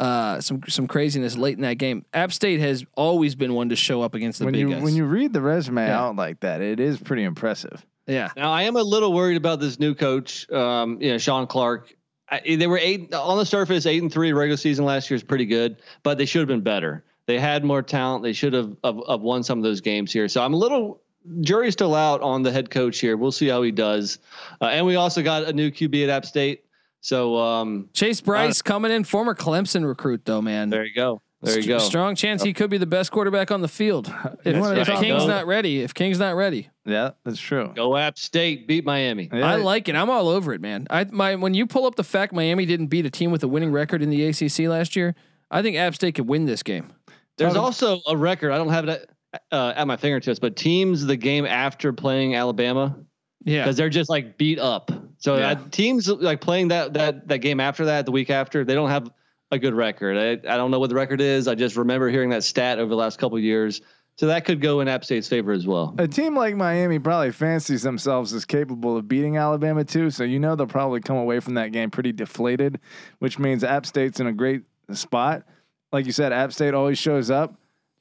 Uh, 0.00 0.40
some 0.40 0.60
some 0.68 0.86
craziness 0.88 1.36
late 1.36 1.56
in 1.56 1.62
that 1.62 1.78
game. 1.78 2.04
App 2.12 2.32
State 2.32 2.58
has 2.60 2.84
always 2.96 3.34
been 3.34 3.54
one 3.54 3.68
to 3.68 3.76
show 3.76 4.02
up 4.02 4.14
against 4.14 4.38
the 4.40 4.44
when 4.46 4.52
big 4.52 4.60
you 4.60 4.70
guys. 4.70 4.82
when 4.82 4.94
you 4.96 5.04
read 5.04 5.32
the 5.32 5.40
resume 5.40 5.86
Yeah. 5.86 6.00
out 6.00 6.16
like 6.16 6.40
that, 6.40 6.60
it 6.60 6.80
is 6.80 6.98
pretty 6.98 7.22
impressive. 7.22 7.84
yeah, 8.08 8.30
Now 8.36 8.50
I 8.52 8.62
am 8.62 8.74
a 8.76 8.82
little 8.82 9.12
worried 9.12 9.36
about 9.36 9.60
this 9.60 9.78
new 9.78 9.94
coach, 9.94 10.50
um, 10.50 10.98
you 11.00 11.10
know, 11.10 11.18
Shawn 11.18 11.46
Clark. 11.46 11.94
I, 12.32 12.56
they 12.56 12.66
were 12.66 12.78
eight 12.78 13.12
on 13.12 13.36
the 13.36 13.44
surface, 13.44 13.84
eight 13.84 14.00
and 14.00 14.10
three 14.10 14.32
regular 14.32 14.56
season 14.56 14.86
last 14.86 15.10
year 15.10 15.16
is 15.16 15.22
pretty 15.22 15.44
good, 15.44 15.76
but 16.02 16.16
they 16.16 16.24
should 16.24 16.40
have 16.40 16.48
been 16.48 16.62
better. 16.62 17.04
They 17.26 17.38
had 17.38 17.62
more 17.62 17.82
talent. 17.82 18.24
They 18.24 18.32
should 18.32 18.54
have, 18.54 18.74
have, 18.82 18.96
have 19.08 19.20
won 19.20 19.42
some 19.42 19.58
of 19.58 19.64
those 19.64 19.82
games 19.82 20.12
here. 20.12 20.28
So 20.28 20.42
I'm 20.42 20.54
a 20.54 20.56
little 20.56 21.02
jury's 21.42 21.74
still 21.74 21.94
out 21.94 22.22
on 22.22 22.42
the 22.42 22.50
head 22.50 22.70
coach 22.70 22.98
here. 23.00 23.16
We'll 23.16 23.32
see 23.32 23.48
how 23.48 23.62
he 23.62 23.70
does. 23.70 24.18
Uh, 24.60 24.66
and 24.66 24.86
we 24.86 24.96
also 24.96 25.22
got 25.22 25.44
a 25.44 25.52
new 25.52 25.70
QB 25.70 26.04
at 26.04 26.10
App 26.10 26.24
State. 26.24 26.64
So 27.00 27.36
um, 27.36 27.90
Chase 27.92 28.20
Brice 28.20 28.62
coming 28.62 28.92
in, 28.92 29.04
former 29.04 29.34
Clemson 29.34 29.84
recruit 29.84 30.24
though, 30.24 30.40
man. 30.40 30.70
there 30.70 30.84
you 30.84 30.94
go. 30.94 31.20
There 31.42 31.56
you 31.56 31.62
St- 31.62 31.78
go. 31.78 31.78
Strong 31.78 32.14
chance 32.14 32.42
he 32.42 32.52
could 32.52 32.70
be 32.70 32.78
the 32.78 32.86
best 32.86 33.10
quarterback 33.10 33.50
on 33.50 33.60
the 33.62 33.68
field 33.68 34.06
if, 34.06 34.54
That's 34.54 34.78
if 34.78 34.88
right. 34.88 34.98
King's 35.00 35.22
Go. 35.22 35.26
not 35.26 35.46
ready. 35.46 35.82
If 35.82 35.92
King's 35.92 36.18
not 36.18 36.36
ready, 36.36 36.68
Yeah, 36.86 37.10
that's 37.24 37.40
true. 37.40 37.72
Go 37.74 37.96
App 37.96 38.16
State, 38.16 38.68
beat 38.68 38.84
Miami. 38.84 39.28
Yeah, 39.32 39.46
I 39.46 39.56
like 39.56 39.88
it. 39.88 39.96
I'm 39.96 40.08
all 40.08 40.28
over 40.28 40.52
it, 40.54 40.60
man. 40.60 40.86
I 40.88 41.04
my 41.04 41.34
when 41.34 41.52
you 41.54 41.66
pull 41.66 41.84
up 41.86 41.96
the 41.96 42.04
fact 42.04 42.32
Miami 42.32 42.64
didn't 42.64 42.86
beat 42.86 43.06
a 43.06 43.10
team 43.10 43.30
with 43.32 43.42
a 43.42 43.48
winning 43.48 43.72
record 43.72 44.02
in 44.02 44.10
the 44.10 44.24
ACC 44.26 44.68
last 44.68 44.94
year, 44.94 45.14
I 45.50 45.62
think 45.62 45.76
App 45.76 45.94
State 45.96 46.14
could 46.14 46.28
win 46.28 46.44
this 46.46 46.62
game. 46.62 46.92
There's 47.38 47.54
Talk- 47.54 47.62
also 47.64 48.00
a 48.06 48.16
record. 48.16 48.52
I 48.52 48.58
don't 48.58 48.68
have 48.68 48.88
it 48.88 49.08
at, 49.34 49.42
uh, 49.50 49.72
at 49.76 49.86
my 49.88 49.96
fingertips, 49.96 50.38
but 50.38 50.54
teams 50.54 51.04
the 51.06 51.16
game 51.16 51.44
after 51.46 51.92
playing 51.92 52.34
Alabama 52.36 52.96
Yeah, 53.44 53.62
because 53.64 53.76
they're 53.76 53.88
just 53.88 54.08
like 54.10 54.38
beat 54.38 54.58
up. 54.60 54.92
So 55.18 55.38
Yeah. 55.38 55.50
uh, 55.52 55.54
teams 55.72 56.08
like 56.08 56.40
playing 56.40 56.68
that 56.68 56.92
that 56.94 57.26
that 57.28 57.38
game 57.38 57.58
after 57.58 57.86
that, 57.86 58.06
the 58.06 58.12
week 58.12 58.30
after, 58.30 58.64
they 58.64 58.74
don't 58.74 58.90
have 58.90 59.10
a 59.52 59.58
good 59.58 59.74
record. 59.74 60.16
I, 60.16 60.52
I 60.52 60.56
don't 60.56 60.70
know 60.70 60.80
what 60.80 60.88
the 60.88 60.96
record 60.96 61.20
is. 61.20 61.46
I 61.46 61.54
just 61.54 61.76
remember 61.76 62.08
hearing 62.08 62.30
that 62.30 62.42
stat 62.42 62.78
over 62.78 62.88
the 62.88 62.96
last 62.96 63.18
couple 63.18 63.36
of 63.36 63.44
years. 63.44 63.82
So 64.16 64.26
that 64.26 64.44
could 64.44 64.60
go 64.60 64.80
in 64.80 64.88
App 64.88 65.04
State's 65.04 65.28
favor 65.28 65.52
as 65.52 65.66
well. 65.66 65.94
A 65.98 66.08
team 66.08 66.36
like 66.36 66.54
Miami 66.54 66.98
probably 66.98 67.32
fancies 67.32 67.82
themselves 67.82 68.32
as 68.32 68.44
capable 68.44 68.96
of 68.96 69.08
beating 69.08 69.36
Alabama 69.36 69.84
too, 69.84 70.10
so 70.10 70.24
you 70.24 70.38
know 70.38 70.54
they'll 70.56 70.66
probably 70.66 71.00
come 71.00 71.16
away 71.16 71.40
from 71.40 71.54
that 71.54 71.72
game 71.72 71.90
pretty 71.90 72.12
deflated, 72.12 72.80
which 73.20 73.38
means 73.38 73.62
App 73.62 73.86
State's 73.86 74.20
in 74.20 74.26
a 74.26 74.32
great 74.32 74.62
spot. 74.92 75.44
Like 75.92 76.06
you 76.06 76.12
said, 76.12 76.32
App 76.32 76.52
State 76.52 76.74
always 76.74 76.98
shows 76.98 77.30
up. 77.30 77.54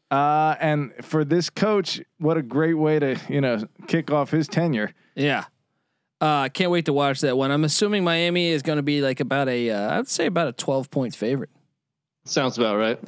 Uh, 0.09 0.55
and 0.59 0.91
for 1.01 1.23
this 1.23 1.49
coach, 1.49 2.01
what 2.17 2.35
a 2.37 2.41
great 2.41 2.73
way 2.73 2.99
to, 2.99 3.17
you 3.29 3.39
know, 3.39 3.65
kick 3.87 4.11
off 4.11 4.31
his 4.31 4.47
tenure. 4.47 4.93
yeah. 5.15 5.45
Uh, 6.21 6.47
can't 6.49 6.69
wait 6.71 6.85
to 6.85 6.93
watch 6.93 7.21
that 7.21 7.35
one. 7.35 7.49
I'm 7.51 7.63
assuming 7.63 8.03
Miami 8.03 8.49
is 8.49 8.61
going 8.61 8.77
to 8.77 8.83
be 8.83 9.01
like 9.01 9.19
about 9.19 9.49
a, 9.49 9.71
uh, 9.71 9.97
I'd 9.99 10.07
say 10.07 10.27
about 10.27 10.47
a 10.47 10.51
12 10.53 10.89
point 10.91 11.15
favorite. 11.15 11.49
Sounds 12.25 12.57
about 12.59 12.77
right. 12.77 12.99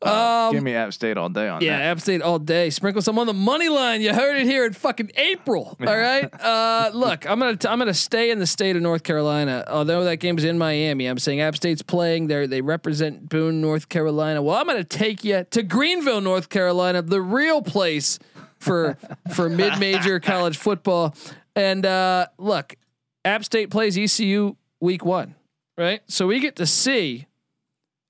Um, 0.00 0.52
Give 0.52 0.62
me 0.62 0.74
App 0.74 0.92
State 0.92 1.16
all 1.16 1.28
day 1.28 1.48
on 1.48 1.60
Yeah, 1.60 1.78
that. 1.78 1.84
App 1.86 2.00
State 2.00 2.22
all 2.22 2.38
day. 2.38 2.70
Sprinkle 2.70 3.02
some 3.02 3.18
on 3.18 3.26
the 3.26 3.34
money 3.34 3.68
line. 3.68 4.00
You 4.00 4.14
heard 4.14 4.36
it 4.36 4.44
here 4.46 4.64
in 4.64 4.72
fucking 4.72 5.10
April. 5.16 5.76
All 5.86 5.98
right. 5.98 6.28
Uh, 6.40 6.92
look, 6.94 7.28
I'm 7.28 7.40
gonna 7.40 7.56
t- 7.56 7.66
I'm 7.66 7.80
gonna 7.80 7.92
stay 7.92 8.30
in 8.30 8.38
the 8.38 8.46
state 8.46 8.76
of 8.76 8.82
North 8.82 9.02
Carolina. 9.02 9.64
Although 9.66 10.04
that 10.04 10.18
game's 10.18 10.44
in 10.44 10.56
Miami, 10.56 11.06
I'm 11.06 11.18
saying 11.18 11.40
App 11.40 11.56
State's 11.56 11.82
playing 11.82 12.28
there. 12.28 12.46
They 12.46 12.60
represent 12.60 13.28
Boone, 13.28 13.60
North 13.60 13.88
Carolina. 13.88 14.40
Well, 14.40 14.56
I'm 14.56 14.68
gonna 14.68 14.84
take 14.84 15.24
you 15.24 15.44
to 15.50 15.62
Greenville, 15.64 16.20
North 16.20 16.48
Carolina, 16.48 17.02
the 17.02 17.20
real 17.20 17.60
place 17.60 18.20
for 18.58 18.96
for 19.34 19.48
mid 19.48 19.80
major 19.80 20.20
college 20.20 20.56
football. 20.58 21.12
And 21.58 21.84
uh, 21.84 22.28
look, 22.38 22.76
App 23.24 23.44
State 23.44 23.70
plays 23.70 23.98
ECU 23.98 24.56
week 24.80 25.04
one, 25.04 25.34
right? 25.76 26.00
So 26.06 26.28
we 26.28 26.38
get 26.38 26.56
to 26.56 26.66
see 26.66 27.26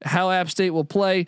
how 0.05 0.30
App 0.30 0.51
State 0.51 0.70
will 0.70 0.84
play. 0.84 1.26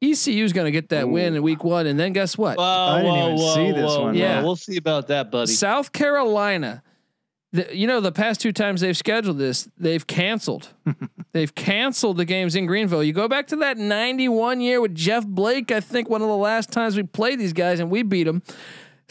ECU 0.00 0.44
is 0.44 0.54
going 0.54 0.64
to 0.64 0.72
get 0.72 0.88
that 0.88 1.10
win 1.10 1.36
in 1.36 1.42
week 1.42 1.62
one, 1.62 1.86
and 1.86 2.00
then 2.00 2.14
guess 2.14 2.38
what? 2.38 2.56
Whoa, 2.56 2.64
I 2.64 3.02
didn't 3.02 3.12
whoa, 3.14 3.26
even 3.26 3.36
whoa, 3.36 3.54
see 3.54 3.72
this 3.72 3.90
whoa, 3.90 4.02
one, 4.02 4.14
whoa. 4.14 4.20
man. 4.20 4.44
We'll 4.44 4.56
see 4.56 4.78
about 4.78 5.08
that, 5.08 5.30
buddy. 5.30 5.52
South 5.52 5.92
Carolina, 5.92 6.82
the, 7.52 7.68
you 7.76 7.86
know, 7.86 8.00
the 8.00 8.12
past 8.12 8.40
two 8.40 8.52
times 8.52 8.80
they've 8.80 8.96
scheduled 8.96 9.36
this, 9.36 9.68
they've 9.76 10.04
canceled. 10.06 10.70
they've 11.32 11.54
canceled 11.54 12.16
the 12.16 12.24
games 12.24 12.56
in 12.56 12.64
Greenville. 12.64 13.04
You 13.04 13.12
go 13.12 13.28
back 13.28 13.48
to 13.48 13.56
that 13.56 13.76
91 13.76 14.62
year 14.62 14.80
with 14.80 14.94
Jeff 14.94 15.26
Blake, 15.26 15.70
I 15.70 15.80
think 15.80 16.08
one 16.08 16.22
of 16.22 16.28
the 16.28 16.36
last 16.36 16.72
times 16.72 16.96
we 16.96 17.02
played 17.02 17.38
these 17.38 17.52
guys 17.52 17.78
and 17.78 17.90
we 17.90 18.02
beat 18.02 18.24
them. 18.24 18.42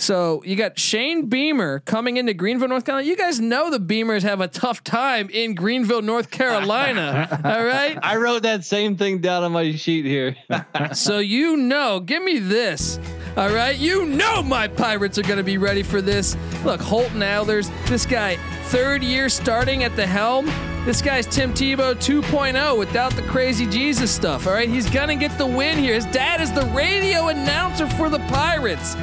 So 0.01 0.41
you 0.43 0.55
got 0.55 0.79
Shane 0.79 1.27
Beamer 1.27 1.79
coming 1.81 2.17
into 2.17 2.33
Greenville, 2.33 2.67
North 2.67 2.85
Carolina. 2.85 3.07
You 3.07 3.15
guys 3.15 3.39
know 3.39 3.69
the 3.69 3.79
Beamers 3.79 4.23
have 4.23 4.41
a 4.41 4.47
tough 4.47 4.83
time 4.83 5.29
in 5.29 5.53
Greenville, 5.53 6.01
North 6.01 6.31
Carolina. 6.31 7.39
all 7.45 7.63
right. 7.63 7.99
I 8.01 8.15
wrote 8.15 8.41
that 8.41 8.65
same 8.65 8.97
thing 8.97 9.19
down 9.19 9.43
on 9.43 9.51
my 9.51 9.75
sheet 9.75 10.05
here. 10.05 10.35
So 10.93 11.19
you 11.19 11.57
know, 11.57 11.99
give 11.99 12.23
me 12.23 12.39
this. 12.39 12.99
All 13.37 13.49
right, 13.49 13.77
you 13.77 14.05
know 14.05 14.41
my 14.41 14.67
Pirates 14.67 15.17
are 15.17 15.23
going 15.23 15.37
to 15.37 15.43
be 15.43 15.57
ready 15.57 15.83
for 15.83 16.01
this. 16.01 16.35
Look, 16.65 16.81
Holton 16.81 17.19
Ahlers, 17.19 17.71
this 17.87 18.05
guy, 18.05 18.35
third 18.65 19.03
year 19.03 19.29
starting 19.29 19.83
at 19.83 19.95
the 19.95 20.05
helm. 20.05 20.47
This 20.85 21.01
guy's 21.01 21.27
Tim 21.27 21.53
Tebow 21.53 21.95
2.0 21.95 22.77
without 22.77 23.13
the 23.15 23.21
crazy 23.23 23.67
Jesus 23.67 24.11
stuff. 24.11 24.47
All 24.47 24.53
right, 24.53 24.67
he's 24.67 24.89
going 24.89 25.07
to 25.07 25.15
get 25.15 25.37
the 25.37 25.45
win 25.45 25.77
here. 25.77 25.93
His 25.93 26.05
dad 26.07 26.41
is 26.41 26.51
the 26.51 26.65
radio 26.67 27.27
announcer 27.27 27.87
for 27.87 28.09
the 28.09 28.19
Pirates. 28.19 28.95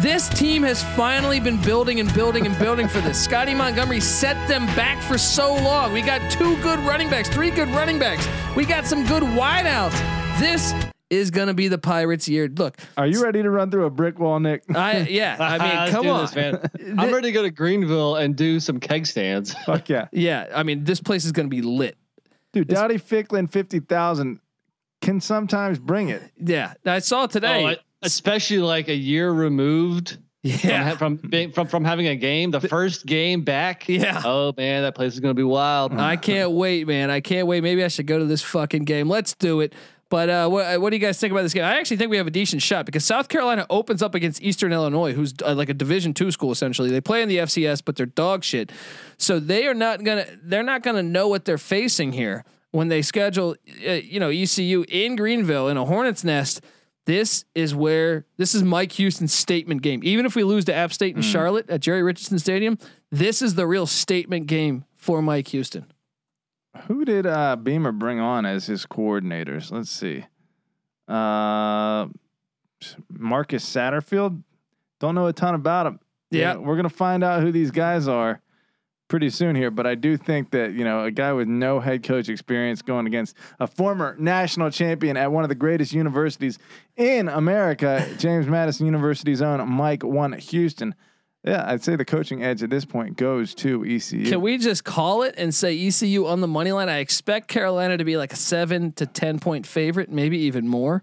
This 0.00 0.28
team 0.28 0.64
has 0.64 0.82
finally 0.96 1.38
been 1.38 1.60
building 1.62 2.00
and 2.00 2.12
building 2.14 2.46
and 2.46 2.58
building 2.58 2.88
for 2.88 3.00
this. 3.00 3.22
Scottie 3.22 3.54
Montgomery 3.54 4.00
set 4.00 4.36
them 4.48 4.66
back 4.74 5.00
for 5.02 5.16
so 5.16 5.54
long. 5.54 5.92
We 5.92 6.02
got 6.02 6.30
two 6.32 6.60
good 6.62 6.80
running 6.80 7.08
backs, 7.08 7.28
three 7.28 7.50
good 7.50 7.68
running 7.68 7.98
backs. 8.00 8.26
We 8.56 8.64
got 8.64 8.86
some 8.86 9.06
good 9.06 9.22
wideouts. 9.22 9.92
This 10.40 10.74
is 11.10 11.30
going 11.30 11.46
to 11.46 11.54
be 11.54 11.68
the 11.68 11.78
Pirates' 11.78 12.28
year. 12.28 12.48
Look, 12.48 12.76
Are 12.96 13.06
you 13.06 13.22
ready 13.22 13.40
to 13.42 13.48
run 13.50 13.70
through 13.70 13.84
a 13.84 13.90
brick 13.90 14.18
wall, 14.18 14.40
Nick? 14.40 14.64
I 14.74 14.98
yeah, 15.08 15.36
I 15.38 15.58
mean, 15.84 15.92
come 15.92 16.08
on, 16.08 16.22
this, 16.22 16.34
man. 16.34 16.60
I'm 16.98 17.12
ready 17.14 17.28
to 17.28 17.32
go 17.32 17.42
to 17.42 17.50
Greenville 17.50 18.16
and 18.16 18.34
do 18.34 18.58
some 18.58 18.80
keg 18.80 19.06
stands. 19.06 19.54
Fuck 19.64 19.88
yeah. 19.88 20.08
Yeah, 20.12 20.48
I 20.52 20.64
mean, 20.64 20.82
this 20.82 21.00
place 21.00 21.24
is 21.24 21.30
going 21.30 21.46
to 21.46 21.54
be 21.56 21.62
lit. 21.62 21.96
Dude, 22.52 22.66
Dowdy 22.68 22.98
Ficklen, 22.98 23.48
50,000 23.50 24.40
can 25.00 25.20
sometimes 25.20 25.78
bring 25.78 26.08
it. 26.08 26.22
Yeah, 26.38 26.74
I 26.84 26.98
saw 26.98 27.24
it 27.24 27.30
today. 27.30 27.62
Oh, 27.64 27.68
I- 27.68 27.76
especially 28.04 28.58
like 28.58 28.88
a 28.88 28.94
year 28.94 29.30
removed 29.30 30.18
yeah, 30.44 30.90
from 30.90 31.18
from, 31.18 31.30
being, 31.30 31.52
from 31.52 31.68
from 31.68 31.84
having 31.84 32.06
a 32.06 32.16
game, 32.16 32.50
the 32.50 32.60
first 32.60 33.06
game 33.06 33.42
back. 33.42 33.88
Yeah. 33.88 34.20
Oh 34.24 34.52
man, 34.56 34.82
that 34.82 34.94
place 34.94 35.14
is 35.14 35.20
gonna 35.20 35.32
be 35.32 35.42
wild. 35.42 35.94
I 35.94 36.16
can't 36.16 36.50
wait, 36.50 36.86
man. 36.86 37.10
I 37.10 37.20
can't 37.20 37.46
wait. 37.46 37.62
Maybe 37.62 37.82
I 37.82 37.88
should 37.88 38.06
go 38.06 38.18
to 38.18 38.26
this 38.26 38.42
fucking 38.42 38.84
game. 38.84 39.08
Let's 39.08 39.34
do 39.34 39.60
it. 39.60 39.72
But 40.10 40.28
uh, 40.28 40.48
what, 40.48 40.80
what 40.80 40.90
do 40.90 40.96
you 40.96 41.00
guys 41.00 41.18
think 41.18 41.32
about 41.32 41.42
this 41.42 41.54
game? 41.54 41.64
I 41.64 41.78
actually 41.78 41.96
think 41.96 42.10
we 42.10 42.18
have 42.18 42.26
a 42.26 42.30
decent 42.30 42.60
shot 42.60 42.86
because 42.86 43.04
South 43.04 43.28
Carolina 43.28 43.66
opens 43.70 44.02
up 44.02 44.14
against 44.14 44.42
Eastern 44.42 44.72
Illinois, 44.72 45.12
who's 45.12 45.34
uh, 45.44 45.54
like 45.54 45.70
a 45.70 45.74
Division 45.74 46.12
two 46.12 46.30
school 46.30 46.52
essentially. 46.52 46.90
They 46.90 47.00
play 47.00 47.22
in 47.22 47.28
the 47.28 47.38
FCS, 47.38 47.82
but 47.84 47.96
they're 47.96 48.06
dog 48.06 48.44
shit. 48.44 48.70
So 49.16 49.40
they 49.40 49.66
are 49.66 49.74
not 49.74 50.04
gonna 50.04 50.26
they're 50.42 50.62
not 50.62 50.82
gonna 50.82 51.02
know 51.02 51.28
what 51.28 51.46
they're 51.46 51.56
facing 51.56 52.12
here 52.12 52.44
when 52.70 52.88
they 52.88 53.02
schedule 53.02 53.56
uh, 53.86 53.92
you 53.92 54.20
know 54.20 54.28
ECU 54.28 54.84
in 54.88 55.16
Greenville 55.16 55.68
in 55.68 55.76
a 55.76 55.84
Hornets 55.84 56.22
nest. 56.22 56.60
This 57.06 57.44
is 57.54 57.74
where 57.74 58.24
this 58.38 58.54
is 58.54 58.62
Mike 58.62 58.92
Houston's 58.92 59.32
statement 59.34 59.82
game. 59.82 60.00
Even 60.04 60.24
if 60.24 60.34
we 60.34 60.42
lose 60.42 60.64
to 60.66 60.74
App 60.74 60.92
State 60.92 61.14
in 61.16 61.22
Charlotte 61.22 61.68
at 61.68 61.80
Jerry 61.80 62.02
Richardson 62.02 62.38
Stadium, 62.38 62.78
this 63.10 63.42
is 63.42 63.54
the 63.54 63.66
real 63.66 63.86
statement 63.86 64.46
game 64.46 64.84
for 64.96 65.20
Mike 65.20 65.48
Houston. 65.48 65.86
Who 66.86 67.04
did 67.04 67.26
uh, 67.26 67.56
Beamer 67.56 67.92
bring 67.92 68.20
on 68.20 68.46
as 68.46 68.66
his 68.66 68.86
coordinators? 68.86 69.70
Let's 69.70 69.90
see. 69.90 70.24
Uh, 71.06 72.06
Marcus 73.10 73.64
Satterfield. 73.64 74.42
Don't 74.98 75.14
know 75.14 75.26
a 75.26 75.32
ton 75.32 75.54
about 75.54 75.86
him. 75.86 76.00
Yeah. 76.30 76.56
we're 76.56 76.76
gonna 76.76 76.88
find 76.88 77.22
out 77.22 77.42
who 77.42 77.52
these 77.52 77.70
guys 77.70 78.08
are 78.08 78.40
pretty 79.08 79.30
soon 79.30 79.56
here. 79.56 79.70
But 79.70 79.86
I 79.86 79.94
do 79.94 80.16
think 80.16 80.50
that 80.50 80.72
you 80.72 80.84
know 80.84 81.04
a 81.04 81.10
guy 81.10 81.32
with 81.32 81.48
no 81.48 81.80
head 81.80 82.02
coach 82.02 82.28
experience 82.28 82.82
going 82.82 83.06
against 83.06 83.36
a 83.60 83.66
former 83.66 84.16
national 84.18 84.70
champion 84.70 85.16
at 85.16 85.30
one 85.30 85.44
of 85.44 85.48
the 85.48 85.54
greatest 85.54 85.92
universities 85.92 86.58
in 86.96 87.28
America, 87.28 88.06
James 88.18 88.46
Madison 88.46 88.86
University's 88.86 89.42
own 89.42 89.66
Mike 89.68 90.02
One 90.02 90.32
Houston. 90.32 90.94
Yeah, 91.44 91.62
I'd 91.66 91.84
say 91.84 91.94
the 91.94 92.06
coaching 92.06 92.42
edge 92.42 92.62
at 92.62 92.70
this 92.70 92.86
point 92.86 93.18
goes 93.18 93.54
to 93.56 93.84
ECU. 93.84 94.24
Can 94.30 94.40
we 94.40 94.56
just 94.56 94.84
call 94.84 95.24
it 95.24 95.34
and 95.36 95.54
say 95.54 95.78
ECU 95.86 96.26
on 96.26 96.40
the 96.40 96.48
money 96.48 96.72
line? 96.72 96.88
I 96.88 96.98
expect 96.98 97.48
Carolina 97.48 97.98
to 97.98 98.04
be 98.04 98.16
like 98.16 98.32
a 98.32 98.36
seven 98.36 98.92
to 98.92 99.04
ten 99.06 99.38
point 99.38 99.66
favorite, 99.66 100.10
maybe 100.10 100.38
even 100.38 100.66
more. 100.66 101.02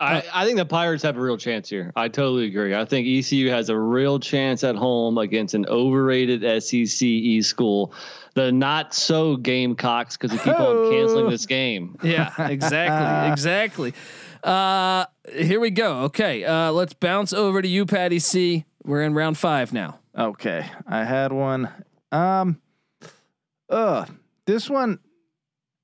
I, 0.00 0.22
I 0.32 0.44
think 0.44 0.58
the 0.58 0.64
Pirates 0.64 1.02
have 1.02 1.16
a 1.16 1.20
real 1.20 1.36
chance 1.36 1.68
here. 1.68 1.92
I 1.96 2.08
totally 2.08 2.46
agree. 2.46 2.74
I 2.74 2.84
think 2.84 3.06
ECU 3.08 3.50
has 3.50 3.68
a 3.68 3.76
real 3.76 4.20
chance 4.20 4.62
at 4.62 4.76
home 4.76 5.18
against 5.18 5.54
an 5.54 5.66
overrated 5.66 6.62
SEC 6.62 7.02
E 7.02 7.42
school. 7.42 7.92
The 8.34 8.52
not 8.52 8.94
so 8.94 9.36
Gamecocks 9.36 10.16
because 10.16 10.30
they 10.30 10.42
keep 10.44 10.58
on 10.58 10.90
canceling 10.90 11.28
this 11.30 11.46
game. 11.46 11.96
Yeah, 12.02 12.32
exactly, 12.48 13.32
exactly. 13.32 13.94
Uh, 14.44 15.06
here 15.32 15.58
we 15.58 15.70
go. 15.70 16.02
Okay, 16.02 16.44
uh, 16.44 16.70
let's 16.70 16.94
bounce 16.94 17.32
over 17.32 17.60
to 17.60 17.66
you, 17.66 17.84
Patty 17.84 18.20
C. 18.20 18.64
We're 18.84 19.02
in 19.02 19.14
round 19.14 19.36
five 19.36 19.72
now. 19.72 19.98
Okay, 20.16 20.64
I 20.86 21.04
had 21.04 21.32
one. 21.32 21.68
Um, 22.12 22.60
uh, 23.68 24.06
this 24.46 24.70
one, 24.70 25.00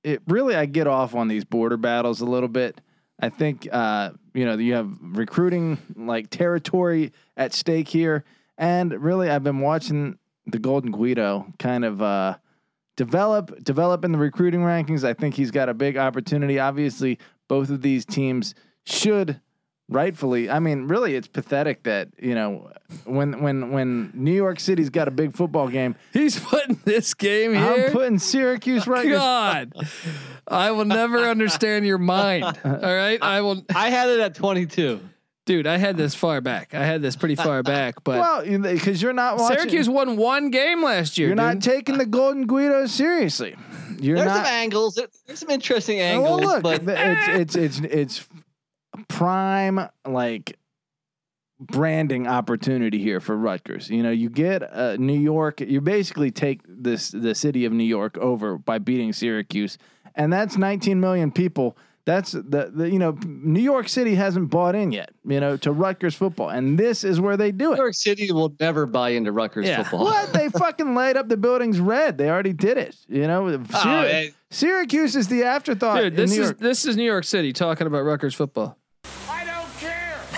it 0.04 0.22
really 0.28 0.54
I 0.54 0.66
get 0.66 0.86
off 0.86 1.14
on 1.16 1.26
these 1.26 1.44
border 1.44 1.76
battles 1.76 2.20
a 2.20 2.24
little 2.26 2.48
bit. 2.48 2.80
I 3.20 3.28
think 3.28 3.68
uh, 3.70 4.10
you 4.32 4.44
know 4.44 4.56
you 4.58 4.74
have 4.74 4.90
recruiting 5.00 5.78
like 5.96 6.30
territory 6.30 7.12
at 7.36 7.52
stake 7.52 7.88
here, 7.88 8.24
and 8.58 8.92
really 8.92 9.30
I've 9.30 9.44
been 9.44 9.60
watching 9.60 10.18
the 10.46 10.58
Golden 10.58 10.90
Guido 10.90 11.46
kind 11.58 11.84
of 11.84 12.02
uh, 12.02 12.36
develop 12.96 13.62
develop 13.62 14.04
in 14.04 14.12
the 14.12 14.18
recruiting 14.18 14.60
rankings. 14.60 15.04
I 15.04 15.14
think 15.14 15.34
he's 15.34 15.50
got 15.50 15.68
a 15.68 15.74
big 15.74 15.96
opportunity. 15.96 16.58
Obviously, 16.58 17.18
both 17.48 17.70
of 17.70 17.82
these 17.82 18.04
teams 18.04 18.54
should 18.84 19.40
rightfully. 19.88 20.50
I 20.50 20.58
mean, 20.58 20.88
really, 20.88 21.14
it's 21.14 21.28
pathetic 21.28 21.82
that 21.84 22.08
you 22.20 22.34
know 22.34 22.70
when 23.04 23.42
when 23.42 23.70
when 23.72 24.10
New 24.14 24.32
York 24.32 24.60
City's 24.60 24.90
got 24.90 25.08
a 25.08 25.10
big 25.10 25.36
football 25.36 25.68
game, 25.68 25.96
He's 26.12 26.38
putting 26.38 26.80
this 26.84 27.14
game 27.14 27.54
here. 27.54 27.86
I'm 27.86 27.92
putting 27.92 28.18
Syracuse 28.18 28.86
right. 28.86 29.08
God, 29.08 29.72
I 30.48 30.70
will 30.70 30.84
never 30.84 31.18
understand 31.18 31.86
your 31.86 31.98
mind. 31.98 32.44
All 32.64 32.80
right, 32.80 33.18
I 33.22 33.40
will, 33.40 33.64
I 33.74 33.90
had 33.90 34.08
it 34.08 34.20
at 34.20 34.34
22. 34.34 35.00
dude. 35.44 35.66
I 35.66 35.76
had 35.76 35.96
this 35.96 36.14
far 36.14 36.40
back. 36.40 36.74
I 36.74 36.84
had 36.84 37.02
this 37.02 37.16
pretty 37.16 37.34
far 37.34 37.62
back, 37.62 38.02
but 38.04 38.18
Well, 38.18 38.60
because 38.60 39.02
you're 39.02 39.12
not 39.12 39.38
watching. 39.38 39.58
Syracuse 39.58 39.88
won 39.88 40.16
one 40.16 40.50
game 40.50 40.82
last 40.82 41.18
year. 41.18 41.28
You're 41.28 41.36
not 41.36 41.60
taking 41.60 41.98
the 41.98 42.06
Golden 42.06 42.46
Guido 42.46 42.86
seriously. 42.86 43.56
You're 44.00 44.16
There's 44.16 44.28
not. 44.28 44.44
some 44.44 44.46
angles. 44.46 45.00
There's 45.26 45.38
some 45.38 45.50
interesting 45.50 45.98
well, 45.98 46.34
angles, 46.40 46.40
look, 46.42 46.62
but 46.62 46.82
it's 46.86 47.56
it's 47.56 47.56
it's 47.56 47.80
it's 47.80 48.28
prime 49.08 49.88
like 50.06 50.58
branding 51.60 52.26
opportunity 52.26 52.98
here 52.98 53.20
for 53.20 53.36
Rutgers. 53.36 53.88
You 53.88 54.02
know, 54.02 54.10
you 54.10 54.28
get 54.28 54.62
uh, 54.62 54.96
New 54.96 55.18
York. 55.18 55.60
You 55.60 55.80
basically 55.80 56.30
take 56.30 56.60
this 56.66 57.10
the 57.10 57.34
city 57.34 57.64
of 57.64 57.72
New 57.72 57.84
York 57.84 58.18
over 58.18 58.58
by 58.58 58.78
beating 58.78 59.12
Syracuse, 59.12 59.78
and 60.14 60.32
that's 60.32 60.56
19 60.56 61.00
million 61.00 61.30
people. 61.30 61.76
That's 62.06 62.32
the, 62.32 62.70
the 62.74 62.90
you 62.90 62.98
know 62.98 63.16
New 63.24 63.62
York 63.62 63.88
City 63.88 64.14
hasn't 64.14 64.50
bought 64.50 64.74
in 64.74 64.92
yet. 64.92 65.10
You 65.24 65.40
know 65.40 65.56
to 65.58 65.72
Rutgers 65.72 66.14
football, 66.14 66.50
and 66.50 66.78
this 66.78 67.02
is 67.02 67.18
where 67.18 67.38
they 67.38 67.50
do 67.50 67.72
it. 67.72 67.76
New. 67.76 67.82
York 67.82 67.94
City 67.94 68.30
will 68.30 68.54
never 68.60 68.84
buy 68.84 69.10
into 69.10 69.32
Rutgers 69.32 69.66
Yeah. 69.66 69.84
football. 69.84 70.04
What 70.04 70.32
they 70.34 70.48
fucking 70.58 70.94
light 70.94 71.16
up 71.16 71.28
the 71.30 71.38
buildings 71.38 71.80
red. 71.80 72.18
They 72.18 72.28
already 72.28 72.52
did 72.52 72.76
it. 72.76 72.94
You 73.08 73.26
know, 73.26 73.48
Syr- 73.50 73.62
Oh. 73.72 74.26
Syracuse 74.50 75.16
is 75.16 75.28
the 75.28 75.44
afterthought. 75.44 75.98
Dude, 75.98 76.16
this 76.16 76.32
is 76.32 76.36
York. 76.36 76.58
this 76.58 76.84
is 76.84 76.96
New 76.98 77.04
York 77.04 77.24
City 77.24 77.54
talking 77.54 77.86
about 77.86 78.00
Rutgers 78.02 78.34
football. 78.34 78.76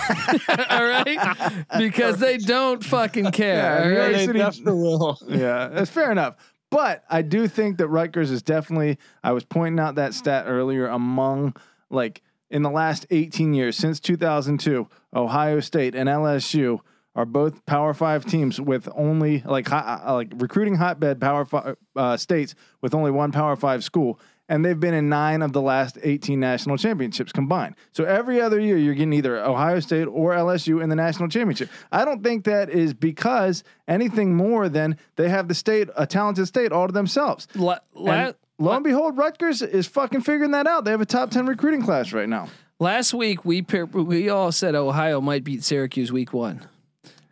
I 0.09 0.15
don't 0.15 0.39
care. 0.39 0.65
all 0.69 0.85
right, 0.85 1.65
because 1.77 2.17
they 2.19 2.37
don't 2.37 2.83
fucking 2.83 3.31
care. 3.31 3.55
Yeah, 3.55 3.83
all 3.83 4.05
right? 4.05 4.13
They 4.13 4.25
City- 4.25 4.39
definitely 4.39 4.73
will. 4.73 5.17
yeah, 5.27 5.67
that's 5.67 5.89
fair 5.91 6.11
enough. 6.11 6.35
But 6.69 7.03
I 7.09 7.21
do 7.21 7.47
think 7.47 7.77
that 7.77 7.87
Rutgers 7.87 8.31
is 8.31 8.41
definitely. 8.41 8.97
I 9.23 9.31
was 9.31 9.45
pointing 9.45 9.79
out 9.79 9.95
that 9.95 10.13
stat 10.13 10.45
earlier. 10.47 10.87
Among 10.87 11.55
like 11.89 12.21
in 12.49 12.61
the 12.61 12.69
last 12.69 13.05
18 13.09 13.53
years 13.53 13.75
since 13.77 13.99
2002, 13.99 14.87
Ohio 15.15 15.59
State 15.59 15.95
and 15.95 16.09
LSU 16.09 16.79
are 17.15 17.25
both 17.25 17.65
Power 17.65 17.93
Five 17.93 18.25
teams 18.25 18.59
with 18.61 18.87
only 18.95 19.41
like 19.41 19.67
hot, 19.67 20.03
uh, 20.05 20.13
like 20.13 20.31
recruiting 20.35 20.75
hotbed 20.75 21.19
Power 21.19 21.45
Five 21.45 21.75
uh, 21.95 22.17
states 22.17 22.53
with 22.81 22.93
only 22.93 23.11
one 23.11 23.31
Power 23.31 23.55
Five 23.55 23.83
school. 23.83 24.19
And 24.49 24.63
they've 24.63 24.79
been 24.79 24.93
in 24.93 25.09
nine 25.09 25.41
of 25.41 25.51
the 25.51 25.61
last 25.61 25.97
18 26.01 26.39
national 26.39 26.77
championships 26.77 27.31
combined. 27.33 27.75
So 27.91 28.05
every 28.05 28.39
other 28.41 28.59
year, 28.59 28.77
you're 28.77 28.93
getting 28.93 29.11
either 29.13 29.37
Ohio 29.43 29.79
State 29.81 30.05
or 30.05 30.33
LSU 30.35 30.81
in 30.81 30.87
the 30.89 30.95
national 30.95 31.27
championship. 31.29 31.69
I 31.91 32.05
don't 32.05 32.23
think 32.23 32.45
that 32.45 32.69
is 32.69 32.93
because 32.93 33.63
anything 33.89 34.35
more 34.35 34.69
than 34.69 34.97
they 35.17 35.27
have 35.29 35.47
the 35.49 35.53
state, 35.53 35.89
a 35.97 36.07
talented 36.07 36.47
state, 36.47 36.71
all 36.71 36.87
to 36.87 36.93
themselves. 36.93 37.47
La- 37.55 37.79
la- 37.93 38.11
And 38.13 38.35
lo 38.57 38.71
and 38.71 38.83
behold, 38.85 39.17
Rutgers 39.17 39.61
is 39.61 39.85
fucking 39.87 40.21
figuring 40.21 40.51
that 40.51 40.65
out. 40.65 40.85
They 40.85 40.91
have 40.91 41.01
a 41.01 41.05
top 41.05 41.29
10 41.31 41.45
recruiting 41.45 41.81
class 41.81 42.13
right 42.13 42.29
now. 42.29 42.47
last 42.79 43.13
week 43.13 43.43
we 43.43 43.65
we 43.93 44.29
all 44.29 44.51
said 44.53 44.75
Ohio 44.75 45.19
might 45.19 45.43
beat 45.43 45.63
Syracuse 45.63 46.11
week 46.11 46.31
one. 46.31 46.61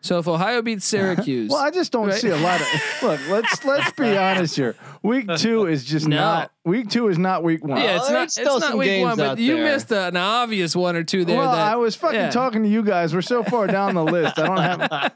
So 0.06 0.20
if 0.20 0.28
Ohio 0.28 0.62
beats 0.62 0.86
Syracuse, 0.94 1.50
Well, 1.50 1.60
I 1.62 1.72
just 1.72 1.92
don't 1.92 2.08
Right. 2.10 2.14
see 2.22 2.30
a 2.30 2.38
lot 2.38 2.62
of 2.62 2.68
look. 3.02 3.20
Let's 3.28 3.66
let's 3.66 3.92
be 3.94 4.16
honest 4.18 4.56
here. 4.56 4.76
Week 5.02 5.28
two 5.38 5.66
is 5.66 5.84
just 5.84 6.08
No. 6.08 6.16
not. 6.18 6.52
Week 6.64 6.90
two 6.90 7.08
is 7.08 7.18
not 7.18 7.44
week 7.44 7.64
one. 7.64 7.82
yeah, 7.82 7.96
it's 7.96 8.04
Well, 8.04 8.12
not 8.12 8.18
there's 8.20 8.24
it's 8.26 8.34
still 8.36 8.60
not 8.60 8.70
some 8.70 8.78
week 8.78 8.86
games 8.88 9.04
one, 9.08 9.18
but 9.18 9.40
you 9.40 9.56
there. 9.56 9.64
missed 9.74 9.92
an 9.92 10.16
obvious 10.16 10.76
one 10.76 10.96
or 10.96 11.04
two 11.04 11.26
there. 11.26 11.38
well, 11.38 11.52
that, 11.52 11.74
I 11.74 11.76
was 11.76 11.96
fucking 11.96 12.20
yeah. 12.20 12.30
talking 12.30 12.62
to 12.62 12.70
you 12.70 12.84
guys. 12.84 13.16
We're 13.16 13.22
so 13.24 13.44
far 13.44 13.66
down 13.66 13.96
the 13.96 14.04
list. 14.04 14.38
I 14.38 14.46
don't 14.46 14.58
have. 14.58 15.12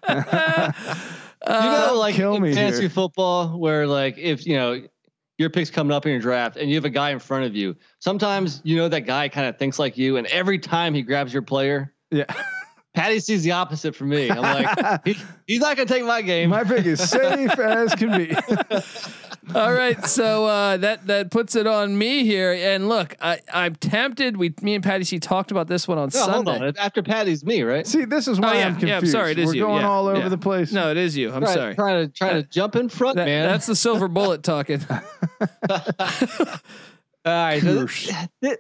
you 1.48 1.54
uh, 1.54 1.88
know, 1.92 2.00
like 2.00 2.16
kill 2.16 2.36
in 2.36 2.42
me 2.42 2.54
fantasy 2.54 2.82
here. 2.82 2.90
football, 2.90 3.60
where 3.60 3.86
like 3.86 4.18
if 4.18 4.46
you 4.48 4.56
know 4.58 4.82
your 5.38 5.50
pick's 5.52 5.70
coming 5.70 5.94
up 5.94 6.06
in 6.08 6.12
your 6.14 6.20
draft 6.22 6.58
and 6.58 6.68
you 6.68 6.76
have 6.76 6.86
a 6.86 6.90
guy 6.90 7.12
in 7.12 7.20
front 7.20 7.46
of 7.46 7.56
you, 7.56 7.76
sometimes 8.00 8.60
you 8.64 8.76
know 8.76 8.90
that 8.90 9.02
guy 9.02 9.30
kind 9.30 9.48
of 9.48 9.58
thinks 9.60 9.78
like 9.80 9.98
you, 10.00 10.18
and 10.18 10.26
every 10.28 10.58
time 10.60 10.94
he 10.96 11.02
grabs 11.04 11.32
your 11.32 11.44
player, 11.44 11.94
Yeah, 12.12 12.26
Patty 12.96 13.20
sees 13.20 13.44
the 13.44 13.52
opposite 13.52 13.96
from 13.96 14.10
me. 14.10 14.30
I'm 14.32 14.38
like, 14.42 15.02
he, 15.06 15.16
he's 15.48 15.60
not 15.60 15.78
gonna 15.78 15.88
take 15.88 16.04
my 16.06 16.22
game. 16.22 16.50
my 16.50 16.64
pick 16.64 16.86
is 16.86 17.00
safe 17.08 17.52
as 17.60 17.94
can 17.96 18.18
be. 18.18 18.36
All 19.56 19.72
right, 19.74 20.04
so 20.06 20.46
uh, 20.46 20.78
that 20.78 21.08
that 21.08 21.32
puts 21.32 21.56
it 21.56 21.66
on 21.66 21.98
me 21.98 22.24
here. 22.26 22.52
And 22.54 22.90
look, 22.90 23.16
I, 23.22 23.40
I'm 23.54 23.76
tempted. 23.76 24.38
We, 24.38 24.54
me 24.62 24.76
and 24.76 24.84
Patty 24.84 25.04
she 25.06 25.20
talked 25.20 25.50
about 25.52 25.68
this 25.68 25.88
one 25.88 25.98
on 25.98 26.10
No, 26.14 26.20
hold 26.30 26.46
Sunday. 26.48 26.68
on. 26.68 26.78
After 26.78 27.02
Patty's 27.02 27.44
me, 27.46 27.62
right? 27.64 27.86
See, 27.88 28.06
this 28.06 28.28
is 28.28 28.40
why 28.40 28.50
Oh, 28.50 28.54
yeah, 28.58 28.66
I'm 28.68 28.72
confused. 28.74 28.90
yeah, 28.90 28.98
I'm 28.98 29.06
sorry, 29.08 29.32
it 29.32 29.40
is 29.40 29.48
We're 29.48 29.54
you, 29.56 29.62
going 29.66 29.82
yeah, 29.82 29.90
all 29.90 30.08
over 30.08 30.20
yeah. 30.22 30.30
the 30.30 30.38
place. 30.38 30.72
No, 30.72 30.92
it 30.92 30.98
is 30.98 31.16
you. 31.18 31.32
I'm 31.32 31.42
Try- 31.42 31.54
sorry. 31.54 31.76
Trying 31.76 32.08
to 32.08 32.14
trying 32.14 32.44
to 32.44 32.50
jump 32.50 32.76
in 32.76 32.90
front, 32.90 33.16
That- 33.18 33.26
man. 33.26 33.48
That's 33.48 33.66
the 33.66 33.76
silver 33.76 34.08
bullet 34.08 34.44
talking. 34.44 34.82
All 34.90 34.98
right. 37.26 37.62
So 37.62 37.86
this, 37.86 38.12
thi- 38.42 38.56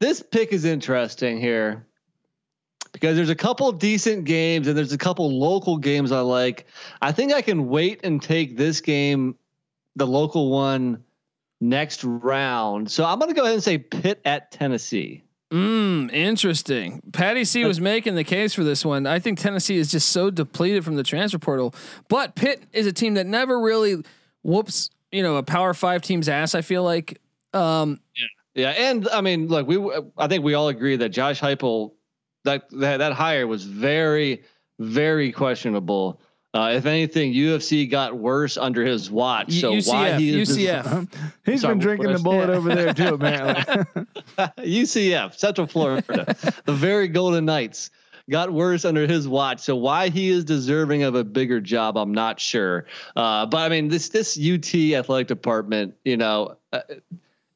this 0.00 0.22
pick 0.22 0.52
is 0.52 0.64
interesting 0.64 1.40
here 1.40 1.86
because 2.96 3.14
there's 3.14 3.28
a 3.28 3.34
couple 3.34 3.70
decent 3.72 4.24
games 4.24 4.66
and 4.68 4.74
there's 4.74 4.94
a 4.94 4.96
couple 4.96 5.30
local 5.38 5.76
games 5.76 6.12
I 6.12 6.20
like. 6.20 6.64
I 7.02 7.12
think 7.12 7.30
I 7.30 7.42
can 7.42 7.68
wait 7.68 8.00
and 8.04 8.22
take 8.22 8.56
this 8.56 8.80
game, 8.80 9.36
the 9.96 10.06
local 10.06 10.48
one, 10.48 11.04
next 11.60 12.04
round. 12.04 12.90
So 12.90 13.04
I'm 13.04 13.18
going 13.18 13.28
to 13.28 13.34
go 13.34 13.42
ahead 13.42 13.52
and 13.52 13.62
say 13.62 13.76
Pitt 13.76 14.22
at 14.24 14.50
Tennessee. 14.50 15.24
Mm, 15.50 16.10
interesting. 16.10 17.02
Patty 17.12 17.44
C 17.44 17.66
was 17.66 17.82
making 17.82 18.14
the 18.14 18.24
case 18.24 18.54
for 18.54 18.64
this 18.64 18.82
one. 18.82 19.06
I 19.06 19.18
think 19.18 19.40
Tennessee 19.40 19.76
is 19.76 19.90
just 19.90 20.08
so 20.08 20.30
depleted 20.30 20.82
from 20.82 20.96
the 20.96 21.02
transfer 21.02 21.38
portal, 21.38 21.74
but 22.08 22.34
Pitt 22.34 22.62
is 22.72 22.86
a 22.86 22.94
team 22.94 23.12
that 23.14 23.26
never 23.26 23.60
really 23.60 24.02
whoops, 24.42 24.88
you 25.12 25.22
know, 25.22 25.36
a 25.36 25.42
power 25.42 25.74
five 25.74 26.00
team's 26.00 26.30
ass. 26.30 26.54
I 26.54 26.62
feel 26.62 26.82
like, 26.82 27.20
um, 27.52 28.00
Yeah, 28.16 28.26
Yeah, 28.54 28.90
and 28.90 29.06
I 29.10 29.20
mean, 29.20 29.48
look, 29.48 29.66
we 29.66 29.76
I 30.16 30.28
think 30.28 30.44
we 30.44 30.54
all 30.54 30.68
agree 30.68 30.96
that 30.96 31.10
Josh 31.10 31.42
Heupel 31.42 31.92
that 32.46 32.70
that, 32.70 32.96
that 32.98 33.12
hire 33.12 33.46
was 33.46 33.64
very 33.64 34.42
very 34.78 35.32
questionable. 35.32 36.20
Uh, 36.54 36.70
if 36.70 36.86
anything, 36.86 37.34
UFC 37.34 37.90
got 37.90 38.16
worse 38.16 38.56
under 38.56 38.82
his 38.82 39.10
watch. 39.10 39.52
So 39.60 39.72
UCF, 39.72 39.88
why 39.88 40.18
he 40.18 40.40
is 40.40 40.56
UCF. 40.56 41.12
He's 41.44 41.60
Sorry, 41.60 41.74
been 41.74 41.78
drinking 41.80 42.06
the 42.06 42.14
did 42.14 42.20
I 42.20 42.22
bullet 42.22 42.50
over 42.50 42.74
there 42.74 42.94
too, 42.94 43.14
apparently. 43.14 43.84
UCF, 44.38 45.36
Central 45.36 45.66
Florida, 45.66 46.34
the 46.64 46.72
very 46.72 47.08
Golden 47.08 47.44
Knights 47.44 47.90
got 48.30 48.50
worse 48.52 48.86
under 48.86 49.06
his 49.06 49.28
watch. 49.28 49.60
So 49.60 49.76
why 49.76 50.08
he 50.08 50.30
is 50.30 50.44
deserving 50.44 51.02
of 51.02 51.14
a 51.14 51.24
bigger 51.24 51.60
job, 51.60 51.98
I'm 51.98 52.12
not 52.12 52.40
sure. 52.40 52.86
Uh, 53.14 53.44
but 53.46 53.58
I 53.58 53.68
mean, 53.68 53.88
this 53.88 54.08
this 54.08 54.38
UT 54.38 54.74
athletic 54.74 55.28
department, 55.28 55.94
you 56.04 56.16
know, 56.16 56.56
uh, 56.72 56.80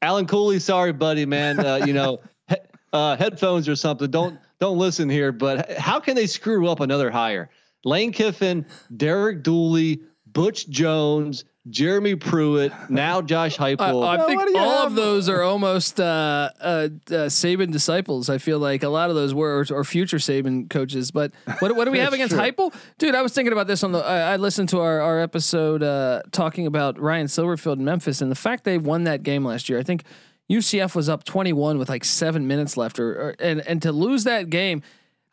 Alan 0.01 0.27
Cooley, 0.27 0.59
sorry, 0.59 0.93
buddy, 0.93 1.25
man, 1.25 1.59
uh, 1.59 1.85
you 1.85 1.93
know, 1.93 2.21
he, 2.47 2.55
uh, 2.93 3.15
headphones 3.17 3.67
or 3.67 3.75
something. 3.75 4.09
Don't 4.11 4.39
don't 4.61 4.77
listen 4.77 5.09
here. 5.09 5.31
But 5.33 5.71
how 5.77 5.99
can 5.99 6.15
they 6.15 6.27
screw 6.27 6.69
up 6.69 6.79
another 6.79 7.11
hire? 7.11 7.49
Lane 7.83 8.11
Kiffin, 8.13 8.65
Derek 8.95 9.43
Dooley, 9.43 10.01
Butch 10.27 10.69
Jones. 10.69 11.43
Jeremy 11.69 12.15
Pruitt, 12.15 12.73
now 12.89 13.21
Josh 13.21 13.59
I, 13.59 13.75
Heupel. 13.75 14.03
I 14.03 14.17
Well, 14.17 14.25
think 14.25 14.39
what 14.39 14.47
do 14.47 14.53
you 14.53 14.57
all 14.57 14.79
have? 14.81 14.87
of 14.87 14.95
those 14.95 15.29
are 15.29 15.43
almost 15.43 15.99
uh, 15.99 16.49
uh, 16.59 16.65
uh, 16.65 16.89
Saban 17.29 17.71
disciples. 17.71 18.31
I 18.31 18.39
feel 18.39 18.57
like 18.57 18.81
a 18.81 18.89
lot 18.89 19.11
of 19.11 19.15
those 19.15 19.35
were 19.35 19.63
or 19.69 19.83
future 19.83 20.17
Saban 20.17 20.71
coaches. 20.71 21.11
But 21.11 21.31
what, 21.59 21.75
what 21.75 21.85
do 21.85 21.91
we 21.91 21.99
have 22.05 22.13
against 22.13 22.33
Heupel, 22.33 22.73
dude? 22.97 23.13
I 23.13 23.21
was 23.21 23.33
thinking 23.33 23.53
about 23.53 23.67
this 23.67 23.83
on 23.83 23.91
the. 23.91 23.99
I, 23.99 24.33
I 24.33 24.35
listened 24.37 24.69
to 24.69 24.79
our 24.79 25.01
our 25.01 25.19
episode 25.19 25.83
uh, 25.83 26.23
talking 26.31 26.65
about 26.65 26.99
Ryan 26.99 27.27
Silverfield 27.27 27.75
in 27.77 27.85
Memphis 27.85 28.21
and 28.23 28.31
the 28.31 28.35
fact 28.35 28.63
they 28.63 28.79
won 28.79 29.03
that 29.03 29.21
game 29.21 29.45
last 29.45 29.69
year. 29.69 29.77
I 29.77 29.83
think 29.83 30.03
UCF 30.51 30.95
was 30.95 31.07
up 31.09 31.23
21 31.23 31.77
with 31.77 31.89
like 31.89 32.03
seven 32.03 32.47
minutes 32.47 32.75
left, 32.77 32.99
or, 32.99 33.11
or 33.29 33.35
and 33.39 33.61
and 33.67 33.81
to 33.83 33.91
lose 33.91 34.25
that 34.25 34.49
game, 34.49 34.83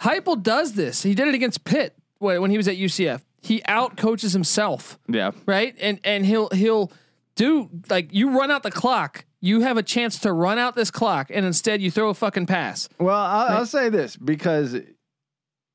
Heupel 0.01 0.43
does 0.43 0.74
this. 0.74 1.03
He 1.03 1.15
did 1.15 1.28
it 1.28 1.35
against 1.35 1.65
Pitt 1.65 1.95
when 2.19 2.40
when 2.40 2.51
he 2.51 2.57
was 2.57 2.69
at 2.69 2.77
UCF. 2.77 3.23
He 3.40 3.62
out 3.66 3.97
coaches 3.97 4.32
himself, 4.32 4.99
Yeah. 5.09 5.31
right? 5.47 5.74
And 5.81 6.01
and 6.05 6.24
he'll 6.27 6.49
he'll 6.51 6.93
do 7.36 7.69
like 7.90 8.12
you 8.12 8.39
run 8.39 8.51
out 8.51 8.62
the 8.62 8.70
clock. 8.70 9.24
You 9.40 9.61
have 9.61 9.77
a 9.77 9.82
chance 9.85 10.19
to 10.20 10.32
run 10.32 10.59
out 10.59 10.74
this 10.74 10.90
clock, 10.90 11.31
and 11.32 11.47
instead 11.47 11.81
you 11.81 11.90
throw 11.93 12.09
a 12.11 12.15
fucking 12.15 12.47
pass. 12.47 12.89
Well, 12.99 13.15
I'll, 13.16 13.59
I'll 13.59 13.66
say 13.66 13.89
this 13.89 14.16
because 14.16 14.77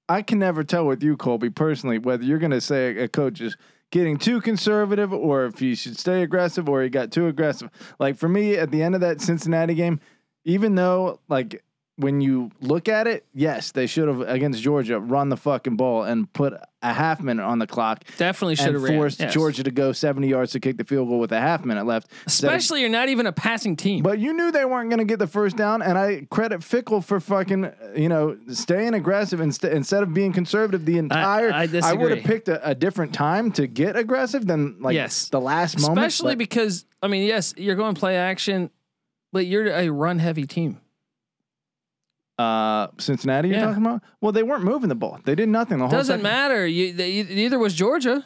I 0.09 0.21
can 0.21 0.39
never 0.39 0.65
tell 0.65 0.85
with 0.85 1.01
you, 1.01 1.15
Colby, 1.15 1.49
personally, 1.49 1.97
whether 1.97 2.23
you're 2.25 2.39
going 2.39 2.51
to 2.51 2.59
say 2.59 2.97
a 2.97 3.07
coach 3.07 3.39
is 3.39 3.55
getting 3.93 4.17
too 4.17 4.41
conservative 4.41 5.13
or 5.13 5.45
if 5.45 5.59
he 5.59 5.75
should 5.75 5.95
stay 5.95 6.23
aggressive 6.23 6.67
or 6.67 6.81
he 6.81 6.89
got 6.89 7.11
too 7.11 7.27
aggressive. 7.27 7.69
Like 7.99 8.17
for 8.17 8.27
me, 8.27 8.55
at 8.55 8.71
the 8.71 8.81
end 8.81 8.95
of 8.95 9.01
that 9.01 9.21
Cincinnati 9.21 9.75
game, 9.75 9.99
even 10.45 10.73
though 10.73 11.19
like 11.29 11.63
when 11.97 12.21
you 12.21 12.49
look 12.59 12.89
at 12.89 13.05
it, 13.05 13.23
yes, 13.35 13.71
they 13.71 13.85
should 13.85 14.07
have 14.07 14.21
against 14.21 14.61
Georgia 14.63 14.99
run 14.99 15.29
the 15.29 15.37
fucking 15.37 15.75
ball 15.77 16.03
and 16.03 16.31
put 16.33 16.53
a 16.81 16.91
half 16.91 17.21
minute 17.21 17.43
on 17.43 17.59
the 17.59 17.67
clock. 17.67 18.03
Definitely 18.17 18.55
should 18.55 18.73
have 18.73 18.85
forced. 18.87 19.19
Yes. 19.19 19.31
Georgia 19.31 19.63
to 19.63 19.69
go 19.69 19.91
70 19.91 20.27
yards 20.27 20.53
to 20.53 20.59
kick 20.59 20.77
the 20.77 20.83
field 20.83 21.07
goal 21.07 21.19
with 21.19 21.31
a 21.31 21.39
half 21.39 21.63
minute 21.63 21.85
left. 21.85 22.11
of- 22.11 22.17
Especially 22.25 22.81
you're 22.81 22.89
not 22.89 23.09
even 23.09 23.27
a 23.27 23.31
passing 23.31 23.75
team. 23.75 24.01
but 24.01 24.17
you 24.17 24.33
knew 24.33 24.51
they 24.51 24.65
weren't 24.65 24.89
going 24.89 24.99
to 24.99 25.05
get 25.05 25.19
the 25.19 25.27
first 25.27 25.55
down, 25.55 25.83
and 25.83 25.95
I 25.97 26.25
credit 26.31 26.61
Fickell 26.61 27.03
for 27.03 27.19
fucking, 27.19 27.71
you 27.95 28.09
know, 28.09 28.37
staying 28.49 28.95
aggressive 28.95 29.39
instead 29.39 29.73
instead 29.73 30.01
of 30.01 30.13
being 30.15 30.33
conservative 30.33 30.85
the 30.85 30.97
entire. 30.97 31.51
I 31.53 31.93
would 31.93 32.09
have 32.11 32.23
picked 32.25 32.47
a, 32.47 32.69
a 32.71 32.73
different 32.73 33.13
time 33.13 33.51
to 33.53 33.67
get 33.67 33.95
aggressive 33.95 34.47
than 34.47 34.77
like 34.81 34.95
Yes. 34.95 35.29
the 35.29 35.39
last 35.39 35.79
moment. 35.79 35.99
Especially 35.99 36.33
but- 36.33 36.39
because 36.39 36.85
I 37.03 37.07
mean, 37.07 37.27
yes, 37.27 37.53
you're 37.55 37.75
going 37.75 37.93
play 37.93 38.17
action, 38.17 38.71
but 39.31 39.45
you're 39.45 39.67
a 39.67 39.89
run 39.89 40.17
heavy 40.17 40.47
team. 40.47 40.79
Uh, 42.43 42.87
Cincinnati, 42.99 43.49
you're 43.49 43.57
Yeah. 43.57 43.65
talking 43.67 43.85
about. 43.85 44.01
Well, 44.21 44.31
they 44.31 44.43
weren't 44.43 44.63
moving 44.63 44.89
the 44.89 44.95
ball. 44.95 45.19
They 45.25 45.35
did 45.35 45.49
nothing 45.49 45.77
the 45.79 45.85
whole. 45.87 45.91
Doesn't 45.91 46.13
second- 46.19 46.23
matter. 46.23 46.65
You 46.67 46.93
they, 46.93 47.23
neither 47.23 47.57
was 47.59 47.73
Georgia. 47.73 48.25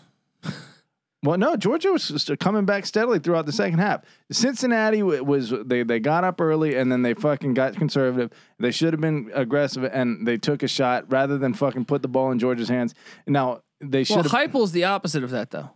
Well, 1.23 1.37
no, 1.39 1.57
Georgia 1.57 1.91
was 1.91 2.29
coming 2.39 2.65
back 2.65 2.85
steadily 2.85 3.17
throughout 3.19 3.47
the 3.47 3.51
second 3.51 3.79
half. 3.79 4.01
Cincinnati 4.31 5.01
was 5.01 5.51
they 5.65 5.81
they 5.83 5.99
got 5.99 6.23
up 6.23 6.39
early 6.39 6.75
and 6.75 6.91
then 6.91 7.01
they 7.01 7.15
fucking 7.15 7.55
got 7.55 7.75
conservative. 7.75 8.31
They 8.59 8.71
should 8.71 8.93
have 8.93 9.01
been 9.01 9.31
aggressive 9.33 9.83
and 9.85 10.27
they 10.27 10.37
took 10.37 10.61
a 10.61 10.67
shot 10.67 11.11
rather 11.11 11.37
than 11.39 11.53
fucking 11.55 11.85
put 11.85 12.03
the 12.03 12.07
ball 12.07 12.31
in 12.31 12.37
Georgia's 12.39 12.69
hands. 12.69 12.93
Now 13.25 13.61
they 13.81 14.03
should 14.03 14.17
have. 14.17 14.27
Heupel's 14.27 14.71
the 14.71 14.83
opposite 14.85 15.23
of 15.23 15.31
that, 15.31 15.49
though. 15.49 15.71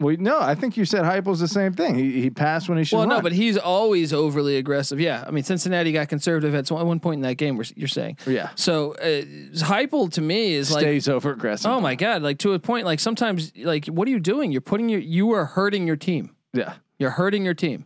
Well, 0.00 0.14
no, 0.18 0.38
I 0.40 0.54
think 0.54 0.76
you 0.76 0.84
said 0.84 1.02
Heupel's 1.02 1.40
the 1.40 1.48
same 1.48 1.72
thing. 1.72 1.96
He 1.96 2.20
he 2.22 2.30
passed 2.30 2.68
when 2.68 2.78
he 2.78 2.84
should. 2.84 2.98
Well, 2.98 3.06
no, 3.08 3.20
but 3.20 3.32
he's 3.32 3.56
always 3.58 4.12
overly 4.12 4.56
aggressive. 4.56 5.00
Yeah, 5.00 5.24
I 5.26 5.32
mean, 5.32 5.42
Cincinnati 5.42 5.90
got 5.90 6.08
conservative 6.08 6.54
at 6.54 6.70
one 6.70 7.00
point 7.00 7.18
in 7.18 7.22
that 7.22 7.34
game. 7.34 7.56
Where 7.56 7.66
you're 7.74 7.88
saying, 7.88 8.18
yeah, 8.26 8.50
so 8.54 8.92
uh, 8.94 9.22
Heupel 9.56 10.12
to 10.12 10.20
me 10.20 10.54
is 10.54 10.70
like, 10.70 10.82
stays 10.82 11.08
over 11.08 11.32
aggressive. 11.32 11.68
oh 11.70 11.80
my 11.80 11.96
god, 11.96 12.22
like 12.22 12.38
to 12.38 12.52
a 12.52 12.58
point. 12.60 12.86
Like 12.86 13.00
sometimes, 13.00 13.52
like 13.56 13.86
what 13.86 14.06
are 14.06 14.10
you 14.12 14.20
doing? 14.20 14.52
You're 14.52 14.60
putting 14.60 14.88
your 14.88 15.00
you 15.00 15.32
are 15.32 15.44
hurting 15.44 15.86
your 15.86 15.96
team. 15.96 16.30
yeah, 16.52 16.74
You're 16.98 17.10
hurting 17.10 17.44
your 17.44 17.54
team. 17.54 17.84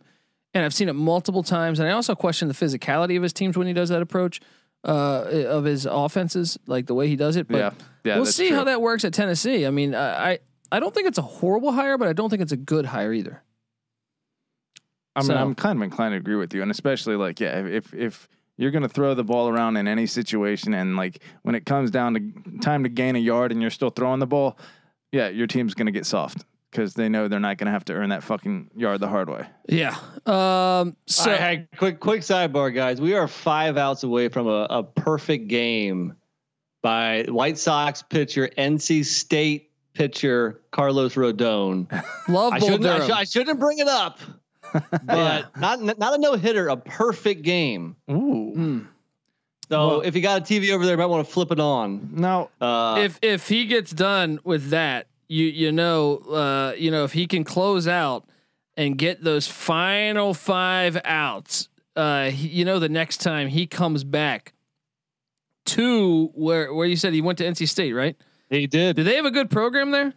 And 0.54 0.66
I've 0.66 0.74
seen 0.74 0.90
it 0.90 0.92
multiple 0.92 1.42
times. 1.42 1.80
And 1.80 1.88
I 1.88 1.92
also 1.92 2.14
question 2.14 2.46
the 2.46 2.52
physicality 2.52 3.16
of 3.16 3.22
his 3.22 3.32
teams 3.32 3.56
when 3.56 3.66
he 3.66 3.72
does 3.72 3.88
that 3.88 4.02
approach 4.02 4.42
uh, 4.84 5.24
of 5.48 5.64
his 5.64 5.86
offenses, 5.86 6.58
like 6.66 6.84
the 6.84 6.92
way 6.92 7.08
he 7.08 7.16
does 7.16 7.36
it. 7.36 7.48
But 7.48 7.56
Yeah. 7.56 7.70
Yeah, 8.04 8.16
we'll 8.16 8.26
see 8.26 8.48
true. 8.48 8.58
how 8.58 8.64
that 8.64 8.82
works 8.82 9.04
at 9.06 9.14
Tennessee. 9.14 9.64
I 9.64 9.70
mean, 9.70 9.94
I, 9.94 10.32
I 10.32 10.38
I 10.72 10.80
don't 10.80 10.94
think 10.94 11.06
it's 11.06 11.18
a 11.18 11.22
horrible 11.22 11.70
hire, 11.70 11.98
but 11.98 12.08
I 12.08 12.12
don't 12.14 12.30
think 12.30 12.42
it's 12.42 12.52
a 12.52 12.56
good 12.56 12.86
hire 12.86 13.12
either. 13.12 13.42
I 15.14 15.20
mean, 15.20 15.26
So- 15.28 15.36
I'm 15.36 15.54
kind 15.54 15.78
of 15.78 15.82
inclined 15.82 16.12
to 16.12 16.16
agree 16.16 16.36
with 16.36 16.54
you, 16.54 16.62
and 16.62 16.70
especially 16.70 17.16
like, 17.16 17.38
yeah, 17.38 17.64
if 17.66 17.92
if 17.94 18.28
you're 18.56 18.70
gonna 18.70 18.88
throw 18.88 19.14
the 19.14 19.24
ball 19.24 19.48
around 19.48 19.76
in 19.76 19.86
any 19.86 20.06
situation, 20.06 20.72
and 20.74 20.96
like 20.96 21.20
when 21.42 21.54
it 21.54 21.66
comes 21.66 21.90
down 21.90 22.14
to 22.14 22.58
time 22.60 22.82
to 22.84 22.88
gain 22.88 23.16
a 23.16 23.18
yard, 23.18 23.52
and 23.52 23.60
you're 23.60 23.70
still 23.70 23.90
throwing 23.90 24.20
the 24.20 24.26
ball, 24.26 24.58
yeah, 25.12 25.28
your 25.28 25.46
team's 25.46 25.74
gonna 25.74 25.90
get 25.90 26.06
soft 26.06 26.44
because 26.70 26.94
they 26.94 27.10
know 27.10 27.28
they're 27.28 27.38
not 27.40 27.58
gonna 27.58 27.70
have 27.70 27.84
to 27.84 27.92
earn 27.92 28.08
that 28.08 28.22
fucking 28.22 28.70
yard 28.74 29.00
the 29.00 29.08
hard 29.08 29.28
way. 29.28 29.46
Yeah. 29.68 29.94
Um. 30.24 30.96
So 31.06 31.24
All 31.30 31.36
right, 31.36 31.40
hey, 31.40 31.68
quick 31.76 32.00
quick 32.00 32.22
sidebar, 32.22 32.74
guys. 32.74 32.98
We 33.00 33.14
are 33.14 33.28
five 33.28 33.76
outs 33.76 34.04
away 34.04 34.28
from 34.28 34.46
a, 34.46 34.66
a 34.70 34.82
perfect 34.82 35.48
game 35.48 36.16
by 36.80 37.24
White 37.28 37.58
Sox 37.58 38.00
pitcher, 38.02 38.48
NC 38.56 39.04
State 39.04 39.70
pitcher 39.94 40.60
Carlos 40.70 41.14
Rodon. 41.14 41.86
love 42.28 42.52
I 42.52 42.58
shouldn't, 42.58 42.86
I, 42.86 43.00
should, 43.00 43.10
I 43.10 43.24
shouldn't 43.24 43.60
bring 43.60 43.78
it 43.78 43.88
up, 43.88 44.18
but 44.72 45.56
not 45.58 45.80
not 45.82 46.14
a 46.14 46.18
no 46.18 46.34
hitter, 46.34 46.68
a 46.68 46.76
perfect 46.76 47.42
game. 47.42 47.96
Ooh, 48.10 48.52
Mm. 48.56 48.86
So 49.68 49.88
Well- 49.88 50.00
if 50.02 50.14
you 50.14 50.20
got 50.22 50.40
a 50.42 50.44
TV 50.44 50.70
over 50.72 50.84
there, 50.84 50.94
you 50.94 50.98
might 50.98 51.06
want 51.06 51.26
to 51.26 51.32
flip 51.32 51.50
it 51.50 51.60
on. 51.60 52.10
now 52.12 52.50
Uh, 52.60 52.96
if 53.00 53.18
if 53.22 53.48
he 53.48 53.64
gets 53.66 53.90
done 53.90 54.38
with 54.44 54.70
that, 54.70 55.06
you 55.28 55.46
you 55.46 55.72
know 55.72 56.16
uh 56.18 56.74
you 56.76 56.90
know 56.90 57.04
if 57.04 57.12
he 57.12 57.26
can 57.26 57.42
close 57.44 57.88
out 57.88 58.26
and 58.76 58.98
get 58.98 59.22
those 59.24 59.46
final 59.46 60.34
five 60.34 61.00
outs, 61.04 61.68
uh 61.96 62.30
he, 62.30 62.48
you 62.48 62.64
know 62.66 62.78
the 62.78 62.88
next 62.88 63.18
time 63.22 63.48
he 63.48 63.66
comes 63.66 64.04
back 64.04 64.52
to 65.64 66.26
where 66.34 66.72
where 66.74 66.86
you 66.86 66.96
said 66.96 67.12
he 67.14 67.20
went 67.20 67.38
to 67.38 67.44
NC 67.44 67.68
State, 67.68 67.92
right? 67.92 68.16
He 68.52 68.66
did. 68.66 68.96
Do 68.96 69.04
they 69.04 69.16
have 69.16 69.24
a 69.24 69.30
good 69.30 69.50
program 69.50 69.90
there? 69.90 70.12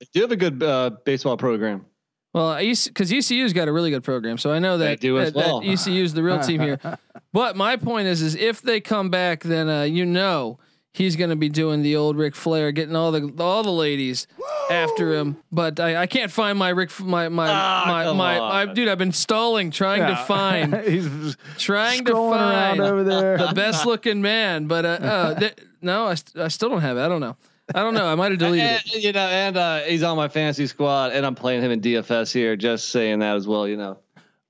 They 0.00 0.06
do 0.12 0.20
have 0.22 0.32
a 0.32 0.36
good 0.36 0.62
uh, 0.62 0.90
baseball 1.04 1.36
program. 1.36 1.86
Well, 2.32 2.48
I 2.48 2.60
used 2.60 2.88
because 2.88 3.12
ECU's 3.12 3.52
got 3.52 3.68
a 3.68 3.72
really 3.72 3.90
good 3.90 4.04
program, 4.04 4.38
so 4.38 4.50
I 4.50 4.58
know 4.58 4.78
that, 4.78 5.00
do 5.00 5.18
as 5.18 5.32
that, 5.32 5.38
that 5.38 5.46
well. 5.46 5.62
ECU's 5.62 6.14
the 6.14 6.22
real 6.22 6.40
team 6.40 6.60
here. 6.60 6.78
But 7.34 7.56
my 7.56 7.76
point 7.76 8.08
is, 8.08 8.20
is 8.20 8.34
if 8.34 8.60
they 8.60 8.78
come 8.82 9.08
back, 9.08 9.42
then 9.42 9.66
uh, 9.66 9.82
you 9.84 10.04
know 10.04 10.58
he's 10.92 11.16
going 11.16 11.30
to 11.30 11.36
be 11.36 11.48
doing 11.48 11.80
the 11.80 11.96
old 11.96 12.16
Ric 12.18 12.34
Flair, 12.34 12.72
getting 12.72 12.94
all 12.94 13.10
the 13.10 13.32
all 13.38 13.62
the 13.62 13.72
ladies 13.72 14.26
after 14.70 15.14
him. 15.14 15.38
But 15.50 15.80
I, 15.80 16.02
I 16.02 16.06
can't 16.06 16.30
find 16.30 16.58
my 16.58 16.68
Rick 16.68 16.98
my 17.00 17.30
my 17.30 17.48
Ah, 17.48 17.84
my 17.86 18.04
come 18.04 18.16
my, 18.18 18.38
on. 18.38 18.66
my 18.66 18.74
dude. 18.74 18.88
I've 18.88 18.98
been 18.98 19.12
stalling 19.12 19.70
trying 19.70 20.06
to 20.06 20.16
find 20.24 20.74
he's 20.86 21.36
trying 21.56 22.04
to 22.04 22.12
find 22.12 22.80
over 22.80 23.02
there. 23.02 23.38
the 23.38 23.52
best 23.54 23.86
looking 23.86 24.20
man. 24.20 24.66
But 24.66 24.84
uh, 24.84 24.88
uh 25.00 25.34
th- 25.38 25.56
no, 25.80 26.06
I, 26.06 26.14
st- 26.14 26.44
I 26.44 26.48
still 26.48 26.68
don't 26.68 26.82
have 26.82 26.98
it. 26.98 27.00
I 27.00 27.08
don't 27.08 27.20
know. 27.20 27.36
I 27.74 27.80
don't 27.80 27.94
know. 27.94 28.06
I 28.06 28.14
might 28.14 28.32
have 28.32 28.38
deleted 28.38 28.80
it. 28.84 29.02
You 29.02 29.12
know, 29.12 29.20
and 29.26 29.56
uh, 29.56 29.80
he's 29.80 30.02
on 30.02 30.16
my 30.16 30.28
fantasy 30.28 30.66
squad, 30.66 31.12
and 31.12 31.24
I'm 31.24 31.34
playing 31.34 31.62
him 31.62 31.70
in 31.70 31.80
DFS 31.80 32.32
here. 32.32 32.56
Just 32.56 32.88
saying 32.90 33.20
that 33.20 33.36
as 33.36 33.46
well. 33.46 33.66
You 33.68 33.76
know, 33.76 33.98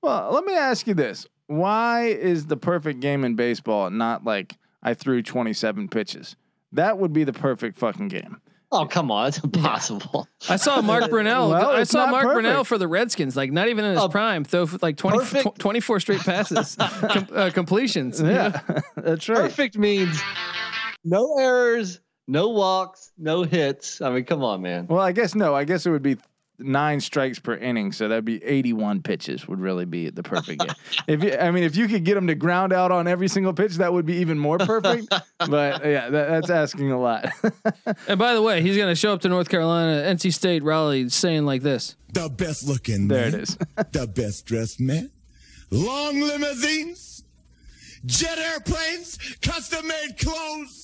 Well, 0.01 0.31
let 0.33 0.43
me 0.45 0.55
ask 0.55 0.87
you 0.87 0.93
this: 0.93 1.27
Why 1.47 2.05
is 2.07 2.47
the 2.47 2.57
perfect 2.57 2.99
game 2.99 3.23
in 3.23 3.35
baseball 3.35 3.89
not 3.91 4.23
like 4.25 4.55
I 4.81 4.93
threw 4.93 5.21
27 5.21 5.87
pitches? 5.89 6.35
That 6.73 6.97
would 6.97 7.13
be 7.13 7.23
the 7.23 7.33
perfect 7.33 7.77
fucking 7.77 8.07
game. 8.07 8.41
oh 8.71 8.87
come 8.87 9.11
on, 9.11 9.27
it's 9.27 9.37
impossible. 9.37 10.27
I 10.49 10.55
saw 10.55 10.81
Mark 10.81 11.03
Brunell. 11.03 11.51
Well, 11.51 11.69
I 11.69 11.83
saw 11.83 12.07
Mark 12.07 12.23
perfect. 12.25 12.47
Brunell 12.47 12.65
for 12.65 12.79
the 12.79 12.87
Redskins, 12.87 13.35
like 13.37 13.51
not 13.51 13.67
even 13.67 13.85
in 13.85 13.91
his 13.93 14.01
Oh, 14.01 14.09
prime, 14.09 14.43
throw 14.43 14.67
like 14.81 14.97
20, 14.97 15.17
perfect. 15.19 15.55
tw- 15.55 15.59
24 15.59 15.99
straight 15.99 16.21
passes, 16.21 16.75
com- 16.79 17.27
uh, 17.31 17.51
completions. 17.53 18.19
Yeah, 18.19 18.59
that's 18.97 19.29
right. 19.29 19.37
Perfect 19.37 19.77
means 19.77 20.19
no 21.05 21.37
errors, 21.37 21.99
no 22.27 22.49
walks, 22.49 23.11
no 23.17 23.43
hits. 23.43 24.01
I 24.01 24.09
mean, 24.09 24.25
come 24.25 24.43
on, 24.43 24.61
man. 24.61 24.87
Well, 24.87 25.01
I 25.01 25.11
guess 25.11 25.35
no. 25.35 25.55
I 25.55 25.63
guess 25.63 25.85
it 25.85 25.91
would 25.91 26.03
be 26.03 26.17
nine 26.59 26.99
strikes 26.99 27.39
per 27.39 27.55
inning, 27.55 27.91
so 27.91 28.07
that'd 28.07 28.25
be 28.25 28.43
81 28.43 29.01
pitches. 29.01 29.47
Would 29.47 29.59
really 29.59 29.85
be 29.85 30.09
the 30.09 30.23
perfect 30.23 30.61
game. 30.61 30.75
if 31.07 31.23
you, 31.23 31.35
I 31.37 31.51
mean, 31.51 31.63
if 31.63 31.75
you 31.75 31.87
could 31.87 32.03
get 32.03 32.15
them 32.15 32.27
to 32.27 32.35
ground 32.35 32.73
out 32.73 32.91
on 32.91 33.07
every 33.07 33.27
single 33.27 33.53
pitch, 33.53 33.75
that 33.75 33.91
would 33.91 34.05
be 34.05 34.15
even 34.15 34.37
more 34.39 34.57
perfect. 34.57 35.09
but 35.49 35.85
yeah, 35.85 36.09
that, 36.09 36.29
that's 36.29 36.49
asking 36.49 36.91
a 36.91 36.99
lot. 36.99 37.29
And 38.07 38.19
by 38.19 38.33
the 38.33 38.41
way, 38.41 38.61
he's 38.61 38.75
going 38.75 38.89
to 38.89 38.95
show 38.95 39.13
up 39.13 39.21
to 39.21 39.29
North 39.29 39.49
Carolina, 39.49 40.01
NC 40.13 40.33
State 40.33 40.63
Raleigh, 40.63 41.09
saying 41.09 41.45
like 41.45 41.61
this. 41.61 41.95
The 42.13 42.29
best 42.29 42.67
looking 42.67 43.07
there 43.07 43.29
man. 43.31 43.39
it 43.39 43.43
is. 43.43 43.57
the 43.91 44.07
best 44.07 44.45
dressed 44.45 44.79
man. 44.79 45.11
Long 45.71 46.19
limousines, 46.19 47.23
jet 48.05 48.37
airplanes, 48.37 49.17
custom 49.41 49.87
made 49.87 50.17
clothes, 50.19 50.82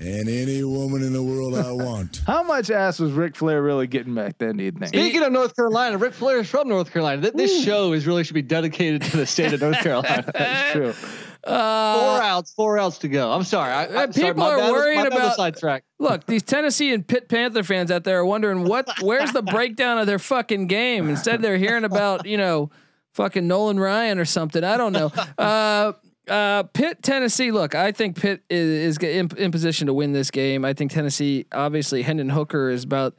and 0.00 0.28
any 0.28 0.64
woman 0.64 1.02
in 1.02 1.12
the 1.12 1.22
world 1.22 1.54
I 1.54 1.70
want. 1.72 2.22
How 2.26 2.42
much 2.42 2.70
ass 2.70 2.98
was 2.98 3.12
Ric 3.12 3.36
Flair 3.36 3.62
really 3.62 3.86
getting 3.86 4.14
back 4.14 4.38
then? 4.38 4.56
Do 4.56 4.64
you 4.64 4.72
think? 4.72 4.88
Speaking 4.88 5.22
of 5.22 5.30
North 5.30 5.54
Carolina, 5.54 5.98
Ric 5.98 6.14
Flair 6.14 6.38
is 6.38 6.48
from 6.48 6.68
North 6.68 6.90
Carolina. 6.90 7.20
Th- 7.22 7.34
This 7.34 7.62
show 7.64 7.92
is 7.92 8.06
really 8.06 8.24
should 8.24 8.34
be 8.34 8.42
dedicated 8.42 9.02
to 9.02 9.16
the 9.18 9.26
state 9.26 9.52
of 9.52 9.60
North 9.60 9.78
Carolina. 9.82 10.24
That's 10.32 10.72
true. 10.72 10.94
Uh, 11.42 11.98
four 11.98 12.22
outs, 12.22 12.52
four 12.52 12.78
outs 12.78 12.98
to 12.98 13.08
go. 13.08 13.32
I'm 13.32 13.44
sorry. 13.44 13.72
I, 13.72 14.02
I'm 14.02 14.12
sorry. 14.12 14.26
people 14.28 14.44
My 14.44 14.50
are 14.50 14.56
bad 14.58 14.62
was- 14.64 14.72
worried 14.72 14.96
my 14.96 15.02
bad 15.04 15.12
was 15.14 15.22
about- 15.22 15.36
sidetrack. 15.36 15.84
Look, 15.98 16.26
these 16.26 16.42
Tennessee 16.42 16.92
and 16.92 17.06
Pitt 17.06 17.30
Panther 17.30 17.62
fans 17.62 17.90
out 17.90 18.04
there 18.04 18.18
are 18.18 18.26
wondering 18.26 18.64
what, 18.64 18.86
where's 19.00 19.32
the 19.32 19.40
breakdown 19.40 19.96
of 19.96 20.06
their 20.06 20.18
fucking 20.18 20.66
game? 20.66 21.08
Instead, 21.08 21.40
they're 21.40 21.56
hearing 21.56 21.84
about 21.84 22.26
you 22.26 22.36
know, 22.36 22.70
fucking 23.14 23.48
Nolan 23.48 23.80
Ryan 23.80 24.18
or 24.18 24.26
something. 24.26 24.62
I 24.62 24.76
don't 24.76 24.92
know. 24.92 25.10
Uh, 25.38 25.94
uh, 26.28 26.62
Pitt, 26.64 27.02
Tennessee. 27.02 27.50
Look, 27.50 27.74
I 27.74 27.92
think 27.92 28.20
Pitt 28.20 28.42
is, 28.50 28.96
is 28.96 28.98
in, 28.98 29.30
in 29.36 29.50
position 29.50 29.86
to 29.86 29.94
win 29.94 30.12
this 30.12 30.30
game. 30.30 30.64
I 30.64 30.72
think 30.74 30.90
Tennessee, 30.92 31.46
obviously, 31.52 32.02
Hendon 32.02 32.28
Hooker 32.30 32.70
is 32.70 32.84
about. 32.84 33.14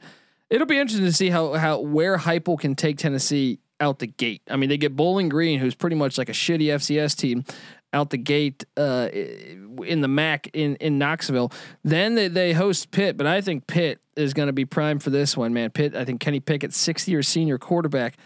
It'll 0.50 0.66
be 0.66 0.78
interesting 0.78 1.06
to 1.06 1.12
see 1.12 1.30
how 1.30 1.54
how 1.54 1.80
where 1.80 2.18
Heupel 2.18 2.58
can 2.58 2.74
take 2.74 2.98
Tennessee 2.98 3.58
out 3.80 3.98
the 3.98 4.06
gate. 4.06 4.42
I 4.48 4.56
mean, 4.56 4.68
they 4.68 4.76
get 4.78 4.94
Bowling 4.94 5.28
Green, 5.28 5.58
who's 5.58 5.74
pretty 5.74 5.96
much 5.96 6.18
like 6.18 6.28
a 6.28 6.32
shitty 6.32 6.66
FCS 6.66 7.16
team, 7.16 7.44
out 7.92 8.10
the 8.10 8.18
gate 8.18 8.64
uh, 8.76 9.08
in 9.12 10.00
the 10.02 10.08
MAC 10.08 10.48
in 10.52 10.76
in 10.76 10.98
Knoxville. 10.98 11.50
Then 11.82 12.14
they, 12.14 12.28
they 12.28 12.52
host 12.52 12.90
Pitt, 12.90 13.16
but 13.16 13.26
I 13.26 13.40
think 13.40 13.66
Pitt 13.66 14.00
is 14.14 14.34
going 14.34 14.46
to 14.48 14.52
be 14.52 14.64
prime 14.66 14.98
for 14.98 15.10
this 15.10 15.36
one, 15.36 15.52
man. 15.54 15.70
Pitt, 15.70 15.96
I 15.96 16.04
think 16.04 16.20
Kenny 16.20 16.38
Pickett, 16.40 16.72
sixth 16.74 17.08
year 17.08 17.22
senior 17.22 17.58
quarterback, 17.58 18.16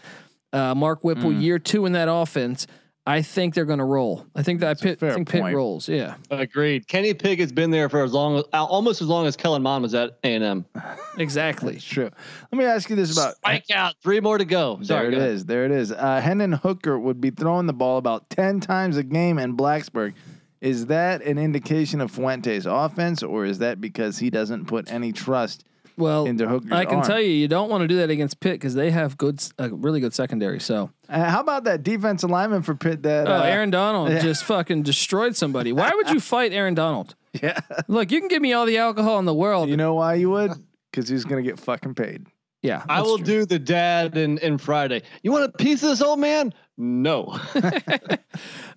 uh, 0.53 0.75
Mark 0.75 1.03
Whipple, 1.03 1.31
Mm. 1.31 1.41
year 1.41 1.59
two 1.59 1.85
in 1.85 1.93
that 1.93 2.09
offense. 2.11 2.67
I 3.07 3.21
think 3.21 3.53
they're 3.53 3.63
going 3.63 3.79
to 3.79 3.85
roll. 3.85 4.25
I 4.35 4.43
think 4.43 4.59
that 4.59 4.67
That's 4.67 4.81
Pitt, 4.81 5.01
I 5.01 5.13
think 5.13 5.29
Pitt 5.29 5.39
point. 5.41 5.55
rolls. 5.55 5.87
Yeah, 5.87 6.15
Agreed. 6.29 6.89
Kenny 6.89 7.13
Pickett's 7.13 7.53
been 7.53 7.71
there 7.71 7.87
for 7.87 8.03
as 8.03 8.11
long, 8.11 8.41
almost 8.51 9.01
as 9.01 9.07
long 9.07 9.25
as 9.25 9.37
Kellen 9.37 9.63
Mond 9.63 9.83
was 9.83 9.95
at 9.95 10.17
A 10.25 10.35
and 10.35 10.43
M. 10.43 10.65
exactly. 11.17 11.75
It's 11.75 11.85
true. 11.85 12.11
Let 12.51 12.57
me 12.59 12.65
ask 12.65 12.89
you 12.89 12.97
this 12.97 13.13
about 13.13 13.37
Strike 13.37 13.71
out. 13.73 13.95
Three 14.03 14.19
more 14.19 14.37
to 14.37 14.43
go. 14.43 14.79
Sorry, 14.81 15.09
there 15.09 15.19
it 15.19 15.23
go 15.23 15.25
is. 15.25 15.45
There 15.45 15.63
it 15.63 15.71
is. 15.71 15.93
Uh, 15.93 16.19
Hendon 16.19 16.51
Hooker 16.51 16.99
would 16.99 17.21
be 17.21 17.29
throwing 17.29 17.65
the 17.65 17.73
ball 17.73 17.97
about 17.97 18.29
10 18.29 18.59
times 18.59 18.97
a 18.97 19.03
game 19.03 19.39
in 19.39 19.55
Blacksburg. 19.55 20.13
Is 20.59 20.87
that 20.87 21.21
an 21.21 21.37
indication 21.37 22.01
of 22.01 22.11
Fuente's 22.11 22.65
offense, 22.65 23.23
or 23.23 23.45
is 23.45 23.59
that 23.59 23.79
because 23.79 24.17
he 24.17 24.29
doesn't 24.29 24.65
put 24.65 24.91
any 24.91 25.13
trust 25.13 25.63
Well, 25.97 26.25
into 26.25 26.47
Hooker's 26.47 26.71
I 26.71 26.85
can 26.85 26.97
arm? 26.99 27.07
tell 27.07 27.19
you, 27.19 27.31
you 27.31 27.47
don't 27.47 27.69
want 27.69 27.81
to 27.81 27.87
do 27.87 27.95
that 27.97 28.09
against 28.09 28.39
Pitt 28.39 28.53
because 28.53 28.75
they 28.75 28.91
have 28.91 29.17
good, 29.17 29.39
s- 29.39 29.51
a 29.57 29.69
really 29.69 29.99
good 29.99 30.13
secondary. 30.13 30.59
So, 30.59 30.91
Uh, 31.09 31.29
how 31.29 31.39
about 31.41 31.63
that 31.63 31.81
defensive 31.83 32.29
lineman 32.29 32.61
for 32.61 32.75
Pitt 32.75 33.01
that 33.03 33.27
oh, 33.27 33.33
uh, 33.33 33.41
Aaron 33.43 33.71
Donald 33.71 34.09
yeah. 34.09 34.19
just 34.19 34.43
fucking 34.43 34.83
destroyed 34.83 35.35
somebody. 35.35 35.73
Why 35.73 35.91
would 35.95 36.09
you 36.11 36.19
fight 36.33 36.53
Aaron 36.53 36.75
Donald? 36.75 37.15
Yeah. 37.41 37.59
Look, 37.87 38.11
you 38.11 38.19
can 38.19 38.27
give 38.29 38.41
me 38.41 38.53
all 38.53 38.65
the 38.65 38.77
alcohol 38.77 39.17
in 39.19 39.25
the 39.25 39.33
world. 39.33 39.69
You 39.69 39.77
know 39.77 39.95
why 39.95 40.13
you 40.15 40.29
would? 40.29 40.51
Because 40.91 41.09
he's 41.09 41.25
going 41.25 41.43
to 41.43 41.49
get 41.49 41.59
fucking 41.59 41.95
paid. 41.95 42.25
yeah, 42.61 42.83
I 42.89 42.97
that's 42.97 43.07
will 43.07 43.17
true. 43.17 43.25
do 43.25 43.45
the 43.45 43.59
dad 43.59 44.17
in, 44.17 44.37
in 44.39 44.57
Friday. 44.57 45.01
You 45.23 45.31
want 45.31 45.45
a 45.45 45.49
piece 45.57 45.81
of 45.83 45.89
this 45.89 46.01
old 46.01 46.19
man? 46.19 46.53
No. 46.77 47.39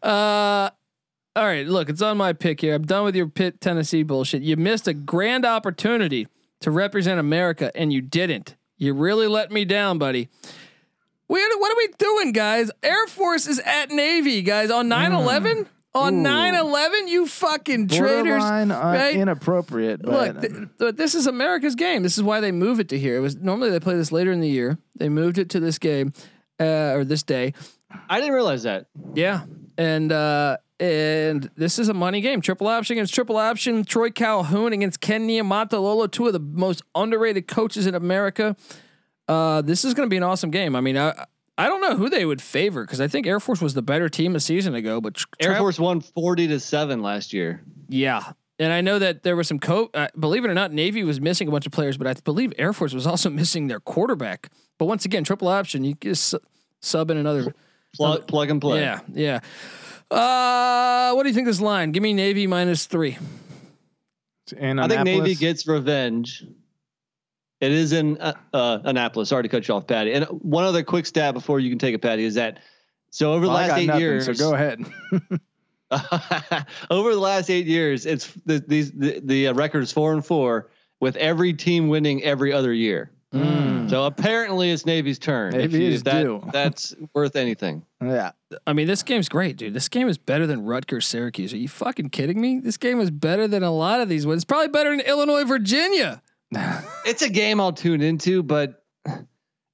Uh, 0.02 0.70
all 1.36 1.44
right, 1.44 1.66
look, 1.66 1.88
it's 1.90 2.02
on 2.02 2.16
my 2.16 2.32
pick 2.32 2.60
here. 2.60 2.74
I'm 2.74 2.84
done 2.86 3.04
with 3.04 3.14
your 3.14 3.28
Pitt, 3.28 3.60
Tennessee 3.60 4.02
bullshit. 4.02 4.42
You 4.42 4.56
missed 4.56 4.88
a 4.88 4.94
grand 4.94 5.44
opportunity 5.44 6.26
to 6.60 6.70
represent 6.70 7.20
America, 7.20 7.70
and 7.74 7.92
you 7.92 8.00
didn't. 8.00 8.56
You 8.76 8.94
really 8.94 9.26
let 9.26 9.50
me 9.50 9.64
down, 9.64 9.98
buddy. 9.98 10.28
We, 11.28 11.40
what 11.40 11.72
are 11.72 11.76
we 11.76 11.88
doing, 11.98 12.32
guys? 12.32 12.70
Air 12.82 13.06
Force 13.06 13.46
is 13.46 13.60
at 13.60 13.90
Navy, 13.90 14.42
guys, 14.42 14.70
on 14.70 14.88
9 14.88 15.12
11? 15.12 15.66
On 15.92 16.14
Ooh. 16.14 16.22
9 16.22 16.54
11, 16.54 17.08
you 17.08 17.26
fucking 17.26 17.88
traitors. 17.88 18.42
Uh, 18.42 18.66
right? 18.82 19.14
inappropriate. 19.14 20.02
But, 20.02 20.34
Look, 20.34 20.40
th- 20.40 20.68
th- 20.78 20.94
this 20.96 21.14
is 21.14 21.26
America's 21.26 21.74
game. 21.74 22.02
This 22.02 22.16
is 22.16 22.22
why 22.22 22.40
they 22.40 22.52
move 22.52 22.78
it 22.80 22.88
to 22.90 22.98
here. 22.98 23.16
It 23.16 23.20
was 23.20 23.36
normally 23.36 23.70
they 23.70 23.80
play 23.80 23.96
this 23.96 24.12
later 24.12 24.30
in 24.30 24.40
the 24.40 24.48
year. 24.48 24.78
They 24.96 25.08
moved 25.08 25.38
it 25.38 25.50
to 25.50 25.60
this 25.60 25.78
game 25.78 26.12
uh, 26.60 26.94
or 26.94 27.04
this 27.04 27.22
day. 27.24 27.54
I 28.08 28.20
didn't 28.20 28.34
realize 28.34 28.62
that. 28.62 28.86
Yeah, 29.14 29.42
and 29.76 30.12
uh, 30.12 30.58
and 30.80 31.50
this 31.56 31.78
is 31.78 31.88
a 31.88 31.94
money 31.94 32.20
game. 32.20 32.40
Triple 32.40 32.66
option 32.66 32.94
against 32.94 33.14
triple 33.14 33.36
option. 33.36 33.84
Troy 33.84 34.10
Calhoun 34.10 34.72
against 34.72 35.00
Ken 35.00 35.28
Niumatalolo, 35.28 36.10
two 36.10 36.26
of 36.26 36.32
the 36.32 36.40
most 36.40 36.82
underrated 36.94 37.46
coaches 37.46 37.86
in 37.86 37.94
America. 37.94 38.56
Uh, 39.28 39.60
this 39.62 39.84
is 39.84 39.94
going 39.94 40.08
to 40.08 40.10
be 40.10 40.16
an 40.16 40.22
awesome 40.22 40.50
game. 40.50 40.74
I 40.74 40.80
mean, 40.80 40.96
I 40.96 41.26
I 41.58 41.66
don't 41.66 41.82
know 41.82 41.94
who 41.94 42.08
they 42.08 42.24
would 42.24 42.40
favor 42.40 42.84
because 42.84 43.00
I 43.00 43.06
think 43.08 43.26
Air 43.26 43.38
Force 43.38 43.60
was 43.60 43.74
the 43.74 43.82
better 43.82 44.08
team 44.08 44.34
a 44.34 44.40
season 44.40 44.74
ago, 44.74 45.00
but 45.00 45.22
Air 45.38 45.56
Force 45.56 45.78
won 45.78 46.00
40 46.00 46.48
to 46.48 46.58
7 46.58 47.02
last 47.02 47.32
year. 47.32 47.62
yeah. 47.88 48.32
And 48.58 48.74
I 48.74 48.82
know 48.82 48.98
that 48.98 49.22
there 49.22 49.36
was 49.36 49.48
some 49.48 49.58
co. 49.58 49.88
Uh, 49.94 50.08
believe 50.18 50.44
it 50.44 50.50
or 50.50 50.54
not, 50.54 50.70
Navy 50.70 51.02
was 51.02 51.18
missing 51.18 51.48
a 51.48 51.50
bunch 51.50 51.64
of 51.64 51.72
players, 51.72 51.96
but 51.96 52.06
I 52.06 52.12
believe 52.22 52.52
Air 52.58 52.74
Force 52.74 52.92
was 52.92 53.06
also 53.06 53.30
missing 53.40 53.68
their 53.68 53.80
quarterback. 53.80 54.50
But 54.76 54.84
once 54.84 55.06
again, 55.06 55.24
triple 55.24 55.48
option, 55.48 55.82
you 55.82 55.94
just 55.94 56.34
sub 56.80 57.10
in 57.10 57.16
another. 57.16 57.54
Plug, 57.94 58.26
plug 58.26 58.50
and 58.50 58.60
play. 58.60 58.80
Yeah, 58.80 59.00
yeah. 59.14 59.40
Uh, 60.10 61.12
what 61.12 61.22
do 61.22 61.28
you 61.28 61.34
think 61.34 61.46
this 61.46 61.60
line? 61.60 61.92
Give 61.92 62.02
me 62.02 62.12
Navy 62.12 62.46
minus 62.46 62.86
three. 62.86 63.16
in 64.56 64.78
I 64.78 64.88
think 64.88 65.04
Navy 65.04 65.34
gets 65.34 65.66
revenge. 65.66 66.44
It 67.60 67.72
is 67.72 67.92
in 67.92 68.18
uh, 68.18 68.32
uh, 68.54 68.78
Annapolis. 68.84 69.28
Sorry 69.28 69.42
to 69.42 69.48
cut 69.48 69.68
you 69.68 69.74
off, 69.74 69.86
Patty. 69.86 70.12
And 70.12 70.24
one 70.24 70.64
other 70.64 70.82
quick 70.82 71.06
stat 71.06 71.34
before 71.34 71.60
you 71.60 71.68
can 71.68 71.78
take 71.78 71.94
it, 71.94 72.00
Patty, 72.00 72.24
is 72.24 72.34
that 72.34 72.58
so 73.10 73.32
over 73.32 73.44
the 73.44 73.48
Well, 73.52 73.56
last 73.58 73.78
eight 73.78 73.86
nothing, 73.86 74.00
years. 74.00 74.26
So 74.26 74.34
go 74.34 74.54
ahead. 74.54 74.84
over 76.90 77.12
the 77.12 77.20
last 77.20 77.50
eight 77.50 77.66
years, 77.66 78.06
it's 78.06 78.32
the, 78.46 78.64
these 78.66 78.92
the, 78.92 79.20
the 79.22 79.48
uh, 79.48 79.54
record 79.54 79.82
is 79.82 79.92
four 79.92 80.12
and 80.12 80.24
four 80.24 80.70
with 81.00 81.16
every 81.16 81.52
team 81.52 81.88
winning 81.88 82.22
every 82.22 82.52
other 82.52 82.72
year. 82.72 83.10
So 83.90 84.04
apparently, 84.06 84.70
it's 84.70 84.86
Navy's 84.86 85.18
turn. 85.18 85.54
if 85.54 85.72
Navy 85.72 85.84
you, 85.84 85.90
is 85.90 86.02
that, 86.04 86.22
due. 86.22 86.42
That's 86.52 86.94
worth 87.14 87.36
anything. 87.36 87.84
yeah. 88.00 88.32
I 88.66 88.72
mean, 88.72 88.86
this 88.86 89.02
game's 89.02 89.28
great, 89.28 89.56
dude. 89.56 89.74
This 89.74 89.88
game 89.88 90.08
is 90.08 90.18
better 90.18 90.46
than 90.46 90.64
Rutgers 90.64 91.06
Syracuse. 91.06 91.52
Are 91.52 91.58
you 91.58 91.68
fucking 91.68 92.10
kidding 92.10 92.40
me? 92.40 92.60
This 92.60 92.76
game 92.76 93.00
is 93.00 93.10
better 93.10 93.46
than 93.46 93.62
a 93.62 93.70
lot 93.70 94.00
of 94.00 94.08
these 94.08 94.26
ones. 94.26 94.38
It's 94.38 94.44
probably 94.44 94.68
better 94.68 94.90
than 94.90 95.00
Illinois 95.00 95.44
Virginia. 95.44 96.22
It's 97.06 97.22
a 97.22 97.28
game 97.28 97.60
I'll 97.60 97.72
tune 97.72 98.02
into, 98.02 98.42
but 98.42 98.84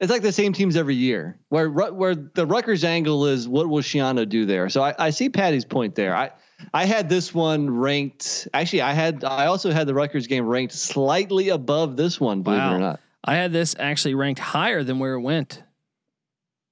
it's 0.01 0.11
like 0.11 0.23
the 0.23 0.33
same 0.33 0.53
teams 0.53 0.77
every 0.77 0.95
year. 0.95 1.39
Where 1.49 1.69
where 1.71 2.15
the 2.15 2.47
Rutgers 2.47 2.85
angle 2.85 3.27
is, 3.27 3.49
what 3.49 3.69
will 3.69 3.83
Schiano 3.83 4.29
do 4.29 4.47
there? 4.47 4.69
So 4.69 4.83
I, 4.83 4.95
I 4.99 5.11
see 5.11 5.29
Patty's 5.29 5.65
point 5.65 5.95
there. 5.95 6.15
I 6.15 6.31
I 6.73 6.85
had 6.85 7.09
this 7.09 7.35
one 7.35 7.69
ranked. 7.71 8.49
Actually, 8.55 8.83
I 8.83 8.93
had 8.93 9.25
I 9.25 9.47
also 9.47 9.71
had 9.71 9.87
the 9.87 9.95
Rutgers 9.95 10.27
game 10.27 10.47
ranked 10.47 10.75
slightly 10.75 11.49
above 11.49 11.97
this 11.97 12.21
one. 12.21 12.43
Believe 12.43 12.61
it 12.61 12.75
or 12.75 12.79
not. 12.79 13.01
I 13.27 13.35
had 13.35 13.53
this 13.53 13.75
actually 13.79 14.15
ranked 14.15 14.41
higher 14.41 14.83
than 14.83 14.99
where 14.99 15.15
it 15.15 15.21
went. 15.21 15.63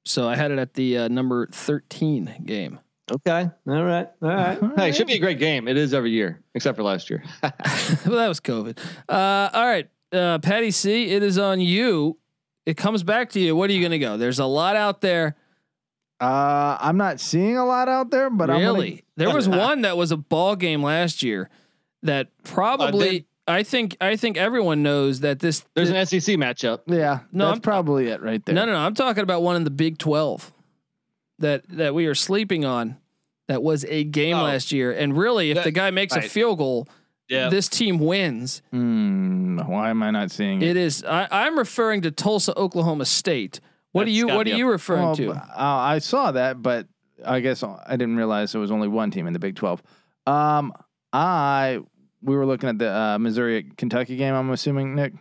So 0.07 0.29
I 0.29 0.37
had 0.37 0.51
it 0.51 0.59
at 0.59 0.75
the 0.75 0.99
uh, 0.99 1.09
number 1.09 1.49
13 1.49 2.43
game. 2.45 2.79
Okay. 3.11 3.51
All 3.67 3.85
right. 3.85 4.09
All 4.23 4.29
right. 4.29 4.59
Hey, 4.77 4.89
it 4.91 4.97
should 4.97 5.07
be 5.07 5.15
a 5.15 5.19
great 5.19 5.39
game. 5.39 5.69
It 5.69 5.77
is 5.77 5.93
every 5.93 6.11
year, 6.11 6.43
except 6.55 6.77
for 6.77 6.83
last 6.83 7.11
year. 7.11 7.23
well, 7.43 7.53
that 8.17 8.29
was 8.29 8.41
COVID. 8.41 8.79
Uh, 9.09 9.51
all 9.53 9.67
right, 9.67 9.89
uh, 10.13 10.39
Patty 10.39 10.71
C, 10.71 11.11
it 11.11 11.23
is 11.23 11.39
on 11.39 11.61
you. 11.61 12.19
It 12.65 12.79
comes 12.79 13.03
back 13.03 13.31
to 13.31 13.41
you. 13.41 13.55
What 13.55 13.69
are 13.69 13.75
you 13.75 13.81
going 13.81 13.93
to 13.93 13.99
go? 13.99 14.17
There's 14.17 14.39
a 14.39 14.47
lot 14.47 14.77
out 14.77 15.03
there. 15.03 15.37
Uh, 16.19 16.79
I'm 16.81 16.97
not 16.97 17.21
seeing 17.21 17.59
a 17.59 17.65
lot 17.67 17.89
out 17.89 18.11
there, 18.11 18.31
but 18.31 18.49
really, 18.49 19.05
there 19.17 19.35
was 19.35 19.49
one 19.51 19.83
that 19.83 19.99
was 19.99 20.11
a 20.11 20.17
ball 20.17 20.57
game 20.57 20.83
last 20.83 21.23
year 21.23 21.51
that 22.03 22.29
probably. 22.43 23.27
Did- 23.47 23.53
I 23.53 23.63
think 23.63 23.97
I 24.01 24.17
think 24.17 24.37
everyone 24.37 24.83
knows 24.83 25.21
that 25.21 25.39
this. 25.41 25.65
There's 25.75 25.91
an 25.91 25.97
SEC 26.07 26.37
matchup. 26.37 26.81
Yeah, 26.87 27.21
No, 27.33 27.47
that's 27.47 27.55
I'm- 27.57 27.61
probably 27.61 28.09
it 28.09 28.23
right 28.23 28.45
there. 28.45 28.55
no, 28.55 28.65
no, 28.67 28.73
no. 28.73 28.79
I'm 28.79 28.95
talking 28.95 29.23
about 29.23 29.43
one 29.43 29.57
in 29.57 29.65
the 29.65 29.71
Big 29.71 29.99
Twelve 29.99 30.53
that 31.39 31.65
that 31.69 31.95
we 31.95 32.07
are 32.07 32.15
sleeping 32.15 32.65
on. 32.65 32.97
That 33.49 33.63
was 33.63 33.85
a 33.85 34.05
game 34.05 34.37
Oh. 34.37 34.45
last 34.45 34.73
year, 34.73 34.91
and 34.93 35.15
really, 35.17 35.51
if 35.51 35.57
That- 35.57 35.65
the 35.65 35.71
guy 35.71 35.91
makes 35.91 36.17
a 36.17 36.23
field 36.23 36.57
goal, 36.57 36.89
Yeah. 37.29 37.51
this 37.51 37.69
team 37.69 37.99
wins. 37.99 38.63
Hmm, 38.71 39.59
why 39.59 39.91
am 39.91 40.03
I 40.03 40.11
not 40.11 40.31
seeing 40.31 40.63
it? 40.63 40.69
It 40.71 40.77
is. 40.79 41.05
I, 41.05 41.29
I'm 41.31 41.59
referring 41.59 42.01
to 42.03 42.11
Tulsa, 42.11 42.59
Oklahoma 42.59 43.05
State. 43.05 43.61
What 43.93 44.03
are 44.03 44.05
That's 44.07 44.17
you? 44.17 44.27
What 44.29 44.47
are 44.47 44.57
you 44.57 44.67
referring 44.67 45.03
Well, 45.03 45.17
to? 45.17 45.31
uh, 45.33 45.43
I 45.57 45.99
saw 45.99 46.33
that, 46.33 46.63
but 46.63 46.87
I 47.25 47.41
guess 47.41 47.63
I 47.63 47.97
didn't 47.97 48.17
realize 48.17 48.53
there 48.53 48.61
was 48.63 48.71
only 48.71 48.89
one 48.89 49.11
team 49.11 49.27
in 49.27 49.35
the 49.35 49.39
Big 49.39 49.57
Twelve. 49.57 49.83
Um, 50.27 50.73
I 51.13 51.81
we 52.25 52.37
were 52.37 52.47
looking 52.47 52.69
at 52.69 52.79
the 52.79 52.91
uh, 52.93 53.19
Missouri 53.19 53.71
Kentucky 53.77 54.17
game. 54.17 54.35
I'm 54.35 54.51
assuming 54.51 54.95
Nick. 54.95 55.13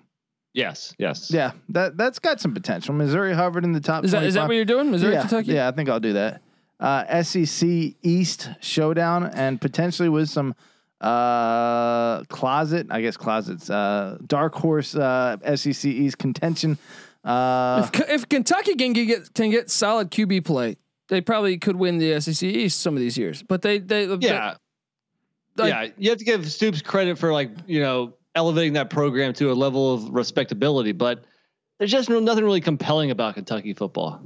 yes. 0.53 0.93
Yes. 0.97 1.30
Yeah, 1.31 1.51
that 1.69 1.97
that's 1.97 2.19
got 2.19 2.39
some 2.41 2.53
potential. 2.53 2.93
Missouri 2.93 3.34
hovered 3.34 3.63
in 3.63 3.71
the 3.73 3.80
top. 3.81 4.03
Is 4.05 4.11
that 4.11 4.23
is 4.23 4.34
that 4.35 4.45
25. 4.45 4.47
what 4.47 4.55
you're 4.55 4.65
doing? 4.65 4.91
Missouri, 4.91 5.13
yeah, 5.13 5.21
Kentucky? 5.21 5.51
Yeah, 5.53 5.67
I 5.67 5.71
think 5.71 5.89
I'll 5.89 5.99
do 5.99 6.13
that. 6.13 6.41
Uh, 6.80 7.23
SEC 7.23 7.69
East 8.01 8.49
showdown 8.61 9.25
and 9.27 9.61
potentially 9.61 10.09
with 10.09 10.30
some 10.30 10.53
uh, 11.01 12.23
closet, 12.25 12.88
I 12.89 13.01
guess 13.01 13.17
closets, 13.17 13.69
uh, 13.69 14.17
dark 14.25 14.55
horse 14.55 14.95
uh, 14.95 15.38
SEC 15.55 15.85
East 15.85 16.17
contention. 16.17 16.77
Uh, 17.23 17.88
If, 17.93 18.09
if 18.09 18.30
Kentucky 18.30 18.75
can 18.75 18.93
get 18.93 19.34
can 19.34 19.49
get 19.49 19.69
solid 19.69 20.11
QB 20.11 20.45
play, 20.45 20.77
they 21.09 21.21
probably 21.21 21.57
could 21.57 21.75
win 21.75 21.97
the 21.97 22.19
SEC 22.19 22.43
East 22.43 22.81
some 22.81 22.95
of 22.95 22.99
these 22.99 23.17
years. 23.17 23.43
But 23.43 23.61
they 23.61 23.80
they 23.80 24.05
Yeah. 24.19 24.55
Like- 25.57 25.69
yeah. 25.69 25.88
You 25.97 26.09
have 26.09 26.19
to 26.19 26.25
give 26.25 26.49
Stoops 26.51 26.81
credit 26.81 27.17
for 27.17 27.31
like, 27.31 27.51
you 27.67 27.80
know, 27.81 28.13
elevating 28.35 28.73
that 28.73 28.89
program 28.89 29.34
to 29.34 29.51
a 29.51 29.53
level 29.53 29.93
of 29.93 30.09
respectability, 30.09 30.91
but 30.91 31.23
there's 31.77 31.91
just 31.91 32.09
nothing 32.09 32.43
really 32.43 32.61
compelling 32.61 33.11
about 33.11 33.35
Kentucky 33.35 33.73
football. 33.73 34.21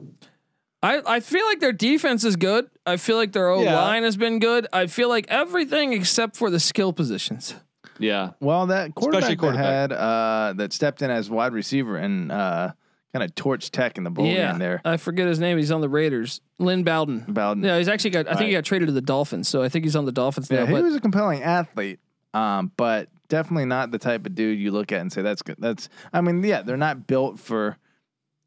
I, 0.83 1.01
I 1.05 1.19
feel 1.21 1.45
like 1.45 1.59
their 1.59 1.73
defense 1.73 2.23
is 2.23 2.35
good. 2.35 2.69
I 2.85 2.97
feel 2.97 3.17
like 3.17 3.31
their 3.33 3.49
O 3.49 3.63
Yeah. 3.63 3.75
line 3.81 4.03
has 4.03 4.15
been 4.15 4.39
good. 4.39 4.67
I 4.71 4.87
feel 4.87 5.09
like 5.09 5.25
everything 5.27 5.91
except 5.93 6.35
for 6.37 6.49
the 6.49 6.59
skill 6.59 6.93
positions. 6.93 7.55
Yeah. 7.99 8.31
well, 8.39 8.67
that 8.67 8.93
quarterback, 8.93 9.39
quarterback. 9.39 9.89
that 9.89 9.91
had 9.91 9.91
uh, 9.91 10.53
that 10.57 10.71
stepped 10.71 11.01
in 11.01 11.09
as 11.09 11.29
wide 11.31 11.51
receiver 11.53 11.97
and 11.97 12.31
uh, 12.31 12.73
kind 13.13 13.23
of 13.23 13.33
torch 13.35 13.71
Tech 13.71 13.97
in 13.97 14.03
the 14.03 14.09
bowl 14.09 14.25
yeah, 14.25 14.51
game 14.51 14.59
there. 14.59 14.81
I 14.85 14.97
forget 14.97 15.27
his 15.27 15.39
name. 15.39 15.57
He's 15.57 15.71
on 15.71 15.81
the 15.81 15.89
Raiders. 15.89 16.41
Lynn 16.59 16.83
Bowden. 16.83 17.25
Bowden. 17.27 17.63
Yeah, 17.63 17.77
he's 17.77 17.87
actually 17.87 18.11
got. 18.11 18.27
I 18.27 18.35
think 18.35 18.47
he 18.47 18.53
got 18.53 18.65
traded 18.65 18.87
to 18.87 18.91
the 18.93 19.01
Dolphins, 19.01 19.47
so 19.47 19.63
I 19.63 19.69
think 19.69 19.85
he's 19.85 19.95
on 19.95 20.05
the 20.05 20.11
Dolphins 20.11 20.49
Yeah, 20.51 20.61
now. 20.61 20.65
he 20.67 20.73
But 20.73 20.83
was 20.83 20.95
a 20.95 20.99
compelling 21.01 21.41
athlete, 21.43 21.99
um, 22.33 22.71
but 22.77 23.09
definitely 23.29 23.65
not 23.65 23.91
the 23.91 23.97
type 23.97 24.25
of 24.25 24.35
dude 24.35 24.59
you 24.59 24.71
look 24.71 24.91
at 24.91 25.01
and 25.01 25.11
say 25.11 25.21
that's 25.21 25.41
good. 25.41 25.55
That's 25.59 25.89
I 26.13 26.21
mean, 26.21 26.43
yeah, 26.43 26.61
they're 26.61 26.77
not 26.77 27.07
built 27.07 27.39
for 27.39 27.77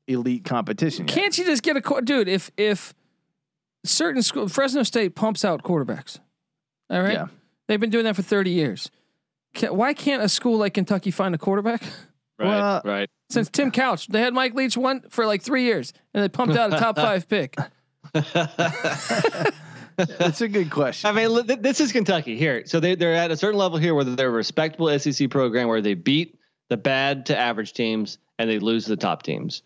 elite 0.07 0.45
competition. 0.45 1.07
Yet. 1.07 1.15
Can't 1.17 1.39
you 1.39 1.45
just 1.45 1.63
get 1.63 1.77
a 1.77 2.01
dude? 2.03 2.29
If 2.29 2.51
if 2.57 2.95
certain 3.85 4.23
school, 4.23 4.49
Fresno 4.49 4.83
State 4.83 5.15
pumps 5.15 5.45
out 5.45 5.63
quarterbacks, 5.63 6.19
all 6.89 7.01
right. 7.03 7.15
Yeah. 7.15 7.27
They've 7.69 7.81
been 7.81 7.91
doing 7.91 8.05
that 8.05 8.17
for 8.17 8.23
thirty 8.23 8.51
years. 8.51 8.91
Can, 9.55 9.77
why 9.77 9.95
can't 9.95 10.23
a 10.23 10.29
school 10.29 10.59
like 10.59 10.75
Kentucky 10.75 11.11
find 11.11 11.35
a 11.35 11.39
quarterback? 11.39 11.83
Right. 12.41 12.49
Well- 12.49 12.83
right. 12.85 13.11
Since 13.31 13.49
Tim 13.51 13.71
Couch, 13.71 14.09
they 14.09 14.21
had 14.21 14.35
Mike 14.35 14.55
Leach 14.55 14.77
one 14.77 15.03
for 15.09 15.25
like 15.25 15.41
three 15.43 15.63
years, 15.63 15.93
and 16.15 16.25
they 16.25 16.29
pumped 16.29 16.57
out 16.57 16.75
a 16.75 16.79
top 16.79 16.97
five 17.07 17.29
pick. 17.29 17.57
It's 19.99 20.41
a 20.41 20.49
good 20.49 20.71
question. 20.71 21.11
I 21.11 21.13
mean, 21.13 21.47
th- 21.47 21.59
this 21.61 21.79
is 21.79 21.93
Kentucky 21.93 22.35
here. 22.35 22.63
So 22.65 22.81
they 22.81 22.95
they're 22.95 23.13
at 23.15 23.31
a 23.31 23.37
certain 23.37 23.59
level 23.59 23.77
here 23.77 23.95
where 23.95 24.03
they're 24.05 24.29
a 24.29 24.31
respectable 24.31 24.99
SEC 24.99 25.29
program 25.29 25.69
where 25.69 25.83
they 25.83 25.93
beat 25.93 26.39
the 26.71 26.79
bad 26.79 27.27
to 27.27 27.37
average 27.39 27.75
teams 27.75 28.17
and 28.39 28.49
they 28.49 28.59
lose 28.59 28.87
the 28.87 28.97
top 28.97 29.23
teams. 29.23 29.63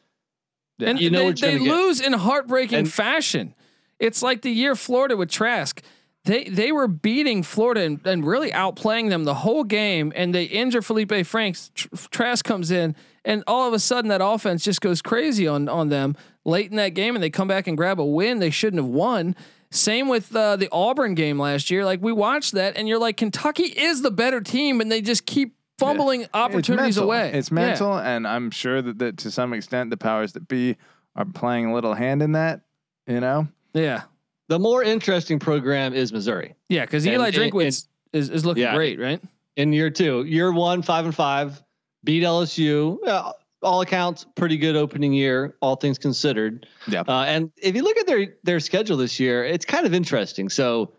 And 0.80 1.00
you 1.00 1.10
know 1.10 1.20
they, 1.20 1.24
what 1.26 1.40
they 1.40 1.52
gonna 1.52 1.64
get. 1.64 1.72
lose 1.72 2.00
in 2.00 2.12
heartbreaking 2.14 2.78
And- 2.80 2.92
fashion. 2.92 3.54
It's 4.00 4.22
like 4.24 4.42
the 4.42 4.50
year 4.50 4.74
Florida 4.74 5.16
with 5.16 5.30
Trask. 5.30 5.80
They 6.24 6.44
they 6.44 6.72
were 6.72 6.88
beating 6.88 7.42
Florida 7.42 7.82
and, 7.82 8.00
and 8.06 8.26
really 8.26 8.50
outplaying 8.50 9.10
them 9.10 9.24
the 9.24 9.34
whole 9.34 9.62
game, 9.64 10.12
and 10.16 10.34
they 10.34 10.44
injure 10.44 10.80
Feleipe 10.80 11.26
Franks. 11.26 11.70
Tr- 11.74 11.88
Trask 12.10 12.44
comes 12.44 12.70
in, 12.70 12.96
and 13.24 13.44
all 13.46 13.68
of 13.68 13.74
a 13.74 13.78
sudden 13.78 14.08
that 14.08 14.22
offense 14.22 14.64
just 14.64 14.80
goes 14.80 15.02
crazy 15.02 15.46
on 15.46 15.68
on 15.68 15.90
them 15.90 16.16
late 16.44 16.70
in 16.70 16.76
that 16.76 16.90
game, 16.94 17.14
and 17.14 17.22
they 17.22 17.28
come 17.30 17.46
back 17.48 17.66
and 17.66 17.76
grab 17.76 18.00
a 18.00 18.04
win 18.04 18.38
they 18.38 18.50
shouldn't 18.50 18.82
have 18.82 18.90
won. 18.90 19.36
Same 19.70 20.08
with 20.08 20.34
uh, 20.34 20.56
the 20.56 20.68
Auburn 20.72 21.14
game 21.14 21.38
last 21.38 21.70
year. 21.70 21.84
Like 21.84 22.00
we 22.00 22.12
watched 22.12 22.52
that, 22.52 22.76
and 22.78 22.88
you're 22.88 22.98
like, 23.00 23.16
Kentucky 23.18 23.64
is 23.64 24.00
the 24.02 24.10
better 24.10 24.40
team, 24.40 24.80
and 24.80 24.90
they 24.90 25.02
just 25.02 25.26
keep 25.26 25.56
fumbling 25.78 26.26
opportunities 26.32 26.96
it's 26.96 27.02
away. 27.02 27.32
It's 27.34 27.50
Yeah. 27.50 27.54
mental, 27.54 27.98
and 27.98 28.26
I'm 28.26 28.50
sure 28.50 28.80
that, 28.80 28.98
that 29.00 29.18
to 29.18 29.30
some 29.30 29.52
extent 29.52 29.90
the 29.90 29.96
powers 29.98 30.32
that 30.34 30.46
be 30.48 30.76
are 31.16 31.24
playing 31.24 31.66
a 31.66 31.74
little 31.74 31.92
hand 31.94 32.22
in 32.22 32.32
that. 32.32 32.60
You 33.06 33.20
know, 33.20 33.48
Yeah, 33.74 34.02
The 34.48 34.58
more 34.58 34.82
interesting 34.82 35.38
program 35.38 35.94
is 35.94 36.12
Missouri 36.12 36.54
yeah, 36.68 36.82
because 36.84 37.06
Eli 37.06 37.28
and- 37.28 37.34
Drinkwitz 37.36 37.86
is, 38.12 38.30
is 38.30 38.44
looking 38.44 38.62
Yeah. 38.64 38.74
great, 38.74 38.98
right? 39.00 39.20
in 39.56 39.72
year 39.72 39.88
two. 39.88 40.24
Year 40.24 40.50
one, 40.52 40.82
five 40.82 41.04
and 41.04 41.14
five, 41.14 41.62
beat 42.02 42.22
LSU. 42.24 42.98
Uh, 43.06 43.32
all 43.62 43.80
accounts, 43.80 44.26
pretty 44.34 44.56
good 44.58 44.74
opening 44.76 45.12
year, 45.14 45.56
all 45.62 45.76
things 45.76 45.96
considered. 45.96 46.66
Yeah. 46.88 47.02
Uh, 47.08 47.22
and 47.22 47.50
if 47.62 47.74
you 47.76 47.82
look 47.82 47.96
at 47.96 48.06
their 48.06 48.34
their 48.42 48.60
schedule 48.60 48.96
this 48.96 49.18
year, 49.20 49.44
it's 49.44 49.64
kind 49.64 49.86
of 49.86 49.94
interesting. 49.94 50.48
So 50.50 50.92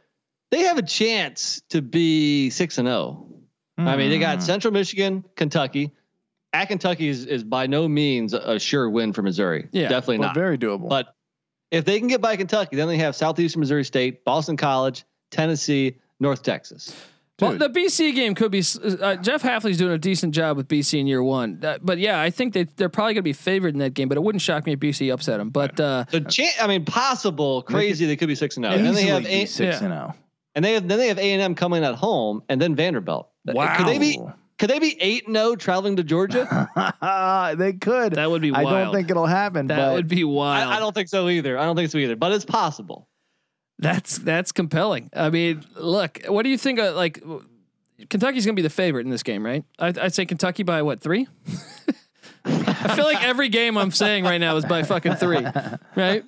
they 0.51 0.61
have 0.61 0.77
a 0.77 0.81
chance 0.81 1.61
to 1.69 1.81
be 1.81 2.49
six 2.49 2.77
and 2.77 2.87
zero. 2.87 3.27
I 3.77 3.97
mean, 3.97 4.09
they 4.09 4.19
got 4.19 4.37
Mm. 4.39 4.41
Central 4.43 4.73
Michigan, 4.73 5.23
Kentucky. 5.35 5.91
At 6.53 6.69
Kentucky 6.69 7.09
is, 7.09 7.25
is 7.25 7.43
by 7.43 7.67
no 7.67 7.87
means 7.89 8.33
a 8.33 8.57
sure 8.57 8.89
win 8.89 9.11
for 9.11 9.21
Missouri. 9.21 9.67
Yeah. 9.73 9.89
definitely 9.89 10.19
Well, 10.19 10.29
not. 10.29 10.35
very 10.35 10.57
doable. 10.57 10.87
But 10.87 11.13
if 11.75 11.85
they 11.85 11.99
can 11.99 12.07
get 12.07 12.21
by 12.21 12.35
Kentucky, 12.35 12.75
then 12.75 12.87
they 12.87 12.97
have 12.97 13.15
Southeastern 13.15 13.59
Missouri 13.59 13.83
State, 13.83 14.23
Boston 14.23 14.57
College, 14.57 15.03
Tennessee, 15.31 15.99
North 16.19 16.41
Texas. 16.43 16.95
Well, 17.41 17.57
the 17.57 17.69
BC 17.69 18.15
game 18.15 18.33
could 18.33 18.49
be. 18.49 18.59
Uh, 18.59 19.17
Jeff 19.17 19.43
Hafley's 19.43 19.77
doing 19.77 19.91
a 19.91 19.97
decent 19.97 20.33
job 20.33 20.55
with 20.55 20.69
BC 20.69 21.01
in 21.01 21.07
year 21.07 21.21
one, 21.21 21.59
Uh, 21.61 21.77
but 21.81 21.97
yeah, 21.97 22.21
I 22.21 22.29
think 22.29 22.53
they 22.53 22.63
they're 22.63 22.87
probably 22.87 23.13
going 23.13 23.23
to 23.23 23.23
be 23.23 23.33
favored 23.33 23.73
in 23.73 23.79
that 23.79 23.93
game. 23.93 24.07
But 24.07 24.17
it 24.17 24.23
wouldn't 24.23 24.41
shock 24.41 24.65
me 24.65 24.71
if 24.71 24.79
BC 24.79 25.11
upset 25.11 25.39
them. 25.39 25.49
But 25.49 25.77
uh, 25.77 26.05
So, 26.11 26.21
chan- 26.21 26.53
I 26.61 26.67
mean, 26.67 26.85
possible, 26.85 27.61
crazy. 27.61 28.05
They 28.05 28.15
could 28.15 28.29
be 28.29 28.35
six 28.35 28.55
and 28.55 28.63
zero. 28.63 28.75
And 28.75 28.85
then 28.85 28.93
they 28.93 29.03
Easily 29.03 29.23
have 29.23 29.25
a, 29.25 29.45
six 29.47 29.81
yeah. 29.81 29.85
and 29.85 29.93
oh. 29.93 29.97
zero. 29.97 30.15
and 30.55 30.63
they 30.63 30.73
have 30.75 30.87
then 30.87 30.97
they 30.97 31.09
have 31.09 31.19
A 31.19 31.31
and 31.33 31.41
M 31.41 31.55
coming 31.55 31.83
at 31.83 31.95
home, 31.95 32.41
and 32.47 32.61
then 32.61 32.73
Vanderbilt. 32.73 33.27
Wow. 33.45 33.75
Could 33.75 33.87
they 33.87 33.99
be? 33.99 34.17
Could 34.57 34.69
they 34.69 34.79
be 34.79 34.95
eight 35.01 35.27
and 35.27 35.35
zero 35.35 35.55
traveling 35.55 35.97
to 35.97 36.03
Georgia? 36.03 36.45
they 37.57 37.73
could. 37.73 38.13
that 38.13 38.29
would 38.29 38.41
be 38.41 38.53
I 38.53 38.63
don't 38.63 38.93
think 38.93 39.09
it'll 39.09 39.25
happen. 39.25 39.67
that 39.67 39.77
but 39.77 39.93
would 39.95 40.07
be 40.07 40.23
wild. 40.23 40.71
I, 40.71 40.77
I 40.77 40.79
don't 40.79 40.93
think 40.93 41.09
so 41.09 41.27
either. 41.29 41.57
I 41.57 41.65
don't 41.65 41.75
think 41.75 41.91
so 41.91 41.97
either. 41.97 42.15
But 42.15 42.31
it's 42.31 42.45
possible. 42.45 43.07
That's 43.79 44.17
that's 44.19 44.53
compelling. 44.53 45.09
I 45.13 45.29
mean, 45.29 45.63
look, 45.75 46.21
what 46.27 46.43
do 46.43 46.49
you 46.49 46.57
think? 46.57 46.79
Of, 46.79 46.95
like, 46.95 47.21
Kentucky's 48.09 48.45
going 48.45 48.55
to 48.55 48.59
be 48.61 48.63
the 48.65 48.69
favorite 48.69 49.05
in 49.05 49.09
this 49.11 49.23
game, 49.23 49.45
right? 49.45 49.65
I'd, 49.77 49.97
I'd 49.99 50.13
say 50.13 50.25
Kentucky 50.25 50.63
by 50.63 50.81
what 50.81 51.01
three? 51.01 51.27
I 52.45 52.95
feel 52.95 53.05
like 53.05 53.23
every 53.23 53.49
game 53.49 53.77
I'm 53.77 53.91
saying 53.91 54.23
right 54.23 54.37
now 54.37 54.55
is 54.55 54.65
by 54.65 54.83
fucking 54.83 55.15
three, 55.15 55.45
right? 55.95 56.23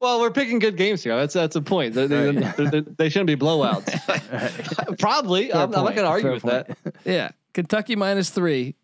Well, 0.00 0.20
we're 0.20 0.30
picking 0.30 0.58
good 0.58 0.76
games 0.76 1.02
here. 1.02 1.16
That's 1.16 1.32
that's 1.32 1.56
a 1.56 1.62
point. 1.62 1.94
They, 1.94 2.06
they, 2.06 2.30
they- 2.32 2.64
they- 2.66 2.80
they 2.80 3.08
shouldn't 3.08 3.26
be 3.28 3.36
blowouts. 3.36 4.98
Probably. 4.98 5.48
Fair 5.48 5.56
I'm, 5.62 5.74
I'm 5.74 5.84
not 5.84 5.94
going 5.94 6.04
to 6.04 6.06
argue 6.06 6.22
Fair 6.24 6.32
with 6.34 6.42
point. 6.42 6.84
that. 6.84 6.94
Yeah, 7.06 7.30
Kentucky 7.54 7.96
minus 7.96 8.30
three. 8.30 8.74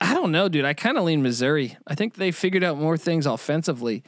I 0.00 0.14
don't 0.14 0.32
know, 0.32 0.48
dude. 0.48 0.64
I 0.64 0.72
kind 0.72 0.96
of 0.96 1.04
lean 1.04 1.22
Missouri. 1.22 1.76
I 1.86 1.94
think 1.94 2.14
they 2.14 2.30
figured 2.30 2.64
out 2.64 2.78
more 2.78 2.96
things 2.96 3.26
offensively 3.26 4.04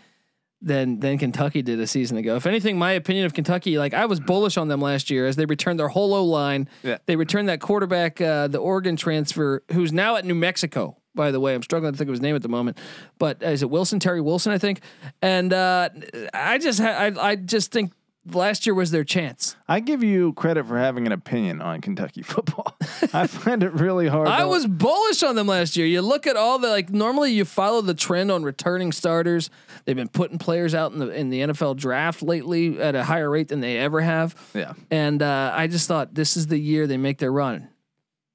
than 0.63 1.01
than 1.01 1.19
Kentucky 1.19 1.61
did 1.61 1.81
a 1.81 1.87
season 1.87 2.17
ago. 2.17 2.37
If 2.37 2.47
anything, 2.47 2.79
my 2.79 2.93
opinion 2.93 3.27
of 3.27 3.35
Kentucky, 3.35 3.79
like 3.79 3.95
I 3.95 4.07
was 4.07 4.21
bullish 4.21 4.57
on 4.57 4.69
them 4.69 4.81
last 4.81 5.11
year 5.11 5.27
as 5.27 5.35
they 5.37 5.45
returned 5.45 5.79
their 5.79 5.89
whole 5.89 6.15
O 6.15 6.25
line. 6.25 6.69
Yeah. 6.85 6.99
They 7.07 7.17
returned 7.17 7.49
that 7.49 7.61
quarterback, 7.61 8.21
uh, 8.21 8.47
the 8.47 8.59
Oregon 8.59 8.97
transfer, 8.97 9.65
who's 9.73 9.93
now 9.93 10.17
at 10.17 10.25
New 10.25 10.37
Mexico. 10.37 10.97
By 11.15 11.31
the 11.31 11.41
way, 11.41 11.55
I'm 11.55 11.63
struggling 11.63 11.93
to 11.93 11.99
think 11.99 12.09
of 12.09 12.13
his 12.13 12.23
name 12.23 12.37
at 12.37 12.43
the 12.43 12.49
moment, 12.49 12.79
but 13.19 13.43
uh, 13.43 13.49
is 13.49 13.63
it 13.63 13.69
Wilson 13.69 13.99
Terry 13.99 14.21
Wilson? 14.21 14.53
I 14.53 14.59
think. 14.59 14.81
And 15.21 15.53
uh, 15.53 15.91
I 16.33 16.59
just 16.59 16.79
ha- 16.81 16.87
I 16.97 17.31
I 17.31 17.37
just 17.37 17.73
think 17.73 17.93
last 18.31 18.67
year 18.67 18.75
was 18.75 18.91
their 18.91 19.05
chance. 19.05 19.57
I 19.69 19.81
give 19.81 20.03
you 20.03 20.33
credit 20.35 20.67
for 20.67 20.79
having 20.79 21.07
an 21.07 21.13
opinion 21.13 21.61
on 21.61 21.81
Kentucky 21.81 22.23
football. 22.23 22.77
I 23.13 23.27
find 23.27 23.63
it 23.63 23.73
really 23.73 24.09
hard. 24.09 24.29
I 24.29 24.45
was 24.45 24.67
bullish 24.67 25.23
on 25.23 25.35
them 25.35 25.47
last 25.47 25.77
year. 25.77 25.87
You 25.87 26.03
look 26.03 26.27
at 26.27 26.37
all 26.37 26.59
the 26.59 26.69
like 26.69 26.91
normally 26.91 27.33
you 27.33 27.45
follow 27.45 27.81
the 27.81 27.95
trend 27.95 28.31
on 28.31 28.43
returning 28.43 28.93
starters. 28.93 29.51
They've 29.85 29.97
been 29.97 30.09
putting 30.09 30.39
players 30.39 30.75
out 30.75 30.93
in 30.93 30.99
the 30.99 31.09
in 31.09 31.31
the 31.31 31.41
NFL 31.41 31.77
draft 31.77 32.23
lately 32.23 32.81
at 32.81 32.95
a 32.95 33.05
higher 33.05 33.29
rate 33.29 33.49
than 33.49 33.61
they 33.61 33.79
ever 33.79 34.01
have. 34.01 34.37
Yeah. 34.55 34.75
And 34.91 35.23
uh, 35.23 35.53
I 35.55 35.67
just 35.67 35.89
thought 35.89 36.15
this 36.15 36.37
is 36.37 36.47
the 36.47 36.59
year 36.59 36.87
they 36.87 36.97
make 36.97 37.19
their 37.19 37.33
run. 37.33 37.69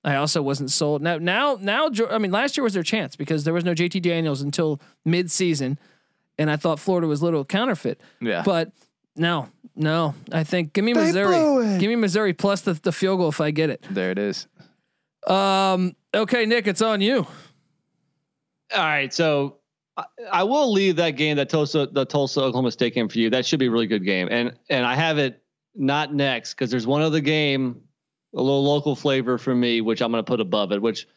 I 0.04 0.16
also 0.16 0.42
wasn't 0.42 0.72
sold. 0.72 1.02
Now 1.02 1.18
now 1.18 1.58
now 1.60 1.90
I 2.10 2.18
mean 2.18 2.32
last 2.32 2.58
year 2.58 2.64
was 2.64 2.74
their 2.74 2.84
chance 2.84 3.16
because 3.16 3.44
there 3.44 3.54
was 3.54 3.66
no 3.66 3.74
JT 3.74 4.02
Daniels 4.02 4.42
until 4.42 4.82
mid-season 5.06 5.80
and 6.38 6.52
I 6.52 6.56
thought 6.56 6.80
Florida 6.80 7.08
was 7.08 7.22
a 7.22 7.26
little 7.26 7.44
counterfeit. 7.44 8.00
Yeah. 8.22 8.44
But 8.46 8.72
no, 9.18 9.50
no. 9.76 10.14
I 10.32 10.44
think 10.44 10.74
give 10.74 10.86
me 10.86 10.94
They 10.94 11.06
Missouri. 11.08 11.36
it. 11.76 11.80
Give 11.80 11.90
me 11.90 11.96
Missouri 11.96 12.34
plus 12.34 12.62
the, 12.62 12.74
the 12.74 12.92
field 12.92 13.20
goal 13.20 13.30
if 13.30 13.42
I 13.42 13.52
get 13.52 13.70
it. 13.70 13.86
there 13.90 14.12
it 14.12 14.20
is. 14.20 14.48
Um. 15.28 15.96
Okay, 16.14 16.46
Nick, 16.46 16.68
it's 16.68 16.82
on 16.82 17.02
you. 17.02 17.28
All 18.76 18.80
right, 18.84 19.14
so 19.14 19.58
I, 19.96 20.06
I 20.32 20.44
will 20.44 20.72
leave 20.72 20.96
that 20.98 21.12
game, 21.12 21.38
that 21.38 21.50
Tulsa, 21.50 21.88
the 21.92 22.06
Tulsa 22.06 22.42
Oklahoma 22.42 22.72
State 22.72 22.94
game 22.96 23.08
for 23.10 23.20
you. 23.20 23.30
That 23.30 23.46
should 23.46 23.60
be 23.60 23.68
a 23.68 23.72
really 23.72 23.88
good 23.88 24.06
game, 24.06 24.28
and 24.32 24.54
and 24.70 24.86
I 24.86 24.96
have 24.96 25.18
it 25.18 25.42
not 25.76 26.14
next 26.14 26.54
because 26.54 26.72
there's 26.72 26.88
one 26.88 27.02
other 27.02 27.20
game, 27.20 27.82
a 28.34 28.42
little 28.42 28.64
local 28.64 28.96
flavor 28.96 29.38
for 29.38 29.54
me, 29.54 29.82
which 29.82 30.02
I'm 30.02 30.12
going 30.12 30.24
to 30.24 30.30
put 30.30 30.40
above 30.42 30.72
it, 30.72 30.82
which 30.82 31.08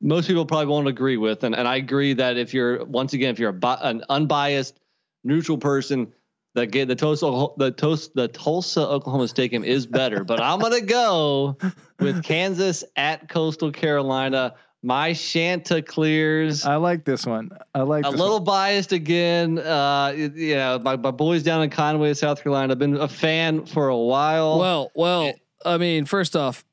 most 0.00 0.26
people 0.28 0.44
probably 0.44 0.66
won't 0.66 0.88
agree 0.88 1.16
with, 1.16 1.44
and 1.44 1.54
and 1.54 1.66
I 1.68 1.76
agree 1.76 2.14
that 2.14 2.36
if 2.36 2.52
you're 2.54 2.84
once 2.84 3.12
again 3.14 3.30
if 3.30 3.38
you're 3.38 3.50
a, 3.50 3.54
bi- 3.54 3.78
an 3.80 4.02
unbiased, 4.08 4.78
neutral 5.24 5.58
person. 5.58 6.12
The 6.56 6.66
game, 6.66 6.88
the 6.88 6.94
Tulsa, 6.94 7.48
the 7.58 7.70
Tulsa, 7.70 8.10
the 8.14 8.28
Tulsa, 8.28 8.80
Oklahoma 8.80 9.28
State 9.28 9.50
game 9.50 9.62
is 9.62 9.86
better, 9.86 10.24
but 10.24 10.40
I'm 10.40 10.58
gonna 10.58 10.80
go 10.80 11.58
with 12.00 12.24
Kansas 12.24 12.82
at 12.96 13.28
Coastal 13.28 13.70
Carolina. 13.70 14.54
My 14.82 15.12
Chanticleers 15.12 16.64
I 16.64 16.76
like 16.76 17.04
this 17.04 17.26
one. 17.26 17.50
I 17.74 17.82
like 17.82 18.06
a 18.06 18.10
this 18.10 18.18
little 18.18 18.36
one. 18.36 18.44
biased 18.44 18.92
again. 18.92 19.58
Uh, 19.58 20.14
you 20.16 20.54
know, 20.54 20.78
my, 20.78 20.96
my 20.96 21.10
boys 21.10 21.42
down 21.42 21.62
in 21.62 21.68
Conway, 21.68 22.14
South 22.14 22.42
Carolina. 22.42 22.72
I've 22.72 22.78
been 22.78 22.96
a 22.96 23.08
fan 23.08 23.66
for 23.66 23.88
a 23.88 23.98
while. 23.98 24.58
Well, 24.58 24.90
well, 24.94 25.34
I 25.62 25.76
mean, 25.76 26.06
first 26.06 26.34
off, 26.36 26.64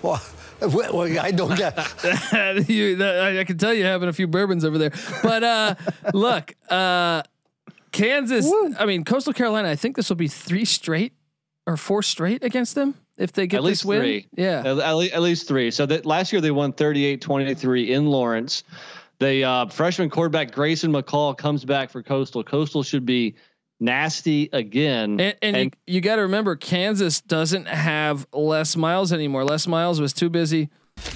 Well, 0.00 0.22
well, 0.62 1.02
I 1.20 1.30
don't 1.30 1.54
get. 1.58 1.76
you, 2.70 3.04
I, 3.04 3.40
I 3.40 3.44
can 3.44 3.58
tell 3.58 3.74
you 3.74 3.84
having 3.84 4.08
a 4.08 4.14
few 4.14 4.26
bourbons 4.28 4.64
over 4.64 4.78
there. 4.78 4.92
But 5.22 5.44
uh, 5.44 5.74
look, 6.14 6.54
uh, 6.70 7.22
Kansas. 7.96 8.50
I 8.78 8.86
mean, 8.86 9.04
Coastal 9.04 9.32
Carolina. 9.32 9.68
I 9.68 9.76
think 9.76 9.96
this 9.96 10.08
will 10.08 10.16
be 10.16 10.28
three 10.28 10.64
straight 10.64 11.12
or 11.66 11.76
four 11.76 12.02
straight 12.02 12.44
against 12.44 12.74
them 12.74 12.94
if 13.16 13.32
they 13.32 13.46
get 13.46 13.58
At 13.58 13.62
this 13.62 13.68
least 13.68 13.84
win. 13.84 14.00
three. 14.00 14.26
Yeah. 14.36 14.60
at, 14.60 14.78
at 14.78 14.92
le- 14.92 15.06
at 15.06 15.22
least 15.22 15.48
three. 15.48 15.70
So 15.70 15.86
that 15.86 16.06
last 16.06 16.32
year 16.32 16.40
they 16.40 16.50
won 16.50 16.72
38-23 16.72 17.88
in 17.88 18.06
Lawrence. 18.06 18.62
The 19.18 19.44
uh, 19.44 19.66
freshman 19.66 20.10
quarterback 20.10 20.52
Grayson 20.52 20.92
McCall 20.92 21.36
comes 21.36 21.64
back 21.64 21.90
for 21.90 22.02
Coastal. 22.02 22.44
Coastal 22.44 22.82
should 22.82 23.06
be 23.06 23.34
nasty 23.80 24.48
again. 24.52 25.18
And, 25.20 25.36
and, 25.42 25.56
you, 25.56 25.94
you 25.94 26.00
got 26.00 26.16
to 26.16 26.22
remember, 26.22 26.56
Kansas 26.56 27.20
doesn't 27.22 27.66
have 27.66 28.26
Les 28.32 28.76
Miles 28.76 29.12
anymore. 29.12 29.44
Les 29.44 29.66
Miles 29.66 30.00
was 30.00 30.12
too 30.12 30.28
busy. 30.28 30.68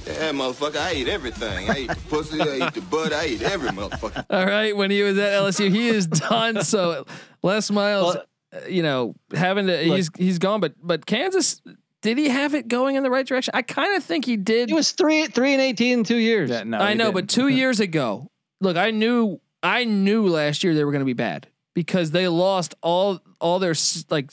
Yeah, 0.07 0.33
motherfucker, 0.33 0.77
I 0.77 0.95
eat 0.95 1.09
everything. 1.09 1.71
I 1.71 1.79
eat 1.81 1.89
the 1.89 1.97
pussy, 2.09 2.41
I 2.41 2.67
eat 2.67 2.75
the 2.75 2.81
butt, 2.83 3.13
I 3.13 3.27
eat 3.27 3.43
every 3.43 3.71
motherfucker. 3.71 4.25
All 4.29 4.45
right, 4.47 4.77
when 4.77 4.91
he 4.91 5.03
was 5.03 5.19
at 5.19 5.33
LSU, 5.33 5.71
he 5.71 5.89
is 5.89 6.07
done. 6.07 6.63
So 6.65 7.07
Les 7.43 7.71
Miles, 7.71 8.15
Well- 8.17 8.25
uh, 8.53 8.67
you 8.69 8.83
know, 8.83 9.15
having 9.35 9.67
to 9.69 9.77
Look- 9.87 9.97
he's 9.97 10.11
he's 10.17 10.39
gone. 10.39 10.61
But 10.61 10.75
but 10.83 11.07
Kansas, 11.07 11.63
did 12.03 12.19
he 12.19 12.29
have 12.29 12.55
it 12.55 12.67
going 12.69 12.97
in 12.97 13.03
the 13.05 13.11
right 13.11 13.27
direction? 13.27 13.53
I 13.55 13.63
kind 13.63 13.97
of 13.97 14.03
think 14.05 14.25
he 14.25 14.37
did. 14.37 14.69
he 14.69 14.75
was 14.75 14.91
three 14.93 15.27
three 15.27 15.53
and 15.53 15.63
eighteen 15.63 16.01
in 16.01 16.05
two 16.05 16.17
years. 16.17 16.51
Yeah, 16.51 16.65
no, 16.65 16.79
I 16.79 16.95
know, 16.95 17.05
didn't. 17.05 17.15
but 17.15 17.29
two 17.29 17.49
years 17.61 17.79
ago, 17.81 18.31
look, 18.61 18.77
I 18.77 18.91
knew 18.91 19.41
I 19.63 19.85
knew 19.85 20.27
last 20.29 20.65
year 20.65 20.75
they 20.75 20.85
were 20.85 20.91
going 20.93 21.01
to 21.01 21.07
be 21.07 21.13
bad 21.13 21.47
because 21.75 22.11
they 22.11 22.27
lost 22.29 22.75
all 22.83 23.21
all 23.41 23.59
their 23.61 23.75
like 24.11 24.31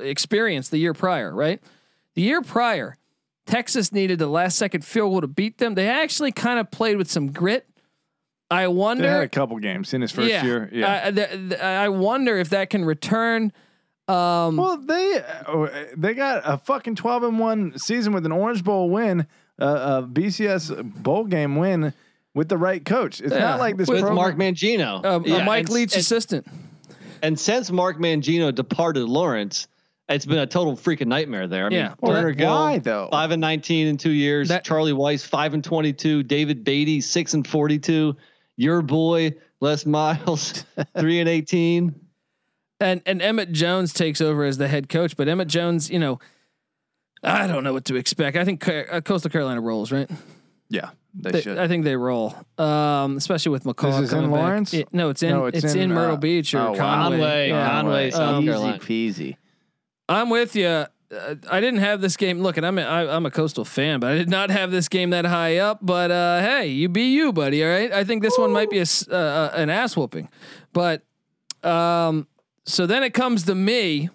experience 0.00 0.70
the 0.70 0.78
year 0.78 0.94
prior, 0.94 1.32
right? 1.34 1.60
The 2.14 2.22
year 2.22 2.40
prior, 2.42 2.96
Texas 3.46 3.92
needed 3.92 4.18
the 4.18 4.26
last 4.26 4.56
second 4.56 4.84
field 4.84 5.12
goal 5.12 5.20
to 5.20 5.26
beat 5.26 5.58
them. 5.58 5.74
They 5.74 5.88
actually 5.88 6.32
kind 6.32 6.58
of 6.58 6.70
played 6.70 6.96
with 6.96 7.10
some 7.10 7.30
grit. 7.32 7.66
I 8.50 8.56
They 8.56 8.62
had 8.62 8.66
wonder. 8.68 9.20
a 9.22 9.28
couple 9.28 9.58
games 9.58 9.94
in 9.94 10.00
his 10.00 10.12
first 10.12 10.28
year. 10.28 10.68
Yeah. 10.72 11.02
I, 11.06 11.10
th- 11.10 11.30
th- 11.30 11.60
I 11.60 11.88
wonder 11.88 12.38
if 12.38 12.50
that 12.50 12.70
can 12.70 12.84
return. 12.84 13.52
Um, 14.06 14.56
well, 14.58 14.76
they 14.76 15.22
uh, 15.46 15.66
they 15.96 16.12
got 16.12 16.42
a 16.44 16.58
fucking 16.58 16.94
twelve 16.96 17.22
and 17.22 17.38
one 17.38 17.78
season 17.78 18.12
with 18.12 18.26
an 18.26 18.32
Orange 18.32 18.62
Bowl 18.62 18.90
win, 18.90 19.26
uh, 19.58 20.02
a 20.02 20.06
BCS 20.06 21.02
bowl 21.02 21.24
game 21.24 21.56
win 21.56 21.94
with 22.34 22.50
the 22.50 22.58
right 22.58 22.84
coach. 22.84 23.22
It's 23.22 23.32
Yeah. 23.32 23.38
not 23.40 23.60
like 23.60 23.78
this 23.78 23.88
with 23.88 24.00
program. 24.00 24.14
Mark 24.16 24.36
Mangino, 24.36 25.02
a, 25.02 25.08
a 25.16 25.22
Yeah, 25.22 25.44
Mike 25.44 25.66
and- 25.66 25.70
Leach 25.70 25.94
and- 25.94 26.00
assistant. 26.00 26.46
And 27.22 27.40
since 27.40 27.70
Mark 27.70 27.96
Mangino 27.98 28.54
departed 28.54 29.04
Lawrence, 29.04 29.68
it's 30.08 30.26
been 30.26 30.38
a 30.38 30.46
total 30.46 30.74
freaking 30.76 31.06
nightmare 31.06 31.46
there. 31.46 31.66
I 31.66 31.70
Yeah. 31.70 31.82
mean, 31.88 31.94
Well, 32.00 32.12
Turner 32.12 32.28
that- 32.32 32.36
Gill, 32.38 32.50
why, 32.54 32.78
though? 32.78 33.08
Five 33.10 33.30
and 33.30 33.40
nineteen 33.40 33.86
in 33.86 33.96
two 33.96 34.10
years. 34.12 34.48
That- 34.48 34.64
Charlie 34.64 34.92
Weis, 34.92 35.24
five 35.26 35.54
and 35.54 35.64
twenty-two. 35.64 36.22
David 36.24 36.64
Beaty, 36.64 37.00
six 37.00 37.34
and 37.34 37.46
forty-two. 37.46 38.16
Your 38.56 38.82
boy 38.82 39.32
Les 39.60 39.86
Miles, 39.86 40.64
three 40.98 41.20
and 41.20 41.28
eighteen. 41.28 41.94
and 42.80 43.00
and 43.06 43.22
Emmett 43.22 43.52
Jones 43.52 43.92
takes 43.92 44.20
over 44.20 44.44
as 44.44 44.58
the 44.58 44.68
head 44.68 44.88
coach. 44.88 45.16
But 45.16 45.28
Emmett 45.28 45.48
Jones, 45.48 45.90
you 45.90 45.98
know, 45.98 46.18
I 47.22 47.46
don't 47.46 47.64
know 47.64 47.72
what 47.72 47.86
to 47.86 47.96
expect. 47.96 48.36
I 48.36 48.44
think 48.44 48.66
uh, 48.68 49.00
Coastal 49.00 49.30
Carolina 49.30 49.60
rolls, 49.60 49.90
right? 49.90 50.10
yeah, 50.68 50.90
they, 51.14 51.30
They- 51.32 51.40
should. 51.40 51.58
I 51.58 51.66
think 51.68 51.84
they 51.84 51.96
roll, 51.96 52.34
um, 52.58 53.16
especially 53.16 53.52
with 53.52 53.64
McCall. 53.64 54.00
This 54.00 54.10
is 54.10 54.12
in. 54.12 54.30
Lawrence? 54.30 54.74
It- 54.74 54.92
no, 54.92 55.08
it's 55.08 55.22
in 55.22 55.30
No, 55.30 55.46
it's, 55.46 55.74
in, 55.74 55.90
Myrtle 55.90 56.16
uh, 56.16 56.18
Beach 56.18 56.54
or 56.54 56.58
oh, 56.58 56.72
wow. 56.72 56.76
Conway. 56.76 57.18
Conway, 57.18 57.48
Yeah. 57.48 57.68
Conway, 57.70 58.10
South 58.10 58.20
Um, 58.36 58.44
Carolina. 58.44 58.78
Easy 58.88 59.32
peasy. 59.32 59.36
I'm 60.08 60.30
with 60.30 60.54
you. 60.56 60.66
Uh, 60.66 60.86
I 61.48 61.60
didn't 61.60 61.80
have 61.80 62.00
this 62.00 62.16
game. 62.16 62.40
Look, 62.40 62.56
and 62.56 62.66
I'm 62.66 62.78
a, 62.78 62.82
I, 62.82 63.14
I'm 63.16 63.24
a 63.26 63.30
Coastal 63.30 63.64
fan, 63.64 64.00
but 64.00 64.10
I 64.12 64.14
did 64.16 64.28
not 64.28 64.50
have 64.50 64.70
this 64.70 64.88
game 64.88 65.10
that 65.10 65.24
high 65.24 65.58
up. 65.58 65.78
But 65.82 66.10
uh, 66.10 66.40
hey, 66.40 66.68
you 66.68 66.88
be 66.88 67.12
you, 67.14 67.32
buddy. 67.32 67.62
All 67.64 67.70
right. 67.70 67.92
I 67.92 68.04
think 68.04 68.22
this 68.22 68.36
one 68.36 68.52
might 68.52 68.70
be 68.70 68.78
a 68.78 68.86
uh, 69.10 69.14
uh, 69.14 69.50
an 69.54 69.70
ass 69.70 69.96
whooping, 69.96 70.28
but 70.72 71.02
um, 71.62 72.26
so 72.66 72.86
then 72.86 73.02
it 73.02 73.14
comes 73.14 73.44
to 73.44 73.54
me, 73.54 74.08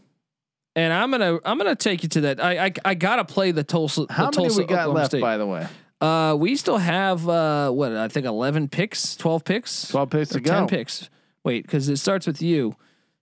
and 0.76 0.91
I'm 0.91 1.10
gonna 1.11 1.40
I'm 1.45 1.57
gonna 1.57 1.76
take 1.76 2.03
you 2.03 2.10
to 2.10 2.22
that. 2.22 2.44
I 2.44 2.66
I, 2.66 2.74
I 2.86 2.94
gotta 2.95 3.24
play 3.26 3.52
the 3.52 3.64
Tulsa. 3.64 4.06
How 4.10 4.30
the 4.30 4.38
many 4.41 4.49
Tulsa, 4.49 4.61
we 4.61 4.66
got 4.66 4.74
Oklahoma 4.80 4.94
left, 4.99 5.11
State. 5.11 5.22
by 5.22 5.38
the 5.38 5.48
way? 5.48 5.68
Uh, 6.02 6.36
we 6.38 6.56
still 6.56 6.78
have 6.78 7.28
uh, 7.30 7.70
what 7.72 7.94
I 7.94 8.07
think 8.10 8.26
eleven 8.26 8.68
picks, 8.68 9.16
twelve 9.16 9.44
picks, 9.45 9.88
Twelve 9.90 10.10
picks 10.10 10.30
to 10.30 10.41
ten 10.41 10.64
go. 10.64 10.68
picks. 10.68 11.10
Wait, 11.44 11.64
because 11.64 11.88
it 11.88 11.98
starts 11.98 12.28
with 12.28 12.41
you. 12.41 12.76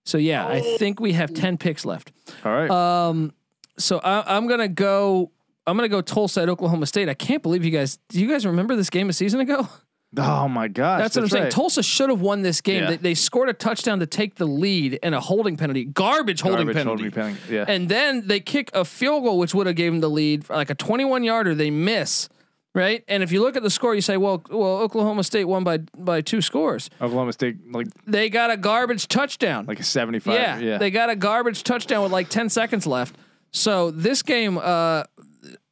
So 0.07 0.17
yeah, 0.17 0.47
I 0.47 0.61
think 0.77 0.99
we 1.01 1.11
have 1.13 1.33
ten 1.33 1.57
picks 1.57 1.83
left. 1.85 2.13
All 2.45 2.51
right. 2.53 2.69
Um, 2.71 3.33
so 3.77 3.99
I, 3.99 4.35
I'm 4.37 4.47
gonna 4.47 4.69
go. 4.69 5.31
I'm 5.65 5.75
gonna 5.75 5.89
go 5.89 5.99
Tulsa 6.01 6.41
at 6.43 6.49
Oklahoma 6.49 6.85
State. 6.85 7.09
I 7.09 7.13
can't 7.13 7.43
believe 7.43 7.65
you 7.65 7.71
guys. 7.71 7.99
Do 8.07 8.21
you 8.21 8.27
guys 8.29 8.45
remember 8.45 8.77
this 8.77 8.89
game 8.89 9.09
a 9.09 9.13
season 9.13 9.41
ago? 9.41 9.67
oh 10.17 10.47
my 10.47 10.69
gosh, 10.69 11.01
That's 11.01 11.15
what 11.17 11.23
I'm 11.23 11.29
saying. 11.29 11.43
right. 11.43 11.51
Tulsa 11.51 11.83
should 11.83 12.09
have 12.09 12.21
won 12.21 12.41
this 12.41 12.61
game. 12.61 12.83
Yeah. 12.83 12.89
They, 12.91 12.97
they 12.97 13.13
scored 13.15 13.49
a 13.49 13.53
touchdown 13.53 13.99
to 13.99 14.05
take 14.07 14.35
the 14.35 14.45
lead 14.47 14.97
and 15.03 15.13
a 15.13 15.19
holding 15.19 15.57
penalty, 15.57 15.83
garbage 15.83 16.39
holding 16.39 16.59
Garbage 16.67 16.75
penalty. 16.77 17.03
holding 17.03 17.11
penalty, 17.11 17.53
yeah. 17.53 17.65
And 17.67 17.89
then 17.89 18.27
they 18.27 18.39
kick 18.39 18.69
a 18.73 18.85
field 18.85 19.23
goal, 19.23 19.37
which 19.37 19.53
would 19.53 19.67
have 19.67 19.75
given 19.75 19.95
them 19.95 20.01
the 20.01 20.09
lead, 20.09 20.49
like 20.49 20.69
a 20.69 20.75
21 20.75 21.25
yarder. 21.25 21.53
They 21.53 21.69
miss, 21.69 22.29
right? 22.77 23.03
And 23.07 23.23
if 23.23 23.31
you 23.31 23.41
look 23.41 23.57
at 23.57 23.63
the 23.63 23.69
score, 23.69 23.95
you 23.95 24.01
say, 24.01 24.15
well, 24.15 24.41
well, 24.49 24.77
Oklahoma 24.77 25.23
State 25.23 25.45
won 25.45 25.63
by 25.63 25.79
by 25.97 26.21
two 26.21 26.41
scores. 26.41 26.89
Oklahoma 27.01 27.33
State 27.33 27.57
like 27.71 27.87
They 28.05 28.29
got 28.29 28.51
a 28.51 28.57
garbage 28.57 29.07
touchdown. 29.07 29.65
like 29.65 29.79
a 29.79 29.83
seventy 29.83 30.19
five. 30.19 30.35
Yeah, 30.35 30.59
Yeah, 30.59 30.77
they 30.77 30.91
got 30.91 31.09
a 31.09 31.15
garbage 31.15 31.63
touchdown 31.63 32.03
with 32.03 32.11
like 32.11 32.29
10 32.29 32.49
seconds 32.49 32.87
left. 32.87 33.15
So 33.51 33.91
this 33.91 34.21
game, 34.21 34.57
uh, 34.57 35.03